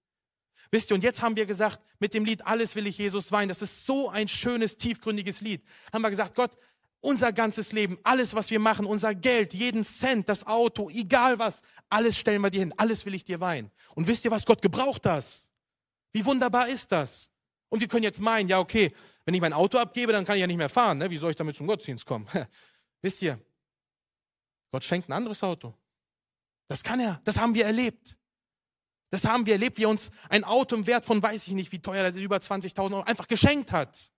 Wisst 0.70 0.90
ihr, 0.90 0.94
und 0.94 1.04
jetzt 1.04 1.22
haben 1.22 1.36
wir 1.36 1.46
gesagt, 1.46 1.80
mit 1.98 2.14
dem 2.14 2.24
Lied 2.24 2.46
Alles 2.46 2.76
will 2.76 2.86
ich 2.86 2.98
Jesus 2.98 3.32
weinen, 3.32 3.48
das 3.48 3.62
ist 3.62 3.84
so 3.84 4.08
ein 4.08 4.28
schönes, 4.28 4.76
tiefgründiges 4.76 5.40
Lied. 5.40 5.62
Haben 5.92 6.02
wir 6.02 6.10
gesagt, 6.10 6.34
Gott, 6.34 6.56
unser 7.02 7.32
ganzes 7.32 7.72
Leben, 7.72 7.98
alles, 8.04 8.34
was 8.34 8.50
wir 8.50 8.60
machen, 8.60 8.86
unser 8.86 9.14
Geld, 9.14 9.52
jeden 9.52 9.84
Cent, 9.84 10.28
das 10.28 10.46
Auto, 10.46 10.88
egal 10.88 11.38
was, 11.38 11.62
alles 11.90 12.16
stellen 12.16 12.40
wir 12.40 12.48
dir 12.48 12.60
hin, 12.60 12.72
alles 12.78 13.04
will 13.04 13.14
ich 13.14 13.24
dir 13.24 13.40
weihen. 13.40 13.70
Und 13.94 14.06
wisst 14.06 14.24
ihr 14.24 14.30
was, 14.30 14.46
Gott 14.46 14.62
gebraucht 14.62 15.04
das. 15.04 15.50
Wie 16.12 16.24
wunderbar 16.24 16.68
ist 16.68 16.92
das? 16.92 17.30
Und 17.68 17.80
wir 17.80 17.88
können 17.88 18.04
jetzt 18.04 18.20
meinen, 18.20 18.48
ja 18.48 18.60
okay, 18.60 18.92
wenn 19.24 19.34
ich 19.34 19.40
mein 19.40 19.52
Auto 19.52 19.78
abgebe, 19.78 20.12
dann 20.12 20.24
kann 20.24 20.36
ich 20.36 20.40
ja 20.40 20.46
nicht 20.46 20.56
mehr 20.56 20.68
fahren. 20.68 20.98
Ne? 20.98 21.10
Wie 21.10 21.16
soll 21.16 21.30
ich 21.30 21.36
damit 21.36 21.56
zum 21.56 21.66
Gottesdienst 21.66 22.06
kommen? 22.06 22.26
wisst 23.02 23.20
ihr, 23.20 23.38
Gott 24.70 24.84
schenkt 24.84 25.08
ein 25.08 25.12
anderes 25.12 25.42
Auto. 25.42 25.74
Das 26.68 26.82
kann 26.82 27.00
er, 27.00 27.20
das 27.24 27.38
haben 27.38 27.54
wir 27.54 27.66
erlebt. 27.66 28.16
Das 29.10 29.26
haben 29.26 29.44
wir 29.44 29.54
erlebt, 29.54 29.76
wie 29.76 29.84
er 29.84 29.90
uns 29.90 30.10
ein 30.30 30.44
Auto 30.44 30.74
im 30.74 30.86
Wert 30.86 31.04
von, 31.04 31.22
weiß 31.22 31.46
ich 31.48 31.52
nicht, 31.52 31.70
wie 31.72 31.80
teuer 31.80 32.02
das 32.02 32.16
ist, 32.16 32.22
über 32.22 32.36
20.000 32.36 32.94
Euro 32.94 33.02
einfach 33.02 33.26
geschenkt 33.26 33.72
hat. 33.72 34.12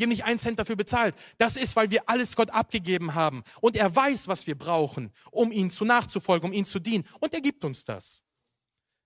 Wir 0.00 0.06
haben 0.06 0.12
nicht 0.12 0.24
einen 0.24 0.38
Cent 0.38 0.58
dafür 0.58 0.76
bezahlt. 0.76 1.14
Das 1.36 1.56
ist, 1.56 1.76
weil 1.76 1.90
wir 1.90 2.08
alles 2.08 2.34
Gott 2.34 2.50
abgegeben 2.52 3.14
haben. 3.14 3.42
Und 3.60 3.76
er 3.76 3.94
weiß, 3.94 4.28
was 4.28 4.46
wir 4.46 4.56
brauchen, 4.56 5.12
um 5.30 5.52
ihm 5.52 5.68
zu 5.68 5.84
nachzufolgen, 5.84 6.48
um 6.48 6.54
ihm 6.54 6.64
zu 6.64 6.78
dienen. 6.78 7.06
Und 7.20 7.34
er 7.34 7.42
gibt 7.42 7.66
uns 7.66 7.84
das. 7.84 8.24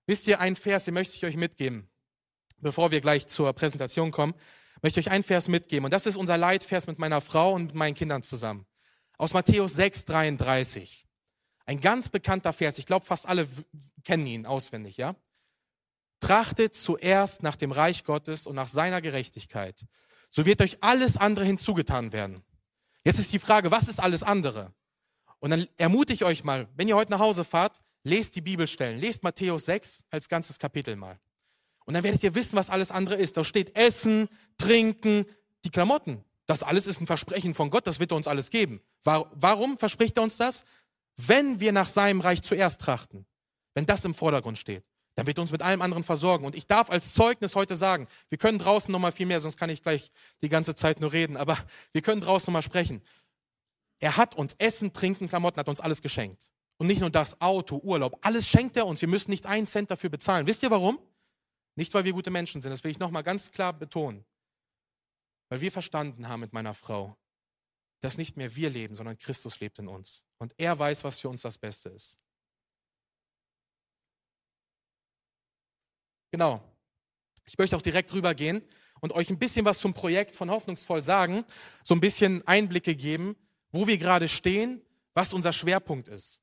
Wisst 0.07 0.25
ihr, 0.25 0.39
ein 0.39 0.55
Vers, 0.55 0.85
den 0.85 0.93
möchte 0.93 1.17
ich 1.17 1.25
euch 1.25 1.35
mitgeben, 1.35 1.89
bevor 2.59 2.91
wir 2.91 3.01
gleich 3.01 3.27
zur 3.27 3.51
Präsentation 3.51 4.11
kommen, 4.11 4.35
möchte 4.81 5.01
ich 5.01 5.07
euch 5.07 5.11
einen 5.11 5.25
Vers 5.25 5.49
mitgeben. 5.49 5.83
Und 5.83 5.91
das 5.91 6.05
ist 6.05 6.15
unser 6.15 6.37
Leitvers 6.37 6.87
mit 6.87 6.97
meiner 6.97 7.19
Frau 7.19 7.51
und 7.51 7.65
mit 7.65 7.75
meinen 7.75 7.95
Kindern 7.95 8.23
zusammen. 8.23 8.65
Aus 9.17 9.33
Matthäus 9.33 9.75
6, 9.75 10.05
33. 10.05 11.05
Ein 11.65 11.81
ganz 11.81 12.07
bekannter 12.07 12.53
Vers. 12.53 12.77
Ich 12.77 12.85
glaube, 12.85 13.05
fast 13.05 13.27
alle 13.27 13.45
kennen 14.05 14.27
ihn 14.27 14.45
auswendig, 14.45 14.95
ja? 14.95 15.13
Trachtet 16.21 16.73
zuerst 16.73 17.43
nach 17.43 17.57
dem 17.57 17.73
Reich 17.73 18.05
Gottes 18.05 18.47
und 18.47 18.55
nach 18.55 18.69
seiner 18.69 19.01
Gerechtigkeit 19.01 19.85
so 20.29 20.45
wird 20.45 20.61
euch 20.61 20.77
alles 20.81 21.17
andere 21.17 21.45
hinzugetan 21.45 22.11
werden. 22.11 22.43
Jetzt 23.03 23.19
ist 23.19 23.31
die 23.33 23.39
Frage, 23.39 23.71
was 23.71 23.87
ist 23.87 23.99
alles 23.99 24.23
andere? 24.23 24.73
Und 25.39 25.51
dann 25.51 25.67
ermutige 25.77 26.13
ich 26.13 26.23
euch 26.23 26.43
mal, 26.43 26.67
wenn 26.75 26.87
ihr 26.87 26.95
heute 26.95 27.11
nach 27.11 27.19
Hause 27.19 27.43
fahrt, 27.43 27.79
lest 28.03 28.35
die 28.35 28.41
Bibelstellen, 28.41 28.99
lest 28.99 29.23
Matthäus 29.23 29.65
6 29.65 30.05
als 30.09 30.27
ganzes 30.27 30.59
Kapitel 30.59 30.95
mal. 30.95 31.19
Und 31.85 31.93
dann 31.93 32.03
werdet 32.03 32.23
ihr 32.23 32.33
wissen, 32.33 32.55
was 32.55 32.69
alles 32.69 32.91
andere 32.91 33.15
ist. 33.15 33.37
Da 33.37 33.43
steht 33.43 33.75
Essen, 33.77 34.27
Trinken, 34.57 35.25
die 35.63 35.69
Klamotten. 35.69 36.23
Das 36.47 36.63
alles 36.63 36.87
ist 36.87 37.01
ein 37.01 37.07
Versprechen 37.07 37.53
von 37.53 37.69
Gott, 37.69 37.87
das 37.87 37.99
wird 37.99 38.11
er 38.11 38.17
uns 38.17 38.27
alles 38.27 38.49
geben. 38.49 38.81
Warum 39.03 39.77
verspricht 39.77 40.17
er 40.17 40.23
uns 40.23 40.37
das? 40.37 40.65
Wenn 41.17 41.59
wir 41.59 41.71
nach 41.71 41.87
seinem 41.87 42.21
Reich 42.21 42.41
zuerst 42.41 42.81
trachten, 42.81 43.25
wenn 43.73 43.85
das 43.85 44.05
im 44.05 44.13
Vordergrund 44.13 44.57
steht 44.57 44.83
dann 45.15 45.27
wird 45.27 45.37
er 45.37 45.41
uns 45.41 45.51
mit 45.51 45.61
allem 45.61 45.81
anderen 45.81 46.03
versorgen. 46.03 46.45
Und 46.45 46.55
ich 46.55 46.67
darf 46.67 46.89
als 46.89 47.13
Zeugnis 47.13 47.55
heute 47.55 47.75
sagen, 47.75 48.07
wir 48.29 48.37
können 48.37 48.59
draußen 48.59 48.91
noch 48.91 48.99
mal 48.99 49.11
viel 49.11 49.25
mehr, 49.25 49.39
sonst 49.39 49.57
kann 49.57 49.69
ich 49.69 49.81
gleich 49.81 50.11
die 50.41 50.49
ganze 50.49 50.75
Zeit 50.75 50.99
nur 50.99 51.13
reden, 51.13 51.37
aber 51.37 51.57
wir 51.93 52.01
können 52.01 52.21
draußen 52.21 52.51
noch 52.51 52.53
mal 52.53 52.61
sprechen. 52.61 53.01
Er 53.99 54.17
hat 54.17 54.35
uns 54.35 54.55
Essen, 54.59 54.93
Trinken, 54.93 55.29
Klamotten, 55.29 55.59
hat 55.59 55.69
uns 55.69 55.79
alles 55.79 56.01
geschenkt. 56.01 56.51
Und 56.77 56.87
nicht 56.87 56.99
nur 56.99 57.09
das, 57.09 57.39
Auto, 57.39 57.77
Urlaub, 57.77 58.19
alles 58.21 58.49
schenkt 58.49 58.75
er 58.75 58.85
uns. 58.85 58.99
Wir 58.99 59.07
müssen 59.07 59.31
nicht 59.31 59.45
einen 59.45 59.67
Cent 59.67 59.89
dafür 59.89 60.09
bezahlen. 60.09 60.45
Wisst 60.47 60.61
ihr 60.63 60.71
warum? 60.71 60.99
Nicht, 61.75 61.93
weil 61.93 62.03
wir 62.03 62.11
gute 62.11 62.31
Menschen 62.31 62.61
sind, 62.61 62.71
das 62.71 62.83
will 62.83 62.91
ich 62.91 62.99
noch 62.99 63.11
mal 63.11 63.21
ganz 63.21 63.51
klar 63.51 63.71
betonen. 63.71 64.25
Weil 65.47 65.61
wir 65.61 65.71
verstanden 65.71 66.27
haben 66.27 66.41
mit 66.41 66.51
meiner 66.51 66.73
Frau, 66.73 67.15
dass 68.01 68.17
nicht 68.17 68.35
mehr 68.35 68.55
wir 68.55 68.69
leben, 68.69 68.95
sondern 68.95 69.17
Christus 69.17 69.61
lebt 69.61 69.79
in 69.79 69.87
uns. 69.87 70.25
Und 70.37 70.53
er 70.57 70.77
weiß, 70.77 71.05
was 71.05 71.21
für 71.21 71.29
uns 71.29 71.43
das 71.43 71.57
Beste 71.57 71.89
ist. 71.89 72.17
Genau. 76.35 76.61
Ich 77.45 77.57
möchte 77.57 77.77
auch 77.77 77.81
direkt 77.81 78.11
rübergehen 78.11 78.61
und 78.99 79.13
euch 79.13 79.29
ein 79.29 79.39
bisschen 79.39 79.63
was 79.63 79.79
zum 79.79 79.93
Projekt 79.93 80.35
von 80.35 80.51
Hoffnungsvoll 80.51 81.01
sagen, 81.01 81.45
so 81.81 81.93
ein 81.93 82.01
bisschen 82.01 82.45
Einblicke 82.45 82.93
geben, 82.93 83.37
wo 83.71 83.87
wir 83.87 83.97
gerade 83.97 84.27
stehen, 84.27 84.81
was 85.13 85.31
unser 85.31 85.53
Schwerpunkt 85.53 86.09
ist. 86.09 86.41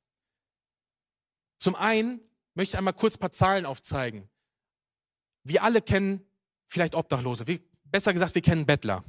Zum 1.58 1.74
einen 1.74 2.22
möchte 2.54 2.74
ich 2.74 2.78
einmal 2.78 2.94
kurz 2.94 3.16
ein 3.16 3.20
paar 3.20 3.32
Zahlen 3.32 3.66
aufzeigen. 3.66 4.30
Wir 5.44 5.62
alle 5.62 5.82
kennen 5.82 6.24
vielleicht 6.68 6.94
Obdachlose, 6.94 7.46
wir, 7.46 7.60
besser 7.84 8.14
gesagt, 8.14 8.34
wir 8.34 8.40
kennen 8.40 8.64
Bettler. 8.64 9.04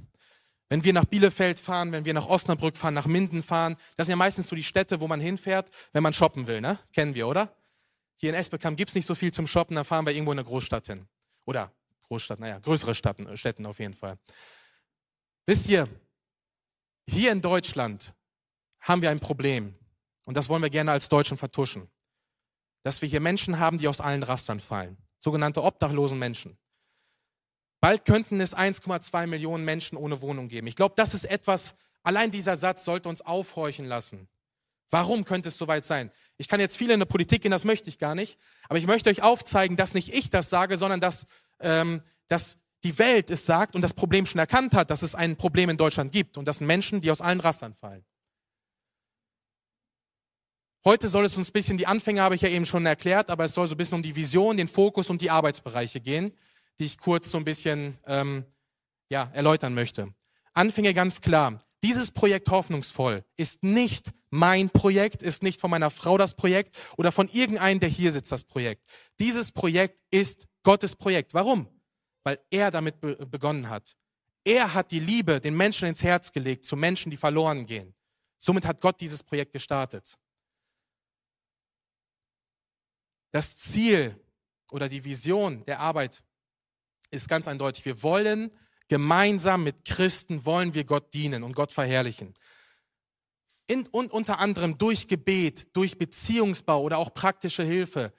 Wenn 0.67 0.83
wir 0.83 0.91
nach 0.91 1.05
Bielefeld 1.05 1.61
fahren, 1.61 1.93
wenn 1.93 2.03
wir 2.03 2.13
nach 2.13 2.27
Osnabrück 2.27 2.75
fahren, 2.75 2.93
nach 2.93 3.07
Minden 3.07 3.41
fahren, 3.41 3.77
das 3.95 4.07
sind 4.07 4.11
ja 4.11 4.17
meistens 4.17 4.49
so 4.49 4.55
die 4.57 4.63
Städte, 4.63 4.99
wo 4.99 5.07
man 5.07 5.21
hinfährt, 5.21 5.71
wenn 5.93 6.03
man 6.03 6.11
shoppen 6.11 6.45
will, 6.45 6.59
ne? 6.59 6.77
Kennen 6.91 7.15
wir, 7.15 7.29
oder? 7.29 7.55
Hier 8.17 8.29
in 8.29 8.35
Esbekamp 8.35 8.77
gibt 8.77 8.89
es 8.89 8.95
nicht 8.95 9.05
so 9.05 9.15
viel 9.15 9.33
zum 9.33 9.47
Shoppen, 9.47 9.75
dann 9.75 9.85
fahren 9.85 10.05
wir 10.05 10.13
irgendwo 10.13 10.31
in 10.31 10.39
eine 10.39 10.47
Großstadt 10.47 10.87
hin. 10.87 11.07
Oder 11.45 11.71
Großstadt, 12.03 12.39
naja, 12.39 12.59
größere 12.59 12.95
Städten, 12.95 13.27
äh, 13.27 13.37
Städten 13.37 13.65
auf 13.65 13.79
jeden 13.79 13.93
Fall. 13.93 14.17
Wisst 15.45 15.67
ihr, 15.67 15.87
hier 17.07 17.31
in 17.31 17.41
Deutschland 17.41 18.13
haben 18.79 19.01
wir 19.01 19.09
ein 19.09 19.19
Problem. 19.19 19.75
Und 20.25 20.37
das 20.37 20.47
wollen 20.49 20.61
wir 20.61 20.69
gerne 20.69 20.91
als 20.91 21.09
Deutschen 21.09 21.37
vertuschen. 21.37 21.89
Dass 22.83 23.01
wir 23.01 23.09
hier 23.09 23.19
Menschen 23.19 23.59
haben, 23.59 23.77
die 23.77 23.87
aus 23.87 23.99
allen 23.99 24.23
Rastern 24.23 24.59
fallen. 24.59 24.97
Sogenannte 25.19 25.63
obdachlosen 25.63 26.19
Menschen. 26.19 26.57
Bald 27.81 28.05
könnten 28.05 28.39
es 28.39 28.55
1,2 28.55 29.27
Millionen 29.27 29.65
Menschen 29.65 29.97
ohne 29.97 30.21
Wohnung 30.21 30.47
geben. 30.47 30.67
Ich 30.67 30.75
glaube, 30.75 30.95
das 30.95 31.13
ist 31.13 31.25
etwas, 31.25 31.75
allein 32.03 32.31
dieser 32.31 32.55
Satz 32.55 32.85
sollte 32.85 33.09
uns 33.09 33.21
aufhorchen 33.21 33.85
lassen. 33.85 34.29
Warum 34.93 35.25
könnte 35.25 35.49
es 35.49 35.57
soweit 35.57 35.85
sein? 35.85 36.11
Ich 36.37 36.47
kann 36.47 36.59
jetzt 36.59 36.77
viel 36.77 36.91
in 36.91 36.99
der 36.99 37.07
Politik 37.07 37.41
gehen, 37.41 37.49
das 37.49 37.65
möchte 37.65 37.89
ich 37.89 37.97
gar 37.97 38.13
nicht. 38.13 38.39
Aber 38.69 38.77
ich 38.77 38.85
möchte 38.85 39.09
euch 39.09 39.23
aufzeigen, 39.23 39.75
dass 39.75 39.95
nicht 39.95 40.13
ich 40.13 40.29
das 40.29 40.51
sage, 40.51 40.77
sondern 40.77 40.99
dass, 40.99 41.25
ähm, 41.61 42.03
dass 42.27 42.59
die 42.83 42.99
Welt 42.99 43.31
es 43.31 43.47
sagt 43.47 43.73
und 43.73 43.81
das 43.81 43.95
Problem 43.95 44.27
schon 44.27 44.37
erkannt 44.37 44.75
hat, 44.75 44.91
dass 44.91 45.01
es 45.01 45.15
ein 45.15 45.35
Problem 45.35 45.71
in 45.71 45.77
Deutschland 45.77 46.11
gibt 46.11 46.37
und 46.37 46.47
das 46.47 46.57
sind 46.57 46.67
Menschen, 46.67 47.01
die 47.01 47.09
aus 47.09 47.21
allen 47.21 47.39
Rastern 47.39 47.73
fallen. 47.73 48.05
Heute 50.85 51.07
soll 51.07 51.25
es 51.25 51.37
uns 51.37 51.49
ein 51.49 51.53
bisschen, 51.53 51.79
die 51.79 51.87
Anfänge 51.87 52.21
habe 52.21 52.35
ich 52.35 52.41
ja 52.41 52.49
eben 52.49 52.67
schon 52.67 52.85
erklärt, 52.85 53.31
aber 53.31 53.45
es 53.45 53.55
soll 53.55 53.65
so 53.65 53.73
ein 53.73 53.77
bisschen 53.77 53.95
um 53.95 54.03
die 54.03 54.15
Vision, 54.15 54.57
den 54.57 54.67
Fokus 54.67 55.09
und 55.09 55.21
die 55.21 55.31
Arbeitsbereiche 55.31 56.01
gehen, 56.01 56.31
die 56.77 56.85
ich 56.85 56.99
kurz 56.99 57.31
so 57.31 57.39
ein 57.39 57.45
bisschen 57.45 57.97
ähm, 58.05 58.45
ja, 59.09 59.31
erläutern 59.33 59.73
möchte. 59.73 60.13
Anfänge 60.53 60.93
ganz 60.93 61.19
klar. 61.19 61.59
Dieses 61.83 62.11
Projekt 62.11 62.49
hoffnungsvoll 62.49 63.25
ist 63.35 63.61
nicht 63.61 64.13
mein 64.29 64.69
Projekt, 64.69 65.21
ist 65.21 65.43
nicht 65.43 65.59
von 65.59 65.69
meiner 65.69 65.89
Frau 65.89 66.17
das 66.17 66.33
Projekt 66.33 66.77
oder 66.97 67.11
von 67.11 67.27
irgendeinem, 67.27 67.81
der 67.81 67.89
hier 67.89 68.13
sitzt, 68.13 68.31
das 68.31 68.45
Projekt. 68.45 68.87
Dieses 69.19 69.51
Projekt 69.51 69.99
ist 70.09 70.47
Gottes 70.63 70.95
Projekt. 70.95 71.33
Warum? 71.33 71.67
Weil 72.23 72.39
er 72.49 72.71
damit 72.71 73.01
be 73.01 73.17
begonnen 73.25 73.69
hat. 73.69 73.97
Er 74.45 74.73
hat 74.73 74.91
die 74.91 75.01
Liebe 75.01 75.41
den 75.41 75.55
Menschen 75.55 75.87
ins 75.87 76.03
Herz 76.03 76.31
gelegt, 76.31 76.63
zu 76.63 76.77
Menschen, 76.77 77.11
die 77.11 77.17
verloren 77.17 77.65
gehen. 77.65 77.93
Somit 78.37 78.65
hat 78.65 78.79
Gott 78.79 79.01
dieses 79.01 79.21
Projekt 79.21 79.51
gestartet. 79.51 80.17
Das 83.31 83.57
Ziel 83.57 84.17
oder 84.71 84.87
die 84.87 85.03
Vision 85.03 85.65
der 85.65 85.81
Arbeit 85.81 86.23
ist 87.11 87.27
ganz 87.27 87.47
eindeutig. 87.47 87.83
Wir 87.83 88.01
wollen 88.03 88.51
gemeinsam 88.87 89.63
mit 89.63 89.85
Christen, 89.85 90.45
wollen 90.45 90.73
wir 90.73 90.83
Gott 90.83 91.13
dienen 91.13 91.43
und 91.43 91.55
Gott 91.55 91.71
verherrlichen. 91.71 92.33
In, 93.65 93.87
und 93.87 94.11
unter 94.11 94.39
anderem 94.39 94.77
durch 94.77 95.07
Gebet, 95.07 95.75
durch 95.75 95.97
Beziehungsbau 95.97 96.81
oder 96.81 96.97
auch 96.97 97.13
praktische 97.13 97.63
Hilfe. 97.63 98.13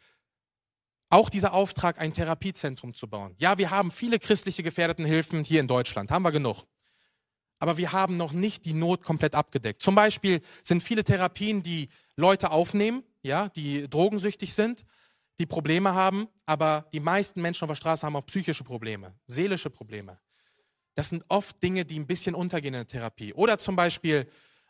Auch 1.10 1.28
dieser 1.28 1.52
Auftrag, 1.52 2.00
ein 2.00 2.12
Therapiezentrum 2.12 2.94
zu 2.94 3.08
bauen. 3.08 3.34
Ja, 3.38 3.58
wir 3.58 3.70
haben 3.70 3.90
viele 3.90 4.18
christliche 4.18 4.62
Gefährdetenhilfen 4.62 5.44
hier 5.44 5.60
in 5.60 5.68
Deutschland, 5.68 6.10
haben 6.10 6.24
wir 6.24 6.32
genug. 6.32 6.64
Aber 7.58 7.76
wir 7.76 7.92
haben 7.92 8.16
noch 8.16 8.32
nicht 8.32 8.64
die 8.64 8.72
Not 8.72 9.02
komplett 9.02 9.34
abgedeckt. 9.34 9.80
Zum 9.80 9.94
Beispiel 9.94 10.40
sind 10.62 10.82
viele 10.82 11.04
Therapien, 11.04 11.62
die 11.62 11.88
Leute 12.16 12.50
aufnehmen, 12.50 13.04
ja, 13.22 13.48
die 13.50 13.88
drogensüchtig 13.88 14.54
sind, 14.54 14.84
die 15.38 15.46
Probleme 15.46 15.94
haben, 15.94 16.28
aber 16.46 16.88
die 16.92 17.00
meisten 17.00 17.40
Menschen 17.42 17.64
auf 17.64 17.70
der 17.70 17.76
Straße 17.76 18.06
haben 18.06 18.16
auch 18.16 18.26
psychische 18.26 18.64
Probleme, 18.64 19.14
seelische 19.26 19.70
Probleme. 19.70 20.18
Das 20.94 21.08
sind 21.08 21.24
oft 21.28 21.62
Dinge, 21.62 21.84
die 21.84 21.98
ein 21.98 22.06
bisschen 22.06 22.34
untergehen 22.34 22.74
in 22.74 22.80
der 22.80 22.86
Therapie. 22.86 23.34
Oder 23.34 23.58
zum 23.58 23.76
Beispiel, 23.76 24.28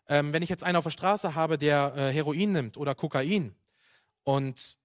ähm, 0.08 0.32
wenn 0.32 0.42
ich 0.42 0.48
jetzt 0.48 0.64
einen 0.64 0.76
auf 0.76 0.84
der 0.84 0.90
Straße 0.90 1.34
habe, 1.34 1.58
der 1.58 1.94
äh, 1.96 2.12
Heroin 2.12 2.52
nimmt 2.52 2.76
oder 2.76 2.94
Kokain 2.94 3.54
und 4.22 4.78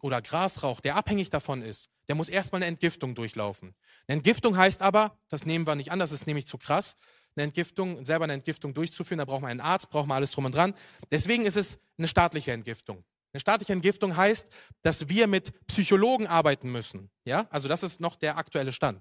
oder 0.00 0.20
Gras 0.20 0.62
raucht, 0.62 0.84
der 0.84 0.96
abhängig 0.96 1.30
davon 1.30 1.62
ist, 1.62 1.88
der 2.08 2.14
muss 2.14 2.28
erstmal 2.28 2.58
eine 2.58 2.66
Entgiftung 2.66 3.14
durchlaufen. 3.14 3.74
Eine 4.06 4.18
Entgiftung 4.18 4.56
heißt 4.56 4.82
aber, 4.82 5.16
das 5.28 5.46
nehmen 5.46 5.66
wir 5.66 5.74
nicht 5.76 5.92
an, 5.92 5.98
das 5.98 6.12
ist 6.12 6.26
nämlich 6.26 6.46
zu 6.46 6.58
krass, 6.58 6.96
eine 7.36 7.44
Entgiftung, 7.44 8.04
selber 8.04 8.24
eine 8.24 8.34
Entgiftung 8.34 8.74
durchzuführen, 8.74 9.18
da 9.18 9.24
braucht 9.24 9.40
man 9.42 9.50
einen 9.50 9.60
Arzt, 9.60 9.88
braucht 9.88 10.06
man 10.06 10.16
alles 10.16 10.32
drum 10.32 10.44
und 10.44 10.54
dran. 10.54 10.74
Deswegen 11.10 11.46
ist 11.46 11.56
es 11.56 11.78
eine 11.96 12.06
staatliche 12.06 12.52
Entgiftung. 12.52 13.02
Eine 13.32 13.40
staatliche 13.40 13.72
Entgiftung 13.72 14.16
heißt, 14.16 14.48
dass 14.82 15.08
wir 15.08 15.26
mit 15.26 15.66
Psychologen 15.66 16.26
arbeiten 16.26 16.70
müssen. 16.70 17.10
Ja, 17.24 17.46
also 17.50 17.66
das 17.66 17.82
ist 17.82 18.00
noch 18.00 18.14
der 18.14 18.36
aktuelle 18.36 18.70
Stand. 18.72 19.00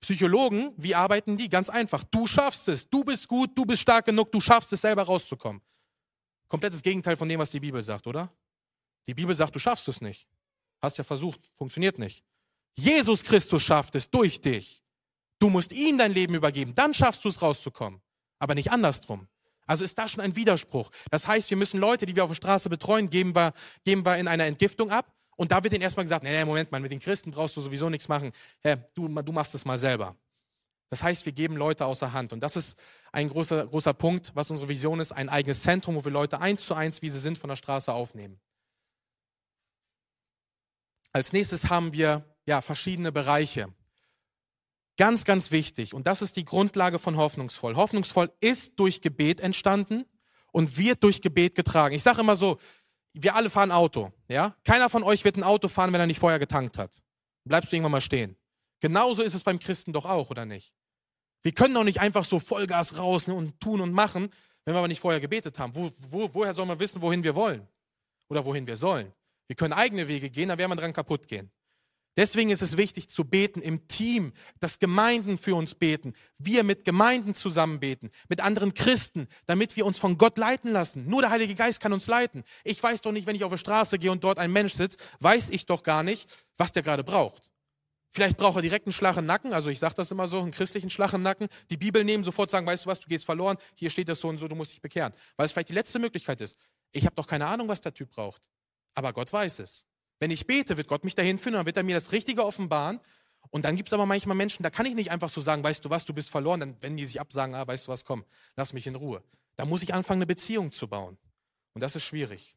Psychologen, 0.00 0.72
wie 0.76 0.94
arbeiten 0.94 1.36
die? 1.36 1.48
Ganz 1.48 1.68
einfach. 1.68 2.04
Du 2.04 2.26
schaffst 2.26 2.68
es. 2.68 2.88
Du 2.88 3.04
bist 3.04 3.28
gut. 3.28 3.56
Du 3.56 3.64
bist 3.64 3.82
stark 3.82 4.04
genug. 4.04 4.30
Du 4.32 4.40
schaffst 4.40 4.72
es 4.72 4.80
selber 4.82 5.02
rauszukommen. 5.02 5.62
Komplettes 6.48 6.82
Gegenteil 6.82 7.16
von 7.16 7.28
dem, 7.28 7.40
was 7.40 7.50
die 7.50 7.60
Bibel 7.60 7.82
sagt, 7.82 8.06
oder? 8.06 8.32
Die 9.06 9.14
Bibel 9.14 9.34
sagt, 9.34 9.54
du 9.54 9.58
schaffst 9.58 9.88
es 9.88 10.00
nicht. 10.00 10.26
Hast 10.80 10.98
ja 10.98 11.04
versucht. 11.04 11.40
Funktioniert 11.54 11.98
nicht. 11.98 12.22
Jesus 12.76 13.24
Christus 13.24 13.62
schafft 13.62 13.94
es 13.94 14.10
durch 14.10 14.40
dich. 14.40 14.82
Du 15.38 15.48
musst 15.48 15.72
ihm 15.72 15.98
dein 15.98 16.12
Leben 16.12 16.34
übergeben. 16.34 16.74
Dann 16.74 16.94
schaffst 16.94 17.24
du 17.24 17.28
es 17.28 17.42
rauszukommen. 17.42 18.00
Aber 18.38 18.54
nicht 18.54 18.70
andersrum. 18.70 19.28
Also 19.66 19.82
ist 19.82 19.98
da 19.98 20.06
schon 20.06 20.20
ein 20.20 20.36
Widerspruch. 20.36 20.90
Das 21.10 21.26
heißt, 21.26 21.50
wir 21.50 21.56
müssen 21.56 21.80
Leute, 21.80 22.06
die 22.06 22.14
wir 22.14 22.24
auf 22.24 22.30
der 22.30 22.36
Straße 22.36 22.68
betreuen, 22.68 23.10
geben 23.10 23.34
wir, 23.34 23.52
geben 23.84 24.04
wir 24.04 24.16
in 24.16 24.28
einer 24.28 24.44
Entgiftung 24.44 24.90
ab. 24.90 25.15
Und 25.36 25.52
da 25.52 25.62
wird 25.62 25.74
ihnen 25.74 25.82
erstmal 25.82 26.04
gesagt, 26.04 26.24
nee, 26.24 26.36
nee, 26.36 26.44
Moment 26.44 26.72
mal, 26.72 26.80
mit 26.80 26.90
den 26.90 26.98
Christen 26.98 27.30
brauchst 27.30 27.56
du 27.56 27.60
sowieso 27.60 27.90
nichts 27.90 28.08
machen. 28.08 28.32
Herr, 28.60 28.76
du, 28.94 29.08
du 29.08 29.32
machst 29.32 29.54
es 29.54 29.64
mal 29.64 29.78
selber. 29.78 30.16
Das 30.88 31.02
heißt, 31.02 31.26
wir 31.26 31.32
geben 31.32 31.56
Leute 31.56 31.84
außer 31.84 32.12
Hand. 32.12 32.32
Und 32.32 32.42
das 32.42 32.56
ist 32.56 32.78
ein 33.12 33.28
großer, 33.28 33.66
großer 33.66 33.92
Punkt, 33.92 34.32
was 34.34 34.50
unsere 34.50 34.68
Vision 34.68 35.00
ist, 35.00 35.12
ein 35.12 35.28
eigenes 35.28 35.62
Zentrum, 35.62 35.94
wo 35.94 36.04
wir 36.04 36.12
Leute 36.12 36.40
eins 36.40 36.64
zu 36.64 36.74
eins, 36.74 37.02
wie 37.02 37.10
sie 37.10 37.18
sind, 37.18 37.38
von 37.38 37.48
der 37.48 37.56
Straße 37.56 37.92
aufnehmen. 37.92 38.40
Als 41.12 41.32
nächstes 41.32 41.68
haben 41.70 41.92
wir 41.92 42.24
ja, 42.46 42.60
verschiedene 42.60 43.10
Bereiche. 43.10 43.68
Ganz, 44.96 45.24
ganz 45.24 45.50
wichtig. 45.50 45.92
Und 45.92 46.06
das 46.06 46.22
ist 46.22 46.36
die 46.36 46.44
Grundlage 46.44 46.98
von 46.98 47.16
Hoffnungsvoll. 47.16 47.76
Hoffnungsvoll 47.76 48.32
ist 48.40 48.78
durch 48.78 49.02
Gebet 49.02 49.40
entstanden 49.40 50.06
und 50.52 50.78
wird 50.78 51.02
durch 51.02 51.20
Gebet 51.20 51.54
getragen. 51.54 51.94
Ich 51.94 52.02
sage 52.02 52.20
immer 52.20 52.36
so, 52.36 52.58
wir 53.22 53.34
alle 53.34 53.50
fahren 53.50 53.72
Auto. 53.72 54.12
Ja? 54.28 54.54
Keiner 54.64 54.90
von 54.90 55.02
euch 55.02 55.24
wird 55.24 55.36
ein 55.36 55.42
Auto 55.42 55.68
fahren, 55.68 55.92
wenn 55.92 56.00
er 56.00 56.06
nicht 56.06 56.20
vorher 56.20 56.38
getankt 56.38 56.78
hat. 56.78 57.02
Bleibst 57.44 57.72
du 57.72 57.76
irgendwann 57.76 57.92
mal 57.92 58.00
stehen. 58.00 58.36
Genauso 58.80 59.22
ist 59.22 59.34
es 59.34 59.42
beim 59.42 59.58
Christen 59.58 59.92
doch 59.92 60.04
auch, 60.04 60.30
oder 60.30 60.44
nicht? 60.44 60.74
Wir 61.42 61.52
können 61.52 61.74
doch 61.74 61.84
nicht 61.84 62.00
einfach 62.00 62.24
so 62.24 62.38
Vollgas 62.38 62.98
raus 62.98 63.28
und 63.28 63.58
tun 63.60 63.80
und 63.80 63.92
machen, 63.92 64.30
wenn 64.64 64.74
wir 64.74 64.78
aber 64.78 64.88
nicht 64.88 65.00
vorher 65.00 65.20
gebetet 65.20 65.58
haben. 65.58 65.74
Wo, 65.74 65.90
wo, 66.08 66.28
woher 66.34 66.52
soll 66.52 66.66
man 66.66 66.78
wissen, 66.78 67.00
wohin 67.00 67.22
wir 67.22 67.34
wollen? 67.34 67.66
Oder 68.28 68.44
wohin 68.44 68.66
wir 68.66 68.76
sollen? 68.76 69.12
Wir 69.46 69.56
können 69.56 69.72
eigene 69.72 70.08
Wege 70.08 70.28
gehen, 70.28 70.48
da 70.48 70.58
werden 70.58 70.72
wir 70.72 70.76
dran 70.76 70.92
kaputt 70.92 71.28
gehen. 71.28 71.50
Deswegen 72.16 72.48
ist 72.48 72.62
es 72.62 72.78
wichtig 72.78 73.08
zu 73.08 73.24
beten 73.24 73.60
im 73.60 73.86
Team, 73.88 74.32
dass 74.58 74.78
Gemeinden 74.78 75.36
für 75.36 75.54
uns 75.54 75.74
beten, 75.74 76.14
wir 76.38 76.64
mit 76.64 76.84
Gemeinden 76.84 77.34
zusammen 77.34 77.78
beten, 77.78 78.10
mit 78.28 78.40
anderen 78.40 78.72
Christen, 78.72 79.28
damit 79.44 79.76
wir 79.76 79.84
uns 79.84 79.98
von 79.98 80.16
Gott 80.16 80.38
leiten 80.38 80.72
lassen. 80.72 81.06
Nur 81.08 81.20
der 81.20 81.30
Heilige 81.30 81.54
Geist 81.54 81.80
kann 81.80 81.92
uns 81.92 82.06
leiten. 82.06 82.42
Ich 82.64 82.82
weiß 82.82 83.02
doch 83.02 83.12
nicht, 83.12 83.26
wenn 83.26 83.36
ich 83.36 83.44
auf 83.44 83.50
der 83.50 83.58
Straße 83.58 83.98
gehe 83.98 84.10
und 84.10 84.24
dort 84.24 84.38
ein 84.38 84.50
Mensch 84.50 84.72
sitzt, 84.72 84.98
weiß 85.20 85.50
ich 85.50 85.66
doch 85.66 85.82
gar 85.82 86.02
nicht, 86.02 86.28
was 86.56 86.72
der 86.72 86.82
gerade 86.82 87.04
braucht. 87.04 87.50
Vielleicht 88.10 88.38
braucht 88.38 88.56
er 88.56 88.62
direkt 88.62 88.86
einen 88.86 88.94
Schlag 88.94 89.18
im 89.18 89.26
Nacken, 89.26 89.52
also 89.52 89.68
ich 89.68 89.78
sage 89.78 89.94
das 89.94 90.10
immer 90.10 90.26
so, 90.26 90.40
einen 90.40 90.52
christlichen 90.52 90.88
Schlag 90.88 91.12
im 91.12 91.20
Nacken, 91.20 91.48
die 91.68 91.76
Bibel 91.76 92.02
nehmen, 92.02 92.24
sofort 92.24 92.48
sagen, 92.48 92.66
weißt 92.66 92.86
du 92.86 92.88
was, 92.88 92.98
du 92.98 93.08
gehst 93.08 93.26
verloren, 93.26 93.58
hier 93.74 93.90
steht 93.90 94.08
das 94.08 94.20
so 94.20 94.28
und 94.28 94.38
so, 94.38 94.48
du 94.48 94.56
musst 94.56 94.72
dich 94.72 94.80
bekehren. 94.80 95.12
Weil 95.36 95.44
es 95.44 95.52
vielleicht 95.52 95.68
die 95.68 95.74
letzte 95.74 95.98
Möglichkeit 95.98 96.40
ist. 96.40 96.56
Ich 96.92 97.04
habe 97.04 97.14
doch 97.14 97.26
keine 97.26 97.46
Ahnung, 97.46 97.68
was 97.68 97.82
der 97.82 97.92
Typ 97.92 98.10
braucht. 98.10 98.48
Aber 98.94 99.12
Gott 99.12 99.30
weiß 99.30 99.58
es. 99.58 99.84
Wenn 100.18 100.30
ich 100.30 100.46
bete, 100.46 100.76
wird 100.76 100.88
Gott 100.88 101.04
mich 101.04 101.14
dahin 101.14 101.38
führen, 101.38 101.54
dann 101.54 101.66
wird 101.66 101.76
er 101.76 101.82
mir 101.82 101.94
das 101.94 102.12
Richtige 102.12 102.44
offenbaren. 102.44 103.00
Und 103.50 103.64
dann 103.64 103.76
gibt 103.76 103.88
es 103.88 103.92
aber 103.92 104.06
manchmal 104.06 104.36
Menschen, 104.36 104.62
da 104.62 104.70
kann 104.70 104.86
ich 104.86 104.94
nicht 104.94 105.10
einfach 105.10 105.28
so 105.28 105.40
sagen, 105.40 105.62
weißt 105.62 105.84
du 105.84 105.90
was, 105.90 106.04
du 106.04 106.12
bist 106.12 106.30
verloren, 106.30 106.60
dann 106.60 106.76
wenn 106.80 106.96
die 106.96 107.06
sich 107.06 107.20
absagen, 107.20 107.54
ah, 107.54 107.66
weißt 107.66 107.86
du 107.86 107.92
was, 107.92 108.04
komm, 108.04 108.24
lass 108.56 108.72
mich 108.72 108.86
in 108.86 108.96
Ruhe. 108.96 109.22
Da 109.56 109.64
muss 109.64 109.82
ich 109.82 109.94
anfangen, 109.94 110.18
eine 110.18 110.26
Beziehung 110.26 110.72
zu 110.72 110.88
bauen. 110.88 111.16
Und 111.74 111.80
das 111.80 111.96
ist 111.96 112.04
schwierig. 112.04 112.56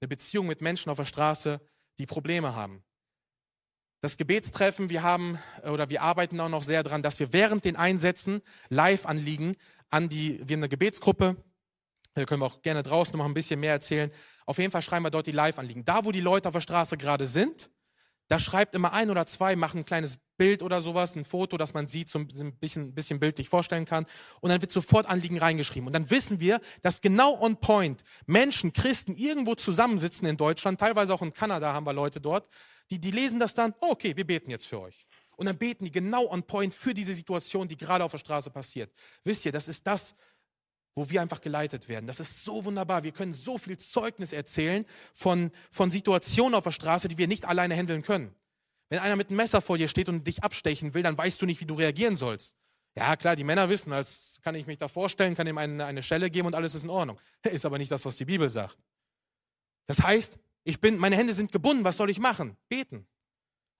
Eine 0.00 0.08
Beziehung 0.08 0.46
mit 0.46 0.60
Menschen 0.60 0.90
auf 0.90 0.96
der 0.96 1.04
Straße, 1.04 1.60
die 1.98 2.06
Probleme 2.06 2.54
haben. 2.54 2.82
Das 4.00 4.16
Gebetstreffen, 4.16 4.88
wir 4.88 5.02
haben 5.02 5.38
oder 5.62 5.90
wir 5.90 6.00
arbeiten 6.00 6.40
auch 6.40 6.48
noch 6.48 6.62
sehr 6.62 6.82
daran, 6.82 7.02
dass 7.02 7.20
wir 7.20 7.34
während 7.34 7.66
den 7.66 7.76
Einsätzen 7.76 8.40
Live-Anliegen 8.70 9.56
an 9.90 10.08
die, 10.08 10.38
wir 10.48 10.54
haben 10.54 10.62
eine 10.62 10.70
Gebetsgruppe, 10.70 11.36
da 12.14 12.24
können 12.24 12.42
wir 12.42 12.46
auch 12.46 12.62
gerne 12.62 12.82
draußen 12.82 13.16
noch 13.16 13.24
ein 13.24 13.34
bisschen 13.34 13.60
mehr 13.60 13.72
erzählen. 13.72 14.10
Auf 14.46 14.58
jeden 14.58 14.70
Fall 14.70 14.82
schreiben 14.82 15.04
wir 15.04 15.10
dort 15.10 15.26
die 15.26 15.32
Live-Anliegen. 15.32 15.84
Da, 15.84 16.04
wo 16.04 16.12
die 16.12 16.20
Leute 16.20 16.48
auf 16.48 16.54
der 16.54 16.60
Straße 16.60 16.96
gerade 16.96 17.26
sind, 17.26 17.70
da 18.30 18.38
schreibt 18.38 18.76
immer 18.76 18.92
ein 18.92 19.10
oder 19.10 19.26
zwei, 19.26 19.56
machen 19.56 19.78
ein 19.80 19.84
kleines 19.84 20.18
Bild 20.36 20.62
oder 20.62 20.80
sowas, 20.80 21.16
ein 21.16 21.24
Foto, 21.24 21.56
das 21.56 21.74
man 21.74 21.88
sieht, 21.88 22.08
so 22.08 22.20
ein 22.20 22.28
bisschen, 22.58 22.94
bisschen 22.94 23.18
bildlich 23.18 23.48
vorstellen 23.48 23.86
kann. 23.86 24.06
Und 24.40 24.50
dann 24.50 24.60
wird 24.60 24.70
sofort 24.70 25.08
Anliegen 25.08 25.38
reingeschrieben. 25.38 25.88
Und 25.88 25.92
dann 25.94 26.10
wissen 26.10 26.38
wir, 26.38 26.60
dass 26.82 27.00
genau 27.00 27.40
on 27.40 27.56
point 27.56 28.04
Menschen, 28.26 28.72
Christen 28.72 29.16
irgendwo 29.16 29.56
zusammensitzen 29.56 30.28
in 30.28 30.36
Deutschland, 30.36 30.78
teilweise 30.78 31.12
auch 31.12 31.22
in 31.22 31.32
Kanada 31.32 31.72
haben 31.72 31.84
wir 31.84 31.92
Leute 31.92 32.20
dort, 32.20 32.48
die, 32.90 33.00
die 33.00 33.10
lesen 33.10 33.40
das 33.40 33.54
dann, 33.54 33.74
oh, 33.80 33.90
okay, 33.90 34.16
wir 34.16 34.24
beten 34.24 34.50
jetzt 34.50 34.66
für 34.66 34.80
euch. 34.80 35.06
Und 35.34 35.46
dann 35.46 35.58
beten 35.58 35.84
die 35.86 35.90
genau 35.90 36.30
on 36.30 36.44
point 36.44 36.72
für 36.72 36.94
diese 36.94 37.14
Situation, 37.14 37.66
die 37.66 37.76
gerade 37.76 38.04
auf 38.04 38.12
der 38.12 38.18
Straße 38.18 38.50
passiert. 38.50 38.92
Wisst 39.24 39.44
ihr, 39.44 39.50
das 39.50 39.66
ist 39.66 39.84
das, 39.88 40.14
wo 40.94 41.08
wir 41.10 41.22
einfach 41.22 41.40
geleitet 41.40 41.88
werden. 41.88 42.06
Das 42.06 42.20
ist 42.20 42.44
so 42.44 42.64
wunderbar. 42.64 43.04
Wir 43.04 43.12
können 43.12 43.34
so 43.34 43.58
viel 43.58 43.78
Zeugnis 43.78 44.32
erzählen 44.32 44.84
von, 45.12 45.50
von 45.70 45.90
Situationen 45.90 46.54
auf 46.54 46.64
der 46.64 46.72
Straße, 46.72 47.08
die 47.08 47.18
wir 47.18 47.28
nicht 47.28 47.44
alleine 47.44 47.74
handeln 47.74 48.02
können. 48.02 48.34
Wenn 48.88 48.98
einer 48.98 49.16
mit 49.16 49.28
einem 49.28 49.36
Messer 49.36 49.60
vor 49.60 49.78
dir 49.78 49.86
steht 49.86 50.08
und 50.08 50.26
dich 50.26 50.42
abstechen 50.42 50.94
will, 50.94 51.02
dann 51.02 51.16
weißt 51.16 51.40
du 51.40 51.46
nicht, 51.46 51.60
wie 51.60 51.66
du 51.66 51.74
reagieren 51.74 52.16
sollst. 52.16 52.56
Ja, 52.96 53.14
klar, 53.14 53.36
die 53.36 53.44
Männer 53.44 53.68
wissen, 53.68 53.92
als 53.92 54.40
kann 54.42 54.56
ich 54.56 54.66
mich 54.66 54.78
da 54.78 54.88
vorstellen, 54.88 55.34
kann 55.34 55.46
ihm 55.46 55.58
eine, 55.58 55.84
eine 55.84 56.02
Stelle 56.02 56.28
geben 56.28 56.48
und 56.48 56.56
alles 56.56 56.74
ist 56.74 56.82
in 56.82 56.90
Ordnung. 56.90 57.18
Ist 57.44 57.64
aber 57.64 57.78
nicht 57.78 57.92
das, 57.92 58.04
was 58.04 58.16
die 58.16 58.24
Bibel 58.24 58.48
sagt. 58.48 58.78
Das 59.86 60.02
heißt, 60.02 60.38
ich 60.64 60.80
bin, 60.80 60.98
meine 60.98 61.16
Hände 61.16 61.32
sind 61.32 61.52
gebunden, 61.52 61.84
was 61.84 61.96
soll 61.96 62.10
ich 62.10 62.18
machen? 62.18 62.56
Beten. 62.68 63.06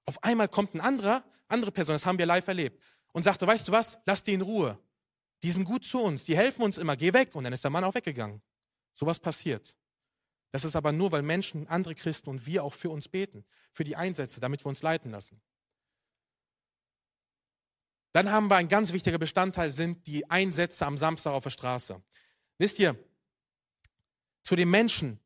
Auf 0.07 0.23
einmal 0.23 0.49
kommt 0.49 0.75
ein 0.75 0.81
anderer, 0.81 1.25
andere 1.49 1.73
Person, 1.73 1.95
das 1.95 2.07
haben 2.07 2.19
wir 2.19 2.27
live 2.27 2.47
erlebt, 2.49 2.81
und 3.13 3.25
sagte, 3.25 3.47
weißt 3.47 3.69
du 3.69 3.73
was, 3.73 3.99
lass 4.07 4.23
die 4.23 4.33
in 4.33 4.41
Ruhe. 4.41 4.79
Die 5.43 5.51
sind 5.51 5.65
gut 5.65 5.85
zu 5.85 6.01
uns, 6.01 6.25
die 6.25 6.37
helfen 6.37 6.63
uns 6.63 6.79
immer, 6.79 6.97
geh 6.97 7.13
weg. 7.13 7.35
Und 7.35 7.45
dann 7.45 7.53
ist 7.53 7.65
der 7.65 7.71
Mann 7.71 7.85
auch 7.85 7.95
weggegangen. 7.95 8.43
Sowas 8.95 9.19
passiert. 9.19 9.75
Das 10.51 10.65
ist 10.65 10.77
aber 10.77 10.93
nur, 10.93 11.13
weil 11.13 11.23
Menschen, 11.23 11.69
andere 11.69 11.95
Christen 11.95 12.29
und 12.31 12.47
wir 12.47 12.65
auch 12.65 12.75
für 12.75 12.91
uns 12.91 13.09
beten, 13.09 13.45
für 13.71 13.85
die 13.85 13.97
Einsätze, 13.97 14.41
damit 14.41 14.65
wir 14.65 14.69
uns 14.69 14.83
leiten 14.83 15.13
lassen. 15.13 15.41
Dann 18.13 18.31
haben 18.33 18.51
wir 18.51 18.57
ein 18.57 18.69
ganz 18.69 18.93
wichtiger 18.93 19.19
Bestandteil, 19.19 19.71
sind 19.71 20.07
die 20.09 20.29
Einsätze 20.29 20.85
am 20.85 20.99
Samstag 20.99 21.33
auf 21.33 21.45
der 21.45 21.51
Straße. 21.51 22.03
Wisst 22.59 22.81
ihr, 22.81 22.97
zu 24.43 24.57
den 24.57 24.69
Menschen, 24.69 25.21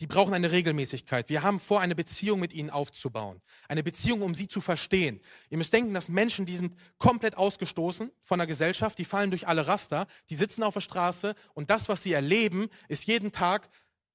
die 0.00 0.06
brauchen 0.06 0.34
eine 0.34 0.50
Regelmäßigkeit. 0.50 1.28
Wir 1.28 1.42
haben 1.42 1.60
vor, 1.60 1.80
eine 1.80 1.94
Beziehung 1.94 2.40
mit 2.40 2.52
ihnen 2.52 2.70
aufzubauen. 2.70 3.40
Eine 3.68 3.82
Beziehung, 3.82 4.22
um 4.22 4.34
sie 4.34 4.48
zu 4.48 4.60
verstehen. 4.60 5.20
Ihr 5.50 5.58
müsst 5.58 5.72
denken, 5.72 5.94
dass 5.94 6.08
Menschen, 6.08 6.46
die 6.46 6.56
sind 6.56 6.74
komplett 6.98 7.36
ausgestoßen 7.36 8.10
von 8.20 8.38
der 8.38 8.46
Gesellschaft, 8.46 8.98
die 8.98 9.04
fallen 9.04 9.30
durch 9.30 9.46
alle 9.46 9.66
Raster, 9.66 10.06
die 10.30 10.34
sitzen 10.34 10.62
auf 10.62 10.74
der 10.74 10.80
Straße 10.80 11.34
und 11.54 11.70
das, 11.70 11.88
was 11.88 12.02
sie 12.02 12.12
erleben, 12.12 12.68
ist 12.88 13.06
jeden 13.06 13.30
Tag 13.30 13.68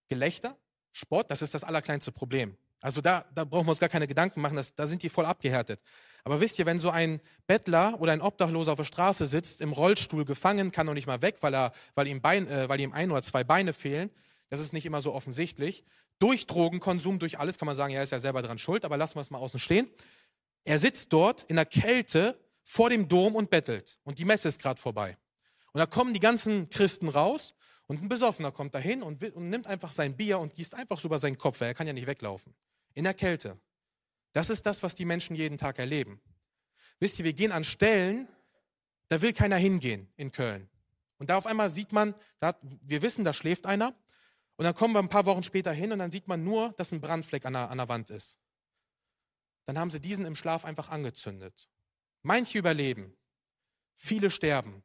Gelächter, 0.09 0.57
Sport, 0.91 1.32
das 1.32 1.41
ist 1.41 1.53
das 1.53 1.63
allerkleinste 1.63 2.11
Problem. 2.11 2.57
Also 2.82 3.01
da, 3.01 3.25
da 3.36 3.43
brauchen 3.43 3.67
wir 3.67 3.71
uns 3.71 3.80
gar 3.80 3.89
keine 3.89 4.07
Gedanken 4.07 4.41
machen, 4.41 4.55
das, 4.55 4.73
da 4.73 4.88
sind 4.88 5.03
die 5.03 5.09
voll 5.09 5.25
abgehärtet. 5.25 5.82
Aber 6.23 6.41
wisst 6.41 6.59
ihr, 6.59 6.65
wenn 6.65 6.80
so 6.80 6.89
ein 6.89 7.21
Bettler 7.45 7.99
oder 7.99 8.11
ein 8.11 8.21
Obdachloser 8.21 8.73
auf 8.73 8.77
der 8.77 8.86
Straße 8.86 9.27
sitzt, 9.27 9.61
im 9.61 9.73
Rollstuhl 9.73 10.25
gefangen, 10.25 10.71
kann 10.71 10.86
noch 10.86 10.93
nicht 10.93 11.07
mal 11.07 11.21
weg, 11.21 11.38
weil, 11.41 11.53
er, 11.53 11.71
weil, 11.95 12.07
ihm, 12.07 12.21
Bein, 12.21 12.47
äh, 12.47 12.69
weil 12.69 12.80
ihm 12.80 12.93
ein 12.93 13.11
oder 13.11 13.21
zwei 13.21 13.43
Beine 13.43 13.73
fehlen, 13.73 14.09
das 14.49 14.59
ist 14.59 14.73
nicht 14.73 14.85
immer 14.85 15.01
so 15.01 15.13
offensichtlich. 15.13 15.83
Durch 16.17 16.47
Drogenkonsum, 16.47 17.19
durch 17.19 17.39
alles 17.39 17.57
kann 17.57 17.67
man 17.67 17.75
sagen, 17.75 17.93
er 17.93 18.03
ist 18.03 18.11
ja 18.11 18.19
selber 18.19 18.41
dran 18.41 18.57
schuld, 18.57 18.83
aber 18.83 18.97
lassen 18.97 19.15
wir 19.15 19.21
es 19.21 19.29
mal 19.29 19.37
außen 19.37 19.59
stehen. 19.59 19.89
Er 20.63 20.79
sitzt 20.79 21.13
dort 21.13 21.43
in 21.43 21.55
der 21.55 21.65
Kälte 21.65 22.39
vor 22.63 22.89
dem 22.89 23.07
Dom 23.07 23.35
und 23.35 23.49
bettelt. 23.49 23.99
Und 24.03 24.19
die 24.19 24.25
Messe 24.25 24.47
ist 24.47 24.61
gerade 24.61 24.79
vorbei. 24.79 25.17
Und 25.71 25.79
da 25.79 25.85
kommen 25.85 26.13
die 26.13 26.19
ganzen 26.19 26.69
Christen 26.69 27.09
raus 27.09 27.53
und 27.87 28.01
ein 28.01 28.09
Besoffener 28.09 28.51
kommt 28.51 28.73
dahin 28.75 29.01
und, 29.01 29.23
und 29.33 29.49
nimmt 29.49 29.67
einfach 29.67 29.91
sein 29.91 30.17
Bier 30.17 30.39
und 30.39 30.53
gießt 30.53 30.75
einfach 30.75 30.99
so 30.99 31.07
über 31.07 31.19
seinen 31.19 31.37
Kopf, 31.37 31.61
weil 31.61 31.69
er 31.69 31.73
kann 31.73 31.87
ja 31.87 31.93
nicht 31.93 32.07
weglaufen. 32.07 32.53
In 32.93 33.03
der 33.03 33.13
Kälte. 33.13 33.57
Das 34.33 34.49
ist 34.49 34.65
das, 34.65 34.83
was 34.83 34.95
die 34.95 35.05
Menschen 35.05 35.35
jeden 35.35 35.57
Tag 35.57 35.79
erleben. 35.79 36.19
Wisst 36.99 37.19
ihr, 37.19 37.25
wir 37.25 37.33
gehen 37.33 37.51
an 37.51 37.63
Stellen, 37.63 38.27
da 39.07 39.21
will 39.21 39.33
keiner 39.33 39.57
hingehen 39.57 40.07
in 40.17 40.31
Köln. 40.31 40.69
Und 41.17 41.29
da 41.29 41.37
auf 41.37 41.45
einmal 41.45 41.69
sieht 41.69 41.91
man, 41.91 42.13
da, 42.37 42.55
wir 42.81 43.01
wissen, 43.01 43.23
da 43.23 43.33
schläft 43.33 43.65
einer 43.65 43.93
und 44.60 44.66
dann 44.66 44.76
kommen 44.76 44.93
wir 44.93 44.99
ein 44.99 45.07
paar 45.07 45.26
Wochen 45.26 45.41
später 45.41 45.72
hin 45.72 45.93
und 45.93 45.99
dann 45.99 46.12
sieht 46.12 46.28
man 46.28 46.43
nur, 46.43 46.74
dass 46.74 46.91
ein 46.91 46.99
Brandfleck 46.99 47.45
an 47.45 47.53
der, 47.53 47.72
an 47.72 47.78
der 47.78 47.88
Wand 47.88 48.10
ist. 48.10 48.38
Dann 49.64 49.80
haben 49.80 49.89
sie 49.89 50.01
diesen 50.01 50.26
im 50.26 50.36
Schlaf 50.36 50.66
einfach 50.66 50.89
angezündet. 50.89 51.70
Manche 52.24 52.57
überleben, 52.57 53.16
viele 53.95 54.30
sterben. 54.30 54.84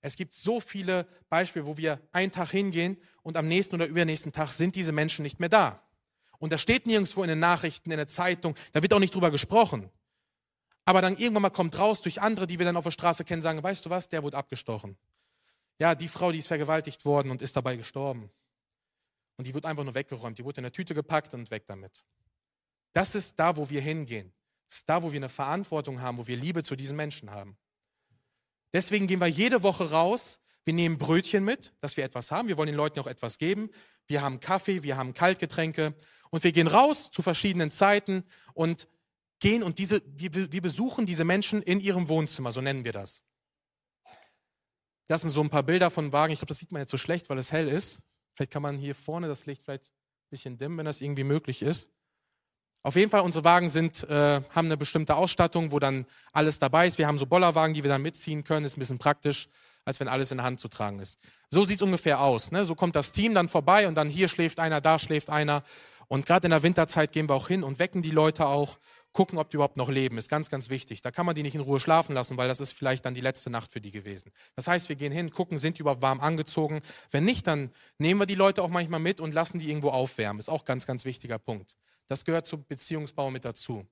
Es 0.00 0.16
gibt 0.16 0.34
so 0.34 0.58
viele 0.58 1.06
Beispiele, 1.28 1.66
wo 1.66 1.76
wir 1.76 2.00
einen 2.10 2.32
Tag 2.32 2.50
hingehen 2.50 2.98
und 3.22 3.36
am 3.36 3.46
nächsten 3.46 3.76
oder 3.76 3.86
übernächsten 3.86 4.32
Tag 4.32 4.50
sind 4.50 4.74
diese 4.74 4.90
Menschen 4.90 5.22
nicht 5.22 5.38
mehr 5.38 5.48
da. 5.48 5.80
Und 6.40 6.52
da 6.52 6.58
steht 6.58 6.84
nirgendwo 6.84 7.22
in 7.22 7.28
den 7.28 7.38
Nachrichten, 7.38 7.92
in 7.92 7.96
der 7.98 8.08
Zeitung, 8.08 8.56
da 8.72 8.82
wird 8.82 8.92
auch 8.92 8.98
nicht 8.98 9.14
drüber 9.14 9.30
gesprochen. 9.30 9.88
Aber 10.84 11.00
dann 11.00 11.16
irgendwann 11.16 11.42
mal 11.42 11.50
kommt 11.50 11.78
raus 11.78 12.02
durch 12.02 12.20
andere, 12.20 12.48
die 12.48 12.58
wir 12.58 12.66
dann 12.66 12.76
auf 12.76 12.82
der 12.82 12.90
Straße 12.90 13.24
kennen, 13.24 13.40
sagen, 13.40 13.62
weißt 13.62 13.86
du 13.86 13.90
was, 13.90 14.08
der 14.08 14.24
wurde 14.24 14.36
abgestochen. 14.36 14.98
Ja, 15.78 15.94
die 15.94 16.08
Frau, 16.08 16.32
die 16.32 16.38
ist 16.38 16.48
vergewaltigt 16.48 17.04
worden 17.04 17.30
und 17.30 17.40
ist 17.40 17.54
dabei 17.54 17.76
gestorben. 17.76 18.32
Und 19.38 19.46
die 19.46 19.54
wird 19.54 19.64
einfach 19.64 19.84
nur 19.84 19.94
weggeräumt. 19.94 20.38
Die 20.38 20.44
wurde 20.44 20.60
in 20.60 20.66
eine 20.66 20.72
Tüte 20.72 20.94
gepackt 20.94 21.32
und 21.32 21.50
weg 21.50 21.64
damit. 21.66 22.04
Das 22.92 23.14
ist 23.14 23.38
da, 23.38 23.56
wo 23.56 23.70
wir 23.70 23.80
hingehen. 23.80 24.32
Das 24.68 24.78
ist 24.78 24.88
da, 24.88 25.02
wo 25.02 25.12
wir 25.12 25.18
eine 25.18 25.28
Verantwortung 25.28 26.02
haben, 26.02 26.18
wo 26.18 26.26
wir 26.26 26.36
Liebe 26.36 26.62
zu 26.62 26.76
diesen 26.76 26.96
Menschen 26.96 27.30
haben. 27.30 27.56
Deswegen 28.72 29.06
gehen 29.06 29.20
wir 29.20 29.28
jede 29.28 29.62
Woche 29.62 29.90
raus. 29.90 30.40
Wir 30.64 30.74
nehmen 30.74 30.98
Brötchen 30.98 31.44
mit, 31.44 31.72
dass 31.80 31.96
wir 31.96 32.04
etwas 32.04 32.30
haben. 32.30 32.48
Wir 32.48 32.58
wollen 32.58 32.66
den 32.66 32.76
Leuten 32.76 33.00
auch 33.00 33.06
etwas 33.06 33.38
geben. 33.38 33.70
Wir 34.06 34.20
haben 34.20 34.40
Kaffee, 34.40 34.82
wir 34.82 34.96
haben 34.96 35.14
Kaltgetränke. 35.14 35.94
Und 36.30 36.44
wir 36.44 36.52
gehen 36.52 36.66
raus 36.66 37.10
zu 37.10 37.22
verschiedenen 37.22 37.70
Zeiten 37.70 38.24
und 38.52 38.88
gehen 39.38 39.62
und 39.62 39.78
diese, 39.78 40.02
wir, 40.04 40.52
wir 40.52 40.60
besuchen 40.60 41.06
diese 41.06 41.24
Menschen 41.24 41.62
in 41.62 41.80
ihrem 41.80 42.08
Wohnzimmer, 42.08 42.52
so 42.52 42.60
nennen 42.60 42.84
wir 42.84 42.92
das. 42.92 43.22
Das 45.06 45.22
sind 45.22 45.30
so 45.30 45.40
ein 45.40 45.48
paar 45.48 45.62
Bilder 45.62 45.90
von 45.90 46.12
Wagen. 46.12 46.32
Ich 46.32 46.40
glaube, 46.40 46.48
das 46.48 46.58
sieht 46.58 46.72
man 46.72 46.82
jetzt 46.82 46.90
so 46.90 46.98
schlecht, 46.98 47.30
weil 47.30 47.38
es 47.38 47.52
hell 47.52 47.68
ist. 47.68 48.02
Vielleicht 48.38 48.52
kann 48.52 48.62
man 48.62 48.78
hier 48.78 48.94
vorne 48.94 49.26
das 49.26 49.46
Licht 49.46 49.64
vielleicht 49.64 49.86
ein 49.86 50.30
bisschen 50.30 50.58
dimmen, 50.58 50.78
wenn 50.78 50.84
das 50.84 51.00
irgendwie 51.00 51.24
möglich 51.24 51.60
ist. 51.60 51.90
Auf 52.84 52.94
jeden 52.94 53.10
Fall, 53.10 53.22
unsere 53.22 53.42
Wagen 53.42 53.68
sind, 53.68 54.08
äh, 54.08 54.40
haben 54.50 54.66
eine 54.66 54.76
bestimmte 54.76 55.16
Ausstattung, 55.16 55.72
wo 55.72 55.80
dann 55.80 56.06
alles 56.32 56.60
dabei 56.60 56.86
ist. 56.86 56.98
Wir 56.98 57.08
haben 57.08 57.18
so 57.18 57.26
Bollerwagen, 57.26 57.74
die 57.74 57.82
wir 57.82 57.90
dann 57.90 58.00
mitziehen 58.00 58.44
können. 58.44 58.64
Ist 58.64 58.76
ein 58.76 58.78
bisschen 58.78 58.98
praktisch, 58.98 59.48
als 59.84 59.98
wenn 59.98 60.06
alles 60.06 60.30
in 60.30 60.36
der 60.36 60.46
Hand 60.46 60.60
zu 60.60 60.68
tragen 60.68 61.00
ist. 61.00 61.18
So 61.50 61.64
sieht 61.64 61.78
es 61.78 61.82
ungefähr 61.82 62.20
aus. 62.20 62.52
Ne? 62.52 62.64
So 62.64 62.76
kommt 62.76 62.94
das 62.94 63.10
Team 63.10 63.34
dann 63.34 63.48
vorbei 63.48 63.88
und 63.88 63.96
dann 63.96 64.08
hier 64.08 64.28
schläft 64.28 64.60
einer, 64.60 64.80
da 64.80 65.00
schläft 65.00 65.30
einer. 65.30 65.64
Und 66.06 66.24
gerade 66.24 66.46
in 66.46 66.52
der 66.52 66.62
Winterzeit 66.62 67.10
gehen 67.10 67.28
wir 67.28 67.34
auch 67.34 67.48
hin 67.48 67.64
und 67.64 67.80
wecken 67.80 68.02
die 68.02 68.12
Leute 68.12 68.46
auch 68.46 68.78
gucken, 69.12 69.38
ob 69.38 69.50
die 69.50 69.56
überhaupt 69.56 69.76
noch 69.76 69.88
leben. 69.88 70.18
Ist 70.18 70.28
ganz, 70.28 70.50
ganz 70.50 70.70
wichtig. 70.70 71.00
Da 71.00 71.10
kann 71.10 71.26
man 71.26 71.34
die 71.34 71.42
nicht 71.42 71.54
in 71.54 71.60
Ruhe 71.60 71.80
schlafen 71.80 72.14
lassen, 72.14 72.36
weil 72.36 72.48
das 72.48 72.60
ist 72.60 72.72
vielleicht 72.72 73.04
dann 73.04 73.14
die 73.14 73.20
letzte 73.20 73.50
Nacht 73.50 73.72
für 73.72 73.80
die 73.80 73.90
gewesen. 73.90 74.32
Das 74.54 74.68
heißt, 74.68 74.88
wir 74.88 74.96
gehen 74.96 75.12
hin, 75.12 75.30
gucken, 75.30 75.58
sind 75.58 75.78
die 75.78 75.82
überhaupt 75.82 76.02
warm 76.02 76.20
angezogen. 76.20 76.80
Wenn 77.10 77.24
nicht, 77.24 77.46
dann 77.46 77.72
nehmen 77.98 78.20
wir 78.20 78.26
die 78.26 78.34
Leute 78.34 78.62
auch 78.62 78.68
manchmal 78.68 79.00
mit 79.00 79.20
und 79.20 79.34
lassen 79.34 79.58
die 79.58 79.68
irgendwo 79.68 79.90
aufwärmen. 79.90 80.38
Ist 80.38 80.50
auch 80.50 80.64
ganz, 80.64 80.86
ganz 80.86 81.04
wichtiger 81.04 81.38
Punkt. 81.38 81.76
Das 82.06 82.24
gehört 82.24 82.46
zum 82.46 82.64
Beziehungsbau 82.64 83.30
mit 83.30 83.44
dazu. 83.44 83.86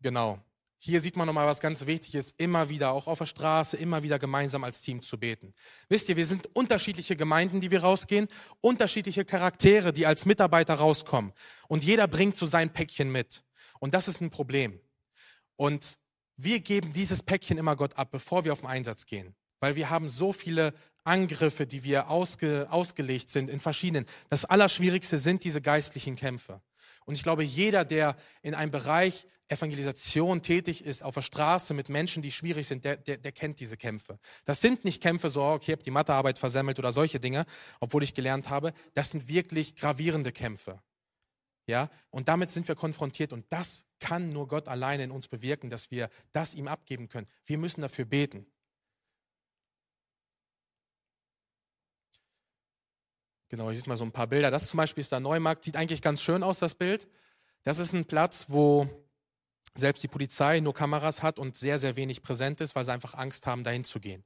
Genau. 0.00 0.38
Hier 0.80 1.00
sieht 1.00 1.16
man 1.16 1.26
nochmal 1.26 1.46
was 1.46 1.58
ganz 1.58 1.86
Wichtiges, 1.86 2.32
immer 2.36 2.68
wieder, 2.68 2.92
auch 2.92 3.08
auf 3.08 3.18
der 3.18 3.26
Straße, 3.26 3.76
immer 3.76 4.04
wieder 4.04 4.18
gemeinsam 4.20 4.62
als 4.62 4.80
Team 4.80 5.02
zu 5.02 5.18
beten. 5.18 5.52
Wisst 5.88 6.08
ihr, 6.08 6.16
wir 6.16 6.24
sind 6.24 6.54
unterschiedliche 6.54 7.16
Gemeinden, 7.16 7.60
die 7.60 7.72
wir 7.72 7.80
rausgehen, 7.80 8.28
unterschiedliche 8.60 9.24
Charaktere, 9.24 9.92
die 9.92 10.06
als 10.06 10.24
Mitarbeiter 10.24 10.74
rauskommen. 10.74 11.32
Und 11.66 11.82
jeder 11.82 12.06
bringt 12.06 12.36
so 12.36 12.46
sein 12.46 12.72
Päckchen 12.72 13.10
mit. 13.10 13.42
Und 13.80 13.92
das 13.92 14.06
ist 14.06 14.20
ein 14.20 14.30
Problem. 14.30 14.80
Und 15.56 15.98
wir 16.36 16.60
geben 16.60 16.92
dieses 16.92 17.24
Päckchen 17.24 17.58
immer 17.58 17.74
Gott 17.74 17.96
ab, 17.96 18.12
bevor 18.12 18.44
wir 18.44 18.52
auf 18.52 18.60
den 18.60 18.68
Einsatz 18.68 19.06
gehen. 19.06 19.34
Weil 19.58 19.74
wir 19.74 19.90
haben 19.90 20.08
so 20.08 20.32
viele 20.32 20.72
Angriffe, 21.08 21.66
die 21.66 21.82
wir 21.82 22.10
ausge, 22.10 22.68
ausgelegt 22.70 23.30
sind 23.30 23.50
in 23.50 23.58
verschiedenen. 23.58 24.06
Das 24.28 24.44
Allerschwierigste 24.44 25.18
sind 25.18 25.42
diese 25.42 25.60
geistlichen 25.60 26.14
Kämpfe. 26.14 26.60
Und 27.06 27.14
ich 27.14 27.22
glaube, 27.22 27.42
jeder, 27.42 27.86
der 27.86 28.16
in 28.42 28.54
einem 28.54 28.70
Bereich 28.70 29.26
Evangelisation 29.48 30.42
tätig 30.42 30.84
ist, 30.84 31.02
auf 31.02 31.14
der 31.14 31.22
Straße 31.22 31.72
mit 31.72 31.88
Menschen, 31.88 32.22
die 32.22 32.30
schwierig 32.30 32.66
sind, 32.66 32.84
der, 32.84 32.98
der, 32.98 33.16
der 33.16 33.32
kennt 33.32 33.60
diese 33.60 33.78
Kämpfe. 33.78 34.18
Das 34.44 34.60
sind 34.60 34.84
nicht 34.84 35.02
Kämpfe 35.02 35.30
so, 35.30 35.42
okay, 35.42 35.72
ich 35.72 35.72
habe 35.72 35.82
die 35.82 35.90
Mathearbeit 35.90 36.38
versemmelt 36.38 36.78
oder 36.78 36.92
solche 36.92 37.18
Dinge, 37.18 37.46
obwohl 37.80 38.02
ich 38.02 38.12
gelernt 38.12 38.50
habe. 38.50 38.74
Das 38.92 39.08
sind 39.08 39.26
wirklich 39.26 39.74
gravierende 39.74 40.32
Kämpfe. 40.32 40.82
Ja, 41.66 41.90
und 42.10 42.28
damit 42.28 42.50
sind 42.50 42.68
wir 42.68 42.74
konfrontiert 42.74 43.32
und 43.32 43.46
das 43.50 43.84
kann 44.00 44.32
nur 44.32 44.48
Gott 44.48 44.68
alleine 44.68 45.04
in 45.04 45.10
uns 45.10 45.28
bewirken, 45.28 45.70
dass 45.70 45.90
wir 45.90 46.10
das 46.32 46.54
ihm 46.54 46.68
abgeben 46.68 47.08
können. 47.08 47.26
Wir 47.44 47.58
müssen 47.58 47.80
dafür 47.80 48.04
beten. 48.04 48.46
Genau, 53.48 53.68
hier 53.68 53.76
sieht 53.76 53.86
man 53.86 53.96
so 53.96 54.04
ein 54.04 54.12
paar 54.12 54.26
Bilder. 54.26 54.50
Das 54.50 54.68
zum 54.68 54.76
Beispiel 54.76 55.00
ist 55.00 55.12
der 55.12 55.20
Neumarkt. 55.20 55.64
Sieht 55.64 55.76
eigentlich 55.76 56.02
ganz 56.02 56.20
schön 56.22 56.42
aus, 56.42 56.58
das 56.58 56.74
Bild. 56.74 57.08
Das 57.62 57.78
ist 57.78 57.92
ein 57.92 58.04
Platz, 58.04 58.46
wo 58.48 58.88
selbst 59.74 60.02
die 60.02 60.08
Polizei 60.08 60.60
nur 60.60 60.74
Kameras 60.74 61.22
hat 61.22 61.38
und 61.38 61.56
sehr, 61.56 61.78
sehr 61.78 61.96
wenig 61.96 62.22
präsent 62.22 62.60
ist, 62.60 62.74
weil 62.74 62.84
sie 62.84 62.92
einfach 62.92 63.14
Angst 63.14 63.46
haben, 63.46 63.64
dahin 63.64 63.84
zu 63.84 64.00
gehen. 64.00 64.24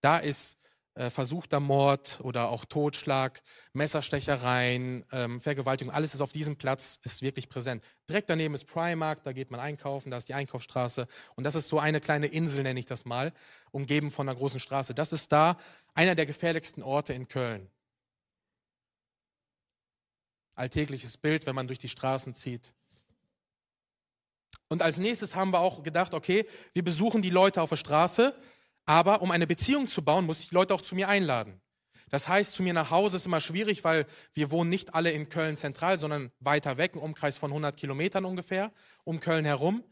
Da 0.00 0.18
ist 0.18 0.58
äh, 0.94 1.10
versuchter 1.10 1.60
Mord 1.60 2.20
oder 2.22 2.50
auch 2.50 2.64
Totschlag, 2.64 3.42
Messerstechereien, 3.72 5.04
ähm, 5.10 5.40
Vergewaltigung, 5.40 5.92
alles 5.92 6.14
ist 6.14 6.20
auf 6.20 6.30
diesem 6.30 6.56
Platz, 6.56 7.00
ist 7.02 7.20
wirklich 7.20 7.48
präsent. 7.48 7.82
Direkt 8.08 8.30
daneben 8.30 8.54
ist 8.54 8.66
Primark, 8.66 9.22
da 9.24 9.32
geht 9.32 9.50
man 9.50 9.60
einkaufen, 9.60 10.10
da 10.10 10.16
ist 10.16 10.28
die 10.28 10.34
Einkaufsstraße 10.34 11.08
und 11.34 11.44
das 11.44 11.56
ist 11.56 11.68
so 11.68 11.80
eine 11.80 12.00
kleine 12.00 12.26
Insel, 12.26 12.62
nenne 12.62 12.78
ich 12.78 12.86
das 12.86 13.04
mal, 13.04 13.32
umgeben 13.72 14.10
von 14.12 14.28
einer 14.28 14.38
großen 14.38 14.60
Straße. 14.60 14.94
Das 14.94 15.12
ist 15.12 15.32
da 15.32 15.56
einer 15.94 16.14
der 16.14 16.26
gefährlichsten 16.26 16.82
Orte 16.82 17.12
in 17.12 17.26
Köln 17.26 17.68
alltägliches 20.54 21.16
Bild, 21.16 21.46
wenn 21.46 21.54
man 21.54 21.66
durch 21.66 21.78
die 21.78 21.88
Straßen 21.88 22.34
zieht. 22.34 22.72
Und 24.68 24.82
als 24.82 24.98
nächstes 24.98 25.34
haben 25.34 25.52
wir 25.52 25.60
auch 25.60 25.82
gedacht, 25.82 26.14
okay, 26.14 26.46
wir 26.72 26.82
besuchen 26.82 27.22
die 27.22 27.30
Leute 27.30 27.62
auf 27.62 27.70
der 27.70 27.76
Straße, 27.76 28.34
aber 28.86 29.22
um 29.22 29.30
eine 29.30 29.46
Beziehung 29.46 29.88
zu 29.88 30.02
bauen, 30.02 30.26
muss 30.26 30.40
ich 30.40 30.48
die 30.48 30.54
Leute 30.54 30.74
auch 30.74 30.82
zu 30.82 30.94
mir 30.94 31.08
einladen. 31.08 31.60
Das 32.10 32.28
heißt, 32.28 32.52
zu 32.52 32.62
mir 32.62 32.74
nach 32.74 32.90
Hause 32.90 33.16
ist 33.16 33.26
immer 33.26 33.40
schwierig, 33.40 33.82
weil 33.82 34.06
wir 34.32 34.50
wohnen 34.50 34.70
nicht 34.70 34.94
alle 34.94 35.10
in 35.10 35.28
Köln 35.28 35.56
zentral, 35.56 35.98
sondern 35.98 36.30
weiter 36.38 36.76
weg, 36.76 36.92
im 36.94 37.00
Umkreis 37.00 37.38
von 37.38 37.50
100 37.50 37.76
Kilometern 37.76 38.24
ungefähr, 38.24 38.72
um 39.04 39.20
Köln 39.20 39.44
herum. 39.44 39.82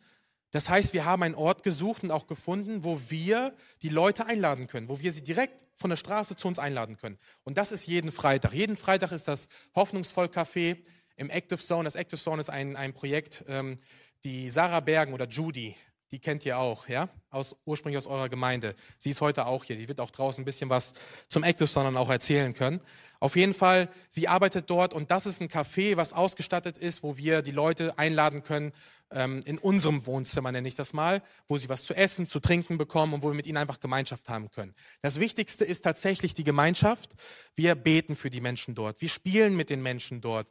Das 0.53 0.69
heißt, 0.69 0.93
wir 0.93 1.07
haben 1.07 1.23
einen 1.23 1.35
Ort 1.35 1.63
gesucht 1.63 2.05
und 2.05 2.11
auch 2.11 2.27
gefunden, 2.27 2.85
wo 2.85 3.01
wir 3.09 3.55
die 3.81 3.89
Leute 3.89 4.27
einladen 4.27 4.69
können, 4.69 4.89
wo 4.89 5.01
wir 5.01 5.11
sie 5.11 5.23
direkt 5.23 5.67
von 5.75 5.91
der 5.91 5.97
Straße 5.97 6.37
zu 6.37 6.47
uns 6.47 6.59
einladen 6.59 6.99
können. 6.99 7.19
Und 7.43 7.57
das 7.57 7.73
ist 7.73 7.87
jeden 7.87 8.13
Freitag. 8.13 8.53
Jeden 8.53 8.77
Freitag 8.77 9.13
ist 9.13 9.29
das 9.29 9.49
Hoffnungsvoll 9.75 10.27
Café 10.27 10.77
im 11.17 11.31
Active 11.31 11.59
Zone. 11.59 11.85
Das 11.85 11.95
Active 11.95 12.21
Zone 12.21 12.41
ist 12.41 12.51
ein, 12.51 12.77
ein 12.77 12.93
Projekt, 12.93 13.45
ähm, 13.49 13.79
die 14.25 14.51
Sarah 14.51 14.81
Bergen 14.81 15.15
oder 15.15 15.27
Judy, 15.27 15.75
die 16.13 16.19
kennt 16.19 16.45
ihr 16.45 16.59
auch, 16.59 16.89
ja, 16.89 17.09
aus, 17.31 17.57
ursprünglich 17.65 17.97
aus 17.97 18.07
eurer 18.07 18.29
Gemeinde. 18.29 18.75
Sie 18.99 19.09
ist 19.09 19.23
heute 19.23 19.47
auch 19.47 19.65
hier. 19.65 19.77
Die 19.77 19.89
wird 19.89 19.99
auch 19.99 20.11
draußen 20.11 20.43
ein 20.43 20.45
bisschen 20.45 20.69
was 20.69 20.93
zum 21.29 21.43
Active 21.43 21.69
Zone 21.69 21.99
auch 21.99 22.11
erzählen 22.11 22.53
können. 22.53 22.81
Auf 23.19 23.35
jeden 23.35 23.55
Fall, 23.55 23.89
sie 24.11 24.29
arbeitet 24.29 24.69
dort 24.69 24.93
und 24.93 25.11
das 25.11 25.25
ist 25.25 25.41
ein 25.41 25.49
Café, 25.49 25.97
was 25.97 26.13
ausgestattet 26.13 26.77
ist, 26.77 27.03
wo 27.03 27.17
wir 27.17 27.41
die 27.41 27.51
Leute 27.51 27.99
einladen 27.99 28.43
können, 28.43 28.73
ähm, 29.15 29.43
in 29.45 29.59
unserem 29.59 30.07
Wohnzimmer, 30.07 30.53
nenne 30.53 30.69
ich 30.69 30.75
das 30.75 30.93
mal, 30.93 31.23
wo 31.49 31.57
sie 31.57 31.69
was 31.69 31.85
zu 31.85 31.95
essen, 31.95 32.27
zu 32.27 32.41
trinken 32.41 32.79
bekommen 32.79 33.15
und 33.15 33.23
wo 33.23 33.29
wir 33.29 33.35
mit 33.35 33.47
ihnen 33.47 33.59
einfach 33.59 33.81
Gemeinschaft 33.81 34.29
haben 34.29 34.51
können. 34.51 34.75
Das 35.01 35.21
Wichtigste 35.21 35.65
ist 35.65 35.83
tatsächlich 35.83 36.35
die 36.35 36.45
Gemeinschaft. 36.45 37.15
Wir 37.55 37.75
beten 37.75 38.17
für 38.17 38.31
die 38.31 38.41
Menschen 38.41 38.75
dort. 38.75 39.01
Wir 39.01 39.09
spielen 39.09 39.57
mit 39.57 39.71
den 39.71 39.83
Menschen 39.83 40.21
dort. 40.21 40.49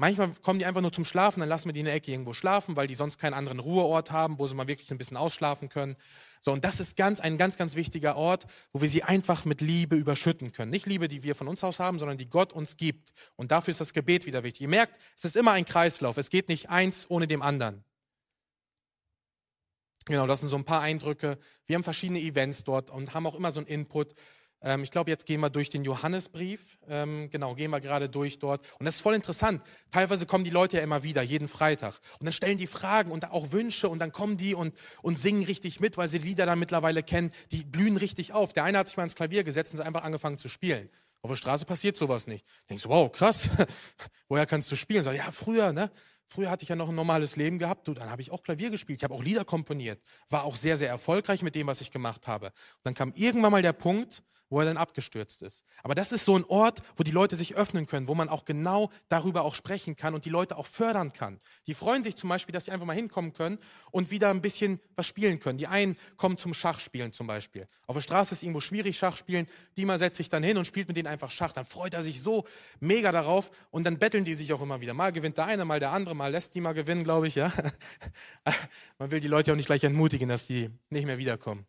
Manchmal 0.00 0.30
kommen 0.42 0.60
die 0.60 0.64
einfach 0.64 0.80
nur 0.80 0.92
zum 0.92 1.04
Schlafen, 1.04 1.40
dann 1.40 1.48
lassen 1.48 1.66
wir 1.66 1.72
die 1.72 1.80
in 1.80 1.86
der 1.86 1.94
Ecke 1.94 2.12
irgendwo 2.12 2.32
schlafen, 2.32 2.76
weil 2.76 2.86
die 2.86 2.94
sonst 2.94 3.18
keinen 3.18 3.34
anderen 3.34 3.58
Ruheort 3.58 4.12
haben, 4.12 4.38
wo 4.38 4.46
sie 4.46 4.54
mal 4.54 4.68
wirklich 4.68 4.92
ein 4.92 4.96
bisschen 4.96 5.16
ausschlafen 5.16 5.68
können. 5.68 5.96
So, 6.40 6.52
und 6.52 6.62
das 6.62 6.78
ist 6.78 6.96
ganz, 6.96 7.18
ein 7.18 7.36
ganz, 7.36 7.56
ganz 7.56 7.74
wichtiger 7.74 8.14
Ort, 8.14 8.46
wo 8.72 8.80
wir 8.80 8.88
sie 8.88 9.02
einfach 9.02 9.44
mit 9.44 9.60
Liebe 9.60 9.96
überschütten 9.96 10.52
können. 10.52 10.70
Nicht 10.70 10.86
Liebe, 10.86 11.08
die 11.08 11.24
wir 11.24 11.34
von 11.34 11.48
uns 11.48 11.64
aus 11.64 11.80
haben, 11.80 11.98
sondern 11.98 12.16
die 12.16 12.28
Gott 12.28 12.52
uns 12.52 12.76
gibt. 12.76 13.12
Und 13.34 13.50
dafür 13.50 13.72
ist 13.72 13.80
das 13.80 13.92
Gebet 13.92 14.24
wieder 14.24 14.44
wichtig. 14.44 14.62
Ihr 14.62 14.68
merkt, 14.68 15.00
es 15.16 15.24
ist 15.24 15.34
immer 15.34 15.50
ein 15.50 15.64
Kreislauf. 15.64 16.16
Es 16.16 16.30
geht 16.30 16.48
nicht 16.48 16.70
eins 16.70 17.10
ohne 17.10 17.26
dem 17.26 17.42
anderen. 17.42 17.82
Genau, 20.08 20.26
das 20.26 20.40
sind 20.40 20.48
so 20.48 20.56
ein 20.56 20.64
paar 20.64 20.80
Eindrücke. 20.80 21.38
Wir 21.66 21.76
haben 21.76 21.84
verschiedene 21.84 22.18
Events 22.18 22.64
dort 22.64 22.88
und 22.88 23.12
haben 23.12 23.26
auch 23.26 23.34
immer 23.34 23.52
so 23.52 23.60
einen 23.60 23.66
Input. 23.66 24.14
Ähm, 24.62 24.82
ich 24.82 24.90
glaube, 24.90 25.10
jetzt 25.10 25.26
gehen 25.26 25.38
wir 25.40 25.50
durch 25.50 25.68
den 25.68 25.84
Johannesbrief. 25.84 26.78
Ähm, 26.88 27.28
genau, 27.28 27.54
gehen 27.54 27.70
wir 27.70 27.80
gerade 27.80 28.08
durch 28.08 28.38
dort. 28.38 28.62
Und 28.78 28.86
das 28.86 28.96
ist 28.96 29.00
voll 29.02 29.14
interessant. 29.14 29.62
Teilweise 29.90 30.24
kommen 30.24 30.44
die 30.44 30.50
Leute 30.50 30.78
ja 30.78 30.82
immer 30.82 31.02
wieder, 31.02 31.20
jeden 31.20 31.46
Freitag. 31.46 32.00
Und 32.20 32.24
dann 32.24 32.32
stellen 32.32 32.56
die 32.56 32.66
Fragen 32.66 33.12
und 33.12 33.30
auch 33.30 33.52
Wünsche 33.52 33.90
und 33.90 33.98
dann 33.98 34.10
kommen 34.10 34.38
die 34.38 34.54
und, 34.54 34.74
und 35.02 35.18
singen 35.18 35.44
richtig 35.44 35.78
mit, 35.78 35.98
weil 35.98 36.08
sie 36.08 36.16
Lieder 36.16 36.46
dann 36.46 36.58
mittlerweile 36.58 37.02
kennen. 37.02 37.30
Die 37.50 37.64
blühen 37.64 37.98
richtig 37.98 38.32
auf. 38.32 38.54
Der 38.54 38.64
eine 38.64 38.78
hat 38.78 38.88
sich 38.88 38.96
mal 38.96 39.04
ins 39.04 39.14
Klavier 39.14 39.44
gesetzt 39.44 39.74
und 39.74 39.80
hat 39.80 39.86
einfach 39.86 40.04
angefangen 40.04 40.38
zu 40.38 40.48
spielen. 40.48 40.88
Auf 41.20 41.30
der 41.30 41.36
Straße 41.36 41.66
passiert 41.66 41.98
sowas 41.98 42.26
nicht. 42.26 42.46
Denkst 42.70 42.84
du, 42.84 42.88
wow, 42.88 43.12
krass. 43.12 43.50
Woher 44.28 44.46
kannst 44.46 44.72
du 44.72 44.76
spielen? 44.76 45.04
Sag, 45.04 45.16
ja, 45.16 45.30
früher, 45.30 45.74
ne? 45.74 45.90
Früher 46.28 46.50
hatte 46.50 46.62
ich 46.62 46.68
ja 46.68 46.76
noch 46.76 46.90
ein 46.90 46.94
normales 46.94 47.36
Leben 47.36 47.58
gehabt. 47.58 47.88
Dann 47.88 48.10
habe 48.10 48.20
ich 48.20 48.30
auch 48.30 48.42
Klavier 48.42 48.70
gespielt. 48.70 49.00
Ich 49.00 49.04
habe 49.04 49.14
auch 49.14 49.22
Lieder 49.22 49.44
komponiert. 49.44 50.00
War 50.28 50.44
auch 50.44 50.56
sehr, 50.56 50.76
sehr 50.76 50.88
erfolgreich 50.88 51.42
mit 51.42 51.54
dem, 51.54 51.66
was 51.66 51.80
ich 51.80 51.90
gemacht 51.90 52.26
habe. 52.26 52.46
Und 52.46 52.54
dann 52.84 52.94
kam 52.94 53.12
irgendwann 53.14 53.50
mal 53.50 53.62
der 53.62 53.72
Punkt, 53.72 54.22
wo 54.50 54.60
er 54.60 54.66
dann 54.66 54.76
abgestürzt 54.76 55.42
ist. 55.42 55.64
Aber 55.82 55.94
das 55.94 56.12
ist 56.12 56.24
so 56.24 56.36
ein 56.36 56.44
Ort, 56.44 56.82
wo 56.96 57.02
die 57.02 57.10
Leute 57.10 57.36
sich 57.36 57.54
öffnen 57.54 57.86
können, 57.86 58.08
wo 58.08 58.14
man 58.14 58.28
auch 58.28 58.44
genau 58.44 58.90
darüber 59.08 59.42
auch 59.42 59.54
sprechen 59.54 59.96
kann 59.96 60.14
und 60.14 60.24
die 60.24 60.30
Leute 60.30 60.56
auch 60.56 60.66
fördern 60.66 61.12
kann. 61.12 61.38
Die 61.66 61.74
freuen 61.74 62.04
sich 62.04 62.16
zum 62.16 62.28
Beispiel, 62.28 62.52
dass 62.52 62.64
sie 62.64 62.70
einfach 62.70 62.86
mal 62.86 62.96
hinkommen 62.96 63.32
können 63.32 63.58
und 63.90 64.10
wieder 64.10 64.30
ein 64.30 64.40
bisschen 64.40 64.80
was 64.96 65.06
spielen 65.06 65.40
können. 65.40 65.58
Die 65.58 65.66
einen 65.66 65.96
kommen 66.16 66.38
zum 66.38 66.54
Schachspielen 66.54 67.12
zum 67.12 67.26
Beispiel. 67.26 67.68
Auf 67.86 67.96
der 67.96 68.00
Straße 68.00 68.34
ist 68.34 68.42
irgendwo 68.42 68.60
schwierig 68.60 68.96
Schach 68.96 69.16
spielen. 69.16 69.46
Die 69.76 69.84
mal 69.84 69.98
setzt 69.98 70.16
sich 70.16 70.28
dann 70.28 70.42
hin 70.42 70.56
und 70.56 70.66
spielt 70.66 70.88
mit 70.88 70.96
denen 70.96 71.08
einfach 71.08 71.30
Schach. 71.30 71.52
Dann 71.52 71.66
freut 71.66 71.94
er 71.94 72.02
sich 72.02 72.22
so 72.22 72.44
mega 72.80 73.12
darauf 73.12 73.50
und 73.70 73.84
dann 73.84 73.98
betteln 73.98 74.24
die 74.24 74.34
sich 74.34 74.52
auch 74.52 74.62
immer 74.62 74.80
wieder. 74.80 74.94
Mal 74.94 75.12
gewinnt 75.12 75.36
der 75.36 75.46
eine, 75.46 75.64
mal 75.64 75.80
der 75.80 75.92
andere, 75.92 76.14
mal 76.14 76.30
lässt 76.30 76.54
die 76.54 76.60
mal 76.60 76.72
gewinnen, 76.72 77.04
glaube 77.04 77.28
ich. 77.28 77.34
Ja, 77.34 77.52
man 78.98 79.10
will 79.10 79.20
die 79.20 79.28
Leute 79.28 79.52
auch 79.52 79.56
nicht 79.56 79.66
gleich 79.66 79.84
entmutigen, 79.84 80.28
dass 80.28 80.46
die 80.46 80.70
nicht 80.90 81.06
mehr 81.06 81.18
wiederkommen. 81.18 81.66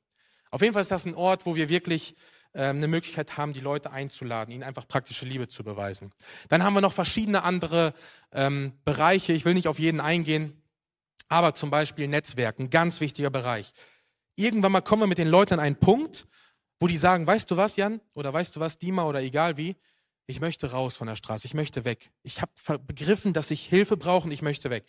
Auf 0.52 0.62
jeden 0.62 0.74
Fall 0.74 0.82
ist 0.82 0.92
das 0.92 1.06
ein 1.06 1.14
Ort, 1.14 1.46
wo 1.46 1.56
wir 1.56 1.70
wirklich 1.70 2.16
eine 2.54 2.88
Möglichkeit 2.88 3.38
haben, 3.38 3.54
die 3.54 3.60
Leute 3.60 3.92
einzuladen, 3.92 4.54
ihnen 4.54 4.64
einfach 4.64 4.88
praktische 4.88 5.26
Liebe 5.26 5.48
zu 5.48 5.64
beweisen. 5.64 6.12
Dann 6.48 6.64
haben 6.64 6.74
wir 6.74 6.82
noch 6.82 6.94
verschiedene 6.94 7.44
andere 7.44 7.94
ähm, 8.32 8.74
Bereiche. 8.86 9.34
Ich 9.34 9.46
will 9.46 9.54
nicht 9.54 9.68
auf 9.68 9.80
jeden 9.80 10.02
eingehen, 10.02 10.60
aber 11.28 11.54
zum 11.54 11.70
Beispiel 11.70 12.08
Netzwerken, 12.08 12.70
ganz 12.70 13.02
wichtiger 13.02 13.30
Bereich. 13.30 13.72
Irgendwann 14.36 14.72
mal 14.72 14.82
kommen 14.82 15.04
wir 15.04 15.08
mit 15.08 15.20
den 15.20 15.28
Leuten 15.28 15.54
an 15.56 15.60
einen 15.60 15.76
Punkt, 15.76 16.28
wo 16.80 16.88
die 16.88 16.98
sagen, 16.98 17.28
weißt 17.28 17.52
du 17.52 17.58
was, 17.58 17.76
Jan, 17.76 18.02
oder 18.14 18.34
weißt 18.34 18.56
du 18.56 18.60
was, 18.60 18.78
Dima, 18.78 19.04
oder 19.04 19.22
egal 19.22 19.58
wie, 19.58 19.76
ich 20.26 20.40
möchte 20.40 20.72
raus 20.72 20.96
von 20.96 21.08
der 21.08 21.16
Straße, 21.16 21.46
ich 21.46 21.54
möchte 21.54 21.86
weg. 21.86 22.12
Ich 22.24 22.42
habe 22.42 22.80
begriffen, 22.80 23.34
dass 23.34 23.52
ich 23.52 23.66
Hilfe 23.66 23.98
brauche 23.98 24.26
und 24.26 24.32
ich 24.32 24.42
möchte 24.42 24.70
weg. 24.70 24.86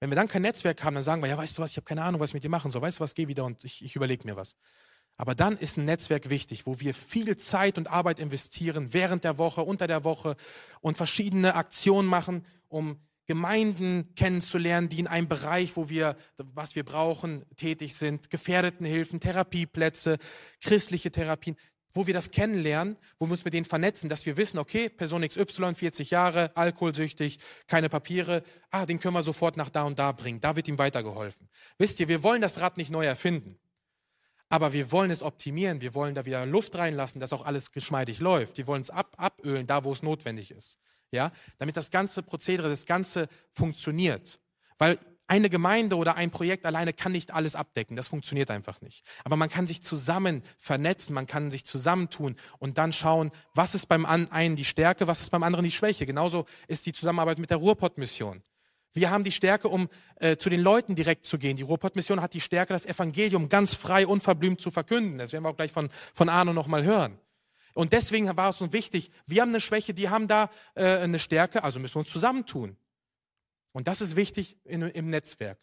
Wenn 0.00 0.10
wir 0.10 0.16
dann 0.16 0.28
kein 0.28 0.42
Netzwerk 0.42 0.82
haben, 0.84 0.94
dann 0.94 1.04
sagen 1.04 1.22
wir, 1.22 1.28
ja, 1.28 1.36
weißt 1.36 1.58
du 1.58 1.62
was, 1.62 1.72
ich 1.72 1.76
habe 1.76 1.84
keine 1.84 2.02
Ahnung, 2.02 2.20
was 2.20 2.30
ich 2.30 2.34
mit 2.34 2.44
dir 2.44 2.48
machen 2.48 2.70
soll. 2.70 2.82
Weißt 2.82 2.98
du 2.98 3.02
was, 3.02 3.14
geh 3.14 3.28
wieder 3.28 3.44
und 3.44 3.64
ich, 3.64 3.84
ich 3.84 3.96
überlege 3.96 4.26
mir 4.26 4.36
was. 4.36 4.56
Aber 5.16 5.34
dann 5.34 5.56
ist 5.56 5.76
ein 5.76 5.84
Netzwerk 5.84 6.28
wichtig, 6.28 6.66
wo 6.66 6.80
wir 6.80 6.92
viel 6.92 7.36
Zeit 7.36 7.78
und 7.78 7.88
Arbeit 7.88 8.18
investieren, 8.18 8.92
während 8.92 9.24
der 9.24 9.38
Woche, 9.38 9.62
unter 9.62 9.86
der 9.86 10.04
Woche 10.04 10.36
und 10.80 10.96
verschiedene 10.96 11.54
Aktionen 11.54 12.08
machen, 12.08 12.44
um 12.68 12.98
Gemeinden 13.26 14.14
kennenzulernen, 14.16 14.88
die 14.88 14.98
in 14.98 15.06
einem 15.06 15.28
Bereich, 15.28 15.76
wo 15.76 15.88
wir, 15.88 16.16
was 16.36 16.76
wir 16.76 16.84
brauchen, 16.84 17.44
tätig 17.56 17.94
sind, 17.94 18.28
Gefährdetenhilfen, 18.28 19.18
Therapieplätze, 19.18 20.18
christliche 20.60 21.10
Therapien, 21.10 21.56
wo 21.94 22.06
wir 22.06 22.12
das 22.12 22.32
kennenlernen, 22.32 22.96
wo 23.18 23.26
wir 23.26 23.32
uns 23.32 23.44
mit 23.44 23.54
denen 23.54 23.64
vernetzen, 23.64 24.10
dass 24.10 24.26
wir 24.26 24.36
wissen, 24.36 24.58
okay, 24.58 24.88
Person 24.88 25.26
XY, 25.26 25.74
40 25.74 26.10
Jahre, 26.10 26.54
alkoholsüchtig, 26.56 27.38
keine 27.66 27.88
Papiere, 27.88 28.42
ah, 28.70 28.84
den 28.84 28.98
können 28.98 29.14
wir 29.14 29.22
sofort 29.22 29.56
nach 29.56 29.70
da 29.70 29.84
und 29.84 29.98
da 29.98 30.12
bringen, 30.12 30.40
da 30.40 30.56
wird 30.56 30.68
ihm 30.68 30.78
weitergeholfen. 30.78 31.48
Wisst 31.78 32.00
ihr, 32.00 32.08
wir 32.08 32.22
wollen 32.24 32.42
das 32.42 32.60
Rad 32.60 32.76
nicht 32.76 32.90
neu 32.90 33.06
erfinden. 33.06 33.56
Aber 34.54 34.72
wir 34.72 34.92
wollen 34.92 35.10
es 35.10 35.24
optimieren, 35.24 35.80
wir 35.80 35.94
wollen 35.94 36.14
da 36.14 36.26
wieder 36.26 36.46
Luft 36.46 36.78
reinlassen, 36.78 37.20
dass 37.20 37.32
auch 37.32 37.44
alles 37.44 37.72
geschmeidig 37.72 38.20
läuft. 38.20 38.56
Wir 38.56 38.68
wollen 38.68 38.82
es 38.82 38.90
ab, 38.90 39.12
abölen, 39.16 39.66
da 39.66 39.82
wo 39.82 39.90
es 39.90 40.04
notwendig 40.04 40.52
ist. 40.52 40.78
Ja? 41.10 41.32
Damit 41.58 41.76
das 41.76 41.90
ganze 41.90 42.22
Prozedere, 42.22 42.68
das 42.68 42.86
Ganze 42.86 43.26
funktioniert. 43.50 44.38
Weil 44.78 44.96
eine 45.26 45.50
Gemeinde 45.50 45.96
oder 45.96 46.14
ein 46.14 46.30
Projekt 46.30 46.66
alleine 46.66 46.92
kann 46.92 47.10
nicht 47.10 47.34
alles 47.34 47.56
abdecken. 47.56 47.96
Das 47.96 48.06
funktioniert 48.06 48.48
einfach 48.52 48.80
nicht. 48.80 49.04
Aber 49.24 49.34
man 49.34 49.50
kann 49.50 49.66
sich 49.66 49.82
zusammen 49.82 50.44
vernetzen, 50.56 51.14
man 51.14 51.26
kann 51.26 51.50
sich 51.50 51.64
zusammentun 51.64 52.36
und 52.60 52.78
dann 52.78 52.92
schauen, 52.92 53.32
was 53.54 53.74
ist 53.74 53.86
beim 53.86 54.06
einen 54.06 54.54
die 54.54 54.64
Stärke, 54.64 55.08
was 55.08 55.20
ist 55.20 55.30
beim 55.30 55.42
anderen 55.42 55.64
die 55.64 55.72
Schwäche. 55.72 56.06
Genauso 56.06 56.46
ist 56.68 56.86
die 56.86 56.92
Zusammenarbeit 56.92 57.40
mit 57.40 57.50
der 57.50 57.56
Ruhrpott-Mission. 57.56 58.40
Wir 58.94 59.10
haben 59.10 59.24
die 59.24 59.32
Stärke, 59.32 59.68
um 59.68 59.88
äh, 60.16 60.36
zu 60.36 60.48
den 60.48 60.60
Leuten 60.60 60.94
direkt 60.94 61.24
zu 61.24 61.36
gehen. 61.36 61.56
Die 61.56 61.62
Ruhrpott-Mission 61.62 62.22
hat 62.22 62.32
die 62.32 62.40
Stärke, 62.40 62.72
das 62.72 62.86
Evangelium 62.86 63.48
ganz 63.48 63.74
frei, 63.74 64.06
unverblümt 64.06 64.60
zu 64.60 64.70
verkünden. 64.70 65.18
Das 65.18 65.32
werden 65.32 65.44
wir 65.44 65.50
auch 65.50 65.56
gleich 65.56 65.72
von, 65.72 65.88
von 66.14 66.28
Arno 66.28 66.52
nochmal 66.52 66.84
hören. 66.84 67.18
Und 67.74 67.92
deswegen 67.92 68.34
war 68.36 68.50
es 68.50 68.60
uns 68.60 68.72
wichtig, 68.72 69.10
wir 69.26 69.42
haben 69.42 69.48
eine 69.48 69.60
Schwäche, 69.60 69.94
die 69.94 70.08
haben 70.08 70.28
da 70.28 70.48
äh, 70.76 70.84
eine 70.84 71.18
Stärke, 71.18 71.64
also 71.64 71.80
müssen 71.80 71.96
wir 71.96 72.00
uns 72.00 72.10
zusammentun. 72.10 72.76
Und 73.72 73.88
das 73.88 74.00
ist 74.00 74.14
wichtig 74.14 74.56
in, 74.64 74.82
im 74.82 75.10
Netzwerk. 75.10 75.58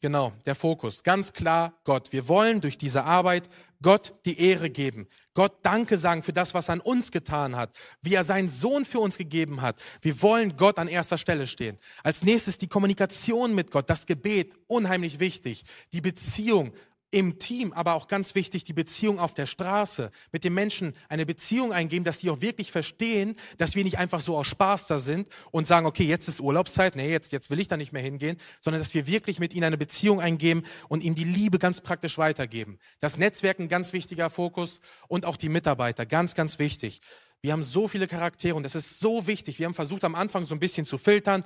Genau, 0.00 0.32
der 0.46 0.54
Fokus. 0.54 1.02
Ganz 1.02 1.32
klar 1.32 1.72
Gott. 1.82 2.12
Wir 2.12 2.28
wollen 2.28 2.60
durch 2.60 2.78
diese 2.78 3.02
Arbeit 3.02 3.48
Gott 3.82 4.14
die 4.24 4.40
Ehre 4.40 4.70
geben. 4.70 5.08
Gott 5.34 5.58
Danke 5.62 5.96
sagen 5.96 6.22
für 6.22 6.32
das, 6.32 6.54
was 6.54 6.68
er 6.68 6.74
an 6.74 6.80
uns 6.80 7.10
getan 7.10 7.56
hat, 7.56 7.74
wie 8.02 8.14
er 8.14 8.24
seinen 8.24 8.48
Sohn 8.48 8.84
für 8.84 9.00
uns 9.00 9.18
gegeben 9.18 9.60
hat. 9.60 9.80
Wir 10.00 10.20
wollen 10.22 10.56
Gott 10.56 10.78
an 10.78 10.88
erster 10.88 11.18
Stelle 11.18 11.46
stehen. 11.46 11.76
Als 12.02 12.22
nächstes 12.22 12.58
die 12.58 12.68
Kommunikation 12.68 13.54
mit 13.54 13.70
Gott, 13.72 13.90
das 13.90 14.06
Gebet, 14.06 14.56
unheimlich 14.68 15.18
wichtig. 15.18 15.64
Die 15.92 16.00
Beziehung, 16.00 16.72
im 17.10 17.38
Team, 17.38 17.72
aber 17.72 17.94
auch 17.94 18.06
ganz 18.06 18.34
wichtig, 18.34 18.64
die 18.64 18.74
Beziehung 18.74 19.18
auf 19.18 19.32
der 19.32 19.46
Straße, 19.46 20.10
mit 20.30 20.44
den 20.44 20.52
Menschen 20.52 20.92
eine 21.08 21.24
Beziehung 21.24 21.72
eingeben, 21.72 22.04
dass 22.04 22.20
sie 22.20 22.28
auch 22.28 22.42
wirklich 22.42 22.70
verstehen, 22.70 23.34
dass 23.56 23.74
wir 23.74 23.84
nicht 23.84 23.98
einfach 23.98 24.20
so 24.20 24.36
aus 24.36 24.46
Spaß 24.46 24.88
da 24.88 24.98
sind 24.98 25.28
und 25.50 25.66
sagen, 25.66 25.86
okay, 25.86 26.04
jetzt 26.04 26.28
ist 26.28 26.40
Urlaubszeit, 26.40 26.96
nee, 26.96 27.10
jetzt, 27.10 27.32
jetzt 27.32 27.50
will 27.50 27.60
ich 27.60 27.68
da 27.68 27.76
nicht 27.78 27.92
mehr 27.92 28.02
hingehen, 28.02 28.36
sondern 28.60 28.80
dass 28.80 28.92
wir 28.92 29.06
wirklich 29.06 29.40
mit 29.40 29.54
ihnen 29.54 29.64
eine 29.64 29.78
Beziehung 29.78 30.20
eingeben 30.20 30.64
und 30.88 31.02
ihm 31.02 31.14
die 31.14 31.24
Liebe 31.24 31.58
ganz 31.58 31.80
praktisch 31.80 32.18
weitergeben. 32.18 32.78
Das 33.00 33.16
Netzwerk 33.16 33.58
ein 33.58 33.68
ganz 33.68 33.92
wichtiger 33.94 34.28
Fokus 34.28 34.80
und 35.08 35.24
auch 35.24 35.38
die 35.38 35.48
Mitarbeiter, 35.48 36.04
ganz, 36.04 36.34
ganz 36.34 36.58
wichtig. 36.58 37.00
Wir 37.40 37.52
haben 37.52 37.62
so 37.62 37.88
viele 37.88 38.06
Charaktere 38.06 38.56
und 38.56 38.64
das 38.64 38.74
ist 38.74 38.98
so 38.98 39.26
wichtig. 39.26 39.58
Wir 39.58 39.66
haben 39.66 39.74
versucht 39.74 40.04
am 40.04 40.14
Anfang 40.14 40.44
so 40.44 40.54
ein 40.54 40.60
bisschen 40.60 40.84
zu 40.84 40.98
filtern, 40.98 41.44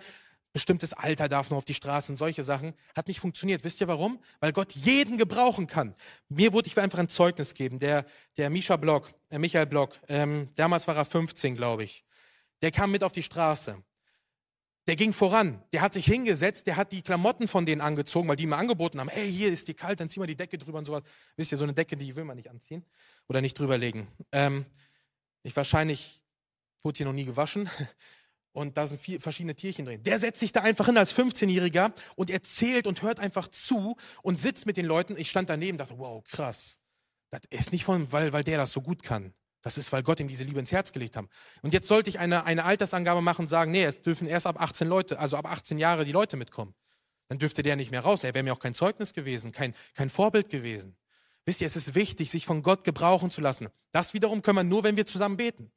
bestimmtes 0.52 0.92
Alter 0.92 1.28
darf 1.28 1.50
nur 1.50 1.58
auf 1.58 1.64
die 1.64 1.74
Straße 1.74 2.12
und 2.12 2.16
solche 2.16 2.42
Sachen. 2.42 2.74
Hat 2.94 3.08
nicht 3.08 3.20
funktioniert. 3.20 3.64
Wisst 3.64 3.80
ihr 3.80 3.88
warum? 3.88 4.18
Weil 4.40 4.52
Gott 4.52 4.72
jeden 4.72 5.18
gebrauchen 5.18 5.66
kann. 5.66 5.94
Mir 6.28 6.52
wurde, 6.52 6.68
ich 6.68 6.78
einfach 6.78 6.98
ein 6.98 7.08
Zeugnis 7.08 7.54
geben. 7.54 7.78
Der, 7.78 8.04
der 8.36 8.50
Misha 8.50 8.76
Block, 8.76 9.08
äh 9.30 9.38
Michael 9.38 9.66
Block, 9.66 9.98
ähm, 10.08 10.48
damals 10.54 10.86
war 10.86 10.96
er 10.96 11.04
15, 11.04 11.56
glaube 11.56 11.84
ich. 11.84 12.04
Der 12.60 12.70
kam 12.70 12.90
mit 12.90 13.02
auf 13.02 13.12
die 13.12 13.22
Straße. 13.22 13.82
Der 14.86 14.96
ging 14.96 15.12
voran. 15.12 15.62
Der 15.72 15.80
hat 15.80 15.94
sich 15.94 16.06
hingesetzt, 16.06 16.66
der 16.66 16.76
hat 16.76 16.90
die 16.90 17.02
Klamotten 17.02 17.46
von 17.46 17.64
denen 17.64 17.80
angezogen, 17.80 18.28
weil 18.28 18.36
die 18.36 18.44
ihm 18.44 18.52
angeboten 18.52 18.98
haben, 18.98 19.08
hey, 19.08 19.30
hier 19.30 19.48
ist 19.48 19.68
die 19.68 19.74
kalt, 19.74 20.00
dann 20.00 20.08
zieh 20.08 20.18
mal 20.18 20.26
die 20.26 20.36
Decke 20.36 20.58
drüber 20.58 20.78
und 20.78 20.86
sowas. 20.86 21.04
Wisst 21.36 21.52
ihr, 21.52 21.58
so 21.58 21.64
eine 21.64 21.72
Decke, 21.72 21.96
die 21.96 22.16
will 22.16 22.24
man 22.24 22.36
nicht 22.36 22.50
anziehen 22.50 22.84
oder 23.28 23.40
nicht 23.40 23.58
drüberlegen. 23.58 24.08
Ähm, 24.32 24.66
ich 25.44 25.54
wahrscheinlich 25.54 26.20
wurde 26.82 26.96
hier 26.96 27.06
noch 27.06 27.12
nie 27.12 27.24
gewaschen. 27.24 27.70
Und 28.52 28.76
da 28.76 28.86
sind 28.86 29.00
vier, 29.00 29.20
verschiedene 29.20 29.54
Tierchen 29.54 29.86
drin. 29.86 30.02
Der 30.02 30.18
setzt 30.18 30.40
sich 30.40 30.52
da 30.52 30.60
einfach 30.60 30.86
hin 30.86 30.98
als 30.98 31.16
15-Jähriger 31.16 31.92
und 32.16 32.28
erzählt 32.28 32.86
und 32.86 33.02
hört 33.02 33.18
einfach 33.18 33.48
zu 33.48 33.96
und 34.22 34.38
sitzt 34.38 34.66
mit 34.66 34.76
den 34.76 34.84
Leuten. 34.84 35.16
Ich 35.16 35.30
stand 35.30 35.48
daneben 35.48 35.78
dachte, 35.78 35.98
wow, 35.98 36.22
krass. 36.24 36.80
Das 37.30 37.40
ist 37.48 37.72
nicht 37.72 37.84
von, 37.84 38.12
weil, 38.12 38.32
weil 38.34 38.44
der 38.44 38.58
das 38.58 38.72
so 38.72 38.82
gut 38.82 39.02
kann. 39.02 39.32
Das 39.62 39.78
ist, 39.78 39.92
weil 39.92 40.02
Gott 40.02 40.20
ihm 40.20 40.28
diese 40.28 40.44
Liebe 40.44 40.58
ins 40.58 40.72
Herz 40.72 40.92
gelegt 40.92 41.16
hat. 41.16 41.24
Und 41.62 41.72
jetzt 41.72 41.88
sollte 41.88 42.10
ich 42.10 42.18
eine, 42.18 42.44
eine 42.44 42.64
Altersangabe 42.64 43.22
machen 43.22 43.42
und 43.42 43.48
sagen, 43.48 43.70
nee, 43.70 43.84
es 43.84 44.02
dürfen 44.02 44.28
erst 44.28 44.46
ab 44.46 44.60
18 44.60 44.86
Leute, 44.86 45.18
also 45.18 45.36
ab 45.36 45.46
18 45.50 45.78
Jahre 45.78 46.04
die 46.04 46.12
Leute 46.12 46.36
mitkommen. 46.36 46.74
Dann 47.28 47.38
dürfte 47.38 47.62
der 47.62 47.76
nicht 47.76 47.90
mehr 47.90 48.00
raus. 48.00 48.24
Er 48.24 48.34
wäre 48.34 48.42
mir 48.42 48.52
auch 48.52 48.58
kein 48.58 48.74
Zeugnis 48.74 49.14
gewesen, 49.14 49.52
kein, 49.52 49.74
kein 49.94 50.10
Vorbild 50.10 50.50
gewesen. 50.50 50.96
Wisst 51.46 51.60
ihr, 51.60 51.66
es 51.66 51.76
ist 51.76 51.94
wichtig, 51.94 52.30
sich 52.30 52.44
von 52.44 52.62
Gott 52.62 52.84
gebrauchen 52.84 53.30
zu 53.30 53.40
lassen. 53.40 53.68
Das 53.92 54.14
wiederum 54.14 54.42
können 54.42 54.58
wir 54.58 54.64
nur, 54.64 54.84
wenn 54.84 54.96
wir 54.96 55.06
zusammen 55.06 55.36
beten. 55.36 55.72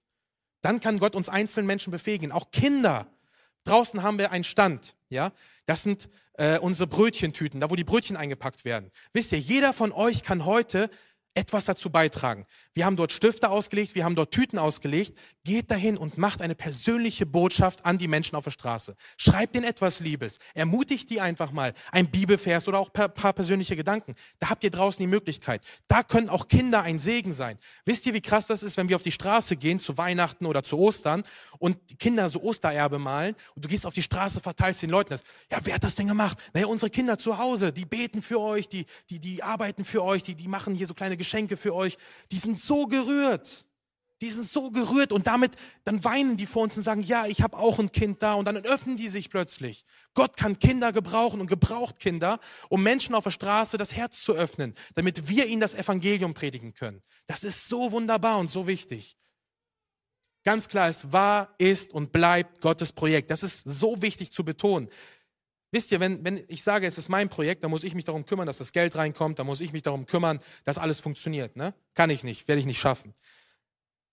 Dann 0.65 0.79
kann 0.79 0.99
Gott 0.99 1.15
uns 1.15 1.29
einzelnen 1.29 1.67
Menschen 1.67 1.91
befähigen. 1.91 2.31
Auch 2.31 2.51
Kinder 2.51 3.07
Draußen 3.65 4.03
haben 4.03 4.17
wir 4.19 4.31
einen 4.31 4.43
Stand, 4.43 4.95
ja. 5.09 5.31
Das 5.65 5.83
sind 5.83 6.07
äh, 6.33 6.59
unsere 6.59 6.87
Brötchentüten, 6.87 7.59
da 7.59 7.71
wo 7.71 7.75
die 7.75 7.83
Brötchen 7.83 8.15
eingepackt 8.15 8.63
werden. 8.63 8.91
Wisst 9.11 9.31
ihr, 9.31 9.39
jeder 9.39 9.73
von 9.73 9.91
euch 9.91 10.21
kann 10.23 10.45
heute 10.45 10.89
etwas 11.35 11.65
dazu 11.65 11.89
beitragen. 11.89 12.45
Wir 12.73 12.85
haben 12.85 12.95
dort 12.95 13.11
Stifte 13.11 13.49
ausgelegt, 13.49 13.93
wir 13.93 14.05
haben 14.05 14.15
dort 14.15 14.31
Tüten 14.31 14.57
ausgelegt. 14.57 15.17
Geht 15.43 15.69
dahin 15.69 15.97
und 15.97 16.17
macht 16.17 16.41
eine 16.41 16.55
persönliche 16.55 17.25
Botschaft 17.25 17.85
an 17.85 17.97
die 17.97 18.07
Menschen 18.07 18.35
auf 18.35 18.45
der 18.45 18.51
Straße. 18.51 18.95
Schreibt 19.17 19.55
ihnen 19.55 19.65
etwas 19.65 19.99
Liebes. 19.99 20.39
Ermutigt 20.53 21.09
die 21.09 21.21
einfach 21.21 21.51
mal. 21.51 21.73
Ein 21.91 22.09
Bibelvers 22.09 22.67
oder 22.67 22.79
auch 22.79 22.89
ein 22.93 23.13
paar 23.13 23.33
persönliche 23.33 23.75
Gedanken. 23.75 24.15
Da 24.39 24.49
habt 24.49 24.63
ihr 24.63 24.71
draußen 24.71 25.03
die 25.03 25.07
Möglichkeit. 25.07 25.61
Da 25.87 26.03
können 26.03 26.29
auch 26.29 26.47
Kinder 26.47 26.81
ein 26.81 26.97
Segen 26.97 27.33
sein. 27.33 27.59
Wisst 27.85 28.05
ihr, 28.05 28.13
wie 28.13 28.21
krass 28.21 28.47
das 28.47 28.63
ist, 28.63 28.77
wenn 28.77 28.89
wir 28.89 28.95
auf 28.95 29.03
die 29.03 29.11
Straße 29.11 29.57
gehen 29.57 29.77
zu 29.77 29.97
Weihnachten 29.97 30.45
oder 30.45 30.63
zu 30.63 30.79
Ostern 30.79 31.23
und 31.59 31.77
die 31.89 31.97
Kinder 31.97 32.29
so 32.29 32.41
Ostererbe 32.41 32.97
malen 32.97 33.35
und 33.55 33.65
du 33.65 33.69
gehst 33.69 33.85
auf 33.85 33.93
die 33.93 34.01
Straße, 34.01 34.41
verteilst 34.41 34.81
den 34.81 34.89
Leuten 34.89 35.09
das. 35.09 35.23
Ja, 35.51 35.59
wer 35.63 35.75
hat 35.75 35.83
das 35.83 35.95
denn 35.95 36.07
gemacht? 36.07 36.37
Naja, 36.53 36.67
unsere 36.67 36.89
Kinder 36.89 37.17
zu 37.17 37.37
Hause, 37.37 37.73
die 37.73 37.85
beten 37.85 38.21
für 38.21 38.39
euch, 38.39 38.67
die, 38.69 38.85
die, 39.09 39.19
die 39.19 39.43
arbeiten 39.43 39.85
für 39.85 40.03
euch, 40.03 40.23
die, 40.23 40.35
die 40.35 40.47
machen 40.47 40.73
hier 40.73 40.87
so 40.87 40.93
kleine 40.93 41.17
Geschenke 41.25 41.57
für 41.57 41.73
euch. 41.73 41.97
Die 42.31 42.37
sind 42.37 42.59
so 42.59 42.85
gerührt. 42.85 43.65
Die 44.21 44.29
sind 44.29 44.47
so 44.47 44.71
gerührt 44.71 45.11
und 45.11 45.27
damit, 45.27 45.55
dann 45.83 46.03
weinen 46.05 46.37
die 46.37 46.45
vor 46.45 46.63
uns 46.63 46.77
und 46.77 46.83
sagen, 46.83 47.03
ja, 47.03 47.25
ich 47.25 47.41
habe 47.41 47.57
auch 47.57 47.79
ein 47.79 47.91
Kind 47.91 48.21
da 48.21 48.35
und 48.35 48.45
dann 48.45 48.55
öffnen 48.57 48.95
die 48.95 49.09
sich 49.09 49.29
plötzlich. 49.29 49.83
Gott 50.13 50.37
kann 50.37 50.57
Kinder 50.57 50.93
gebrauchen 50.93 51.41
und 51.41 51.47
gebraucht 51.47 51.99
Kinder, 51.99 52.39
um 52.69 52.81
Menschen 52.81 53.13
auf 53.13 53.25
der 53.25 53.31
Straße 53.31 53.77
das 53.77 53.93
Herz 53.93 54.21
zu 54.21 54.33
öffnen, 54.33 54.73
damit 54.93 55.27
wir 55.27 55.47
ihnen 55.47 55.59
das 55.59 55.73
Evangelium 55.73 56.33
predigen 56.33 56.73
können. 56.73 57.03
Das 57.27 57.43
ist 57.43 57.67
so 57.67 57.91
wunderbar 57.91 58.37
und 58.37 58.49
so 58.49 58.67
wichtig. 58.67 59.17
Ganz 60.45 60.69
klar, 60.69 60.87
es 60.87 61.11
war, 61.11 61.55
ist 61.57 61.91
und 61.91 62.11
bleibt 62.11 62.61
Gottes 62.61 62.93
Projekt. 62.93 63.31
Das 63.31 63.41
ist 63.41 63.63
so 63.63 64.01
wichtig 64.03 64.31
zu 64.31 64.45
betonen. 64.45 64.89
Wisst 65.75 65.91
ihr, 65.91 65.99
wenn, 65.99 66.23
wenn 66.23 66.41
ich 66.47 66.63
sage, 66.63 66.87
es 66.87 66.97
ist 66.97 67.09
mein 67.09 67.27
Projekt, 67.27 67.61
dann 67.61 67.69
muss 67.69 67.83
ich 67.83 67.95
mich 67.95 68.05
darum 68.05 68.25
kümmern, 68.25 68.47
dass 68.47 68.59
das 68.59 68.71
Geld 68.71 68.95
reinkommt, 68.95 69.39
dann 69.39 69.45
muss 69.45 69.59
ich 69.59 69.73
mich 69.73 69.83
darum 69.83 70.05
kümmern, 70.05 70.39
dass 70.63 70.77
alles 70.77 71.01
funktioniert. 71.01 71.57
Ne? 71.57 71.73
Kann 71.93 72.09
ich 72.09 72.23
nicht, 72.23 72.47
werde 72.47 72.61
ich 72.61 72.65
nicht 72.65 72.79
schaffen. 72.79 73.13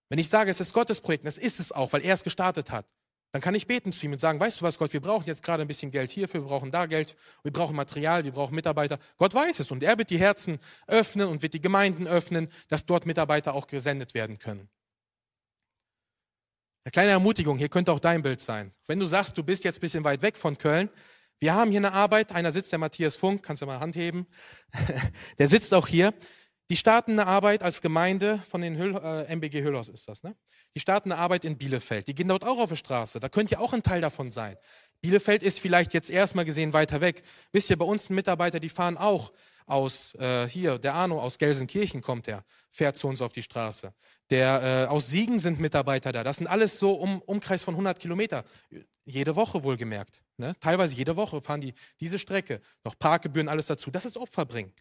Wenn 0.08 0.18
ich 0.18 0.28
sage, 0.28 0.50
es 0.50 0.58
ist 0.58 0.72
Gottes 0.72 1.00
Projekt, 1.00 1.24
das 1.24 1.38
ist 1.38 1.60
es 1.60 1.70
auch, 1.70 1.92
weil 1.92 2.04
er 2.04 2.14
es 2.14 2.24
gestartet 2.24 2.72
hat, 2.72 2.86
dann 3.30 3.40
kann 3.40 3.54
ich 3.54 3.68
beten 3.68 3.92
zu 3.92 4.06
ihm 4.06 4.12
und 4.12 4.18
sagen, 4.18 4.40
weißt 4.40 4.60
du 4.60 4.64
was, 4.64 4.76
Gott, 4.76 4.92
wir 4.92 5.00
brauchen 5.00 5.24
jetzt 5.24 5.44
gerade 5.44 5.62
ein 5.62 5.68
bisschen 5.68 5.92
Geld 5.92 6.10
hierfür, 6.10 6.40
wir 6.40 6.48
brauchen 6.48 6.70
da 6.70 6.86
Geld, 6.86 7.14
wir 7.44 7.52
brauchen 7.52 7.76
Material, 7.76 8.24
wir 8.24 8.32
brauchen 8.32 8.56
Mitarbeiter. 8.56 8.98
Gott 9.16 9.32
weiß 9.32 9.60
es 9.60 9.70
und 9.70 9.84
er 9.84 9.96
wird 9.98 10.10
die 10.10 10.18
Herzen 10.18 10.58
öffnen 10.88 11.28
und 11.28 11.42
wird 11.42 11.54
die 11.54 11.60
Gemeinden 11.60 12.08
öffnen, 12.08 12.50
dass 12.70 12.86
dort 12.86 13.06
Mitarbeiter 13.06 13.54
auch 13.54 13.68
gesendet 13.68 14.14
werden 14.14 14.38
können. 14.38 14.68
Eine 16.84 16.90
kleine 16.90 17.12
Ermutigung, 17.12 17.56
hier 17.56 17.68
könnte 17.68 17.92
auch 17.92 18.00
dein 18.00 18.22
Bild 18.22 18.40
sein. 18.40 18.72
Wenn 18.88 18.98
du 18.98 19.06
sagst, 19.06 19.38
du 19.38 19.44
bist 19.44 19.62
jetzt 19.62 19.78
ein 19.78 19.82
bisschen 19.82 20.02
weit 20.02 20.22
weg 20.22 20.36
von 20.36 20.58
Köln, 20.58 20.90
wir 21.43 21.55
haben 21.55 21.72
hier 21.72 21.80
eine 21.80 21.93
Arbeit, 21.93 22.30
einer 22.30 22.53
sitzt, 22.53 22.70
der 22.70 22.78
Matthias 22.78 23.16
Funk, 23.16 23.43
kannst 23.43 23.62
du 23.62 23.66
mal 23.66 23.80
Hand 23.80 23.97
heben, 23.97 24.28
der 25.38 25.49
sitzt 25.49 25.74
auch 25.74 25.88
hier. 25.88 26.14
Die 26.70 26.76
starten 26.76 27.18
eine 27.18 27.26
Arbeit 27.26 27.64
als 27.64 27.80
Gemeinde 27.80 28.38
von 28.49 28.61
den 28.61 28.78
Hüll, 28.78 28.95
äh, 28.95 29.24
MBG 29.34 29.64
Hüllhaus 29.64 29.88
ist 29.88 30.09
das, 30.09 30.22
ne? 30.22 30.36
Die 30.76 30.80
starten 30.80 31.11
eine 31.11 31.20
Arbeit 31.20 31.45
in 31.45 31.59
Bielefeld. 31.59 32.07
Die 32.07 32.14
gehen 32.14 32.28
dort 32.28 32.45
auch 32.45 32.61
auf 32.61 32.70
die 32.70 32.76
Straße. 32.76 33.18
Da 33.18 33.28
könnt 33.28 33.51
ihr 33.51 33.61
auch 33.61 33.72
ein 33.72 33.82
Teil 33.82 34.01
davon 34.01 34.30
sein. 34.30 34.57
Bielefeld 35.01 35.43
ist 35.43 35.59
vielleicht 35.59 35.95
jetzt 35.95 36.11
erstmal 36.11 36.45
gesehen 36.45 36.72
weiter 36.72 37.01
weg. 37.01 37.24
Wisst 37.51 37.70
ihr, 37.70 37.76
bei 37.76 37.84
uns 37.84 38.09
ein 38.09 38.14
Mitarbeiter, 38.14 38.61
die 38.61 38.68
fahren 38.68 38.97
auch 38.97 39.32
aus 39.66 40.14
äh, 40.16 40.48
hier, 40.48 40.78
der 40.78 40.94
Arno 40.94 41.20
aus 41.20 41.38
Gelsenkirchen 41.38 42.00
kommt 42.00 42.26
der, 42.26 42.44
fährt 42.70 42.96
zu 42.96 43.08
uns 43.08 43.22
auf 43.22 43.32
die 43.32 43.42
Straße. 43.42 43.92
Der 44.30 44.86
äh, 44.86 44.88
aus 44.88 45.08
Siegen 45.08 45.38
sind 45.38 45.60
Mitarbeiter 45.60 46.12
da. 46.12 46.24
Das 46.24 46.36
sind 46.36 46.46
alles 46.46 46.78
so 46.78 46.92
um 46.92 47.20
Umkreis 47.22 47.64
von 47.64 47.74
100 47.74 47.98
Kilometer. 47.98 48.44
Jede 49.04 49.36
Woche 49.36 49.62
wohlgemerkt. 49.62 50.22
Ne? 50.36 50.54
Teilweise 50.60 50.94
jede 50.94 51.16
Woche 51.16 51.42
fahren 51.42 51.60
die 51.60 51.74
diese 52.00 52.18
Strecke. 52.18 52.60
Noch 52.84 52.98
Parkgebühren, 52.98 53.48
alles 53.48 53.66
dazu. 53.66 53.90
Das 53.90 54.04
ist 54.04 54.16
Opfer 54.16 54.46
bringen. 54.46 54.72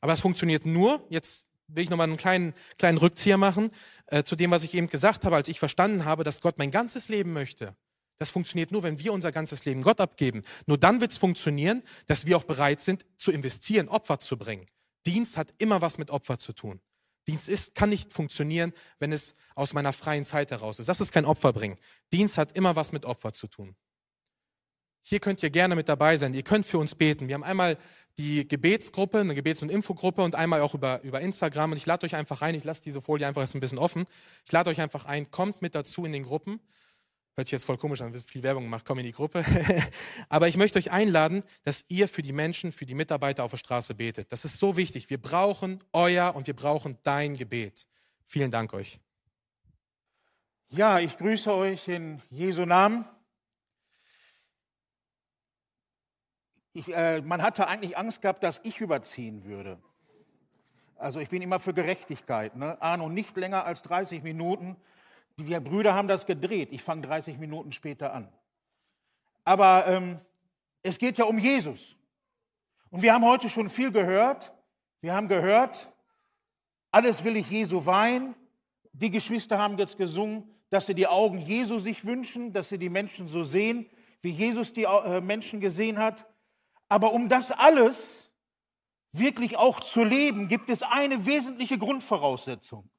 Aber 0.00 0.12
es 0.12 0.20
funktioniert 0.20 0.64
nur, 0.64 1.00
jetzt 1.10 1.46
will 1.66 1.84
ich 1.84 1.90
nochmal 1.90 2.06
einen 2.06 2.16
kleinen, 2.16 2.54
kleinen 2.78 2.98
Rückzieher 2.98 3.36
machen, 3.36 3.70
äh, 4.06 4.22
zu 4.22 4.36
dem, 4.36 4.50
was 4.50 4.62
ich 4.62 4.74
eben 4.74 4.88
gesagt 4.88 5.24
habe, 5.24 5.36
als 5.36 5.48
ich 5.48 5.58
verstanden 5.58 6.04
habe, 6.04 6.24
dass 6.24 6.40
Gott 6.40 6.58
mein 6.58 6.70
ganzes 6.70 7.08
Leben 7.08 7.32
möchte. 7.32 7.76
Das 8.18 8.30
funktioniert 8.30 8.72
nur, 8.72 8.82
wenn 8.82 8.98
wir 8.98 9.12
unser 9.12 9.30
ganzes 9.30 9.64
Leben 9.64 9.82
Gott 9.82 10.00
abgeben. 10.00 10.42
Nur 10.66 10.76
dann 10.76 11.00
wird 11.00 11.12
es 11.12 11.18
funktionieren, 11.18 11.82
dass 12.06 12.26
wir 12.26 12.36
auch 12.36 12.44
bereit 12.44 12.80
sind, 12.80 13.06
zu 13.16 13.30
investieren, 13.30 13.88
Opfer 13.88 14.18
zu 14.18 14.36
bringen. 14.36 14.66
Dienst 15.06 15.36
hat 15.36 15.54
immer 15.58 15.80
was 15.80 15.98
mit 15.98 16.10
Opfer 16.10 16.38
zu 16.38 16.52
tun. 16.52 16.80
Dienst 17.28 17.48
ist, 17.48 17.74
kann 17.74 17.90
nicht 17.90 18.12
funktionieren, 18.12 18.72
wenn 18.98 19.12
es 19.12 19.34
aus 19.54 19.72
meiner 19.74 19.92
freien 19.92 20.24
Zeit 20.24 20.50
heraus 20.50 20.78
ist. 20.78 20.88
Das 20.88 21.00
ist 21.00 21.12
kein 21.12 21.26
Opfer 21.26 21.52
bringen. 21.52 21.76
Dienst 22.12 22.38
hat 22.38 22.52
immer 22.52 22.74
was 22.74 22.90
mit 22.90 23.04
Opfer 23.04 23.32
zu 23.32 23.46
tun. 23.46 23.76
Hier 25.02 25.20
könnt 25.20 25.42
ihr 25.42 25.50
gerne 25.50 25.76
mit 25.76 25.88
dabei 25.88 26.16
sein. 26.16 26.34
Ihr 26.34 26.42
könnt 26.42 26.66
für 26.66 26.78
uns 26.78 26.94
beten. 26.94 27.28
Wir 27.28 27.34
haben 27.34 27.44
einmal 27.44 27.78
die 28.18 28.48
Gebetsgruppe, 28.48 29.20
eine 29.20 29.34
Gebets- 29.34 29.62
und 29.62 29.70
Infogruppe 29.70 30.22
und 30.22 30.34
einmal 30.34 30.60
auch 30.60 30.74
über, 30.74 31.02
über 31.02 31.20
Instagram. 31.20 31.72
Und 31.72 31.76
ich 31.76 31.86
lade 31.86 32.04
euch 32.04 32.14
einfach 32.16 32.42
ein, 32.42 32.54
ich 32.54 32.64
lasse 32.64 32.82
diese 32.82 33.00
Folie 33.00 33.26
einfach 33.26 33.42
jetzt 33.42 33.54
ein 33.54 33.60
bisschen 33.60 33.78
offen. 33.78 34.04
Ich 34.44 34.52
lade 34.52 34.68
euch 34.70 34.80
einfach 34.80 35.04
ein, 35.04 35.30
kommt 35.30 35.62
mit 35.62 35.74
dazu 35.74 36.04
in 36.04 36.12
den 36.12 36.24
Gruppen. 36.24 36.60
Hört 37.38 37.46
sich 37.46 37.52
jetzt 37.52 37.66
voll 37.66 37.76
komisch 37.76 38.00
an, 38.00 38.12
viel 38.14 38.42
Werbung 38.42 38.64
gemacht, 38.64 38.84
komm 38.84 38.98
in 38.98 39.04
die 39.04 39.12
Gruppe. 39.12 39.44
Aber 40.28 40.48
ich 40.48 40.56
möchte 40.56 40.76
euch 40.76 40.90
einladen, 40.90 41.44
dass 41.62 41.84
ihr 41.86 42.08
für 42.08 42.20
die 42.20 42.32
Menschen, 42.32 42.72
für 42.72 42.84
die 42.84 42.96
Mitarbeiter 42.96 43.44
auf 43.44 43.52
der 43.52 43.58
Straße 43.58 43.94
betet. 43.94 44.32
Das 44.32 44.44
ist 44.44 44.58
so 44.58 44.76
wichtig. 44.76 45.08
Wir 45.08 45.22
brauchen 45.22 45.78
euer 45.92 46.34
und 46.34 46.48
wir 46.48 46.56
brauchen 46.56 46.98
dein 47.04 47.34
Gebet. 47.34 47.86
Vielen 48.24 48.50
Dank 48.50 48.74
euch. 48.74 48.98
Ja, 50.70 50.98
ich 50.98 51.16
grüße 51.16 51.54
euch 51.54 51.86
in 51.86 52.20
Jesu 52.28 52.64
Namen. 52.64 53.04
Ich, 56.72 56.92
äh, 56.92 57.20
man 57.20 57.40
hatte 57.40 57.68
eigentlich 57.68 57.96
Angst 57.96 58.20
gehabt, 58.20 58.42
dass 58.42 58.60
ich 58.64 58.80
überziehen 58.80 59.44
würde. 59.44 59.78
Also 60.96 61.20
ich 61.20 61.28
bin 61.28 61.40
immer 61.40 61.60
für 61.60 61.72
Gerechtigkeit. 61.72 62.56
Ne? 62.56 62.82
Arno, 62.82 63.08
nicht 63.08 63.36
länger 63.36 63.64
als 63.64 63.82
30 63.82 64.24
Minuten 64.24 64.76
wir 65.38 65.60
Brüder 65.60 65.94
haben 65.94 66.08
das 66.08 66.26
gedreht. 66.26 66.68
Ich 66.72 66.82
fange 66.82 67.02
30 67.02 67.38
Minuten 67.38 67.72
später 67.72 68.12
an. 68.12 68.32
Aber 69.44 69.86
ähm, 69.86 70.18
es 70.82 70.98
geht 70.98 71.18
ja 71.18 71.24
um 71.24 71.38
Jesus. 71.38 71.96
Und 72.90 73.02
wir 73.02 73.14
haben 73.14 73.24
heute 73.24 73.48
schon 73.48 73.68
viel 73.68 73.92
gehört. 73.92 74.52
Wir 75.00 75.14
haben 75.14 75.28
gehört, 75.28 75.92
alles 76.90 77.22
will 77.22 77.36
ich 77.36 77.50
Jesu 77.50 77.86
weihen. 77.86 78.34
Die 78.92 79.10
Geschwister 79.10 79.58
haben 79.58 79.78
jetzt 79.78 79.96
gesungen, 79.96 80.48
dass 80.70 80.86
sie 80.86 80.94
die 80.94 81.06
Augen 81.06 81.38
Jesu 81.38 81.78
sich 81.78 82.04
wünschen, 82.04 82.52
dass 82.52 82.68
sie 82.68 82.78
die 82.78 82.88
Menschen 82.88 83.28
so 83.28 83.42
sehen, 83.42 83.88
wie 84.20 84.30
Jesus 84.30 84.72
die 84.72 84.84
äh, 84.84 85.20
Menschen 85.20 85.60
gesehen 85.60 85.98
hat. 85.98 86.26
Aber 86.88 87.12
um 87.12 87.28
das 87.28 87.52
alles 87.52 88.30
wirklich 89.12 89.56
auch 89.56 89.80
zu 89.80 90.02
leben, 90.02 90.48
gibt 90.48 90.68
es 90.68 90.82
eine 90.82 91.26
wesentliche 91.26 91.78
Grundvoraussetzung. 91.78 92.90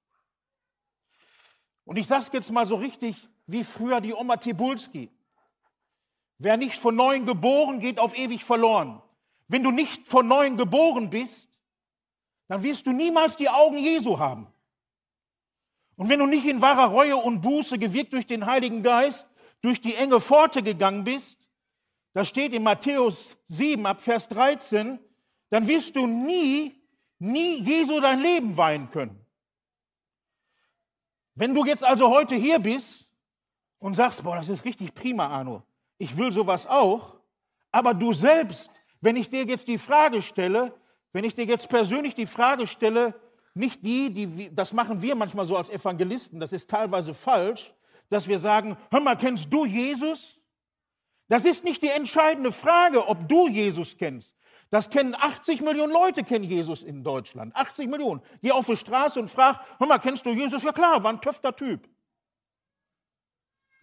Und 1.90 1.98
ich 1.98 2.06
sage 2.06 2.22
es 2.22 2.32
jetzt 2.32 2.52
mal 2.52 2.68
so 2.68 2.76
richtig 2.76 3.28
wie 3.48 3.64
früher 3.64 4.00
die 4.00 4.14
Oma 4.14 4.38
Tibulski. 4.38 5.10
Wer 6.38 6.56
nicht 6.56 6.76
von 6.76 6.96
neuem 6.96 7.26
geboren, 7.26 7.80
geht 7.80 8.00
auf 8.00 8.16
ewig 8.16 8.44
verloren. 8.44 9.02
Wenn 9.48 9.64
du 9.64 9.72
nicht 9.72 10.08
von 10.08 10.28
neuem 10.28 10.56
geboren 10.56 11.10
bist, 11.10 11.50
dann 12.48 12.62
wirst 12.62 12.86
du 12.86 12.92
niemals 12.92 13.38
die 13.38 13.50
Augen 13.50 13.80
Jesu 13.80 14.20
haben. 14.20 14.46
Und 15.96 16.10
wenn 16.10 16.20
du 16.20 16.28
nicht 16.28 16.46
in 16.46 16.62
wahrer 16.62 16.92
Reue 16.92 17.18
und 17.18 17.42
Buße, 17.42 17.80
gewirkt 17.80 18.14
durch 18.14 18.28
den 18.28 18.46
Heiligen 18.46 18.84
Geist, 18.84 19.28
durch 19.62 19.82
die 19.82 19.96
enge 19.96 20.22
Pforte 20.22 20.62
gegangen 20.62 21.04
bist, 21.04 21.40
da 22.14 22.24
steht 22.24 22.54
in 22.54 22.62
Matthäus 22.62 23.36
7 23.48 23.84
ab 23.88 24.00
Vers 24.04 24.28
13, 24.28 25.00
dann 25.50 25.68
wirst 25.68 25.96
du 25.96 26.06
nie, 26.06 26.84
nie 27.18 27.64
Jesu 27.64 28.00
dein 28.00 28.20
Leben 28.20 28.56
weihen 28.58 28.92
können. 28.92 29.26
Wenn 31.40 31.54
du 31.54 31.64
jetzt 31.64 31.86
also 31.86 32.10
heute 32.10 32.36
hier 32.36 32.60
bist 32.60 33.10
und 33.80 33.94
sagst, 33.94 34.22
boah, 34.24 34.36
das 34.36 34.50
ist 34.50 34.66
richtig 34.66 34.94
prima, 34.94 35.26
Arno, 35.26 35.64
ich 35.98 36.18
will 36.18 36.34
sowas 36.34 36.68
auch, 36.68 37.16
aber 37.72 37.94
du 37.94 38.12
selbst, 38.12 38.70
wenn 39.00 39.16
ich 39.16 39.30
dir 39.30 39.46
jetzt 39.46 39.70
die 39.70 39.78
Frage 39.78 40.22
stelle, 40.22 40.74
wenn 41.14 41.24
ich 41.24 41.36
dir 41.36 41.46
jetzt 41.46 41.70
persönlich 41.70 42.14
die 42.14 42.26
Frage 42.26 42.68
stelle, 42.68 43.16
nicht 43.54 43.82
die, 43.86 44.14
die, 44.14 44.54
das 44.54 44.74
machen 44.74 45.02
wir 45.02 45.16
manchmal 45.16 45.46
so 45.46 45.56
als 45.56 45.70
Evangelisten, 45.70 46.42
das 46.42 46.52
ist 46.52 46.70
teilweise 46.70 47.14
falsch, 47.14 47.74
dass 48.10 48.28
wir 48.28 48.38
sagen, 48.38 48.76
hör 48.92 49.00
mal, 49.00 49.16
kennst 49.16 49.48
du 49.54 49.64
Jesus? 49.64 50.42
Das 51.30 51.46
ist 51.46 51.64
nicht 51.64 51.82
die 51.82 51.88
entscheidende 51.88 52.52
Frage, 52.52 53.08
ob 53.08 53.30
du 53.30 53.48
Jesus 53.48 53.98
kennst. 53.98 54.36
Das 54.72 54.90
kennen 54.90 55.16
80 55.16 55.62
Millionen 55.62 55.92
Leute, 55.92 56.24
kennen 56.24 56.44
Jesus 56.44 56.84
in 56.84 57.04
Deutschland. 57.04 57.56
80 57.56 57.88
Millionen. 57.88 58.22
Geh 58.42 58.52
auf 58.52 58.68
die 58.68 58.76
Straße 58.76 59.20
und 59.20 59.28
frag, 59.28 59.60
hör 59.80 59.88
mal, 59.88 59.98
kennst 59.98 60.26
du 60.26 60.30
Jesus? 60.30 60.64
Ja 60.64 60.72
klar, 60.72 61.04
war 61.04 61.12
ein 61.12 61.22
töfter 61.22 61.56
Typ. 61.56 61.90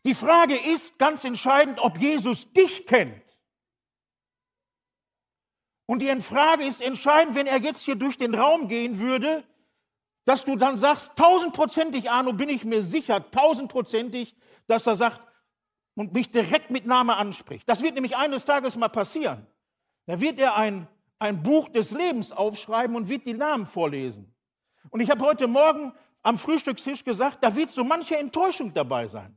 Die 0.05 0.15
Frage 0.15 0.57
ist 0.57 0.99
ganz 0.99 1.25
entscheidend, 1.25 1.81
ob 1.81 1.99
Jesus 1.99 2.53
dich 2.53 2.87
kennt. 2.87 3.37
Und 5.87 6.01
die 6.01 6.21
Frage 6.21 6.65
ist 6.65 6.81
entscheidend, 6.81 7.35
wenn 7.35 7.47
er 7.47 7.59
jetzt 7.59 7.83
hier 7.83 7.97
durch 7.97 8.17
den 8.17 8.35
Raum 8.35 8.69
gehen 8.69 9.01
würde, 9.01 9.45
dass 10.25 10.45
du 10.45 10.57
dann 10.57 10.77
sagst, 10.77 11.17
tausendprozentig, 11.17 12.11
Arno, 12.11 12.33
bin 12.33 12.49
ich 12.49 12.65
mir 12.65 12.83
sicher, 12.83 13.29
tausendprozentig, 13.31 14.37
dass 14.67 14.87
er 14.87 14.97
sagt, 14.97 15.23
und 15.95 16.13
mich 16.13 16.31
direkt 16.31 16.71
mit 16.71 16.87
Name 16.87 17.17
anspricht. 17.17 17.69
Das 17.69 17.83
wird 17.83 17.95
nämlich 17.95 18.17
eines 18.17 18.45
Tages 18.45 18.77
mal 18.77 18.89
passieren. 18.89 19.47
Da 20.07 20.21
wird 20.21 20.39
er 20.39 20.57
ein, 20.57 20.89
ein 21.19 21.43
Buch 21.43 21.69
des 21.69 21.91
Lebens 21.91 22.33
aufschreiben 22.33 22.97
und 22.97 23.09
wird 23.09 23.27
die 23.27 23.35
Namen 23.35 23.67
vorlesen. 23.67 24.35
Und 24.91 25.01
ich 25.01 25.11
habe 25.11 25.25
heute 25.25 25.47
Morgen 25.47 25.93
am 26.23 26.39
Frühstückstisch 26.39 27.05
gesagt, 27.05 27.39
da 27.43 27.55
wird 27.55 27.71
so 27.71 27.85
manche 27.85 28.17
Enttäuschung 28.17 28.73
dabei 28.73 29.09
sein. 29.09 29.37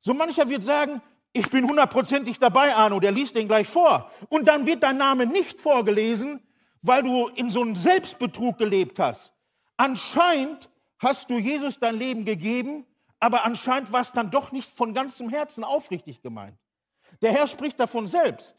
So 0.00 0.14
mancher 0.14 0.48
wird 0.48 0.62
sagen, 0.62 1.02
ich 1.32 1.50
bin 1.50 1.68
hundertprozentig 1.68 2.38
dabei, 2.38 2.74
Arno, 2.74 3.00
der 3.00 3.12
liest 3.12 3.34
den 3.34 3.48
gleich 3.48 3.68
vor. 3.68 4.10
Und 4.28 4.46
dann 4.46 4.66
wird 4.66 4.82
dein 4.82 4.96
Name 4.96 5.26
nicht 5.26 5.60
vorgelesen, 5.60 6.40
weil 6.82 7.02
du 7.02 7.28
in 7.28 7.50
so 7.50 7.60
einem 7.60 7.74
Selbstbetrug 7.74 8.58
gelebt 8.58 8.98
hast. 8.98 9.32
Anscheinend 9.76 10.70
hast 10.98 11.30
du 11.30 11.38
Jesus 11.38 11.78
dein 11.78 11.96
Leben 11.96 12.24
gegeben, 12.24 12.86
aber 13.20 13.44
anscheinend 13.44 13.92
war 13.92 14.00
es 14.00 14.12
dann 14.12 14.30
doch 14.30 14.52
nicht 14.52 14.70
von 14.70 14.94
ganzem 14.94 15.28
Herzen 15.28 15.64
aufrichtig 15.64 16.22
gemeint. 16.22 16.58
Der 17.20 17.32
Herr 17.32 17.46
spricht 17.48 17.78
davon 17.80 18.06
selbst. 18.06 18.56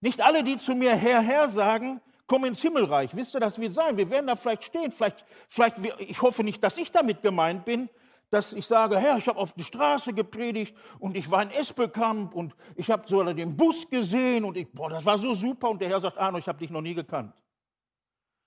Nicht 0.00 0.20
alle, 0.20 0.42
die 0.42 0.56
zu 0.56 0.74
mir 0.74 0.94
Herr, 0.94 1.20
Herr 1.20 1.48
sagen, 1.48 2.00
kommen 2.26 2.46
ins 2.46 2.62
Himmelreich. 2.62 3.14
Wisst 3.14 3.34
ihr, 3.34 3.40
das 3.40 3.58
wird 3.58 3.72
sein. 3.72 3.96
Wir 3.96 4.08
werden 4.08 4.28
da 4.28 4.36
vielleicht 4.36 4.64
stehen. 4.64 4.92
Vielleicht, 4.92 5.24
vielleicht, 5.48 5.78
ich 5.98 6.22
hoffe 6.22 6.44
nicht, 6.44 6.62
dass 6.62 6.78
ich 6.78 6.90
damit 6.90 7.22
gemeint 7.22 7.64
bin, 7.64 7.90
dass 8.30 8.52
ich 8.52 8.66
sage, 8.66 8.96
Herr, 8.98 9.18
ich 9.18 9.26
habe 9.26 9.38
auf 9.38 9.52
die 9.54 9.64
Straße 9.64 10.12
gepredigt 10.12 10.76
und 11.00 11.16
ich 11.16 11.30
war 11.30 11.42
in 11.42 11.50
Espelkamp 11.50 12.34
und 12.34 12.54
ich 12.76 12.90
habe 12.90 13.02
so 13.08 13.22
den 13.24 13.56
Bus 13.56 13.90
gesehen 13.90 14.44
und 14.44 14.56
ich, 14.56 14.70
boah, 14.72 14.88
das 14.88 15.04
war 15.04 15.18
so 15.18 15.34
super. 15.34 15.68
Und 15.70 15.80
der 15.80 15.88
Herr 15.88 16.00
sagt, 16.00 16.16
Arno, 16.16 16.38
ich 16.38 16.46
habe 16.46 16.58
dich 16.58 16.70
noch 16.70 16.80
nie 16.80 16.94
gekannt. 16.94 17.34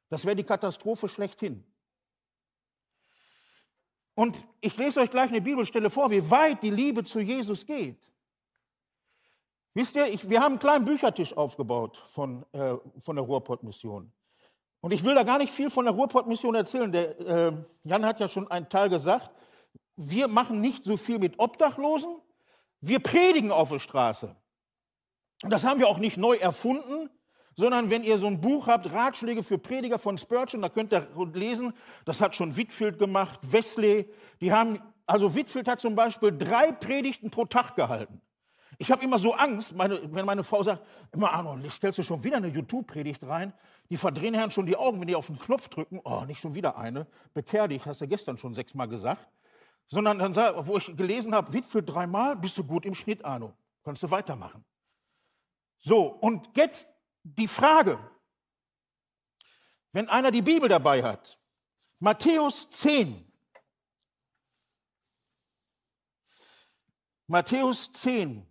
Das 0.10 0.24
wäre 0.26 0.36
die 0.36 0.44
Katastrophe 0.44 1.10
schlechthin. 1.10 1.66
Und 4.16 4.46
ich 4.62 4.78
lese 4.78 5.02
euch 5.02 5.10
gleich 5.10 5.30
eine 5.30 5.42
Bibelstelle 5.42 5.90
vor, 5.90 6.10
wie 6.12 6.30
weit 6.30 6.64
die 6.64 6.70
Liebe 6.70 7.04
zu 7.04 7.20
Jesus 7.20 7.66
geht. 7.66 8.00
Wisst 9.74 9.96
ihr, 9.96 10.06
ich, 10.06 10.30
wir 10.30 10.42
haben 10.42 10.54
einen 10.54 10.60
kleinen 10.60 10.86
Büchertisch 10.86 11.36
aufgebaut 11.36 11.98
von, 12.08 12.46
äh, 12.52 12.76
von 13.00 13.16
der 13.16 13.26
Ruhrpott-Mission. 13.26 14.12
Und 14.82 14.92
ich 14.92 15.04
will 15.04 15.16
da 15.16 15.24
gar 15.24 15.40
nicht 15.40 15.52
viel 15.52 15.70
von 15.70 15.86
der 15.86 15.94
Ruhrpott-Mission 15.94 16.56
erzählen. 16.56 16.92
Der, 16.92 17.20
äh, 17.20 17.54
Jan 17.84 18.06
hat 18.06 18.20
ja 18.20 18.28
schon 18.28 18.50
einen 18.52 18.70
Teil 18.70 18.90
gesagt. 18.90 19.32
Wir 19.96 20.28
machen 20.28 20.62
nicht 20.62 20.84
so 20.84 20.98
viel 20.98 21.18
mit 21.18 21.40
Obdachlosen. 21.40 22.18
Wir 22.82 23.00
predigen 23.00 23.52
auf 23.52 23.70
der 23.70 23.80
Straße. 23.80 24.36
Und 25.44 25.50
das 25.50 25.64
haben 25.64 25.80
wir 25.80 25.88
auch 25.88 26.00
nicht 26.00 26.18
neu 26.18 26.36
erfunden, 26.36 27.10
sondern 27.56 27.90
wenn 27.90 28.04
ihr 28.04 28.18
so 28.18 28.28
ein 28.28 28.42
Buch 28.42 28.68
habt, 28.68 28.92
Ratschläge 28.92 29.42
für 29.42 29.58
Prediger 29.58 30.00
von 30.00 30.18
Spurgeon, 30.18 30.62
da 30.62 30.70
könnt 30.70 30.94
ihr 30.94 31.08
lesen, 31.34 31.74
das 32.06 32.22
hat 32.22 32.36
schon 32.36 32.56
Whitfield 32.56 33.00
gemacht, 33.00 33.40
Wesley, 33.44 34.10
die 34.42 34.52
haben, 34.52 34.80
also 35.06 35.34
Whitfield 35.34 35.68
hat 35.68 35.80
zum 35.80 35.96
Beispiel 35.96 36.36
drei 36.38 36.72
Predigten 36.72 37.30
pro 37.30 37.46
Tag 37.46 37.76
gehalten. 37.76 38.22
Ich 38.78 38.92
habe 38.92 39.04
immer 39.04 39.20
so 39.20 39.34
Angst, 39.34 39.74
meine, 39.76 40.00
wenn 40.14 40.26
meine 40.26 40.44
Frau 40.44 40.64
sagt, 40.64 40.84
immer 41.12 41.32
Arno, 41.32 41.58
stellst 41.70 42.00
du 42.00 42.04
schon 42.04 42.24
wieder 42.24 42.38
eine 42.38 42.48
YouTube-Predigt 42.48 43.24
rein? 43.24 43.54
Die 43.90 43.98
verdrehen 43.98 44.34
Herrn 44.34 44.52
schon 44.52 44.66
die 44.66 44.76
Augen, 44.76 45.00
wenn 45.00 45.08
die 45.08 45.16
auf 45.16 45.28
den 45.28 45.38
Knopf 45.38 45.68
drücken. 45.70 46.00
Oh, 46.04 46.24
nicht 46.26 46.40
schon 46.40 46.56
wieder 46.56 46.78
eine. 46.78 47.08
Bekehr 47.34 47.68
dich, 47.68 47.86
hast 47.86 48.02
du 48.02 48.08
gestern 48.08 48.38
schon 48.38 48.54
sechsmal 48.54 48.88
gesagt. 48.88 49.28
Sondern 49.88 50.18
dann, 50.20 50.36
wo 50.66 50.78
ich 50.78 50.96
gelesen 50.96 51.36
habe, 51.36 51.54
Whitfield 51.54 51.90
dreimal, 51.90 52.36
bist 52.36 52.58
du 52.58 52.64
gut 52.64 52.86
im 52.86 52.96
Schnitt, 52.96 53.24
Arno. 53.24 53.54
Kannst 53.84 54.02
du 54.02 54.10
weitermachen. 54.10 54.64
So, 55.80 56.06
und 56.06 56.50
jetzt 56.56 56.88
die 57.24 57.48
Frage, 57.48 58.00
wenn 59.92 60.10
einer 60.10 60.32
die 60.32 60.42
Bibel 60.42 60.70
dabei 60.70 61.04
hat, 61.04 61.38
Matthäus 62.00 62.70
10, 62.70 63.32
Matthäus 67.28 67.92
10, 67.92 68.46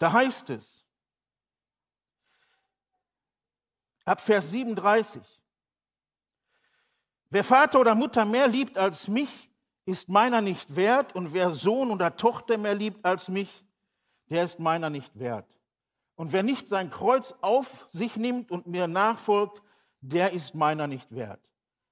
da 0.00 0.12
heißt 0.12 0.50
es, 0.50 0.84
ab 4.04 4.20
Vers 4.20 4.50
37, 4.50 5.22
wer 7.28 7.44
Vater 7.44 7.80
oder 7.80 7.94
Mutter 7.94 8.24
mehr 8.24 8.48
liebt 8.48 8.76
als 8.76 9.06
mich, 9.06 9.50
ist 9.84 10.08
meiner 10.08 10.40
nicht 10.40 10.74
wert, 10.74 11.14
und 11.14 11.32
wer 11.32 11.52
Sohn 11.52 11.90
oder 11.90 12.16
Tochter 12.16 12.58
mehr 12.58 12.74
liebt 12.74 13.04
als 13.04 13.28
mich, 13.28 13.64
der 14.30 14.44
ist 14.44 14.58
meiner 14.58 14.90
nicht 14.90 15.18
wert. 15.18 15.46
Und 16.14 16.32
wer 16.32 16.42
nicht 16.42 16.66
sein 16.66 16.90
Kreuz 16.90 17.34
auf 17.40 17.86
sich 17.90 18.16
nimmt 18.16 18.50
und 18.50 18.66
mir 18.66 18.86
nachfolgt, 18.86 19.62
der 20.00 20.32
ist 20.32 20.54
meiner 20.54 20.86
nicht 20.86 21.14
wert. 21.14 21.40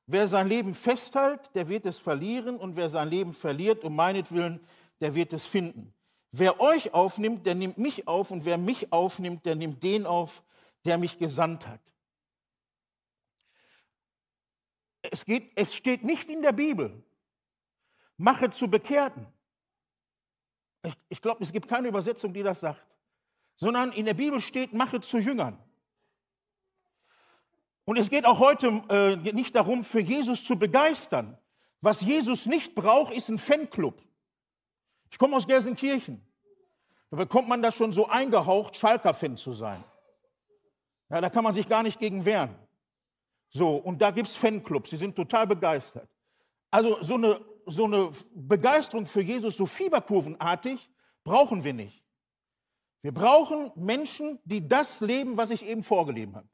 Wer 0.06 0.28
sein 0.28 0.48
Leben 0.48 0.74
festhält, 0.74 1.54
der 1.54 1.68
wird 1.68 1.84
es 1.84 1.98
verlieren. 1.98 2.56
Und 2.56 2.76
wer 2.76 2.88
sein 2.88 3.08
Leben 3.08 3.34
verliert, 3.34 3.84
um 3.84 3.94
meinetwillen, 3.94 4.60
der 5.00 5.14
wird 5.14 5.34
es 5.34 5.44
finden. 5.44 5.94
Wer 6.30 6.60
euch 6.60 6.92
aufnimmt, 6.94 7.46
der 7.46 7.54
nimmt 7.54 7.78
mich 7.78 8.06
auf. 8.06 8.30
Und 8.30 8.44
wer 8.44 8.58
mich 8.58 8.92
aufnimmt, 8.92 9.46
der 9.46 9.54
nimmt 9.54 9.82
den 9.82 10.06
auf, 10.06 10.42
der 10.84 10.98
mich 10.98 11.18
gesandt 11.18 11.66
hat. 11.66 11.80
Es, 15.02 15.24
geht, 15.24 15.52
es 15.54 15.74
steht 15.74 16.04
nicht 16.04 16.28
in 16.28 16.42
der 16.42 16.52
Bibel, 16.52 17.02
mache 18.16 18.50
zu 18.50 18.68
Bekehrten. 18.68 19.26
Ich, 20.82 20.94
ich 21.08 21.22
glaube, 21.22 21.42
es 21.42 21.52
gibt 21.52 21.68
keine 21.68 21.88
Übersetzung, 21.88 22.32
die 22.32 22.42
das 22.42 22.60
sagt 22.60 22.86
sondern 23.58 23.90
in 23.92 24.06
der 24.06 24.14
Bibel 24.14 24.40
steht, 24.40 24.72
mache 24.72 25.00
zu 25.00 25.18
Jüngern. 25.18 25.58
Und 27.84 27.98
es 27.98 28.08
geht 28.08 28.24
auch 28.24 28.38
heute 28.38 28.82
äh, 28.88 29.16
nicht 29.32 29.54
darum, 29.54 29.82
für 29.82 30.00
Jesus 30.00 30.44
zu 30.44 30.56
begeistern. 30.58 31.36
Was 31.80 32.02
Jesus 32.02 32.46
nicht 32.46 32.74
braucht, 32.74 33.12
ist 33.12 33.28
ein 33.28 33.38
Fanclub. 33.38 34.00
Ich 35.10 35.18
komme 35.18 35.36
aus 35.36 35.46
Gelsenkirchen. 35.46 36.24
Da 37.10 37.16
bekommt 37.16 37.48
man 37.48 37.62
das 37.62 37.74
schon 37.74 37.92
so 37.92 38.06
eingehaucht, 38.06 38.76
Schalker-Fan 38.76 39.36
zu 39.36 39.52
sein. 39.52 39.82
Ja, 41.10 41.20
da 41.20 41.30
kann 41.30 41.44
man 41.44 41.52
sich 41.52 41.68
gar 41.68 41.82
nicht 41.82 41.98
gegen 41.98 42.24
wehren. 42.24 42.54
So, 43.50 43.76
und 43.76 44.02
da 44.02 44.10
gibt 44.10 44.28
es 44.28 44.36
Fanclubs, 44.36 44.90
die 44.90 44.96
sind 44.96 45.16
total 45.16 45.46
begeistert. 45.46 46.08
Also 46.70 47.02
so 47.02 47.14
eine, 47.14 47.40
so 47.64 47.84
eine 47.84 48.10
Begeisterung 48.34 49.06
für 49.06 49.22
Jesus, 49.22 49.56
so 49.56 49.64
fieberkurvenartig, 49.64 50.90
brauchen 51.24 51.64
wir 51.64 51.72
nicht. 51.72 52.04
Wir 53.00 53.12
brauchen 53.12 53.72
Menschen, 53.74 54.38
die 54.44 54.66
das 54.66 55.00
leben, 55.00 55.36
was 55.36 55.50
ich 55.50 55.64
eben 55.64 55.82
vorgelebt 55.82 56.34
habe. 56.34 56.48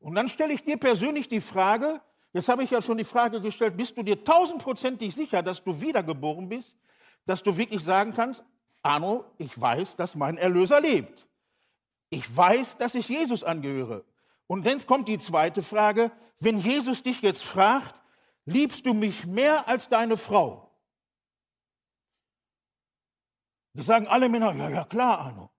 Und 0.00 0.16
dann 0.16 0.28
stelle 0.28 0.52
ich 0.52 0.64
dir 0.64 0.78
persönlich 0.78 1.28
die 1.28 1.40
Frage, 1.40 2.00
jetzt 2.32 2.48
habe 2.48 2.64
ich 2.64 2.70
ja 2.70 2.82
schon 2.82 2.98
die 2.98 3.04
Frage 3.04 3.40
gestellt, 3.40 3.76
bist 3.76 3.96
du 3.96 4.02
dir 4.02 4.24
tausendprozentig 4.24 5.14
sicher, 5.14 5.42
dass 5.42 5.62
du 5.62 5.80
wiedergeboren 5.80 6.48
bist, 6.48 6.76
dass 7.26 7.42
du 7.42 7.56
wirklich 7.56 7.82
sagen 7.84 8.12
kannst, 8.14 8.44
Arno, 8.82 9.24
ich 9.38 9.58
weiß, 9.58 9.96
dass 9.96 10.14
mein 10.14 10.36
Erlöser 10.36 10.80
lebt. 10.80 11.26
Ich 12.10 12.36
weiß, 12.36 12.76
dass 12.78 12.94
ich 12.94 13.08
Jesus 13.08 13.44
angehöre. 13.44 14.04
Und 14.46 14.66
dann 14.66 14.84
kommt 14.86 15.08
die 15.08 15.18
zweite 15.18 15.62
Frage, 15.62 16.10
wenn 16.38 16.58
Jesus 16.58 17.02
dich 17.02 17.22
jetzt 17.22 17.42
fragt, 17.42 18.00
liebst 18.44 18.84
du 18.84 18.92
mich 18.92 19.24
mehr 19.24 19.68
als 19.68 19.88
deine 19.88 20.16
Frau? 20.16 20.70
Wir 23.72 23.84
sagen 23.84 24.06
alle 24.06 24.28
Männer, 24.28 24.52
ja, 24.54 24.68
ja, 24.68 24.84
klar, 24.84 25.20
Arno. 25.20 25.50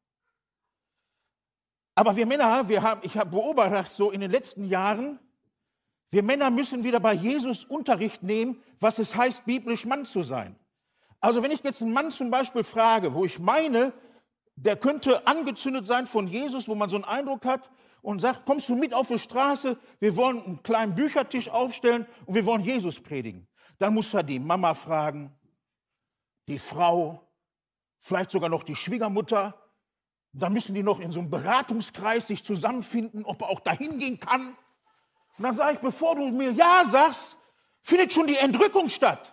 Aber 1.96 2.16
wir 2.16 2.26
Männer, 2.26 2.68
wir 2.68 2.82
haben, 2.82 3.02
ich 3.04 3.18
habe 3.18 3.32
beobachtet, 3.32 3.88
so 3.88 4.12
in 4.12 4.22
den 4.22 4.32
letzten 4.32 4.66
Jahren, 4.66 5.20
wir 6.10 6.22
Männer 6.22 6.52
müssen 6.52 6.84
wieder 6.84 7.00
bei 7.00 7.14
Jesus 7.14 7.66
Unterricht 7.66 8.22
nehmen, 8.22 8.62
was 8.80 9.00
es 9.00 9.16
heißt, 9.16 9.46
biblisch 9.46 9.86
Mann 9.86 10.06
zu 10.06 10.22
sein. 10.22 10.60
Also 11.24 11.42
wenn 11.42 11.52
ich 11.52 11.64
jetzt 11.64 11.82
einen 11.82 11.94
Mann 11.94 12.12
zum 12.12 12.30
Beispiel 12.30 12.66
frage, 12.66 13.14
wo 13.14 13.24
ich 13.24 13.40
meine, 13.40 13.94
der 14.58 14.76
könnte 14.76 15.26
angezündet 15.26 15.88
sein 15.88 16.06
von 16.06 16.28
Jesus, 16.28 16.68
wo 16.68 16.76
man 16.76 16.90
so 16.90 16.98
einen 16.98 17.06
Eindruck 17.06 17.46
hat 17.46 17.72
und 18.02 18.20
sagt, 18.20 18.46
kommst 18.46 18.68
du 18.68 18.76
mit 18.76 18.94
auf 18.94 19.08
die 19.08 19.18
Straße, 19.18 19.78
wir 20.02 20.18
wollen 20.18 20.44
einen 20.44 20.64
kleinen 20.64 20.96
Büchertisch 20.96 21.48
aufstellen 21.48 22.08
und 22.26 22.36
wir 22.36 22.46
wollen 22.46 22.62
Jesus 22.62 23.00
predigen. 23.00 23.48
Dann 23.80 23.94
muss 23.94 24.14
er 24.14 24.24
die 24.24 24.38
Mama 24.38 24.74
fragen, 24.74 25.34
die 26.50 26.60
Frau, 26.60 27.26
vielleicht 28.00 28.32
sogar 28.32 28.50
noch 28.50 28.64
die 28.64 28.76
Schwiegermutter, 28.76 29.58
dann 30.34 30.52
müssen 30.52 30.76
die 30.76 30.84
noch 30.84 31.00
in 31.00 31.14
so 31.14 31.22
einem 31.22 31.30
Beratungskreis 31.30 32.28
sich 32.28 32.44
zusammenfinden, 32.44 33.24
ob 33.24 33.44
er 33.44 33.48
auch 33.48 33.62
dahin 33.62 33.98
gehen 33.98 34.20
kann. 34.20 34.58
Und 35.38 35.44
dann 35.46 35.54
sage 35.54 35.76
ich, 35.76 35.80
bevor 35.80 36.16
du 36.16 36.28
mir 36.28 36.52
Ja 36.52 36.84
sagst, 36.84 37.38
findet 37.82 38.12
schon 38.12 38.28
die 38.28 38.36
Entrückung 38.36 38.90
statt. 38.90 39.33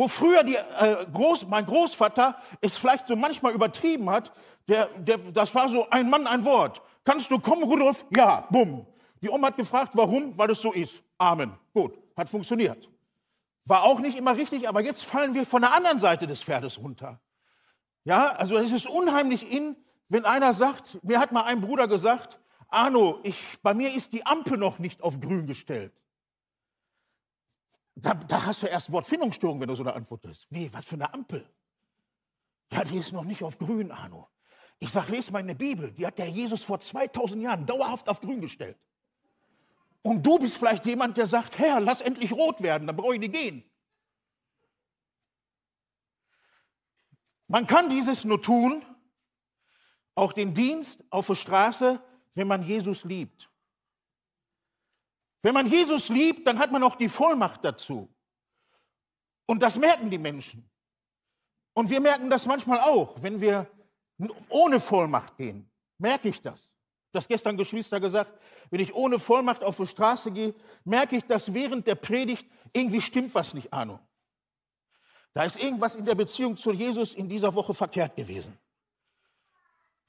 Wo 0.00 0.08
früher 0.08 0.42
die, 0.42 0.56
äh, 0.56 1.04
Groß, 1.12 1.46
mein 1.46 1.66
Großvater 1.66 2.34
es 2.62 2.74
vielleicht 2.78 3.06
so 3.06 3.16
manchmal 3.16 3.52
übertrieben 3.52 4.08
hat, 4.08 4.32
der, 4.66 4.86
der, 4.96 5.18
das 5.18 5.54
war 5.54 5.68
so 5.68 5.90
ein 5.90 6.08
Mann, 6.08 6.26
ein 6.26 6.42
Wort. 6.46 6.80
Kannst 7.04 7.30
du 7.30 7.38
kommen, 7.38 7.64
Rudolf? 7.64 8.06
Ja, 8.16 8.46
bumm. 8.48 8.86
Die 9.20 9.28
Oma 9.28 9.48
hat 9.48 9.58
gefragt, 9.58 9.92
warum? 9.96 10.38
Weil 10.38 10.52
es 10.52 10.62
so 10.62 10.72
ist. 10.72 11.02
Amen. 11.18 11.52
Gut, 11.74 11.98
hat 12.16 12.30
funktioniert. 12.30 12.88
War 13.66 13.82
auch 13.82 14.00
nicht 14.00 14.16
immer 14.16 14.34
richtig, 14.34 14.66
aber 14.66 14.80
jetzt 14.80 15.04
fallen 15.04 15.34
wir 15.34 15.44
von 15.44 15.60
der 15.60 15.74
anderen 15.74 16.00
Seite 16.00 16.26
des 16.26 16.42
Pferdes 16.42 16.78
runter. 16.78 17.20
Ja, 18.04 18.28
also 18.28 18.56
es 18.56 18.72
ist 18.72 18.86
unheimlich 18.86 19.52
in, 19.52 19.76
wenn 20.08 20.24
einer 20.24 20.54
sagt, 20.54 20.98
mir 21.04 21.20
hat 21.20 21.30
mal 21.30 21.42
ein 21.42 21.60
Bruder 21.60 21.88
gesagt, 21.88 22.40
Arno, 22.68 23.18
ich, 23.22 23.44
bei 23.62 23.74
mir 23.74 23.94
ist 23.94 24.14
die 24.14 24.24
Ampel 24.24 24.56
noch 24.56 24.78
nicht 24.78 25.02
auf 25.02 25.20
grün 25.20 25.46
gestellt. 25.46 25.92
Da, 28.02 28.14
da 28.14 28.46
hast 28.46 28.62
du 28.62 28.66
erst 28.66 28.90
Wortfindungsstörung, 28.90 29.60
wenn 29.60 29.68
du 29.68 29.74
so 29.74 29.82
eine 29.82 29.94
Antwort 29.94 30.26
hast. 30.26 30.46
Wie, 30.50 30.72
was 30.72 30.84
für 30.84 30.94
eine 30.94 31.12
Ampel? 31.12 31.48
Ja, 32.72 32.84
die 32.84 32.96
ist 32.96 33.12
noch 33.12 33.24
nicht 33.24 33.42
auf 33.42 33.58
grün, 33.58 33.90
Arno. 33.90 34.28
Ich 34.78 34.90
sage, 34.90 35.12
lese 35.12 35.32
mal 35.32 35.40
in 35.40 35.48
der 35.48 35.54
Bibel. 35.54 35.92
Die 35.92 36.06
hat 36.06 36.18
der 36.18 36.28
Jesus 36.28 36.62
vor 36.62 36.80
2000 36.80 37.42
Jahren 37.42 37.66
dauerhaft 37.66 38.08
auf 38.08 38.20
grün 38.20 38.40
gestellt. 38.40 38.78
Und 40.02 40.24
du 40.24 40.38
bist 40.38 40.56
vielleicht 40.56 40.86
jemand, 40.86 41.16
der 41.18 41.26
sagt, 41.26 41.58
Herr, 41.58 41.80
lass 41.80 42.00
endlich 42.00 42.32
rot 42.32 42.62
werden, 42.62 42.86
dann 42.86 42.96
brauche 42.96 43.14
ich 43.14 43.20
nicht 43.20 43.34
gehen. 43.34 43.64
Man 47.48 47.66
kann 47.66 47.90
dieses 47.90 48.24
nur 48.24 48.40
tun, 48.40 48.82
auch 50.14 50.32
den 50.32 50.54
Dienst 50.54 51.04
auf 51.10 51.26
der 51.26 51.34
Straße, 51.34 52.00
wenn 52.34 52.46
man 52.46 52.62
Jesus 52.62 53.04
liebt. 53.04 53.49
Wenn 55.42 55.54
man 55.54 55.66
Jesus 55.66 56.08
liebt, 56.08 56.46
dann 56.46 56.58
hat 56.58 56.70
man 56.70 56.82
auch 56.82 56.96
die 56.96 57.08
Vollmacht 57.08 57.64
dazu. 57.64 58.08
Und 59.46 59.60
das 59.62 59.78
merken 59.78 60.10
die 60.10 60.18
Menschen. 60.18 60.68
Und 61.72 61.88
wir 61.90 62.00
merken 62.00 62.28
das 62.28 62.46
manchmal 62.46 62.80
auch, 62.80 63.22
wenn 63.22 63.40
wir 63.40 63.70
ohne 64.48 64.80
Vollmacht 64.80 65.36
gehen. 65.36 65.70
Merke 65.98 66.28
ich 66.28 66.40
das. 66.40 66.72
Das 67.12 67.26
gestern 67.26 67.56
Geschwister 67.56 67.98
gesagt, 67.98 68.38
wenn 68.70 68.80
ich 68.80 68.94
ohne 68.94 69.18
Vollmacht 69.18 69.64
auf 69.64 69.76
die 69.76 69.86
Straße 69.86 70.30
gehe, 70.30 70.54
merke 70.84 71.16
ich, 71.16 71.24
dass 71.24 71.52
während 71.52 71.86
der 71.86 71.96
Predigt 71.96 72.46
irgendwie 72.72 73.00
stimmt 73.00 73.34
was 73.34 73.54
nicht, 73.54 73.72
Ahnung. 73.72 73.98
Da 75.32 75.44
ist 75.44 75.56
irgendwas 75.56 75.96
in 75.96 76.04
der 76.04 76.14
Beziehung 76.14 76.56
zu 76.56 76.72
Jesus 76.72 77.14
in 77.14 77.28
dieser 77.28 77.54
Woche 77.54 77.74
verkehrt 77.74 78.14
gewesen. 78.14 78.56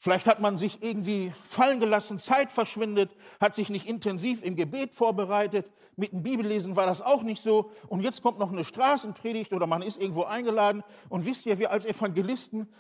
Vielleicht 0.03 0.25
hat 0.25 0.39
man 0.39 0.57
sich 0.57 0.81
irgendwie 0.81 1.31
fallen 1.43 1.79
gelassen, 1.79 2.17
Zeit 2.17 2.51
verschwindet, 2.51 3.15
hat 3.39 3.53
sich 3.53 3.69
nicht 3.69 3.85
intensiv 3.85 4.41
im 4.41 4.55
Gebet 4.55 4.95
vorbereitet. 4.95 5.71
Mit 5.95 6.11
dem 6.11 6.23
Bibellesen 6.23 6.75
war 6.75 6.87
das 6.87 7.03
auch 7.03 7.21
nicht 7.21 7.43
so. 7.43 7.71
Und 7.87 8.01
jetzt 8.01 8.23
kommt 8.23 8.39
noch 8.39 8.51
eine 8.51 8.63
Straßenpredigt 8.63 9.53
oder 9.53 9.67
man 9.67 9.83
ist 9.83 10.01
irgendwo 10.01 10.23
eingeladen. 10.23 10.83
Und 11.07 11.27
wisst 11.27 11.45
ihr, 11.45 11.59
wir 11.59 11.69
als 11.69 11.85
Evangelisten, 11.85 12.73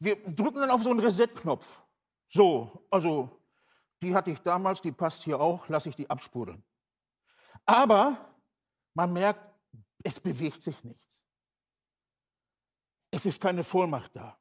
wir 0.00 0.16
drücken 0.24 0.58
dann 0.58 0.70
auf 0.70 0.82
so 0.82 0.90
einen 0.90 0.98
Reset-Knopf. 0.98 1.84
So, 2.26 2.84
also 2.90 3.30
die 4.02 4.12
hatte 4.12 4.32
ich 4.32 4.40
damals, 4.40 4.82
die 4.82 4.90
passt 4.90 5.22
hier 5.22 5.40
auch, 5.40 5.68
lasse 5.68 5.88
ich 5.88 5.94
die 5.94 6.10
abspudeln. 6.10 6.64
Aber 7.64 8.34
man 8.92 9.12
merkt, 9.12 9.54
es 10.02 10.18
bewegt 10.18 10.62
sich 10.62 10.82
nichts. 10.82 11.22
Es 13.12 13.24
ist 13.24 13.40
keine 13.40 13.62
Vollmacht 13.62 14.16
da. 14.16 14.36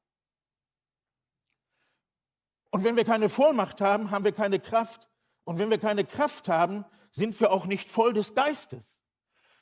Und 2.76 2.84
wenn 2.84 2.98
wir 2.98 3.06
keine 3.06 3.30
Vollmacht 3.30 3.80
haben, 3.80 4.12
haben 4.12 4.26
wir 4.26 4.34
keine 4.34 4.60
Kraft. 4.60 5.08
Und 5.46 5.60
wenn 5.60 5.70
wir 5.70 5.78
keine 5.78 6.04
Kraft 6.04 6.50
haben, 6.50 6.84
sind 7.10 7.40
wir 7.40 7.54
auch 7.54 7.68
nicht 7.68 7.90
voll 7.90 8.12
des 8.12 8.36
Geistes. 8.36 9.00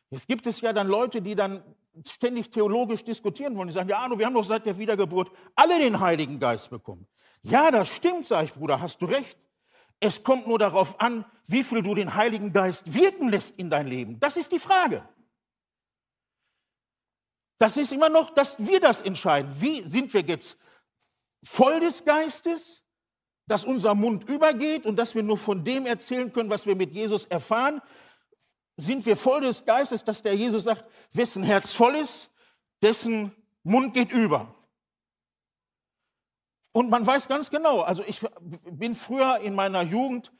Jetzt 0.09 0.27
gibt 0.27 0.47
es 0.47 0.61
ja 0.61 0.73
dann 0.73 0.87
Leute, 0.87 1.21
die 1.21 1.35
dann 1.35 1.63
ständig 2.07 2.49
theologisch 2.49 3.03
diskutieren 3.03 3.55
wollen. 3.55 3.67
Die 3.67 3.73
sagen, 3.75 3.89
ja, 3.89 3.99
Arno, 3.99 4.17
wir 4.17 4.25
haben 4.25 4.33
doch 4.33 4.43
seit 4.43 4.65
der 4.65 4.79
Wiedergeburt 4.79 5.29
alle 5.53 5.77
den 5.77 5.99
Heiligen 5.99 6.39
Geist 6.39 6.71
bekommen. 6.71 7.05
Ja, 7.43 7.69
das 7.69 7.89
stimmt, 7.89 8.25
sage 8.25 8.45
ich, 8.45 8.53
Bruder, 8.53 8.81
hast 8.81 8.99
du 8.99 9.05
recht. 9.05 9.37
Es 9.99 10.23
kommt 10.23 10.47
nur 10.47 10.57
darauf 10.57 10.99
an, 10.99 11.23
wie 11.45 11.63
viel 11.63 11.83
du 11.83 11.93
den 11.93 12.15
Heiligen 12.15 12.51
Geist 12.51 12.95
wirken 12.95 13.29
lässt 13.29 13.59
in 13.59 13.69
dein 13.69 13.85
Leben. 13.85 14.19
Das 14.19 14.37
ist 14.37 14.51
die 14.51 14.57
Frage. 14.57 15.07
Das 17.59 17.77
ist 17.77 17.91
immer 17.91 18.09
noch, 18.09 18.31
dass 18.31 18.57
wir 18.57 18.79
das 18.79 19.03
entscheiden. 19.03 19.51
Wie 19.61 19.87
sind 19.87 20.11
wir 20.15 20.21
jetzt 20.21 20.57
voll 21.43 21.79
des 21.79 22.03
Geistes 22.03 22.82
dass 23.45 23.65
unser 23.65 23.93
Mund 23.93 24.29
übergeht 24.29 24.85
und 24.85 24.95
dass 24.95 25.15
wir 25.15 25.23
nur 25.23 25.37
von 25.37 25.63
dem 25.63 25.85
erzählen 25.85 26.31
können, 26.31 26.49
was 26.49 26.65
wir 26.65 26.75
mit 26.75 26.93
Jesus 26.93 27.25
erfahren, 27.25 27.81
sind 28.77 29.05
wir 29.05 29.15
voll 29.15 29.41
des 29.41 29.65
Geistes, 29.65 30.03
dass 30.03 30.23
der 30.23 30.35
Jesus 30.35 30.63
sagt, 30.63 30.85
wessen 31.11 31.43
Herz 31.43 31.73
voll 31.73 31.95
ist, 31.95 32.31
dessen 32.81 33.31
Mund 33.63 33.93
geht 33.93 34.11
über. 34.11 34.55
Und 36.71 36.89
man 36.89 37.05
weiß 37.05 37.27
ganz 37.27 37.51
genau, 37.51 37.81
also 37.81 38.03
ich 38.03 38.19
bin 38.71 38.95
früher 38.95 39.39
in 39.39 39.53
meiner 39.53 39.83
Jugend, 39.83 40.31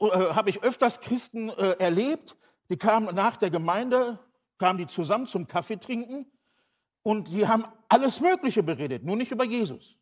äh, 0.00 0.06
habe 0.06 0.48
ich 0.48 0.62
öfters 0.62 1.00
Christen 1.00 1.50
äh, 1.50 1.76
erlebt, 1.78 2.36
die 2.70 2.78
kamen 2.78 3.14
nach 3.14 3.36
der 3.36 3.50
Gemeinde, 3.50 4.18
kamen 4.58 4.78
die 4.78 4.86
zusammen 4.86 5.26
zum 5.26 5.46
Kaffee 5.46 5.76
trinken 5.76 6.26
und 7.02 7.28
die 7.28 7.46
haben 7.46 7.66
alles 7.88 8.20
Mögliche 8.20 8.62
beredet, 8.62 9.04
nur 9.04 9.16
nicht 9.16 9.30
über 9.30 9.44
Jesus. 9.44 9.98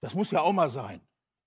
Das 0.00 0.14
muss 0.14 0.30
ja 0.30 0.40
auch 0.40 0.52
mal 0.52 0.70
sein. 0.70 1.00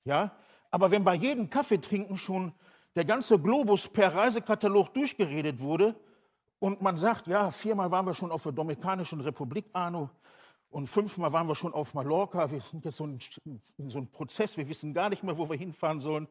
Ja? 0.10 0.32
Aber 0.72 0.90
wenn 0.90 1.04
bei 1.04 1.14
jedem 1.14 1.50
Kaffeetrinken 1.52 2.18
schon 2.18 2.52
der 2.96 3.06
ganze 3.06 3.38
Globus 3.38 3.88
per 3.88 4.14
Reisekatalog 4.14 4.92
durchgeredet 4.94 5.60
wurde 5.60 5.96
und 6.58 6.82
man 6.82 6.98
sagt, 6.98 7.28
ja, 7.28 7.52
viermal 7.52 7.92
waren 7.92 8.08
wir 8.08 8.16
schon 8.16 8.32
auf 8.32 8.42
der 8.42 8.52
Dominikanischen 8.52 9.22
Republik, 9.22 9.66
Arno, 9.72 10.10
und 10.72 10.88
fünfmal 10.88 11.32
waren 11.32 11.48
wir 11.48 11.56
schon 11.56 11.74
auf 11.74 11.94
Mallorca, 11.94 12.52
wir 12.52 12.60
sind 12.60 12.86
jetzt 12.86 12.98
so 12.98 13.06
in 13.06 13.90
so 13.90 14.00
einem 14.00 14.08
Prozess, 14.08 14.58
wir 14.58 14.68
wissen 14.68 14.94
gar 14.94 15.10
nicht 15.10 15.24
mehr, 15.24 15.38
wo 15.38 15.48
wir 15.48 15.58
hinfahren 15.58 16.02
sollen. 16.02 16.28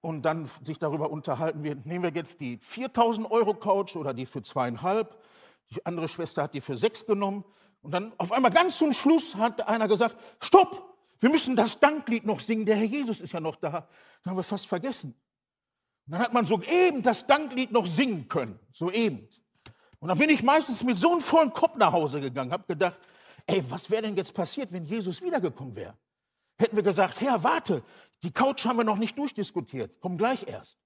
Und 0.00 0.22
dann 0.22 0.48
sich 0.62 0.78
darüber 0.78 1.10
unterhalten 1.10 1.62
wir, 1.64 1.76
nehmen 1.76 2.04
wir 2.04 2.10
jetzt 2.10 2.40
die 2.40 2.58
4000 2.58 3.30
Euro 3.30 3.54
Couch 3.54 3.96
oder 3.96 4.12
die 4.12 4.26
für 4.26 4.42
zweieinhalb. 4.42 5.16
Die 5.70 5.84
andere 5.86 6.08
Schwester 6.08 6.42
hat 6.42 6.54
die 6.54 6.60
für 6.60 6.76
sechs 6.76 7.06
genommen. 7.06 7.44
Und 7.80 7.92
dann 7.92 8.12
auf 8.18 8.32
einmal 8.32 8.50
ganz 8.50 8.78
zum 8.78 8.92
Schluss 8.92 9.34
hat 9.34 9.66
einer 9.66 9.88
gesagt, 9.88 10.16
stopp, 10.40 10.93
wir 11.20 11.30
müssen 11.30 11.56
das 11.56 11.78
Danklied 11.78 12.24
noch 12.24 12.40
singen. 12.40 12.66
Der 12.66 12.76
Herr 12.76 12.84
Jesus 12.84 13.20
ist 13.20 13.32
ja 13.32 13.40
noch 13.40 13.56
da. 13.56 13.70
Das 13.70 14.30
haben 14.30 14.36
wir 14.36 14.42
fast 14.42 14.66
vergessen. 14.66 15.14
Und 16.06 16.12
dann 16.12 16.20
hat 16.20 16.32
man 16.32 16.44
soeben 16.44 17.02
das 17.02 17.26
Danklied 17.26 17.72
noch 17.72 17.86
singen 17.86 18.28
können. 18.28 18.58
Soeben. 18.72 19.28
Und 20.00 20.08
dann 20.08 20.18
bin 20.18 20.28
ich 20.28 20.42
meistens 20.42 20.82
mit 20.82 20.98
so 20.98 21.12
einem 21.12 21.20
vollen 21.22 21.52
Kopf 21.52 21.76
nach 21.76 21.92
Hause 21.92 22.20
gegangen, 22.20 22.52
habe 22.52 22.64
gedacht, 22.66 22.98
ey, 23.46 23.64
was 23.70 23.88
wäre 23.88 24.02
denn 24.02 24.16
jetzt 24.16 24.34
passiert, 24.34 24.72
wenn 24.72 24.84
Jesus 24.84 25.22
wiedergekommen 25.22 25.74
wäre? 25.74 25.96
Hätten 26.58 26.76
wir 26.76 26.82
gesagt, 26.82 27.20
Herr, 27.20 27.42
warte, 27.42 27.82
die 28.22 28.30
Couch 28.30 28.64
haben 28.64 28.76
wir 28.76 28.84
noch 28.84 28.98
nicht 28.98 29.16
durchdiskutiert, 29.16 29.98
komm 30.00 30.18
gleich 30.18 30.46
erst. 30.46 30.78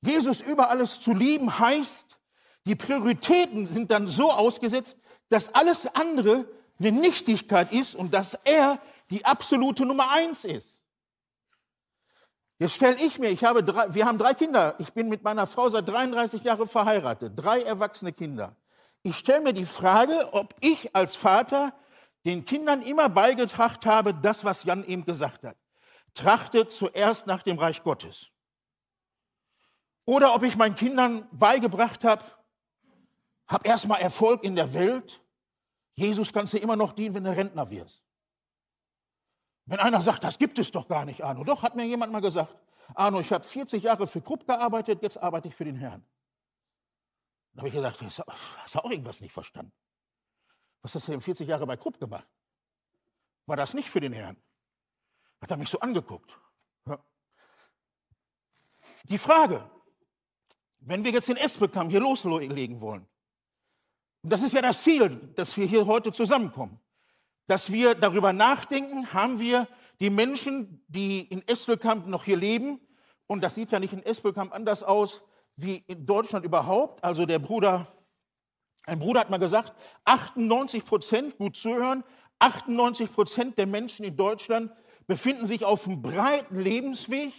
Jesus 0.00 0.40
über 0.40 0.70
alles 0.70 1.00
zu 1.00 1.12
lieben 1.12 1.58
heißt, 1.58 2.18
die 2.66 2.76
Prioritäten 2.76 3.66
sind 3.66 3.90
dann 3.90 4.06
so 4.06 4.30
ausgesetzt, 4.30 4.96
dass 5.28 5.54
alles 5.54 5.86
andere 5.86 6.48
eine 6.78 6.92
Nichtigkeit 6.92 7.72
ist 7.72 7.94
und 7.94 8.14
dass 8.14 8.34
er 8.44 8.80
die 9.10 9.24
absolute 9.24 9.84
Nummer 9.84 10.10
eins 10.10 10.44
ist. 10.44 10.82
Jetzt 12.58 12.74
stelle 12.74 12.96
ich 12.96 13.18
mir, 13.18 13.30
ich 13.30 13.44
habe 13.44 13.62
drei, 13.62 13.94
wir 13.94 14.04
haben 14.06 14.18
drei 14.18 14.34
Kinder. 14.34 14.74
Ich 14.78 14.92
bin 14.92 15.08
mit 15.08 15.22
meiner 15.22 15.46
Frau 15.46 15.68
seit 15.68 15.88
33 15.88 16.42
Jahren 16.42 16.66
verheiratet, 16.66 17.32
drei 17.36 17.62
erwachsene 17.62 18.12
Kinder. 18.12 18.56
Ich 19.02 19.16
stelle 19.16 19.42
mir 19.42 19.52
die 19.52 19.66
Frage, 19.66 20.32
ob 20.32 20.54
ich 20.60 20.94
als 20.94 21.14
Vater 21.14 21.72
den 22.24 22.44
Kindern 22.44 22.82
immer 22.82 23.08
beigetracht 23.08 23.86
habe, 23.86 24.12
das, 24.12 24.44
was 24.44 24.64
Jan 24.64 24.84
eben 24.84 25.04
gesagt 25.04 25.44
hat. 25.44 25.56
Trachte 26.14 26.66
zuerst 26.66 27.26
nach 27.28 27.44
dem 27.44 27.58
Reich 27.58 27.84
Gottes. 27.84 28.26
Oder 30.04 30.34
ob 30.34 30.42
ich 30.42 30.56
meinen 30.56 30.74
Kindern 30.74 31.28
beigebracht 31.30 32.02
habe, 32.02 32.24
hab 33.46 33.66
erstmal 33.66 34.00
Erfolg 34.00 34.42
in 34.42 34.56
der 34.56 34.74
Welt 34.74 35.20
Jesus 35.98 36.32
kannst 36.32 36.52
du 36.52 36.58
immer 36.58 36.76
noch 36.76 36.92
dienen, 36.92 37.16
wenn 37.16 37.24
du 37.24 37.36
Rentner 37.36 37.68
wirst. 37.70 38.04
Wenn 39.66 39.80
einer 39.80 40.00
sagt, 40.00 40.22
das 40.22 40.38
gibt 40.38 40.56
es 40.60 40.70
doch 40.70 40.86
gar 40.86 41.04
nicht, 41.04 41.24
Arno. 41.24 41.42
Doch, 41.42 41.62
hat 41.62 41.74
mir 41.74 41.84
jemand 41.86 42.12
mal 42.12 42.20
gesagt, 42.20 42.54
Arno, 42.94 43.18
ich 43.18 43.32
habe 43.32 43.44
40 43.44 43.82
Jahre 43.82 44.06
für 44.06 44.20
Krupp 44.20 44.46
gearbeitet, 44.46 45.02
jetzt 45.02 45.18
arbeite 45.18 45.48
ich 45.48 45.56
für 45.56 45.64
den 45.64 45.74
Herrn. 45.74 46.06
Da 47.52 47.62
habe 47.62 47.68
ich 47.68 47.74
gesagt, 47.74 48.00
hast 48.00 48.74
du 48.74 48.78
auch 48.78 48.90
irgendwas 48.92 49.20
nicht 49.20 49.32
verstanden? 49.32 49.72
Was 50.82 50.94
hast 50.94 51.08
du 51.08 51.12
denn 51.12 51.20
40 51.20 51.48
Jahre 51.48 51.66
bei 51.66 51.76
Krupp 51.76 51.98
gemacht? 51.98 52.28
War 53.46 53.56
das 53.56 53.74
nicht 53.74 53.90
für 53.90 53.98
den 53.98 54.12
Herrn? 54.12 54.36
Hat 55.40 55.50
er 55.50 55.56
mich 55.56 55.68
so 55.68 55.80
angeguckt. 55.80 56.32
Die 59.04 59.18
Frage, 59.18 59.68
wenn 60.78 61.02
wir 61.02 61.10
jetzt 61.10 61.26
den 61.26 61.36
Esbekamp 61.36 61.90
hier 61.90 62.00
loslegen 62.00 62.80
wollen, 62.80 63.04
und 64.22 64.32
das 64.32 64.42
ist 64.42 64.52
ja 64.52 64.62
das 64.62 64.82
Ziel, 64.82 65.32
dass 65.34 65.56
wir 65.56 65.66
hier 65.66 65.86
heute 65.86 66.12
zusammenkommen. 66.12 66.80
Dass 67.46 67.72
wir 67.72 67.94
darüber 67.94 68.32
nachdenken, 68.32 69.12
haben 69.12 69.38
wir 69.38 69.68
die 70.00 70.10
Menschen, 70.10 70.84
die 70.88 71.20
in 71.20 71.46
Espelkamp 71.46 72.06
noch 72.06 72.24
hier 72.24 72.36
leben, 72.36 72.80
und 73.26 73.42
das 73.42 73.54
sieht 73.54 73.72
ja 73.72 73.78
nicht 73.78 73.92
in 73.92 74.02
Espelkamp 74.02 74.52
anders 74.54 74.82
aus 74.82 75.22
wie 75.56 75.84
in 75.86 76.06
Deutschland 76.06 76.44
überhaupt. 76.44 77.04
Also 77.04 77.26
der 77.26 77.38
Bruder, 77.38 77.92
ein 78.84 78.98
Bruder 78.98 79.20
hat 79.20 79.30
mal 79.30 79.38
gesagt, 79.38 79.74
98 80.04 80.84
Prozent, 80.84 81.36
gut 81.36 81.56
zuhören, 81.56 82.04
98 82.38 83.12
Prozent 83.12 83.58
der 83.58 83.66
Menschen 83.66 84.04
in 84.04 84.16
Deutschland 84.16 84.72
befinden 85.06 85.46
sich 85.46 85.64
auf 85.64 85.86
einem 85.86 86.00
breiten 86.00 86.58
Lebensweg, 86.58 87.32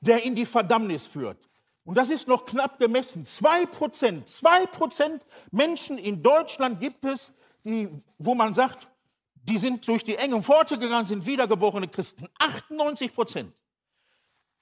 der 0.00 0.24
in 0.24 0.34
die 0.34 0.46
Verdammnis 0.46 1.06
führt. 1.06 1.38
Und 1.84 1.96
das 1.96 2.10
ist 2.10 2.28
noch 2.28 2.46
knapp 2.46 2.78
gemessen. 2.78 3.24
Zwei 3.24 3.66
Prozent, 3.66 4.28
zwei 4.28 4.66
Prozent 4.66 5.26
Menschen 5.50 5.98
in 5.98 6.22
Deutschland 6.22 6.80
gibt 6.80 7.04
es, 7.04 7.32
die, 7.64 7.88
wo 8.18 8.34
man 8.34 8.54
sagt, 8.54 8.88
die 9.34 9.58
sind 9.58 9.86
durch 9.88 10.04
die 10.04 10.16
engen 10.16 10.42
Pforte 10.42 10.78
gegangen, 10.78 11.06
sind 11.06 11.26
wiedergeborene 11.26 11.88
Christen. 11.88 12.28
98 12.38 13.14
Prozent 13.14 13.52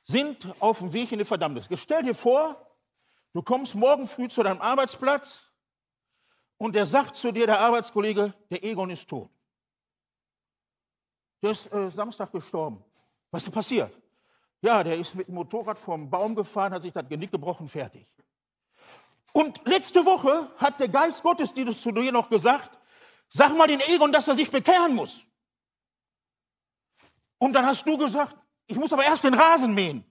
sind 0.03 0.47
auf 0.61 0.79
dem 0.79 0.93
Weg 0.93 1.12
in 1.12 1.18
die 1.18 1.25
Verdammnis. 1.25 1.68
Stell 1.77 2.03
dir 2.03 2.14
vor, 2.14 2.71
Du 3.33 3.43
kommst 3.43 3.75
morgen 3.75 4.07
früh 4.07 4.29
zu 4.29 4.43
deinem 4.43 4.61
Arbeitsplatz 4.61 5.41
und 6.57 6.75
der 6.75 6.87
sagt 6.87 7.14
zu 7.14 7.31
dir, 7.33 7.47
der 7.47 7.61
Arbeitskollege, 7.61 8.35
der 8.51 8.64
Egon 8.64 8.91
ist 8.91 9.09
tot. 9.09 9.31
Der 11.43 11.53
ist 11.53 11.73
äh, 11.73 11.91
Samstag 11.91 12.33
gestorben. 12.33 12.85
Was 13.31 13.45
ist 13.45 13.53
passiert? 13.53 13.97
Ja, 14.63 14.85
der 14.85 14.99
ist 14.99 15.15
mit 15.15 15.29
dem 15.29 15.35
Motorrad 15.35 15.79
vom 15.79 16.11
Baum 16.11 16.35
gefahren, 16.35 16.73
hat 16.73 16.83
sich 16.83 16.93
das 16.93 17.09
Genick 17.09 17.31
gebrochen, 17.31 17.67
fertig. 17.69 18.07
Und 19.33 19.61
letzte 19.67 20.05
Woche 20.05 20.51
hat 20.57 20.81
der 20.81 20.89
Geist 20.89 21.23
Gottes 21.23 21.55
dir 21.55 21.75
zu 21.77 21.93
dir 21.93 22.13
noch 22.13 22.29
gesagt, 22.29 22.79
sag 23.29 23.57
mal 23.57 23.69
den 23.69 23.81
Egon, 23.81 24.13
dass 24.13 24.29
er 24.29 24.35
sich 24.35 24.51
bekehren 24.51 24.95
muss. 24.95 25.27
Und 27.39 27.53
dann 27.55 27.65
hast 27.65 27.87
du 27.87 27.97
gesagt, 27.97 28.37
ich 28.67 28.77
muss 28.77 28.93
aber 28.93 29.05
erst 29.05 29.25
den 29.25 29.35
Rasen 29.35 29.73
mähen. 29.73 30.05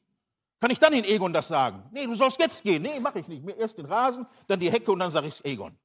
Kann 0.59 0.71
ich 0.71 0.79
dann 0.79 0.93
den 0.93 1.05
Egon 1.05 1.31
das 1.31 1.47
sagen? 1.47 1.87
Nee, 1.91 2.05
du 2.05 2.15
sollst 2.15 2.39
jetzt 2.39 2.63
gehen. 2.63 2.81
Nee, 2.81 2.99
mache 2.99 3.19
ich 3.19 3.27
nicht. 3.27 3.43
Mir 3.43 3.55
erst 3.55 3.77
den 3.77 3.85
Rasen, 3.85 4.25
dann 4.47 4.59
die 4.59 4.71
Hecke 4.71 4.91
und 4.91 4.99
dann 4.99 5.11
sage 5.11 5.27
ich 5.27 5.45
Egon. 5.45 5.77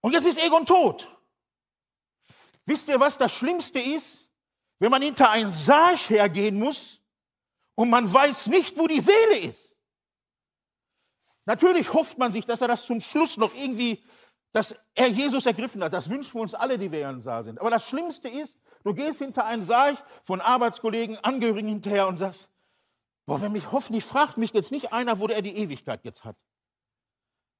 Und 0.00 0.12
jetzt 0.12 0.26
ist 0.26 0.42
Egon 0.42 0.64
tot. 0.64 1.08
Wisst 2.64 2.88
ihr, 2.88 3.00
was 3.00 3.18
das 3.18 3.32
Schlimmste 3.32 3.80
ist? 3.80 4.28
Wenn 4.78 4.90
man 4.90 5.02
hinter 5.02 5.30
einen 5.30 5.52
Sarg 5.52 5.98
hergehen 6.08 6.58
muss 6.58 7.00
und 7.76 7.90
man 7.90 8.12
weiß 8.12 8.48
nicht, 8.48 8.76
wo 8.76 8.88
die 8.88 9.00
Seele 9.00 9.38
ist. 9.38 9.76
Natürlich 11.44 11.92
hofft 11.92 12.18
man 12.18 12.32
sich, 12.32 12.44
dass 12.44 12.60
er 12.60 12.68
das 12.68 12.84
zum 12.84 13.00
Schluss 13.00 13.36
noch 13.36 13.54
irgendwie, 13.54 14.02
dass 14.52 14.74
er 14.94 15.06
Jesus 15.06 15.46
ergriffen 15.46 15.84
hat. 15.84 15.92
Das 15.92 16.10
wünschen 16.10 16.34
wir 16.34 16.40
uns 16.40 16.54
alle, 16.54 16.76
die 16.76 16.90
wir 16.90 16.98
hier 16.98 17.10
im 17.10 17.22
Saal 17.22 17.44
sind. 17.44 17.60
Aber 17.60 17.70
das 17.70 17.86
Schlimmste 17.86 18.28
ist, 18.28 18.58
du 18.82 18.92
gehst 18.92 19.18
hinter 19.18 19.44
einen 19.44 19.62
Sarg 19.62 20.02
von 20.24 20.40
Arbeitskollegen, 20.40 21.18
Angehörigen 21.18 21.68
hinterher 21.68 22.08
und 22.08 22.16
sagst, 22.16 22.48
boah, 23.26 23.40
wenn 23.40 23.52
mich 23.52 23.70
hoffentlich 23.70 24.04
fragt 24.04 24.38
mich 24.38 24.52
jetzt 24.52 24.72
nicht 24.72 24.92
einer, 24.92 25.20
wo 25.20 25.28
der 25.28 25.42
die 25.42 25.56
Ewigkeit 25.56 26.04
jetzt 26.04 26.24
hat. 26.24 26.36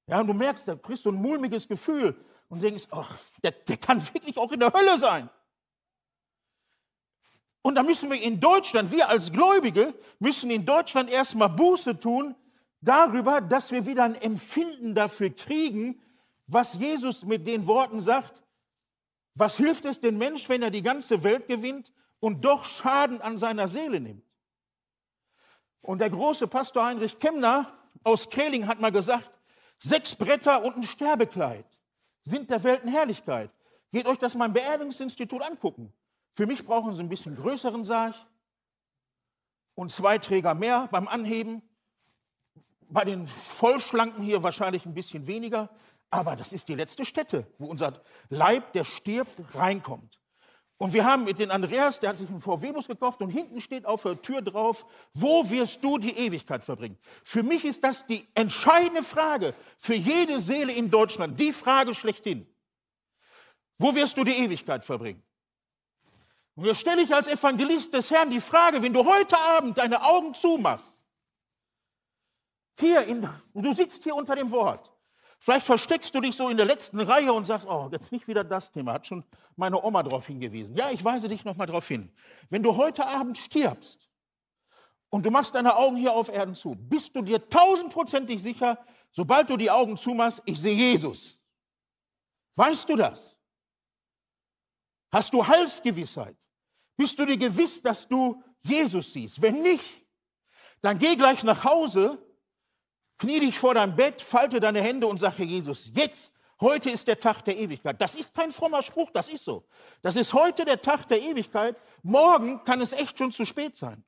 Ja, 0.07 0.19
und 0.19 0.27
du 0.27 0.33
merkst, 0.33 0.67
da 0.67 0.75
kriegst 0.75 1.05
du 1.05 1.11
ein 1.11 1.15
mulmiges 1.15 1.67
Gefühl 1.67 2.19
und 2.49 2.61
denkst, 2.61 2.87
ach, 2.91 3.17
der, 3.43 3.51
der 3.51 3.77
kann 3.77 4.05
wirklich 4.13 4.37
auch 4.37 4.51
in 4.51 4.59
der 4.59 4.73
Hölle 4.73 4.97
sein. 4.97 5.29
Und 7.61 7.75
da 7.75 7.83
müssen 7.83 8.09
wir 8.09 8.21
in 8.21 8.39
Deutschland, 8.39 8.91
wir 8.91 9.09
als 9.09 9.31
Gläubige, 9.31 9.93
müssen 10.19 10.49
in 10.49 10.65
Deutschland 10.65 11.09
erstmal 11.09 11.49
Buße 11.49 11.99
tun 11.99 12.35
darüber, 12.81 13.41
dass 13.41 13.71
wir 13.71 13.85
wieder 13.85 14.03
ein 14.03 14.15
Empfinden 14.15 14.95
dafür 14.95 15.29
kriegen, 15.31 16.01
was 16.45 16.75
Jesus 16.75 17.25
mit 17.25 17.45
den 17.45 17.67
Worten 17.67 18.01
sagt. 18.01 18.43
Was 19.35 19.57
hilft 19.57 19.85
es 19.85 19.99
dem 19.99 20.17
Mensch, 20.17 20.49
wenn 20.49 20.63
er 20.63 20.71
die 20.71 20.81
ganze 20.81 21.23
Welt 21.23 21.47
gewinnt 21.47 21.91
und 22.19 22.43
doch 22.43 22.65
Schaden 22.65 23.21
an 23.21 23.37
seiner 23.37 23.67
Seele 23.67 23.99
nimmt? 23.99 24.23
Und 25.81 25.99
der 25.99 26.09
große 26.09 26.47
Pastor 26.47 26.85
Heinrich 26.85 27.19
Kemner 27.19 27.71
aus 28.03 28.29
Kreling 28.29 28.67
hat 28.67 28.79
mal 28.79 28.91
gesagt, 28.91 29.31
sechs 29.79 30.15
Bretter 30.15 30.63
und 30.63 30.77
ein 30.77 30.83
Sterbekleid 30.83 31.65
sind 32.23 32.49
der 32.49 32.63
Welt 32.63 32.81
Herrlichkeit. 32.85 33.51
Geht 33.91 34.05
euch 34.05 34.17
das 34.17 34.35
mal 34.35 34.45
im 34.47 34.53
Beerdigungsinstitut 34.53 35.41
angucken. 35.41 35.93
Für 36.37 36.45
mich 36.45 36.63
brauchen 36.63 36.93
sie 36.93 37.01
ein 37.01 37.09
bisschen 37.09 37.35
größeren 37.35 37.83
Sarg 37.83 38.13
und 39.73 39.91
zwei 39.91 40.19
Träger 40.19 40.53
mehr 40.53 40.87
beim 40.91 41.07
Anheben. 41.07 41.63
Bei 42.89 43.03
den 43.03 43.27
Vollschlanken 43.27 44.23
hier 44.23 44.43
wahrscheinlich 44.43 44.85
ein 44.85 44.93
bisschen 44.93 45.25
weniger. 45.25 45.67
Aber 46.11 46.35
das 46.35 46.53
ist 46.53 46.67
die 46.67 46.75
letzte 46.75 47.05
Stätte, 47.05 47.51
wo 47.57 47.65
unser 47.65 48.03
Leib, 48.29 48.71
der 48.73 48.83
stirbt, 48.83 49.35
reinkommt. 49.55 50.21
Und 50.77 50.93
wir 50.93 51.05
haben 51.05 51.23
mit 51.23 51.39
den 51.39 51.49
Andreas, 51.49 52.01
der 52.01 52.11
hat 52.11 52.19
sich 52.19 52.29
einen 52.29 52.39
VW-Bus 52.39 52.87
gekauft 52.87 53.19
und 53.23 53.31
hinten 53.31 53.59
steht 53.59 53.87
auf 53.87 54.03
der 54.03 54.21
Tür 54.21 54.43
drauf, 54.43 54.85
wo 55.15 55.49
wirst 55.49 55.83
du 55.83 55.97
die 55.97 56.15
Ewigkeit 56.15 56.63
verbringen? 56.63 56.99
Für 57.23 57.41
mich 57.41 57.65
ist 57.65 57.83
das 57.83 58.05
die 58.05 58.27
entscheidende 58.35 59.01
Frage 59.01 59.55
für 59.79 59.95
jede 59.95 60.39
Seele 60.39 60.71
in 60.71 60.91
Deutschland, 60.91 61.39
die 61.39 61.51
Frage 61.51 61.95
schlechthin. 61.95 62.45
Wo 63.79 63.95
wirst 63.95 64.19
du 64.19 64.23
die 64.23 64.37
Ewigkeit 64.37 64.85
verbringen? 64.85 65.23
Und 66.57 66.65
jetzt 66.65 66.79
stelle 66.79 67.03
ich 67.03 67.13
als 67.13 67.27
Evangelist 67.27 67.93
des 67.93 68.09
Herrn 68.09 68.31
die 68.31 68.41
Frage, 68.41 68.81
wenn 68.81 68.91
du 68.91 69.05
heute 69.05 69.37
Abend 69.37 69.77
deine 69.77 70.03
Augen 70.03 70.33
zumachst, 70.33 71.03
hier 72.79 73.03
in, 73.03 73.29
du 73.53 73.73
sitzt 73.73 74.03
hier 74.03 74.15
unter 74.15 74.35
dem 74.35 74.49
Wort, 74.51 74.91
Vielleicht 75.39 75.67
versteckst 75.67 76.15
du 76.15 76.19
dich 76.19 76.35
so 76.35 76.49
in 76.49 76.57
der 76.57 76.65
letzten 76.65 76.99
Reihe 76.99 77.31
und 77.31 77.45
sagst, 77.45 77.67
oh, 77.67 77.89
jetzt 77.91 78.11
nicht 78.11 78.27
wieder 78.27 78.43
das 78.43 78.71
Thema, 78.71 78.93
hat 78.93 79.05
schon 79.05 79.23
meine 79.55 79.79
Oma 79.83 80.01
darauf 80.01 80.25
hingewiesen. 80.25 80.75
Ja, 80.75 80.89
ich 80.89 81.03
weise 81.03 81.27
dich 81.27 81.45
nochmal 81.45 81.67
darauf 81.67 81.87
hin. 81.87 82.11
Wenn 82.49 82.63
du 82.63 82.75
heute 82.75 83.05
Abend 83.05 83.37
stirbst 83.37 84.09
und 85.09 85.25
du 85.25 85.29
machst 85.29 85.53
deine 85.53 85.75
Augen 85.75 85.95
hier 85.95 86.11
auf 86.13 86.29
Erden 86.29 86.55
zu, 86.55 86.75
bist 86.75 87.15
du 87.15 87.21
dir 87.21 87.47
tausendprozentig 87.47 88.41
sicher, 88.41 88.83
sobald 89.11 89.47
du 89.47 89.57
die 89.57 89.69
Augen 89.69 89.95
zumachst, 89.95 90.41
ich 90.45 90.59
sehe 90.59 90.75
Jesus. 90.75 91.37
Weißt 92.55 92.89
du 92.89 92.95
das? 92.95 93.37
Hast 95.11 95.31
du 95.33 95.45
Halsgewissheit? 95.45 96.35
Bist 96.97 97.17
du 97.17 97.25
dir 97.25 97.37
gewiss, 97.37 97.81
dass 97.81 98.07
du 98.07 98.43
Jesus 98.61 99.13
siehst? 99.13 99.41
Wenn 99.41 99.61
nicht, 99.61 100.05
dann 100.81 100.99
geh 100.99 101.15
gleich 101.15 101.43
nach 101.43 101.63
Hause 101.63 102.21
Knie 103.17 103.39
dich 103.39 103.57
vor 103.57 103.73
dein 103.73 103.95
Bett, 103.95 104.21
falte 104.21 104.59
deine 104.59 104.81
Hände 104.81 105.07
und 105.07 105.17
sage, 105.17 105.43
Jesus, 105.43 105.91
jetzt, 105.95 106.31
heute 106.61 106.91
ist 106.91 107.07
der 107.07 107.19
Tag 107.19 107.41
der 107.45 107.57
Ewigkeit. 107.57 107.99
Das 107.99 108.13
ist 108.13 108.35
kein 108.35 108.51
frommer 108.51 108.83
Spruch, 108.83 109.09
das 109.11 109.27
ist 109.27 109.43
so. 109.43 109.63
Das 110.03 110.15
ist 110.15 110.33
heute 110.33 110.65
der 110.65 110.81
Tag 110.81 111.07
der 111.07 111.21
Ewigkeit. 111.21 111.75
Morgen 112.03 112.63
kann 112.63 112.79
es 112.79 112.93
echt 112.93 113.17
schon 113.17 113.31
zu 113.31 113.43
spät 113.43 113.75
sein. 113.75 114.03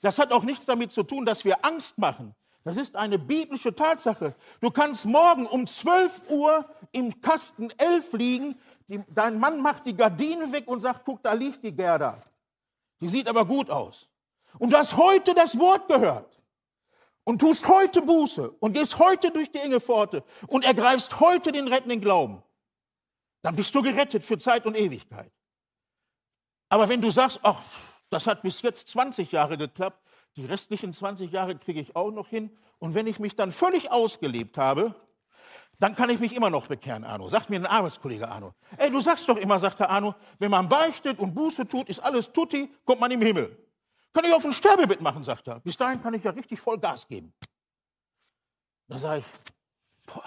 Das 0.00 0.18
hat 0.18 0.30
auch 0.32 0.44
nichts 0.44 0.64
damit 0.64 0.92
zu 0.92 1.02
tun, 1.02 1.26
dass 1.26 1.44
wir 1.44 1.64
Angst 1.64 1.98
machen. 1.98 2.34
Das 2.64 2.76
ist 2.76 2.94
eine 2.94 3.18
biblische 3.18 3.74
Tatsache. 3.74 4.36
Du 4.60 4.70
kannst 4.70 5.06
morgen 5.06 5.46
um 5.46 5.66
12 5.66 6.30
Uhr 6.30 6.64
im 6.92 7.20
Kasten 7.20 7.70
11 7.70 8.12
liegen. 8.12 8.60
Dein 9.08 9.40
Mann 9.40 9.60
macht 9.60 9.86
die 9.86 9.96
Gardine 9.96 10.52
weg 10.52 10.68
und 10.68 10.78
sagt, 10.80 11.04
guck, 11.04 11.20
da 11.24 11.32
liegt 11.32 11.64
die 11.64 11.74
Gerda. 11.74 12.22
Die 13.02 13.08
sieht 13.08 13.28
aber 13.28 13.44
gut 13.44 13.68
aus. 13.68 14.08
Und 14.58 14.72
du 14.72 14.76
hast 14.76 14.96
heute 14.96 15.34
das 15.34 15.58
Wort 15.58 15.88
gehört 15.88 16.40
und 17.24 17.40
tust 17.40 17.66
heute 17.66 18.00
Buße 18.00 18.48
und 18.60 18.74
gehst 18.74 18.98
heute 18.98 19.32
durch 19.32 19.50
die 19.50 19.58
enge 19.58 19.80
Pforte 19.80 20.22
und 20.46 20.64
ergreifst 20.64 21.18
heute 21.18 21.50
den 21.50 21.66
rettenden 21.66 22.00
Glauben, 22.00 22.42
dann 23.42 23.56
bist 23.56 23.74
du 23.74 23.82
gerettet 23.82 24.24
für 24.24 24.38
Zeit 24.38 24.66
und 24.66 24.76
Ewigkeit. 24.76 25.32
Aber 26.68 26.88
wenn 26.88 27.00
du 27.00 27.10
sagst, 27.10 27.40
ach, 27.42 27.60
das 28.08 28.28
hat 28.28 28.42
bis 28.42 28.62
jetzt 28.62 28.88
20 28.88 29.32
Jahre 29.32 29.58
geklappt, 29.58 30.00
die 30.36 30.46
restlichen 30.46 30.92
20 30.92 31.32
Jahre 31.32 31.56
kriege 31.58 31.80
ich 31.80 31.96
auch 31.96 32.12
noch 32.12 32.28
hin 32.28 32.56
und 32.78 32.94
wenn 32.94 33.08
ich 33.08 33.18
mich 33.18 33.34
dann 33.34 33.50
völlig 33.50 33.90
ausgelebt 33.90 34.56
habe, 34.58 34.94
dann 35.82 35.96
kann 35.96 36.10
ich 36.10 36.20
mich 36.20 36.32
immer 36.32 36.48
noch 36.48 36.68
bekehren, 36.68 37.02
Arno. 37.02 37.28
Sagt 37.28 37.50
mir 37.50 37.56
ein 37.56 37.66
Arbeitskollege 37.66 38.28
Arno. 38.28 38.54
Ey, 38.76 38.88
du 38.88 39.00
sagst 39.00 39.28
doch 39.28 39.36
immer, 39.36 39.58
sagt 39.58 39.80
der 39.80 39.90
Arno, 39.90 40.14
wenn 40.38 40.52
man 40.52 40.68
beichtet 40.68 41.18
und 41.18 41.34
Buße 41.34 41.66
tut, 41.66 41.88
ist 41.88 41.98
alles 41.98 42.32
tutti, 42.32 42.72
kommt 42.84 43.00
man 43.00 43.10
im 43.10 43.20
Himmel. 43.20 43.58
Kann 44.12 44.24
ich 44.24 44.32
auf 44.32 44.44
ein 44.44 44.52
Sterbebett 44.52 45.00
machen, 45.00 45.24
sagt 45.24 45.48
er. 45.48 45.58
Bis 45.58 45.76
dahin 45.76 46.00
kann 46.00 46.14
ich 46.14 46.22
ja 46.22 46.30
richtig 46.30 46.60
voll 46.60 46.78
Gas 46.78 47.08
geben. 47.08 47.34
Da 48.86 48.96
sage 48.96 49.22
ich, 49.22 49.26
boah, 50.06 50.22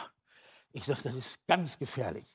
ich 0.74 0.84
sage, 0.84 1.04
das 1.04 1.16
ist 1.16 1.48
ganz 1.48 1.80
gefährlich. 1.80 2.28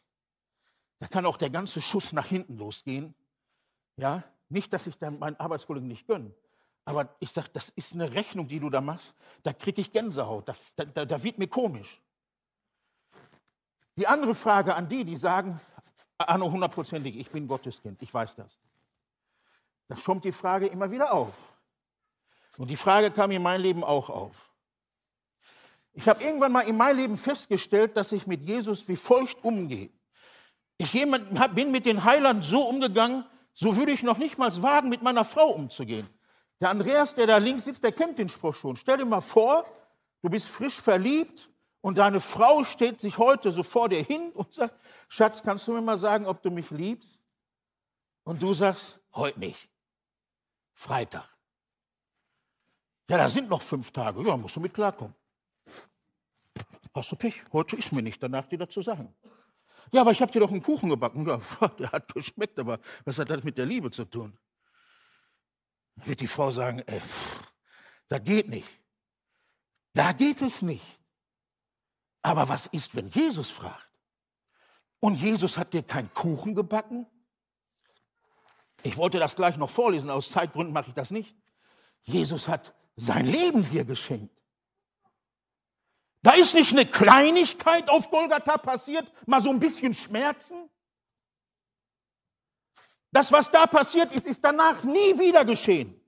Da 0.98 1.06
kann 1.06 1.26
auch 1.26 1.36
der 1.36 1.50
ganze 1.50 1.82
Schuss 1.82 2.14
nach 2.14 2.26
hinten 2.26 2.56
losgehen. 2.56 3.14
Ja, 3.98 4.24
nicht, 4.48 4.72
dass 4.72 4.86
ich 4.86 4.96
dann 4.96 5.18
meinen 5.18 5.36
Arbeitskollegen 5.36 5.88
nicht 5.88 6.06
gönne. 6.06 6.34
Aber 6.86 7.14
ich 7.18 7.30
sage, 7.32 7.50
das 7.52 7.68
ist 7.76 7.92
eine 7.92 8.14
Rechnung, 8.14 8.48
die 8.48 8.60
du 8.60 8.70
da 8.70 8.80
machst. 8.80 9.14
Da 9.42 9.52
kriege 9.52 9.82
ich 9.82 9.92
Gänsehaut. 9.92 10.48
Da, 10.48 10.54
da, 10.86 11.04
da 11.04 11.22
wird 11.22 11.36
mir 11.36 11.48
komisch. 11.48 12.00
Die 14.00 14.06
andere 14.06 14.34
Frage 14.34 14.74
an 14.74 14.88
die, 14.88 15.04
die 15.04 15.18
sagen, 15.18 15.60
Arno, 16.16 16.50
hundertprozentig, 16.50 17.18
ich 17.18 17.28
bin 17.28 17.46
Gotteskind, 17.46 18.00
ich 18.00 18.14
weiß 18.14 18.34
das. 18.34 18.58
Da 19.88 19.94
kommt 19.94 20.24
die 20.24 20.32
Frage 20.32 20.68
immer 20.68 20.90
wieder 20.90 21.12
auf. 21.12 21.34
Und 22.56 22.68
die 22.68 22.76
Frage 22.76 23.10
kam 23.10 23.30
in 23.30 23.42
meinem 23.42 23.60
Leben 23.60 23.84
auch 23.84 24.08
auf. 24.08 24.50
Ich 25.92 26.08
habe 26.08 26.24
irgendwann 26.24 26.50
mal 26.50 26.62
in 26.62 26.78
meinem 26.78 26.96
Leben 26.96 27.16
festgestellt, 27.18 27.94
dass 27.94 28.12
ich 28.12 28.26
mit 28.26 28.40
Jesus 28.40 28.88
wie 28.88 28.96
feucht 28.96 29.44
umgehe. 29.44 29.90
Ich 30.78 30.92
bin 30.92 31.70
mit 31.70 31.84
den 31.84 32.02
Heilern 32.02 32.40
so 32.40 32.66
umgegangen, 32.66 33.26
so 33.52 33.76
würde 33.76 33.92
ich 33.92 34.02
noch 34.02 34.16
nicht 34.16 34.38
mal 34.38 34.50
wagen, 34.62 34.88
mit 34.88 35.02
meiner 35.02 35.26
Frau 35.26 35.50
umzugehen. 35.50 36.08
Der 36.58 36.70
Andreas, 36.70 37.14
der 37.14 37.26
da 37.26 37.36
links 37.36 37.64
sitzt, 37.64 37.84
der 37.84 37.92
kennt 37.92 38.16
den 38.16 38.30
Spruch 38.30 38.54
schon. 38.54 38.76
Stell 38.76 38.96
dir 38.96 39.04
mal 39.04 39.20
vor, 39.20 39.66
du 40.22 40.30
bist 40.30 40.48
frisch 40.48 40.80
verliebt 40.80 41.49
und 41.80 41.98
deine 41.98 42.20
Frau 42.20 42.64
steht 42.64 43.00
sich 43.00 43.18
heute 43.18 43.52
so 43.52 43.62
vor 43.62 43.88
dir 43.88 44.02
hin 44.02 44.32
und 44.32 44.52
sagt, 44.52 44.74
Schatz, 45.08 45.42
kannst 45.42 45.66
du 45.66 45.72
mir 45.72 45.80
mal 45.80 45.98
sagen, 45.98 46.26
ob 46.26 46.42
du 46.42 46.50
mich 46.50 46.70
liebst? 46.70 47.18
Und 48.24 48.42
du 48.42 48.52
sagst, 48.52 49.00
heute 49.14 49.40
nicht. 49.40 49.68
Freitag. 50.74 51.28
Ja, 53.08 53.16
da 53.16 53.28
sind 53.28 53.48
noch 53.48 53.62
fünf 53.62 53.90
Tage. 53.90 54.22
Ja, 54.22 54.36
musst 54.36 54.56
du 54.56 54.60
mit 54.60 54.74
klarkommen. 54.74 55.14
Hast 56.94 57.10
du 57.10 57.16
Pech? 57.16 57.42
Heute 57.52 57.76
ist 57.76 57.92
mir 57.92 58.02
nicht 58.02 58.22
danach, 58.22 58.44
dir 58.44 58.58
das 58.58 58.70
zu 58.70 58.82
sagen. 58.82 59.14
Ja, 59.92 60.02
aber 60.02 60.12
ich 60.12 60.20
habe 60.20 60.30
dir 60.30 60.40
doch 60.40 60.50
einen 60.50 60.62
Kuchen 60.62 60.90
gebacken. 60.90 61.26
Ja, 61.26 61.40
der 61.78 61.92
hat 61.92 62.12
geschmeckt, 62.12 62.58
aber 62.58 62.78
was 63.04 63.18
hat 63.18 63.30
das 63.30 63.42
mit 63.42 63.58
der 63.58 63.66
Liebe 63.66 63.90
zu 63.90 64.04
tun? 64.04 64.38
Wird 65.96 66.20
die 66.20 66.26
Frau 66.26 66.50
sagen, 66.50 66.80
ey, 66.86 67.00
das 68.08 68.22
geht 68.22 68.48
nicht. 68.48 68.68
Da 69.92 70.12
geht 70.12 70.40
es 70.42 70.62
nicht. 70.62 70.99
Aber 72.22 72.48
was 72.48 72.66
ist, 72.66 72.94
wenn 72.94 73.08
Jesus 73.10 73.50
fragt? 73.50 73.88
Und 75.00 75.14
Jesus 75.14 75.56
hat 75.56 75.72
dir 75.72 75.82
keinen 75.82 76.12
Kuchen 76.12 76.54
gebacken? 76.54 77.06
Ich 78.82 78.96
wollte 78.96 79.18
das 79.18 79.36
gleich 79.36 79.56
noch 79.56 79.70
vorlesen, 79.70 80.10
aus 80.10 80.30
Zeitgründen 80.30 80.72
mache 80.72 80.88
ich 80.88 80.94
das 80.94 81.10
nicht. 81.10 81.36
Jesus 82.02 82.48
hat 82.48 82.74
sein 82.96 83.26
Leben 83.26 83.68
dir 83.68 83.84
geschenkt. 83.84 84.34
Da 86.22 86.32
ist 86.32 86.54
nicht 86.54 86.72
eine 86.72 86.84
Kleinigkeit 86.84 87.88
auf 87.88 88.10
Golgatha 88.10 88.58
passiert, 88.58 89.10
mal 89.26 89.40
so 89.40 89.50
ein 89.50 89.60
bisschen 89.60 89.94
Schmerzen. 89.94 90.68
Das, 93.10 93.32
was 93.32 93.50
da 93.50 93.66
passiert 93.66 94.14
ist, 94.14 94.26
ist 94.26 94.44
danach 94.44 94.84
nie 94.84 95.18
wieder 95.18 95.44
geschehen. 95.44 96.00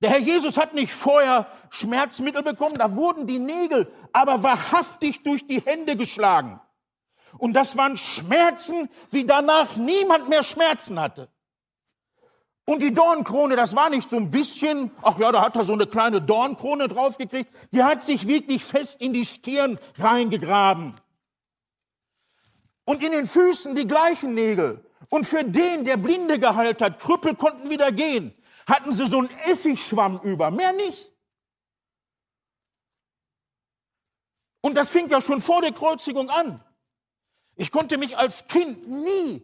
Der 0.00 0.10
Herr 0.10 0.18
Jesus 0.18 0.56
hat 0.56 0.72
nicht 0.74 0.92
vorher 0.92 1.50
Schmerzmittel 1.70 2.42
bekommen, 2.42 2.74
da 2.74 2.96
wurden 2.96 3.26
die 3.26 3.38
Nägel 3.38 3.90
aber 4.12 4.42
wahrhaftig 4.42 5.22
durch 5.22 5.46
die 5.46 5.60
Hände 5.60 5.96
geschlagen. 5.96 6.60
Und 7.36 7.52
das 7.52 7.76
waren 7.76 7.96
Schmerzen, 7.96 8.88
wie 9.10 9.24
danach 9.24 9.76
niemand 9.76 10.28
mehr 10.28 10.42
Schmerzen 10.42 10.98
hatte. 10.98 11.28
Und 12.64 12.82
die 12.82 12.92
Dornkrone, 12.92 13.56
das 13.56 13.74
war 13.74 13.88
nicht 13.88 14.10
so 14.10 14.16
ein 14.16 14.30
bisschen, 14.30 14.90
ach 15.02 15.18
ja, 15.18 15.32
da 15.32 15.40
hat 15.40 15.56
er 15.56 15.64
so 15.64 15.72
eine 15.72 15.86
kleine 15.86 16.20
Dornkrone 16.20 16.88
draufgekriegt, 16.88 17.50
die 17.72 17.82
hat 17.82 18.02
sich 18.02 18.26
wirklich 18.26 18.62
fest 18.62 19.00
in 19.00 19.14
die 19.14 19.24
Stirn 19.24 19.78
reingegraben. 19.98 20.94
Und 22.84 23.02
in 23.02 23.12
den 23.12 23.26
Füßen 23.26 23.74
die 23.74 23.86
gleichen 23.86 24.34
Nägel. 24.34 24.84
Und 25.08 25.24
für 25.24 25.44
den, 25.44 25.84
der 25.84 25.96
Blinde 25.96 26.38
geheilt 26.38 26.82
hat, 26.82 27.00
Krüppel 27.00 27.34
konnten 27.34 27.70
wieder 27.70 27.90
gehen, 27.90 28.34
hatten 28.66 28.92
sie 28.92 29.06
so 29.06 29.18
einen 29.18 29.30
Essigschwamm 29.46 30.20
über, 30.22 30.50
mehr 30.50 30.74
nicht. 30.74 31.10
Und 34.68 34.74
das 34.74 34.90
fing 34.90 35.08
ja 35.08 35.22
schon 35.22 35.40
vor 35.40 35.62
der 35.62 35.72
Kreuzigung 35.72 36.28
an. 36.28 36.62
Ich 37.56 37.72
konnte 37.72 37.96
mich 37.96 38.18
als 38.18 38.46
Kind 38.46 38.86
nie 38.86 39.42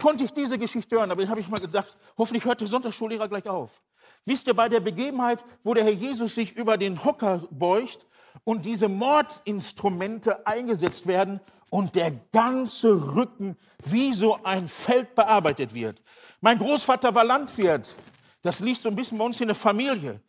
konnte 0.00 0.22
ich 0.22 0.32
diese 0.32 0.56
Geschichte 0.56 0.94
hören, 0.96 1.10
aber 1.10 1.26
habe 1.26 1.40
ich 1.40 1.48
mal 1.48 1.58
gedacht, 1.58 1.96
hoffentlich 2.16 2.44
hört 2.44 2.60
der 2.60 2.68
Sonntagsschullehrer 2.68 3.28
gleich 3.28 3.48
auf. 3.48 3.82
Wisst 4.24 4.46
ihr, 4.46 4.54
bei 4.54 4.68
der 4.68 4.78
Begebenheit, 4.78 5.44
wo 5.64 5.74
der 5.74 5.82
Herr 5.82 5.92
Jesus 5.92 6.36
sich 6.36 6.56
über 6.56 6.76
den 6.76 7.04
Hocker 7.04 7.48
beugt 7.50 8.06
und 8.44 8.64
diese 8.64 8.88
Mordinstrumente 8.88 10.46
eingesetzt 10.46 11.08
werden 11.08 11.40
und 11.70 11.96
der 11.96 12.12
ganze 12.32 13.16
Rücken 13.16 13.56
wie 13.84 14.12
so 14.12 14.38
ein 14.44 14.68
Feld 14.68 15.16
bearbeitet 15.16 15.74
wird. 15.74 16.00
Mein 16.40 16.58
Großvater 16.58 17.12
war 17.16 17.24
Landwirt. 17.24 17.94
Das 18.42 18.60
liegt 18.60 18.82
so 18.82 18.88
ein 18.88 18.94
bisschen 18.94 19.18
bei 19.18 19.24
uns 19.24 19.40
in 19.40 19.48
der 19.48 19.56
Familie. 19.56 20.20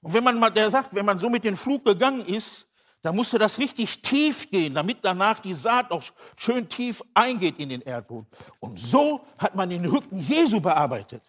Und 0.00 0.14
wenn 0.14 0.24
man 0.24 0.38
mal, 0.38 0.48
der 0.48 0.70
sagt, 0.70 0.94
wenn 0.94 1.04
man 1.04 1.18
so 1.18 1.28
mit 1.28 1.44
dem 1.44 1.58
Flug 1.58 1.84
gegangen 1.84 2.24
ist, 2.24 2.65
da 3.06 3.12
musste 3.12 3.38
das 3.38 3.58
richtig 3.58 4.02
tief 4.02 4.50
gehen, 4.50 4.74
damit 4.74 4.98
danach 5.02 5.38
die 5.38 5.54
Saat 5.54 5.92
auch 5.92 6.02
schön 6.36 6.68
tief 6.68 7.04
eingeht 7.14 7.60
in 7.60 7.68
den 7.68 7.80
Erdboden. 7.80 8.26
Und 8.58 8.80
so 8.80 9.24
hat 9.38 9.54
man 9.54 9.70
den 9.70 9.84
Rücken 9.84 10.18
Jesu 10.18 10.60
bearbeitet. 10.60 11.22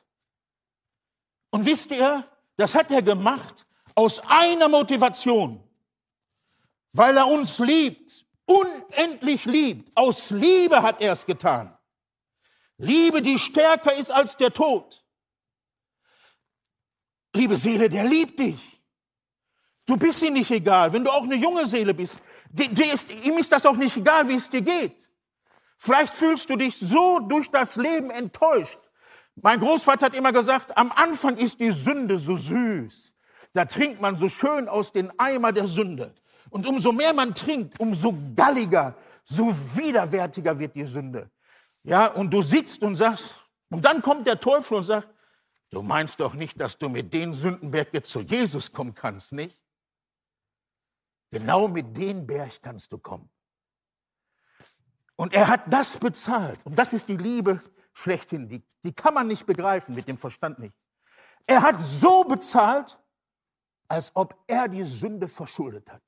Und 1.51 1.63
wisst 1.67 1.91
ihr, 1.91 2.27
das 2.55 2.73
hat 2.73 2.89
er 2.89 3.03
gemacht 3.03 3.67
aus 3.93 4.19
einer 4.27 4.67
Motivation, 4.67 5.63
weil 6.93 7.15
er 7.15 7.27
uns 7.27 7.59
liebt, 7.59 8.25
unendlich 8.47 9.45
liebt. 9.45 9.95
Aus 9.95 10.31
Liebe 10.31 10.81
hat 10.81 10.99
er 10.99 11.11
es 11.11 11.27
getan. 11.27 11.77
Liebe, 12.77 13.21
die 13.21 13.37
stärker 13.37 13.93
ist 13.93 14.11
als 14.11 14.35
der 14.35 14.51
Tod. 14.51 15.05
Liebe 17.33 17.55
Seele, 17.55 17.87
der 17.87 18.05
liebt 18.05 18.39
dich. 18.39 18.76
Du 19.87 19.95
bist 19.95 20.21
ihm 20.21 20.33
nicht 20.33 20.51
egal, 20.51 20.91
wenn 20.91 21.03
du 21.03 21.09
auch 21.09 21.23
eine 21.23 21.35
junge 21.35 21.65
Seele 21.65 21.93
bist. 21.93 22.19
Die, 22.49 22.67
die 22.67 22.83
ist, 22.83 23.09
ihm 23.09 23.37
ist 23.37 23.51
das 23.51 23.65
auch 23.65 23.77
nicht 23.77 23.95
egal, 23.95 24.27
wie 24.27 24.35
es 24.35 24.49
dir 24.49 24.61
geht. 24.61 25.07
Vielleicht 25.77 26.13
fühlst 26.13 26.49
du 26.49 26.57
dich 26.57 26.77
so 26.77 27.19
durch 27.19 27.49
das 27.49 27.77
Leben 27.77 28.09
enttäuscht. 28.11 28.79
Mein 29.35 29.61
Großvater 29.61 30.07
hat 30.07 30.13
immer 30.13 30.33
gesagt, 30.33 30.75
am 30.77 30.91
Anfang 30.91 31.37
ist 31.37 31.59
die 31.61 31.71
Sünde 31.71 32.19
so 32.19 32.35
süß. 32.35 33.13
Da 33.53 33.63
trinkt 33.63 34.01
man 34.01 34.17
so 34.17 34.27
schön 34.27 34.67
aus 34.67 34.91
den 34.91 35.11
Eimer 35.17 35.53
der 35.53 35.67
Sünde. 35.67 36.13
Und 36.49 36.67
umso 36.67 36.91
mehr 36.91 37.13
man 37.13 37.33
trinkt, 37.33 37.79
umso 37.79 38.13
galliger, 38.35 38.93
so 39.23 39.55
widerwärtiger 39.73 40.59
wird 40.59 40.75
die 40.75 40.85
Sünde. 40.85 41.29
Ja, 41.83 42.07
und 42.07 42.31
du 42.31 42.41
sitzt 42.41 42.81
und 42.83 42.95
sagst, 42.97 43.33
und 43.69 43.85
dann 43.85 44.01
kommt 44.01 44.27
der 44.27 44.39
Teufel 44.39 44.77
und 44.77 44.83
sagt, 44.83 45.07
du 45.69 45.81
meinst 45.81 46.19
doch 46.19 46.33
nicht, 46.33 46.59
dass 46.59 46.77
du 46.77 46.89
mit 46.89 47.13
den 47.13 47.33
Sündenberg 47.33 47.89
jetzt 47.93 48.09
zu 48.09 48.19
Jesus 48.19 48.71
kommen 48.71 48.93
kannst, 48.93 49.31
nicht? 49.31 49.61
Genau 51.29 51.67
mit 51.67 51.95
dem 51.97 52.25
Berg 52.25 52.61
kannst 52.61 52.91
du 52.91 52.97
kommen. 52.97 53.29
Und 55.15 55.33
er 55.33 55.47
hat 55.47 55.61
das 55.71 55.97
bezahlt. 55.97 56.65
Und 56.65 56.77
das 56.77 56.93
ist 56.93 57.07
die 57.09 57.17
Liebe 57.17 57.61
schlechthin. 57.93 58.47
Die, 58.47 58.63
die 58.83 58.93
kann 58.93 59.13
man 59.13 59.27
nicht 59.27 59.45
begreifen, 59.45 59.95
mit 59.95 60.07
dem 60.07 60.17
Verstand 60.17 60.59
nicht. 60.59 60.75
Er 61.47 61.61
hat 61.61 61.81
so 61.81 62.23
bezahlt, 62.23 62.99
als 63.87 64.11
ob 64.15 64.35
er 64.47 64.67
die 64.67 64.83
Sünde 64.83 65.27
verschuldet 65.27 65.89
hat. 65.89 66.01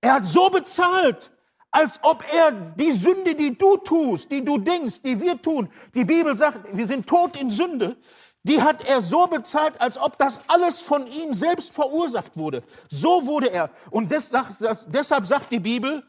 Er 0.00 0.14
hat 0.14 0.26
so 0.26 0.48
bezahlt, 0.48 1.32
als 1.70 1.98
ob 2.02 2.24
er 2.32 2.52
die 2.52 2.92
Sünde, 2.92 3.34
die 3.34 3.56
du 3.56 3.76
tust, 3.78 4.30
die 4.30 4.44
du 4.44 4.58
denkst, 4.58 5.02
die 5.02 5.20
wir 5.20 5.40
tun, 5.40 5.70
die 5.94 6.04
Bibel 6.04 6.34
sagt, 6.36 6.76
wir 6.76 6.86
sind 6.86 7.06
tot 7.06 7.40
in 7.40 7.50
Sünde, 7.50 7.96
die 8.48 8.62
hat 8.62 8.88
er 8.88 9.00
so 9.02 9.26
bezahlt, 9.26 9.80
als 9.80 9.98
ob 9.98 10.18
das 10.18 10.40
alles 10.48 10.80
von 10.80 11.06
ihm 11.06 11.34
selbst 11.34 11.72
verursacht 11.72 12.36
wurde. 12.36 12.62
So 12.88 13.26
wurde 13.26 13.50
er. 13.50 13.70
Und 13.90 14.10
deshalb 14.10 15.26
sagt 15.26 15.52
die 15.52 15.60
Bibel, 15.60 16.02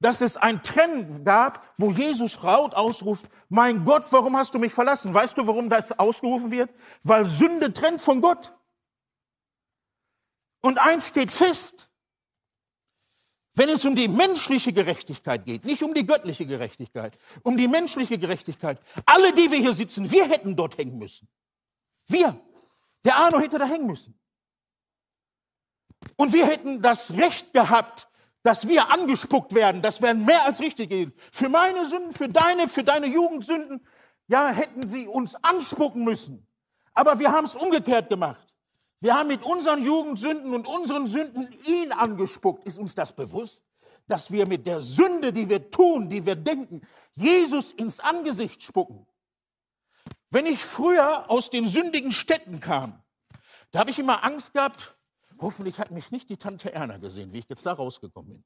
dass 0.00 0.20
es 0.20 0.36
ein 0.36 0.62
Trend 0.62 1.24
gab, 1.24 1.72
wo 1.78 1.90
Jesus 1.90 2.42
laut 2.42 2.74
ausruft, 2.74 3.26
mein 3.48 3.84
Gott, 3.84 4.12
warum 4.12 4.36
hast 4.36 4.54
du 4.54 4.58
mich 4.58 4.72
verlassen? 4.72 5.14
Weißt 5.14 5.38
du, 5.38 5.46
warum 5.46 5.70
das 5.70 5.98
ausgerufen 5.98 6.50
wird? 6.50 6.70
Weil 7.02 7.24
Sünde 7.24 7.72
trennt 7.72 8.00
von 8.00 8.20
Gott. 8.20 8.52
Und 10.60 10.78
eins 10.78 11.08
steht 11.08 11.30
fest, 11.30 11.88
wenn 13.54 13.68
es 13.68 13.84
um 13.84 13.94
die 13.94 14.08
menschliche 14.08 14.72
Gerechtigkeit 14.72 15.44
geht, 15.44 15.64
nicht 15.64 15.82
um 15.82 15.94
die 15.94 16.04
göttliche 16.04 16.44
Gerechtigkeit, 16.44 17.18
um 17.42 17.56
die 17.56 17.68
menschliche 17.68 18.18
Gerechtigkeit, 18.18 18.80
alle, 19.06 19.32
die 19.32 19.50
wir 19.50 19.58
hier 19.58 19.74
sitzen, 19.74 20.10
wir 20.10 20.26
hätten 20.26 20.56
dort 20.56 20.76
hängen 20.76 20.98
müssen. 20.98 21.28
Wir. 22.06 22.38
Der 23.04 23.16
Arno 23.16 23.38
hätte 23.38 23.58
da 23.58 23.66
hängen 23.66 23.86
müssen. 23.86 24.18
Und 26.16 26.32
wir 26.32 26.46
hätten 26.46 26.82
das 26.82 27.12
Recht 27.12 27.52
gehabt, 27.52 28.08
dass 28.42 28.68
wir 28.68 28.90
angespuckt 28.90 29.54
werden. 29.54 29.82
Das 29.82 30.02
wäre 30.02 30.14
mehr 30.14 30.44
als 30.44 30.60
richtig 30.60 30.90
gewesen. 30.90 31.14
Für 31.32 31.48
meine 31.48 31.86
Sünden, 31.86 32.12
für 32.12 32.28
deine, 32.28 32.68
für 32.68 32.84
deine 32.84 33.06
Jugendsünden, 33.06 33.86
ja, 34.28 34.48
hätten 34.48 34.86
sie 34.86 35.06
uns 35.06 35.34
anspucken 35.36 36.04
müssen. 36.04 36.46
Aber 36.92 37.18
wir 37.18 37.32
haben 37.32 37.44
es 37.44 37.56
umgekehrt 37.56 38.08
gemacht. 38.08 38.46
Wir 39.00 39.14
haben 39.14 39.28
mit 39.28 39.42
unseren 39.42 39.82
Jugendsünden 39.82 40.54
und 40.54 40.66
unseren 40.66 41.06
Sünden 41.06 41.54
ihn 41.66 41.92
angespuckt. 41.92 42.64
Ist 42.64 42.78
uns 42.78 42.94
das 42.94 43.14
bewusst? 43.14 43.64
Dass 44.06 44.30
wir 44.30 44.46
mit 44.46 44.66
der 44.66 44.80
Sünde, 44.80 45.32
die 45.32 45.48
wir 45.48 45.70
tun, 45.70 46.08
die 46.08 46.24
wir 46.24 46.36
denken, 46.36 46.82
Jesus 47.14 47.72
ins 47.72 48.00
Angesicht 48.00 48.62
spucken. 48.62 49.06
Wenn 50.34 50.46
ich 50.46 50.64
früher 50.64 51.30
aus 51.30 51.48
den 51.48 51.68
sündigen 51.68 52.10
Städten 52.10 52.58
kam, 52.58 53.00
da 53.70 53.78
habe 53.78 53.90
ich 53.92 54.00
immer 54.00 54.24
Angst 54.24 54.52
gehabt, 54.52 54.96
hoffentlich 55.38 55.78
hat 55.78 55.92
mich 55.92 56.10
nicht 56.10 56.28
die 56.28 56.36
Tante 56.36 56.72
Erna 56.72 56.96
gesehen, 56.96 57.32
wie 57.32 57.38
ich 57.38 57.48
jetzt 57.48 57.64
da 57.64 57.72
rausgekommen 57.72 58.32
bin. 58.32 58.44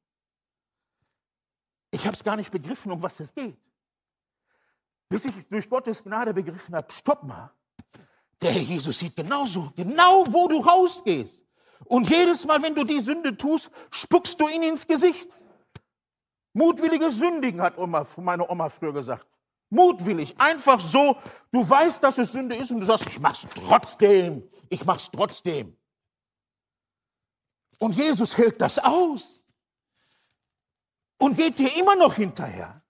Ich 1.90 2.05
habe 2.05 2.15
es 2.15 2.23
gar 2.23 2.36
nicht 2.36 2.51
begriffen, 2.51 2.93
um 2.93 3.01
was 3.01 3.19
es 3.20 3.35
geht. 3.35 3.56
Bis 5.09 5.24
ich 5.24 5.32
durch 5.48 5.70
Gottes 5.70 6.05
Gnade 6.05 6.35
begriffen 6.35 6.74
habe, 6.74 6.93
stopp 6.93 7.23
mal. 7.23 7.51
Der 8.43 8.51
Herr 8.51 8.60
Jesus 8.60 8.98
sieht 8.98 9.16
genauso, 9.16 9.73
genau 9.74 10.27
wo 10.31 10.47
du 10.47 10.60
rausgehst. 10.60 11.47
Und 11.86 12.10
jedes 12.10 12.44
Mal, 12.44 12.62
wenn 12.62 12.74
du 12.74 12.85
die 12.85 13.01
Sünde 13.01 13.35
tust, 13.35 13.70
spuckst 13.90 14.39
du 14.39 14.47
ihn 14.47 14.62
ins 14.62 14.86
Gesicht. 14.86 15.31
Mutwilliges 16.52 17.16
Sündigen, 17.16 17.62
hat 17.62 17.78
Oma, 17.78 18.06
meine 18.19 18.47
Oma 18.47 18.69
früher 18.69 18.93
gesagt. 18.93 19.27
Mutwillig, 19.70 20.39
einfach 20.39 20.81
so. 20.81 21.16
Du 21.51 21.69
weißt, 21.69 22.03
dass 22.03 22.19
es 22.19 22.32
Sünde 22.32 22.57
ist 22.57 22.70
und 22.70 22.81
du 22.81 22.86
sagst, 22.86 23.07
ich 23.07 23.19
mach's 23.20 23.47
trotzdem. 23.55 24.49
Ich 24.69 24.85
mach's 24.85 25.11
trotzdem. 25.11 25.77
Und 27.78 27.95
Jesus 27.95 28.36
hält 28.36 28.61
das 28.61 28.78
aus 28.78 29.43
und 31.19 31.36
geht 31.36 31.59
dir 31.59 31.77
immer 31.77 31.97
noch 31.97 32.15
hinterher. 32.15 32.82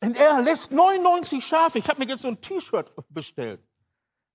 Und 0.00 0.16
er 0.16 0.42
lässt 0.42 0.70
99 0.70 1.44
Schafe. 1.44 1.78
Ich 1.78 1.88
habe 1.88 1.98
mir 1.98 2.08
jetzt 2.08 2.22
so 2.22 2.28
ein 2.28 2.40
T-Shirt 2.40 2.92
bestellt. 3.08 3.60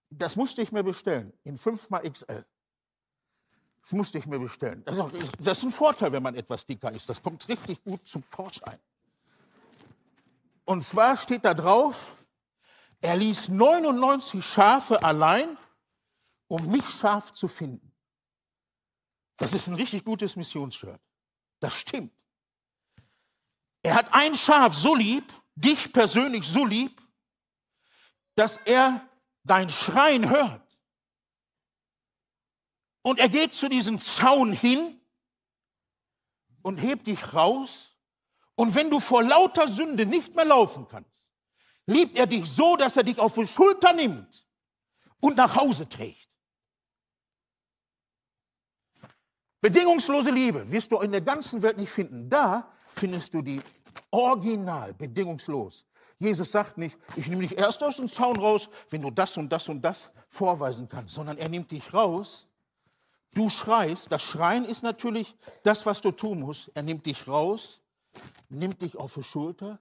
Das 0.09 0.35
musste 0.35 0.61
ich 0.61 0.71
mir 0.71 0.83
bestellen 0.83 1.31
in 1.43 1.57
5 1.57 1.89
mal 1.89 2.01
XL. 2.09 2.43
Das 3.81 3.91
musste 3.91 4.17
ich 4.17 4.25
mir 4.25 4.39
bestellen. 4.39 4.83
Das 4.85 5.57
ist, 5.57 5.63
ein 5.63 5.71
Vorteil, 5.71 6.11
wenn 6.11 6.23
man 6.23 6.35
etwas 6.35 6.65
dicker 6.65 6.91
ist. 6.91 7.09
Das 7.09 7.21
kommt 7.21 7.47
richtig 7.47 7.83
gut 7.83 8.07
zum 8.07 8.23
Vorschein. 8.23 8.79
Und 10.69 10.83
zwar 10.83 11.17
steht 11.17 11.45
da 11.45 11.55
drauf, 11.55 12.15
er 13.01 13.17
ließ 13.17 13.47
99 13.47 14.45
Schafe 14.45 15.01
allein, 15.01 15.57
um 16.47 16.63
mich 16.69 16.87
scharf 16.87 17.33
zu 17.33 17.47
finden. 17.47 17.91
Das 19.37 19.51
ist 19.53 19.65
ein 19.65 19.73
richtig 19.73 20.05
gutes 20.05 20.35
Missionsshirt. 20.35 21.01
Das 21.59 21.73
stimmt. 21.73 22.13
Er 23.81 23.95
hat 23.95 24.13
ein 24.13 24.35
Schaf 24.35 24.75
so 24.75 24.93
lieb, 24.93 25.33
dich 25.55 25.91
persönlich 25.91 26.47
so 26.47 26.63
lieb, 26.65 27.01
dass 28.35 28.57
er 28.57 29.09
dein 29.43 29.71
Schreien 29.71 30.29
hört. 30.29 30.79
Und 33.01 33.17
er 33.17 33.29
geht 33.29 33.55
zu 33.55 33.69
diesem 33.69 33.99
Zaun 33.99 34.51
hin 34.51 35.01
und 36.61 36.77
hebt 36.77 37.07
dich 37.07 37.33
raus. 37.33 37.88
Und 38.59 38.75
wenn 38.75 38.89
du 38.89 38.99
vor 38.99 39.23
lauter 39.23 39.69
Sünde 39.69 40.05
nicht 40.05 40.35
mehr 40.35 40.43
laufen 40.43 40.85
kannst, 40.85 41.29
liebt 41.85 42.17
er 42.17 42.27
dich 42.27 42.45
so, 42.45 42.75
dass 42.75 42.97
er 42.97 43.03
dich 43.03 43.17
auf 43.17 43.35
die 43.35 43.47
Schulter 43.47 43.93
nimmt 43.93 44.45
und 45.21 45.37
nach 45.37 45.55
Hause 45.55 45.87
trägt. 45.87 46.27
Bedingungslose 49.61 50.29
Liebe 50.29 50.69
wirst 50.69 50.91
du 50.91 50.99
in 50.99 51.13
der 51.13 51.21
ganzen 51.21 51.61
Welt 51.61 51.77
nicht 51.77 51.89
finden. 51.89 52.29
Da 52.29 52.69
findest 52.91 53.33
du 53.33 53.41
die 53.41 53.61
original, 54.11 54.93
bedingungslos. 54.93 55.85
Jesus 56.17 56.51
sagt 56.51 56.77
nicht, 56.77 56.97
ich 57.15 57.29
nehme 57.29 57.43
dich 57.43 57.57
erst 57.57 57.81
aus 57.81 57.95
dem 57.95 58.09
Zaun 58.09 58.35
raus, 58.35 58.67
wenn 58.89 59.01
du 59.01 59.09
das 59.09 59.37
und 59.37 59.47
das 59.47 59.69
und 59.69 59.81
das 59.81 60.11
vorweisen 60.27 60.89
kannst, 60.89 61.15
sondern 61.15 61.37
er 61.37 61.47
nimmt 61.47 61.71
dich 61.71 61.93
raus. 61.93 62.45
Du 63.33 63.47
schreist, 63.47 64.11
das 64.11 64.21
Schreien 64.21 64.65
ist 64.65 64.83
natürlich 64.83 65.33
das, 65.63 65.85
was 65.85 66.01
du 66.01 66.11
tun 66.11 66.41
musst. 66.41 66.71
Er 66.75 66.83
nimmt 66.83 67.05
dich 67.05 67.25
raus, 67.25 67.79
nimmt 68.49 68.81
dich 68.81 68.97
auf 68.97 69.13
die 69.13 69.23
Schulter 69.23 69.79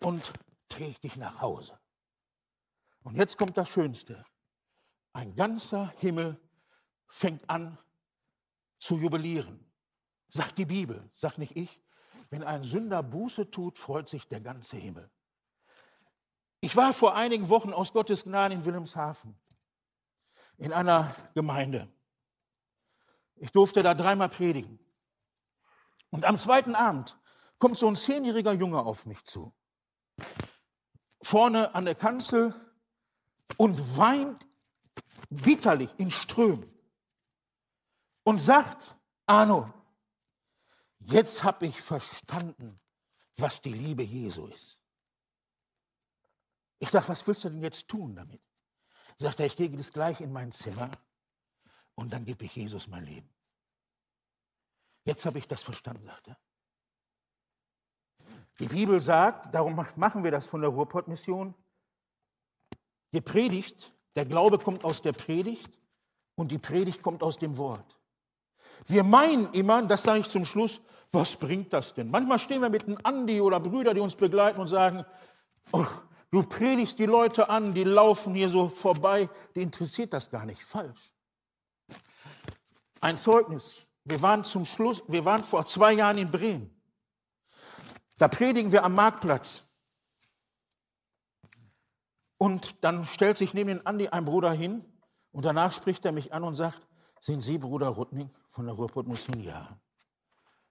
und 0.00 0.32
trägt 0.68 1.04
dich 1.04 1.16
nach 1.16 1.40
Hause. 1.40 1.78
Und 3.02 3.16
jetzt 3.16 3.36
kommt 3.36 3.56
das 3.56 3.68
Schönste. 3.68 4.24
Ein 5.12 5.34
ganzer 5.34 5.92
Himmel 5.98 6.40
fängt 7.08 7.48
an 7.50 7.78
zu 8.78 8.96
jubilieren. 8.96 9.70
Sagt 10.28 10.58
die 10.58 10.64
Bibel, 10.64 11.10
sagt 11.14 11.38
nicht 11.38 11.56
ich. 11.56 11.80
Wenn 12.30 12.42
ein 12.42 12.64
Sünder 12.64 13.02
Buße 13.02 13.50
tut, 13.50 13.78
freut 13.78 14.08
sich 14.08 14.26
der 14.26 14.40
ganze 14.40 14.76
Himmel. 14.76 15.10
Ich 16.60 16.76
war 16.76 16.94
vor 16.94 17.14
einigen 17.14 17.48
Wochen 17.48 17.72
aus 17.72 17.92
Gottes 17.92 18.24
Gnade 18.24 18.54
in 18.54 18.64
Wilhelmshaven 18.64 19.36
in 20.56 20.72
einer 20.72 21.14
Gemeinde. 21.34 21.88
Ich 23.36 23.50
durfte 23.50 23.82
da 23.82 23.94
dreimal 23.94 24.28
predigen. 24.28 24.78
Und 26.10 26.24
am 26.24 26.36
zweiten 26.36 26.74
Abend 26.74 27.18
kommt 27.62 27.78
so 27.78 27.86
ein 27.86 27.94
zehnjähriger 27.94 28.54
Junge 28.54 28.80
auf 28.80 29.06
mich 29.06 29.24
zu. 29.24 29.54
Vorne 31.22 31.72
an 31.76 31.84
der 31.84 31.94
Kanzel 31.94 32.52
und 33.56 33.96
weint 33.96 34.48
bitterlich 35.30 35.90
in 35.96 36.10
Strömen 36.10 36.68
und 38.24 38.38
sagt, 38.38 38.96
Arno, 39.26 39.72
jetzt 40.98 41.44
habe 41.44 41.68
ich 41.68 41.80
verstanden, 41.80 42.80
was 43.36 43.60
die 43.60 43.72
Liebe 43.72 44.02
Jesu 44.02 44.48
ist. 44.48 44.80
Ich 46.80 46.90
sage, 46.90 47.06
was 47.06 47.24
willst 47.28 47.44
du 47.44 47.50
denn 47.50 47.62
jetzt 47.62 47.86
tun 47.86 48.16
damit? 48.16 48.42
Sagt 49.18 49.38
er, 49.38 49.46
ich 49.46 49.54
gehe 49.54 49.70
jetzt 49.70 49.92
gleich 49.92 50.20
in 50.20 50.32
mein 50.32 50.50
Zimmer 50.50 50.90
und 51.94 52.12
dann 52.12 52.24
gebe 52.24 52.44
ich 52.44 52.56
Jesus 52.56 52.88
mein 52.88 53.04
Leben. 53.04 53.32
Jetzt 55.04 55.24
habe 55.26 55.38
ich 55.38 55.46
das 55.46 55.62
verstanden, 55.62 56.06
sagt 56.06 56.26
er. 56.26 56.40
Die 58.58 58.66
Bibel 58.66 59.00
sagt, 59.00 59.54
darum 59.54 59.74
machen 59.96 60.24
wir 60.24 60.30
das 60.30 60.46
von 60.46 60.60
der 60.60 60.70
Ruhrpott-Mission, 60.70 61.54
gepredigt, 63.12 63.92
der 64.16 64.24
Glaube 64.24 64.58
kommt 64.58 64.84
aus 64.84 65.02
der 65.02 65.12
Predigt 65.12 65.78
und 66.34 66.50
die 66.50 66.58
Predigt 66.58 67.02
kommt 67.02 67.22
aus 67.22 67.38
dem 67.38 67.56
Wort. 67.56 67.98
Wir 68.86 69.04
meinen 69.04 69.52
immer, 69.52 69.82
das 69.82 70.02
sage 70.02 70.20
ich 70.20 70.28
zum 70.28 70.44
Schluss, 70.44 70.80
was 71.10 71.36
bringt 71.36 71.72
das 71.72 71.92
denn? 71.94 72.10
Manchmal 72.10 72.38
stehen 72.38 72.62
wir 72.62 72.70
mit 72.70 72.86
einem 72.86 72.98
Andi 73.02 73.40
oder 73.40 73.60
Brüder, 73.60 73.92
die 73.92 74.00
uns 74.00 74.14
begleiten 74.14 74.60
und 74.60 74.66
sagen, 74.66 75.04
oh, 75.72 75.86
du 76.30 76.42
predigst 76.42 76.98
die 76.98 77.06
Leute 77.06 77.48
an, 77.50 77.74
die 77.74 77.84
laufen 77.84 78.34
hier 78.34 78.48
so 78.48 78.68
vorbei, 78.68 79.28
die 79.54 79.62
interessiert 79.62 80.12
das 80.12 80.30
gar 80.30 80.46
nicht. 80.46 80.62
Falsch. 80.62 81.12
Ein 83.00 83.18
Zeugnis. 83.18 83.88
Wir 84.04 84.20
waren 84.22 84.42
zum 84.42 84.64
Schluss, 84.64 85.02
wir 85.06 85.24
waren 85.24 85.44
vor 85.44 85.64
zwei 85.66 85.92
Jahren 85.92 86.18
in 86.18 86.30
Bremen. 86.30 86.81
Da 88.18 88.28
predigen 88.28 88.72
wir 88.72 88.84
am 88.84 88.94
Marktplatz. 88.94 89.64
Und 92.38 92.82
dann 92.82 93.06
stellt 93.06 93.38
sich 93.38 93.54
neben 93.54 93.68
den 93.68 93.86
Andi 93.86 94.08
ein 94.08 94.24
Bruder 94.24 94.52
hin 94.52 94.84
und 95.30 95.44
danach 95.44 95.72
spricht 95.72 96.04
er 96.04 96.12
mich 96.12 96.32
an 96.32 96.42
und 96.42 96.54
sagt, 96.54 96.86
sind 97.20 97.40
Sie 97.40 97.56
Bruder 97.56 97.88
Rudning 97.88 98.30
von 98.50 98.66
der 98.66 98.74
Ruhrpott-Mission? 98.74 99.42
Ja. 99.44 99.78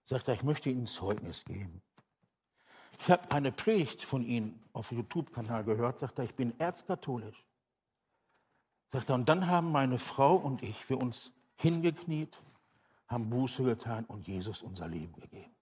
Sagt 0.04 0.28
er, 0.28 0.34
ich 0.34 0.44
möchte 0.44 0.70
Ihnen 0.70 0.86
Zeugnis 0.86 1.46
geben. 1.46 1.82
Ich 3.00 3.10
habe 3.10 3.32
eine 3.32 3.52
Predigt 3.52 4.04
von 4.04 4.22
Ihnen 4.22 4.62
auf 4.74 4.92
YouTube-Kanal 4.92 5.64
gehört, 5.64 6.00
sagt 6.00 6.20
er, 6.20 6.26
ich 6.26 6.36
bin 6.36 6.54
erzkatholisch. 6.60 7.46
Sagt 8.92 9.10
er, 9.10 9.16
und 9.16 9.30
dann 9.30 9.48
haben 9.48 9.72
meine 9.72 9.98
Frau 9.98 10.36
und 10.36 10.62
ich 10.64 10.90
wir 10.90 10.98
uns 10.98 11.32
hingekniet, 11.56 12.38
haben 13.08 13.30
Buße 13.30 13.64
getan 13.64 14.06
und 14.06 14.28
Jesus 14.28 14.62
unser 14.62 14.88
Leben 14.88 15.16
gegeben. 15.16 15.56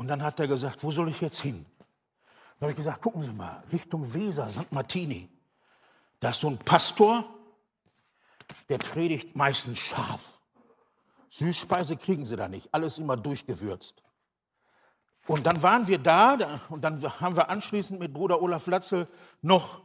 Und 0.00 0.08
dann 0.08 0.22
hat 0.22 0.40
er 0.40 0.48
gesagt, 0.48 0.82
wo 0.82 0.90
soll 0.90 1.10
ich 1.10 1.20
jetzt 1.20 1.42
hin? 1.42 1.66
Da 2.58 2.64
habe 2.64 2.70
ich 2.70 2.76
gesagt, 2.78 3.02
gucken 3.02 3.22
Sie 3.22 3.34
mal, 3.34 3.62
Richtung 3.70 4.14
Weser, 4.14 4.48
St. 4.48 4.72
Martini. 4.72 5.28
Da 6.20 6.30
ist 6.30 6.40
so 6.40 6.48
ein 6.48 6.56
Pastor, 6.56 7.22
der 8.70 8.78
predigt 8.78 9.36
meistens 9.36 9.78
scharf. 9.78 10.40
Süßspeise 11.28 11.98
kriegen 11.98 12.24
sie 12.24 12.34
da 12.34 12.48
nicht, 12.48 12.72
alles 12.72 12.96
immer 12.96 13.14
durchgewürzt. 13.18 14.02
Und 15.26 15.44
dann 15.44 15.62
waren 15.62 15.86
wir 15.86 15.98
da 15.98 16.62
und 16.70 16.80
dann 16.80 17.02
haben 17.20 17.36
wir 17.36 17.50
anschließend 17.50 18.00
mit 18.00 18.14
Bruder 18.14 18.40
Olaf 18.40 18.68
Latzel 18.68 19.06
noch 19.42 19.82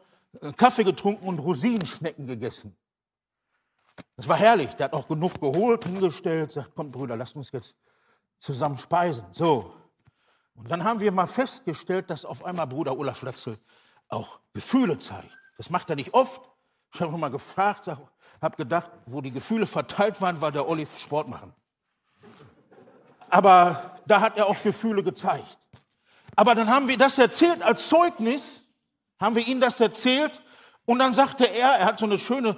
Kaffee 0.56 0.86
getrunken 0.86 1.28
und 1.28 1.40
Rosinenschnecken 1.40 2.26
gegessen. 2.26 2.74
Das 4.16 4.30
war 4.30 4.38
herrlich. 4.38 4.74
Der 4.76 4.86
hat 4.86 4.94
auch 4.94 5.10
genug 5.10 5.42
geholt, 5.42 5.84
hingestellt, 5.84 6.54
sagt, 6.54 6.72
komm 6.74 6.90
Brüder, 6.90 7.18
lasst 7.18 7.36
uns 7.36 7.52
jetzt 7.52 7.76
zusammen 8.40 8.78
speisen. 8.78 9.26
So. 9.34 9.76
Und 10.56 10.72
dann 10.72 10.84
haben 10.84 11.00
wir 11.00 11.12
mal 11.12 11.28
festgestellt, 11.28 12.10
dass 12.10 12.26
auf 12.26 12.44
einmal 12.44 12.68
Bruder 12.68 12.98
Olaf 12.98 13.22
Latzel 13.22 13.60
auch 14.10 14.40
Gefühle 14.54 14.98
zeigt. 14.98 15.38
Das 15.58 15.70
macht 15.70 15.90
er 15.90 15.96
nicht 15.96 16.14
oft. 16.14 16.42
Ich 16.94 17.02
habe 17.02 17.18
mal 17.18 17.30
gefragt, 17.30 17.88
habe 17.88 18.58
gedacht, 18.58 18.90
wo 19.06 19.22
die 19.22 19.32
Gefühle 19.32 19.66
verteilt 19.66 20.22
waren, 20.22 20.40
war 20.42 20.52
der 20.52 20.68
Olli 20.68 20.86
Sport 20.86 21.28
machen. 21.28 21.54
Aber 23.30 24.00
da 24.06 24.22
hat 24.22 24.38
er 24.38 24.48
auch 24.48 24.62
Gefühle 24.64 25.04
gezeigt. 25.04 25.60
Aber 26.36 26.56
dann 26.56 26.70
haben 26.70 26.88
wir 26.88 26.98
das 26.98 27.18
erzählt 27.18 27.64
als 27.64 27.88
Zeugnis, 27.88 28.62
haben 29.20 29.36
wir 29.36 29.48
ihm 29.48 29.60
das 29.60 29.80
erzählt 29.80 30.42
und 30.86 31.00
dann 31.00 31.14
sagte 31.14 31.46
er, 31.46 31.72
er 31.72 31.86
hat 31.86 32.00
so 32.00 32.06
eine 32.06 32.20
schöne 32.20 32.58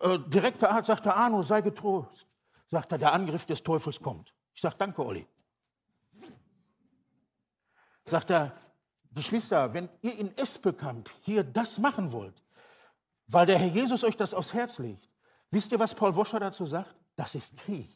äh, 0.00 0.18
direkte 0.26 0.70
Art, 0.70 0.86
sagte 0.86 1.14
Arno, 1.14 1.42
sei 1.42 1.60
getrost. 1.60 2.26
Sagt 2.66 2.92
er, 2.92 2.98
der 2.98 3.12
Angriff 3.12 3.46
des 3.46 3.62
Teufels 3.62 4.00
kommt. 4.00 4.34
Ich 4.54 4.60
sage, 4.60 4.74
danke, 4.78 5.04
Olli. 5.04 5.26
Sagt 8.08 8.30
er, 8.30 8.56
Geschwister, 9.12 9.72
wenn 9.74 9.88
ihr 10.02 10.16
in 10.16 10.36
Espelkamp 10.36 11.10
hier 11.22 11.44
das 11.44 11.78
machen 11.78 12.12
wollt, 12.12 12.42
weil 13.26 13.46
der 13.46 13.58
Herr 13.58 13.68
Jesus 13.68 14.04
euch 14.04 14.16
das 14.16 14.34
aufs 14.34 14.54
Herz 14.54 14.78
legt, 14.78 15.08
Wisst 15.50 15.72
ihr, 15.72 15.78
was 15.78 15.94
Paul 15.94 16.14
Woscher 16.14 16.40
dazu 16.40 16.66
sagt? 16.66 16.94
Das 17.16 17.34
ist 17.34 17.56
Krieg. 17.56 17.88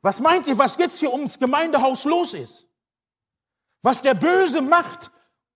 Was 0.00 0.20
meint 0.20 0.46
ihr, 0.46 0.56
was 0.58 0.76
jetzt 0.76 0.98
hier 0.98 1.12
ums 1.12 1.38
Gemeindehaus 1.38 2.04
los 2.04 2.34
ist? 2.34 2.66
Was 3.82 4.02
der 4.02 4.14
Böse 4.14 4.62
macht, 4.62 5.10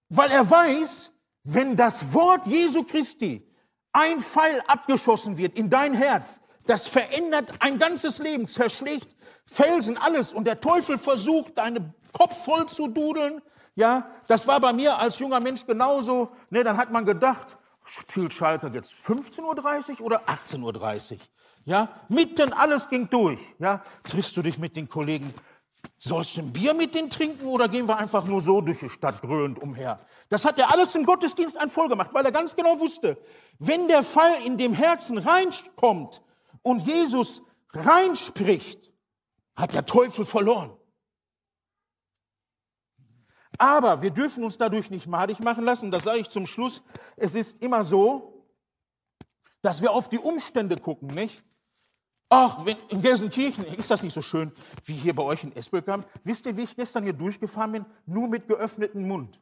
weil 0.09 0.31
er 0.31 0.51
weiß, 0.51 1.13
wenn 1.45 1.77
das 1.77 2.13
Wort 2.13 2.47
Jesu 2.47 2.83
Christi 2.83 3.47
ein 3.93 4.21
Pfeil 4.21 4.61
abgeschossen 4.67 5.39
wird 5.39 5.55
in 5.55 5.71
dein 5.71 5.95
Herz, 5.95 6.41
das 6.67 6.87
verändert 6.87 7.53
ein 7.61 7.79
ganzes 7.79 8.19
Leben, 8.19 8.47
zerschlägt 8.47 9.17
Felsen, 9.47 9.97
alles. 9.97 10.33
Und 10.33 10.45
der 10.47 10.61
Teufel 10.61 10.99
versucht, 10.99 11.57
deinen 11.57 11.95
Kopf 12.13 12.45
voll 12.45 12.67
zu 12.67 12.89
dudeln. 12.89 13.43
Ja, 13.75 14.11
das 14.27 14.47
war 14.47 14.61
bei 14.61 14.73
mir 14.73 14.99
als 14.99 15.19
junger 15.19 15.41
Mensch 15.41 15.65
genauso. 15.67 16.31
Ne, 16.51 16.65
dann 16.65 16.77
hat 16.77 16.91
man 16.91 17.05
gedacht, 17.07 17.57
spielt 17.85 18.33
Schalke 18.33 18.71
jetzt 18.75 18.93
15.30 18.93 20.01
Uhr 20.01 20.07
oder 20.07 20.29
18.30 20.29 21.13
Uhr? 21.13 21.19
Ja, 21.65 21.89
mitten 22.09 22.53
alles 22.53 22.89
ging 22.89 23.09
durch. 23.11 23.41
Ja, 23.59 23.83
triffst 24.03 24.37
du 24.37 24.43
dich 24.43 24.59
mit 24.59 24.75
den 24.75 24.89
Kollegen? 24.89 25.33
Sollst 25.99 26.37
du 26.37 26.41
ein 26.41 26.53
Bier 26.53 26.75
mit 26.75 26.95
denen 26.95 27.11
trinken 27.11 27.47
oder 27.47 27.69
gehen 27.69 27.87
wir 27.87 27.99
einfach 27.99 28.25
nur 28.25 28.41
so 28.41 28.61
durch 28.61 28.81
die 28.81 28.89
Stadt 28.89 29.21
grölend 29.21 29.61
umher? 29.61 30.01
Das 30.29 30.45
hat 30.45 30.59
er 30.59 30.73
alles 30.73 30.95
im 30.95 31.05
Gottesdienst 31.05 31.57
ein 31.57 31.69
voll 31.69 31.89
gemacht, 31.89 32.13
weil 32.13 32.25
er 32.25 32.33
ganz 32.33 32.57
genau 32.57 32.79
wusste, 32.81 33.19
wenn 33.59 33.89
der 33.89 34.03
Fall 34.03 34.35
in 34.45 34.57
dem 34.57 34.75
Herzen 34.75 35.19
reinkommt 35.19 36.23
und 36.63 36.81
Jesus 36.87 37.43
reinspricht, 37.73 38.93
hat 39.57 39.73
der 39.75 39.87
Teufel 39.87 40.25
verloren. 40.25 40.78
Aber 43.59 44.03
wir 44.03 44.11
dürfen 44.11 44.45
uns 44.45 44.57
dadurch 44.57 44.89
nicht 44.89 45.09
madig 45.09 45.41
machen 45.41 45.65
lassen. 45.65 45.91
Das 45.91 46.05
sage 46.05 46.21
ich 46.21 46.31
zum 46.31 46.47
Schluss. 46.47 46.83
Es 47.17 47.35
ist 47.35 47.61
immer 47.61 47.83
so, 47.83 48.47
dass 49.63 49.83
wir 49.83 49.91
auf 49.91 50.09
die 50.09 50.19
Umstände 50.19 50.77
gucken, 50.77 51.09
nicht? 51.09 51.43
Ach, 52.31 52.65
wenn, 52.65 52.77
in 52.89 53.03
Gelsenkirchen 53.03 53.65
ist 53.65 53.91
das 53.91 54.03
nicht 54.03 54.13
so 54.13 54.23
schön 54.23 54.53
wie 54.85 54.93
hier 54.93 55.15
bei 55.15 55.23
euch 55.23 55.45
in 55.45 55.57
Esböckheim. 55.57 56.05
Wisst 56.23 56.47
ihr, 56.47 56.57
wie 56.57 56.63
ich 56.63 56.77
gestern 56.77 57.03
hier 57.03 57.15
durchgefahren 57.15 57.73
bin? 57.73 57.87
Nur 58.07 58.29
mit 58.29 58.47
geöffnetem 58.47 59.09
Mund. 59.09 59.41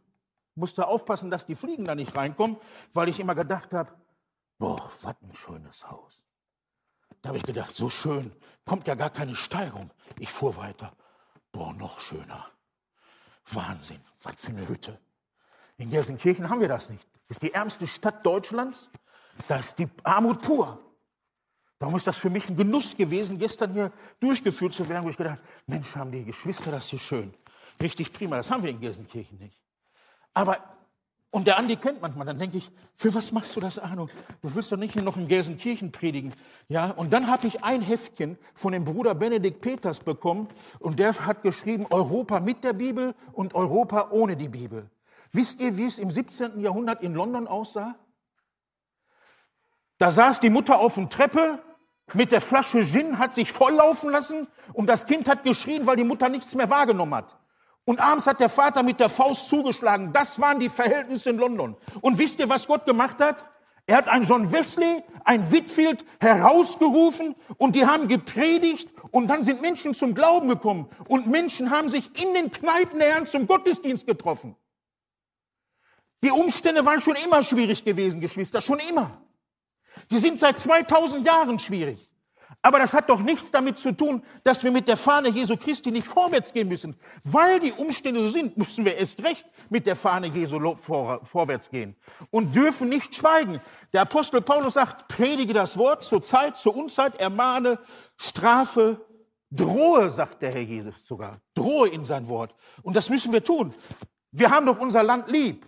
Musste 0.55 0.87
aufpassen, 0.87 1.31
dass 1.31 1.45
die 1.45 1.57
Fliegen 1.57 1.85
da 1.85 1.95
nicht 1.95 2.17
reinkommen, 2.17 2.57
weil 2.93 3.09
ich 3.09 3.21
immer 3.21 3.35
gedacht 3.35 3.75
habe, 3.75 3.93
boah, 4.59 4.91
was 5.03 5.15
ein 5.21 5.35
schönes 5.35 5.87
Haus. 5.91 6.23
Da 7.21 7.31
habe 7.31 7.39
ich 7.39 7.45
gedacht, 7.45 7.75
so 7.75 7.91
schön, 7.91 8.35
kommt 8.65 8.87
ja 8.87 8.95
gar 8.95 9.11
keine 9.11 9.35
Steigung. 9.35 9.91
Ich 10.19 10.31
fuhr 10.31 10.57
weiter. 10.57 10.93
Boah, 11.53 11.75
noch 11.75 12.01
schöner. 12.01 12.47
Wahnsinn, 13.53 14.01
was 14.23 14.41
für 14.41 14.51
eine 14.51 14.69
Hütte. 14.69 14.99
In 15.79 15.91
Gelsenkirchen 15.91 16.49
haben 16.49 16.61
wir 16.61 16.69
das 16.69 16.89
nicht. 16.91 17.07
Das 17.29 17.37
ist 17.37 17.43
die 17.43 17.53
ärmste 17.53 17.87
Stadt 17.87 18.25
Deutschlands. 18.25 18.91
Da 19.49 19.57
ist 19.59 19.79
die 19.79 19.89
Armut 20.03 20.43
pur. 20.43 20.83
Darum 21.79 21.97
ist 21.97 22.07
das 22.07 22.17
für 22.17 22.31
mich 22.31 22.49
ein 22.49 22.57
Genuss 22.57 22.97
gewesen, 22.97 23.39
gestern 23.39 23.73
hier 23.73 23.93
durchgeführt 24.19 24.73
zu 24.73 24.89
werden, 24.89 25.05
wo 25.05 25.11
ich 25.11 25.17
gedacht 25.17 25.43
Mensch, 25.67 25.95
haben 25.95 26.11
die 26.11 26.25
Geschwister 26.25 26.71
das 26.71 26.89
hier 26.89 26.99
schön. 26.99 27.35
Richtig 27.81 28.13
prima, 28.13 28.37
das 28.37 28.51
haben 28.51 28.63
wir 28.63 28.71
in 28.71 28.81
Gelsenkirchen 28.81 29.39
nicht. 29.39 29.61
Aber, 30.33 30.76
und 31.31 31.47
der 31.47 31.59
Andi 31.59 31.77
kennt 31.77 32.01
manchmal, 32.01 32.27
dann 32.27 32.39
denke 32.39 32.57
ich, 32.57 32.71
für 32.95 33.13
was 33.13 33.33
machst 33.33 33.55
du 33.57 33.61
das, 33.61 33.79
Arno? 33.79 34.09
Du 34.43 34.55
willst 34.55 34.73
doch 34.73 34.77
nicht 34.77 34.97
nur 34.97 35.05
noch 35.05 35.17
in 35.17 35.29
Gelsenkirchen 35.29 35.93
predigen. 35.93 36.33
Ja, 36.69 36.93
und 36.93 37.13
dann 37.13 37.27
habe 37.27 37.47
ich 37.47 37.63
ein 37.65 37.83
Heftchen 37.83 38.39
von 38.55 38.73
dem 38.73 38.85
Bruder 38.85 39.15
Benedikt 39.15 39.61
Peters 39.61 40.01
bekommen 40.01 40.49
und 40.79 40.99
der 40.99 41.13
hat 41.27 41.43
geschrieben, 41.43 41.87
Europa 41.91 42.41
mit 42.41 42.65
der 42.65 42.73
Bibel 42.73 43.15
und 43.33 43.55
Europa 43.55 44.09
ohne 44.11 44.37
die 44.37 44.49
Bibel. 44.49 44.89
Wisst 45.33 45.61
ihr, 45.61 45.77
wie 45.77 45.87
es 45.87 45.99
im 45.99 46.11
17. 46.11 46.61
Jahrhundert 46.61 47.03
in 47.03 47.15
London 47.15 47.47
aussah? 47.49 47.97
Da 49.99 50.13
saß 50.13 50.41
die 50.41 50.51
Mutter 50.51 50.79
auf 50.79 50.95
der 50.95 51.09
Treppe 51.09 51.59
mit 52.15 52.33
der 52.33 52.41
Flasche 52.41 52.85
Gin, 52.85 53.19
hat 53.19 53.35
sich 53.35 53.53
volllaufen 53.53 54.11
lassen 54.11 54.47
und 54.73 54.87
das 54.87 55.07
Kind 55.07 55.29
hat 55.29 55.43
geschrien, 55.43 55.87
weil 55.87 55.97
die 55.97 56.05
Mutter 56.05 56.29
nichts 56.29 56.55
mehr 56.55 56.71
wahrgenommen 56.71 57.15
hat. 57.15 57.37
Und 57.87 58.01
abends 58.01 58.27
hat 58.27 58.41
der 58.41 58.49
Vater 58.49 58.83
mit 58.83 58.99
der 58.99 59.09
Faust 59.09 59.49
zugeschlagen. 59.49 60.13
Das 60.13 60.41
waren 60.41 60.59
die 60.59 60.69
Verhältnisse 60.69 61.31
in 61.31 61.39
London. 61.39 61.77
Und 62.01 62.19
wisst 62.19 62.41
ihr, 62.41 62.49
was 62.49 62.67
Gott 62.67 62.85
gemacht 62.85 63.21
hat? 63.21 63.45
Er 63.87 63.97
hat 63.99 64.09
einen 64.09 64.25
John 64.25 64.51
Wesley, 64.51 65.05
ein 65.25 65.53
Whitfield 65.53 66.05
herausgerufen 66.21 67.37
und 67.57 67.77
die 67.77 67.87
haben 67.87 68.09
gepredigt 68.09 68.89
und 69.13 69.29
dann 69.29 69.43
sind 69.43 69.63
Menschen 69.63 69.95
zum 69.95 70.17
Glauben 70.17 70.49
gekommen 70.49 70.91
und 71.07 71.29
Menschen 71.29 71.71
haben 71.71 71.89
sich 71.89 72.11
in 72.21 72.35
den 72.35 72.51
Kneipen 72.51 72.99
der 72.99 73.13
Herren 73.13 73.27
zum 73.27 73.47
Gottesdienst 73.47 74.05
getroffen. 74.05 74.57
Die 76.25 76.33
Umstände 76.33 76.85
waren 76.85 77.01
schon 77.01 77.15
immer 77.25 77.45
schwierig 77.45 77.85
gewesen, 77.85 78.21
Geschwister, 78.21 78.61
schon 78.61 78.81
immer. 78.91 79.23
Die 80.11 80.19
sind 80.19 80.41
seit 80.41 80.59
2000 80.59 81.25
Jahren 81.25 81.61
schwierig. 81.61 82.11
Aber 82.67 82.81
das 82.81 82.95
hat 82.95 83.09
doch 83.09 83.21
nichts 83.21 83.53
damit 83.53 83.79
zu 83.79 83.93
tun, 83.93 84.25
dass 84.43 84.65
wir 84.65 84.73
mit 84.73 84.89
der 84.89 84.97
Fahne 84.97 85.29
Jesu 85.29 85.57
Christi 85.57 85.93
nicht 85.93 86.05
vorwärts 86.05 86.53
gehen 86.53 86.67
müssen. 86.67 86.97
Weil 87.23 87.61
die 87.61 87.71
Umstände 87.71 88.21
so 88.21 88.29
sind, 88.29 88.57
müssen 88.57 88.85
wir 88.85 88.97
erst 88.97 89.23
recht 89.23 89.47
mit 89.71 89.87
der 89.87 89.95
Fahne 89.95 90.27
Jesu 90.27 90.75
vor, 90.75 91.25
vorwärts 91.25 91.71
gehen 91.71 91.95
und 92.33 92.57
dürfen 92.57 92.89
nicht 92.89 93.15
schweigen. 93.15 93.61
Der 93.93 94.01
Apostel 94.01 94.41
Paulus 94.41 94.75
sagt, 94.75 95.07
predige 95.07 95.53
das 95.53 95.79
Wort 95.79 96.03
zur 96.03 96.21
Zeit, 96.21 96.57
zur 96.57 96.75
Unzeit, 96.75 97.21
ermahne, 97.21 97.79
strafe, 98.17 99.01
drohe, 99.49 100.11
sagt 100.11 100.43
der 100.43 100.51
Herr 100.51 100.63
Jesus 100.63 101.07
sogar. 101.07 101.39
Drohe 101.55 101.89
in 101.91 102.05
sein 102.05 102.27
Wort. 102.27 102.53
Und 102.83 102.97
das 102.97 103.11
müssen 103.11 103.33
wir 103.33 103.45
tun. 103.45 103.73
Wir 104.33 104.51
haben 104.51 104.67
doch 104.67 104.81
unser 104.81 105.05
Land 105.05 105.31
lieb. 105.31 105.65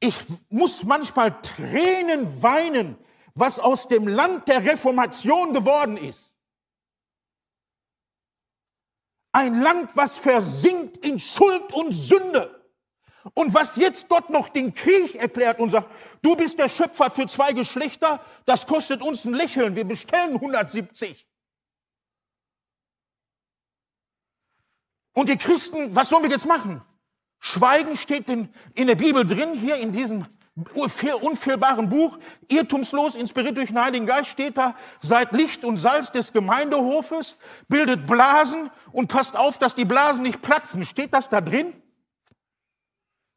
Ich 0.00 0.16
muss 0.48 0.82
manchmal 0.82 1.40
Tränen 1.42 2.42
weinen, 2.42 2.98
was 3.34 3.58
aus 3.58 3.88
dem 3.88 4.08
Land 4.08 4.48
der 4.48 4.64
Reformation 4.64 5.52
geworden 5.52 5.96
ist. 5.96 6.34
Ein 9.32 9.60
Land, 9.60 9.96
was 9.96 10.18
versinkt 10.18 11.04
in 11.06 11.18
Schuld 11.18 11.72
und 11.72 11.92
Sünde. 11.92 12.56
Und 13.34 13.54
was 13.54 13.76
jetzt 13.76 14.08
Gott 14.08 14.30
noch 14.30 14.48
den 14.48 14.72
Krieg 14.72 15.14
erklärt 15.14 15.60
und 15.60 15.70
sagt, 15.70 15.90
du 16.22 16.34
bist 16.36 16.58
der 16.58 16.68
Schöpfer 16.68 17.10
für 17.10 17.26
zwei 17.26 17.52
Geschlechter, 17.52 18.24
das 18.46 18.66
kostet 18.66 19.02
uns 19.02 19.24
ein 19.24 19.34
Lächeln, 19.34 19.76
wir 19.76 19.84
bestellen 19.84 20.34
170. 20.34 21.28
Und 25.12 25.28
die 25.28 25.36
Christen, 25.36 25.94
was 25.94 26.08
sollen 26.08 26.22
wir 26.22 26.30
jetzt 26.30 26.46
machen? 26.46 26.82
Schweigen 27.40 27.96
steht 27.96 28.28
in, 28.28 28.52
in 28.74 28.86
der 28.86 28.94
Bibel 28.94 29.26
drin, 29.26 29.54
hier 29.54 29.76
in 29.76 29.92
diesem 29.92 30.26
unfehlbaren 30.74 31.88
Buch, 31.88 32.18
irrtumslos, 32.48 33.14
inspiriert 33.14 33.56
durch 33.56 33.68
den 33.68 33.80
Heiligen 33.80 34.06
Geist, 34.06 34.30
steht 34.30 34.56
da, 34.56 34.74
seid 35.00 35.32
Licht 35.32 35.64
und 35.64 35.78
Salz 35.78 36.10
des 36.10 36.32
Gemeindehofes, 36.32 37.36
bildet 37.68 38.06
Blasen 38.06 38.70
und 38.92 39.08
passt 39.08 39.36
auf, 39.36 39.58
dass 39.58 39.74
die 39.74 39.84
Blasen 39.84 40.22
nicht 40.22 40.42
platzen. 40.42 40.84
Steht 40.84 41.14
das 41.14 41.28
da 41.28 41.40
drin? 41.40 41.80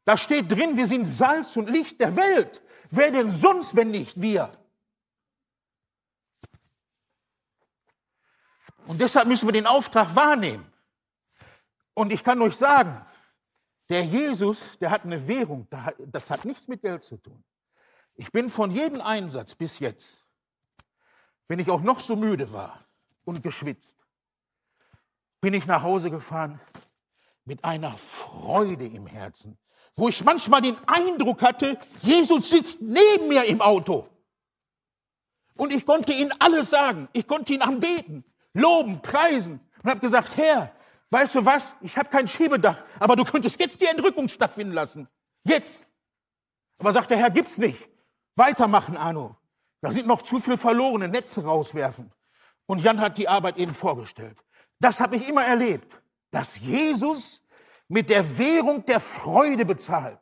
Da 0.04 0.16
steht 0.16 0.50
drin, 0.50 0.76
wir 0.76 0.86
sind 0.86 1.06
Salz 1.06 1.56
und 1.56 1.70
Licht 1.70 2.00
der 2.00 2.14
Welt. 2.16 2.62
Wer 2.90 3.10
denn 3.10 3.30
sonst, 3.30 3.74
wenn 3.74 3.90
nicht 3.90 4.20
wir? 4.20 4.52
Und 8.86 9.00
deshalb 9.00 9.28
müssen 9.28 9.48
wir 9.48 9.52
den 9.52 9.66
Auftrag 9.66 10.14
wahrnehmen. 10.14 10.70
Und 11.94 12.12
ich 12.12 12.22
kann 12.22 12.42
euch 12.42 12.56
sagen, 12.56 13.04
der 13.88 14.04
Jesus, 14.04 14.78
der 14.80 14.90
hat 14.90 15.04
eine 15.04 15.26
Währung, 15.26 15.66
das 15.98 16.30
hat 16.30 16.44
nichts 16.44 16.68
mit 16.68 16.82
Geld 16.82 17.04
zu 17.04 17.16
tun. 17.16 17.42
Ich 18.16 18.30
bin 18.32 18.48
von 18.48 18.70
jedem 18.70 19.00
Einsatz 19.00 19.54
bis 19.54 19.78
jetzt, 19.78 20.24
wenn 21.48 21.58
ich 21.58 21.70
auch 21.70 21.82
noch 21.82 22.00
so 22.00 22.16
müde 22.16 22.52
war 22.52 22.84
und 23.24 23.42
geschwitzt, 23.42 23.96
bin 25.40 25.52
ich 25.52 25.66
nach 25.66 25.82
Hause 25.82 26.10
gefahren 26.10 26.60
mit 27.44 27.62
einer 27.64 27.92
Freude 27.92 28.86
im 28.86 29.06
Herzen, 29.06 29.58
wo 29.94 30.08
ich 30.08 30.24
manchmal 30.24 30.62
den 30.62 30.76
Eindruck 30.86 31.42
hatte, 31.42 31.78
Jesus 32.00 32.50
sitzt 32.50 32.80
neben 32.80 33.28
mir 33.28 33.44
im 33.44 33.60
Auto. 33.60 34.08
Und 35.56 35.72
ich 35.72 35.86
konnte 35.86 36.12
ihm 36.12 36.32
alles 36.38 36.70
sagen. 36.70 37.08
Ich 37.12 37.26
konnte 37.26 37.52
ihn 37.52 37.62
anbeten, 37.62 38.24
loben, 38.54 39.00
preisen 39.02 39.60
und 39.82 39.90
habe 39.90 40.00
gesagt, 40.00 40.36
Herr, 40.36 40.73
weißt 41.14 41.36
du 41.36 41.44
was, 41.44 41.76
ich 41.80 41.96
habe 41.96 42.08
kein 42.08 42.26
Schiebedach, 42.26 42.82
aber 42.98 43.14
du 43.14 43.22
könntest 43.24 43.60
jetzt 43.60 43.80
die 43.80 43.86
Entrückung 43.86 44.28
stattfinden 44.28 44.74
lassen. 44.74 45.08
Jetzt. 45.44 45.86
Aber 46.78 46.92
sagt 46.92 47.10
der 47.10 47.18
Herr, 47.18 47.30
gibt's 47.30 47.56
nicht. 47.56 47.88
Weitermachen, 48.34 48.96
Arno. 48.96 49.36
Da 49.80 49.92
sind 49.92 50.08
noch 50.08 50.22
zu 50.22 50.40
viel 50.40 50.56
verlorene 50.56 51.06
Netze 51.06 51.44
rauswerfen. 51.44 52.10
Und 52.66 52.80
Jan 52.80 53.00
hat 53.00 53.16
die 53.16 53.28
Arbeit 53.28 53.58
eben 53.58 53.74
vorgestellt. 53.74 54.36
Das 54.80 54.98
habe 54.98 55.16
ich 55.16 55.28
immer 55.28 55.44
erlebt, 55.44 56.00
dass 56.32 56.58
Jesus 56.58 57.42
mit 57.86 58.10
der 58.10 58.36
Währung 58.36 58.84
der 58.84 58.98
Freude 58.98 59.64
bezahlt. 59.64 60.18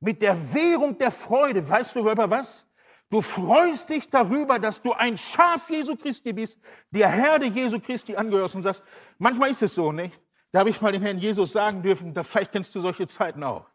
Mit 0.00 0.20
der 0.20 0.52
Währung 0.52 0.98
der 0.98 1.10
Freude. 1.10 1.66
Weißt 1.66 1.94
du 1.94 2.00
über 2.00 2.30
was? 2.30 2.66
Du 3.08 3.22
freust 3.22 3.88
dich 3.88 4.10
darüber, 4.10 4.58
dass 4.58 4.82
du 4.82 4.92
ein 4.92 5.16
Schaf 5.16 5.70
Jesu 5.70 5.94
Christi 5.94 6.32
bist, 6.32 6.58
der 6.90 7.08
Herde 7.08 7.46
Jesu 7.46 7.78
Christi 7.78 8.16
angehörst 8.16 8.56
und 8.56 8.62
sagst, 8.62 8.82
manchmal 9.18 9.50
ist 9.50 9.62
es 9.62 9.74
so, 9.74 9.92
nicht? 9.92 10.20
Da 10.52 10.60
habe 10.60 10.70
ich 10.70 10.80
mal 10.80 10.92
den 10.92 11.02
Herrn 11.02 11.18
Jesus 11.18 11.52
sagen 11.52 11.82
dürfen, 11.82 12.14
da 12.14 12.22
vielleicht 12.22 12.52
kennst 12.52 12.74
du 12.74 12.80
solche 12.80 13.06
Zeiten 13.06 13.42
auch, 13.42 13.68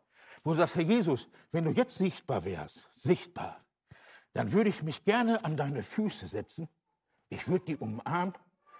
wo 0.44 0.52
du 0.52 0.58
sagst, 0.58 0.76
Herr 0.76 0.84
Jesus, 0.84 1.30
wenn 1.52 1.66
du 1.66 1.72
jetzt 1.72 1.98
sichtbar 1.98 2.44
wärst, 2.46 2.90
sichtbar, 2.92 3.64
dann 4.34 4.52
würde 4.52 4.70
ich 4.70 4.82
mich 4.82 5.04
gerne 5.04 5.44
an 5.44 5.58
deine 5.58 5.84
Füße 5.84 6.28
setzen, 6.28 6.70
ich 7.30 7.48
würde 7.48 7.66
die 7.66 7.78
umarmen, 7.78 8.34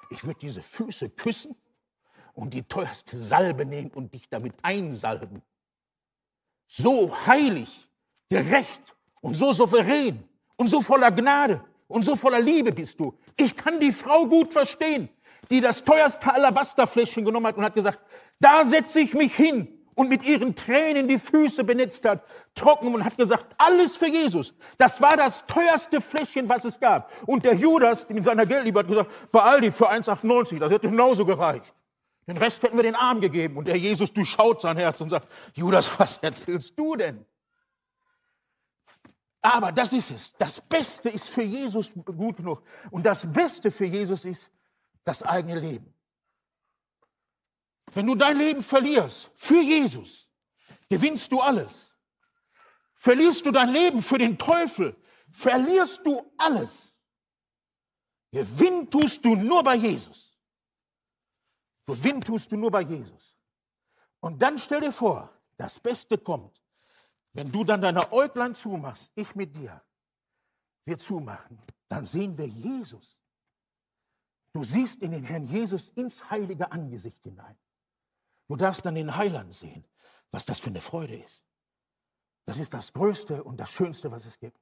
ich 0.10 0.24
würde 0.24 0.40
diese 0.40 0.62
Füße 0.62 1.10
küssen 1.12 1.56
und 2.34 2.54
die 2.54 2.64
teuerste 2.64 3.18
Salbe 3.18 3.66
nehmen 3.66 3.92
und 3.92 4.14
dich 4.14 4.30
damit 4.30 4.54
einsalben. 4.62 5.42
So 6.68 7.16
heilig, 7.28 7.88
gerecht 8.30 8.82
und 9.22 9.36
so 9.36 9.54
souverän 9.54 10.28
und 10.56 10.70
so 10.70 10.82
voller 10.82 11.12
Gnade 11.12 11.64
und 11.88 12.04
so 12.04 12.16
voller 12.16 12.40
Liebe 12.40 12.72
bist 12.72 13.00
du. 13.00 13.18
Ich 13.38 13.56
kann 13.56 13.80
die 13.80 13.92
Frau 13.92 14.26
gut 14.26 14.54
verstehen, 14.54 15.10
die 15.52 15.62
das 15.62 15.84
teuerste 15.84 16.34
Alabasterfläschchen 16.34 17.26
genommen 17.26 17.46
hat 17.46 17.58
und 17.58 17.64
hat 17.64 17.76
gesagt, 17.76 18.00
da 18.40 18.66
setze 18.66 19.02
ich 19.02 19.14
mich 19.14 19.36
hin 19.36 19.68
und 19.96 20.10
mit 20.10 20.24
ihren 20.24 20.56
Tränen 20.56 21.08
die 21.08 21.20
Füße 21.20 21.64
benetzt 21.64 22.06
hat, 22.06 22.24
trocken 22.56 22.94
und 22.96 23.04
hat 23.04 23.18
gesagt, 23.18 23.54
alles 23.58 23.98
für 23.98 24.08
Jesus. 24.08 24.54
Das 24.78 25.02
war 25.02 25.18
das 25.18 25.46
teuerste 25.46 26.00
Fläschchen, 26.00 26.48
was 26.48 26.64
es 26.66 26.80
gab. 26.80 27.12
Und 27.28 27.46
der 27.46 27.54
Judas 27.54 28.08
mit 28.10 28.24
seiner 28.24 28.46
Geldliebe 28.46 28.80
hat 28.80 28.88
gesagt, 28.88 29.12
bei 29.32 29.42
Aldi 29.42 29.72
für 29.72 29.92
1,98, 29.92 30.60
das 30.60 30.72
hätte 30.72 30.90
genauso 30.90 31.26
gereicht. 31.26 31.76
Den 32.28 32.38
Rest 32.38 32.64
hätten 32.64 32.78
wir 32.78 32.84
den 32.84 32.96
Arm 32.96 33.20
gegeben. 33.20 33.58
Und 33.58 33.68
der 33.68 33.78
Jesus 33.78 34.14
durchschaut 34.14 34.62
sein 34.62 34.78
Herz 34.78 35.02
und 35.02 35.10
sagt, 35.10 35.28
Judas, 35.54 35.92
was 36.00 36.18
erzählst 36.22 36.80
du 36.80 36.96
denn? 36.96 37.26
Aber 39.42 39.72
das 39.72 39.92
ist 39.92 40.12
es. 40.12 40.34
Das 40.38 40.62
Beste 40.62 41.10
ist 41.10 41.30
für 41.30 41.42
Jesus 41.42 41.92
gut 42.06 42.38
genug. 42.38 42.62
Und 42.92 43.06
das 43.06 43.30
Beste 43.32 43.72
für 43.72 43.86
Jesus 43.86 44.24
ist 44.24 44.52
das 45.04 45.24
eigene 45.24 45.60
Leben. 45.60 45.94
Wenn 47.94 48.08
du 48.08 48.16
dein 48.16 48.38
Leben 48.38 48.64
verlierst 48.64 49.32
für 49.36 49.62
Jesus, 49.62 50.32
gewinnst 50.90 51.32
du 51.32 51.42
alles. 51.42 51.94
Verlierst 52.96 53.46
du 53.46 53.52
dein 53.52 53.70
Leben 53.70 54.02
für 54.02 54.18
den 54.18 54.38
Teufel, 54.38 54.96
verlierst 55.32 56.06
du 56.06 56.32
alles. 56.38 56.96
Gewinn 58.32 58.90
tust 58.90 59.26
du 59.26 59.36
nur 59.36 59.64
bei 59.64 59.76
Jesus. 59.76 60.38
Gewinn 61.86 62.22
tust 62.22 62.52
du 62.52 62.58
nur 62.58 62.72
bei 62.72 62.82
Jesus. 62.82 63.38
Und 64.20 64.42
dann 64.42 64.58
stell 64.58 64.82
dir 64.82 64.92
vor, 64.92 65.36
das 65.58 65.80
Beste 65.80 66.18
kommt, 66.18 66.62
wenn 67.34 67.52
du 67.52 67.64
dann 67.64 67.82
deine 67.82 68.12
Äuglein 68.12 68.56
zumachst, 68.56 69.12
ich 69.16 69.36
mit 69.36 69.56
dir, 69.56 69.82
wir 70.86 70.98
zumachen, 70.98 71.62
dann 71.88 72.06
sehen 72.06 72.38
wir 72.38 72.48
Jesus. 72.48 73.21
Du 74.54 74.64
siehst 74.64 75.02
in 75.02 75.12
den 75.12 75.24
Herrn 75.24 75.46
Jesus 75.46 75.90
ins 75.90 76.30
heilige 76.30 76.72
Angesicht 76.72 77.24
hinein. 77.24 77.58
Du 78.48 78.56
darfst 78.56 78.86
dann 78.86 78.96
den 78.96 79.16
Heiland 79.16 79.54
sehen, 79.54 79.86
was 80.32 80.46
das 80.46 80.60
für 80.60 80.70
eine 80.70 80.82
Freude 80.82 81.16
ist. 81.16 81.44
Das 82.46 82.58
ist 82.58 82.74
das 82.74 82.92
Größte 82.92 83.44
und 83.44 83.58
das 83.58 83.72
Schönste, 83.72 84.12
was 84.12 84.26
es 84.26 84.40
gibt. 84.40 84.60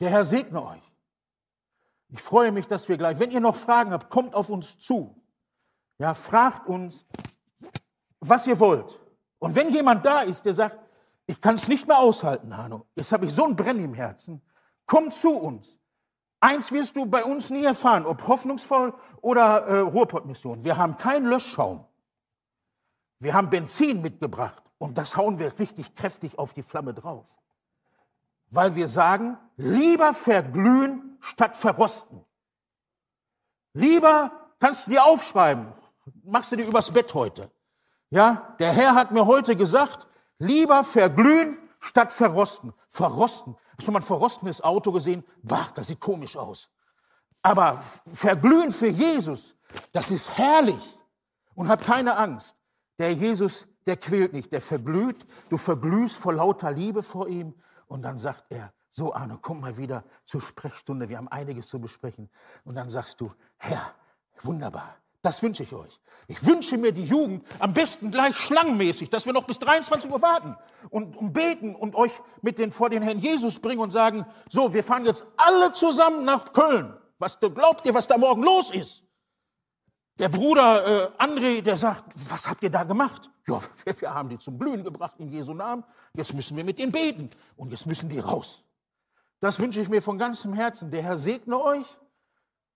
Der 0.00 0.10
Herr 0.10 0.24
segne 0.24 0.64
euch. 0.64 0.92
Ich 2.10 2.22
freue 2.22 2.52
mich, 2.52 2.66
dass 2.66 2.88
wir 2.88 2.96
gleich, 2.96 3.18
wenn 3.18 3.30
ihr 3.30 3.40
noch 3.40 3.56
Fragen 3.56 3.90
habt, 3.90 4.08
kommt 4.10 4.34
auf 4.34 4.50
uns 4.50 4.78
zu. 4.78 5.20
Ja, 5.98 6.14
fragt 6.14 6.68
uns, 6.68 7.04
was 8.20 8.46
ihr 8.46 8.58
wollt. 8.60 9.00
Und 9.38 9.54
wenn 9.54 9.70
jemand 9.70 10.06
da 10.06 10.20
ist, 10.20 10.44
der 10.44 10.54
sagt, 10.54 10.78
ich 11.26 11.40
kann 11.40 11.56
es 11.56 11.66
nicht 11.66 11.88
mehr 11.88 11.98
aushalten, 11.98 12.56
Hanno, 12.56 12.86
jetzt 12.94 13.12
habe 13.12 13.26
ich 13.26 13.32
so 13.32 13.44
ein 13.46 13.56
Brennen 13.56 13.84
im 13.84 13.94
Herzen, 13.94 14.42
komm 14.86 15.10
zu 15.10 15.30
uns. 15.30 15.80
Eins 16.44 16.72
wirst 16.72 16.94
du 16.94 17.06
bei 17.06 17.24
uns 17.24 17.48
nie 17.48 17.64
erfahren, 17.64 18.04
ob 18.04 18.28
hoffnungsvoll 18.28 18.92
oder 19.22 19.66
äh, 19.66 19.78
Ruhrpottmission. 19.78 20.62
Wir 20.62 20.76
haben 20.76 20.98
keinen 20.98 21.24
Löschschaum. 21.24 21.86
Wir 23.18 23.32
haben 23.32 23.48
Benzin 23.48 24.02
mitgebracht 24.02 24.62
und 24.76 24.98
das 24.98 25.16
hauen 25.16 25.38
wir 25.38 25.58
richtig 25.58 25.94
kräftig 25.94 26.38
auf 26.38 26.52
die 26.52 26.60
Flamme 26.60 26.92
drauf. 26.92 27.34
Weil 28.50 28.74
wir 28.74 28.88
sagen, 28.88 29.38
lieber 29.56 30.12
verglühen 30.12 31.16
statt 31.20 31.56
verrosten. 31.56 32.22
Lieber 33.72 34.30
kannst 34.60 34.86
du 34.86 34.90
dir 34.90 35.02
aufschreiben, 35.02 35.72
machst 36.24 36.52
du 36.52 36.56
dir 36.56 36.66
übers 36.66 36.90
Bett 36.90 37.14
heute. 37.14 37.50
Ja, 38.10 38.54
der 38.58 38.74
Herr 38.74 38.94
hat 38.94 39.12
mir 39.12 39.24
heute 39.24 39.56
gesagt, 39.56 40.06
lieber 40.38 40.84
verglühen 40.84 41.56
statt 41.80 42.12
verrosten. 42.12 42.74
Verrosten. 42.90 43.56
Schon 43.78 43.94
mal 43.94 44.00
ein 44.00 44.06
verrostendes 44.06 44.60
Auto 44.60 44.92
gesehen? 44.92 45.24
Wach, 45.42 45.72
das 45.72 45.88
sieht 45.88 46.00
komisch 46.00 46.36
aus. 46.36 46.68
Aber 47.42 47.82
verglühen 48.12 48.72
für 48.72 48.88
Jesus, 48.88 49.54
das 49.92 50.10
ist 50.10 50.38
herrlich. 50.38 50.98
Und 51.54 51.68
hab 51.68 51.84
keine 51.84 52.16
Angst. 52.16 52.56
Der 52.98 53.12
Jesus, 53.12 53.66
der 53.86 53.96
quält 53.96 54.32
nicht, 54.32 54.50
der 54.52 54.60
verglüht. 54.60 55.26
Du 55.50 55.56
verglühst 55.56 56.16
vor 56.16 56.32
lauter 56.32 56.72
Liebe 56.72 57.02
vor 57.02 57.28
ihm. 57.28 57.54
Und 57.86 58.02
dann 58.02 58.18
sagt 58.18 58.46
er, 58.48 58.72
so 58.90 59.12
Arne, 59.12 59.38
komm 59.40 59.60
mal 59.60 59.76
wieder 59.76 60.04
zur 60.24 60.40
Sprechstunde. 60.40 61.08
Wir 61.08 61.18
haben 61.18 61.28
einiges 61.28 61.68
zu 61.68 61.80
besprechen. 61.80 62.30
Und 62.64 62.76
dann 62.76 62.88
sagst 62.88 63.20
du, 63.20 63.32
Herr, 63.56 63.94
wunderbar. 64.42 64.96
Das 65.24 65.42
wünsche 65.42 65.62
ich 65.62 65.72
euch. 65.72 66.02
Ich 66.28 66.44
wünsche 66.44 66.76
mir 66.76 66.92
die 66.92 67.04
Jugend 67.04 67.46
am 67.58 67.72
besten 67.72 68.10
gleich 68.10 68.36
schlangenmäßig, 68.36 69.08
dass 69.08 69.24
wir 69.24 69.32
noch 69.32 69.46
bis 69.46 69.58
23 69.58 70.10
Uhr 70.10 70.20
warten 70.20 70.54
und, 70.90 71.16
und 71.16 71.32
beten 71.32 71.74
und 71.74 71.94
euch 71.94 72.12
mit 72.42 72.58
den, 72.58 72.70
vor 72.70 72.90
den 72.90 73.02
Herrn 73.02 73.18
Jesus 73.18 73.58
bringen 73.58 73.80
und 73.80 73.90
sagen, 73.90 74.26
so, 74.50 74.74
wir 74.74 74.84
fahren 74.84 75.06
jetzt 75.06 75.24
alle 75.38 75.72
zusammen 75.72 76.26
nach 76.26 76.52
Köln. 76.52 76.94
Was 77.18 77.40
glaubt 77.40 77.86
ihr, 77.86 77.94
was 77.94 78.06
da 78.06 78.18
morgen 78.18 78.42
los 78.42 78.70
ist? 78.70 79.02
Der 80.18 80.28
Bruder 80.28 81.14
äh, 81.18 81.22
André, 81.22 81.62
der 81.62 81.78
sagt, 81.78 82.04
was 82.30 82.46
habt 82.46 82.62
ihr 82.62 82.70
da 82.70 82.84
gemacht? 82.84 83.30
Ja, 83.46 83.62
wir, 83.84 84.00
wir 84.02 84.14
haben 84.14 84.28
die 84.28 84.38
zum 84.38 84.58
Blühen 84.58 84.84
gebracht 84.84 85.14
in 85.16 85.30
Jesu 85.30 85.54
Namen. 85.54 85.84
Jetzt 86.12 86.34
müssen 86.34 86.54
wir 86.54 86.64
mit 86.64 86.78
denen 86.78 86.92
beten 86.92 87.30
und 87.56 87.70
jetzt 87.70 87.86
müssen 87.86 88.10
die 88.10 88.18
raus. 88.18 88.62
Das 89.40 89.58
wünsche 89.58 89.80
ich 89.80 89.88
mir 89.88 90.02
von 90.02 90.18
ganzem 90.18 90.52
Herzen. 90.52 90.90
Der 90.90 91.02
Herr 91.02 91.16
segne 91.16 91.58
euch. 91.58 91.86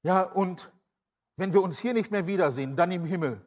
Ja, 0.02 0.22
und 0.22 0.70
wenn 1.38 1.52
wir 1.54 1.62
uns 1.62 1.78
hier 1.78 1.94
nicht 1.94 2.10
mehr 2.10 2.26
wiedersehen, 2.26 2.76
dann 2.76 2.90
im 2.90 3.04
Himmel. 3.04 3.40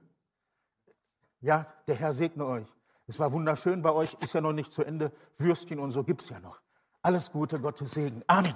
Ja, 1.42 1.68
der 1.88 1.96
Herr 1.96 2.14
segne 2.14 2.46
euch. 2.46 2.68
Es 3.06 3.20
war 3.20 3.34
wunderschön 3.34 3.82
bei 3.82 3.92
euch, 3.92 4.16
ist 4.22 4.34
ja 4.34 4.40
noch 4.40 4.54
nicht 4.54 4.72
zu 4.72 4.84
Ende. 4.84 5.12
Würstchen 5.38 5.78
und 5.78 5.92
so 5.92 6.04
gibt 6.04 6.22
es 6.22 6.30
ja 6.30 6.40
noch. 6.40 6.62
Alles 7.02 7.32
Gute, 7.32 7.60
Gottes 7.60 7.92
Segen. 7.92 8.24
Amen. 8.28 8.56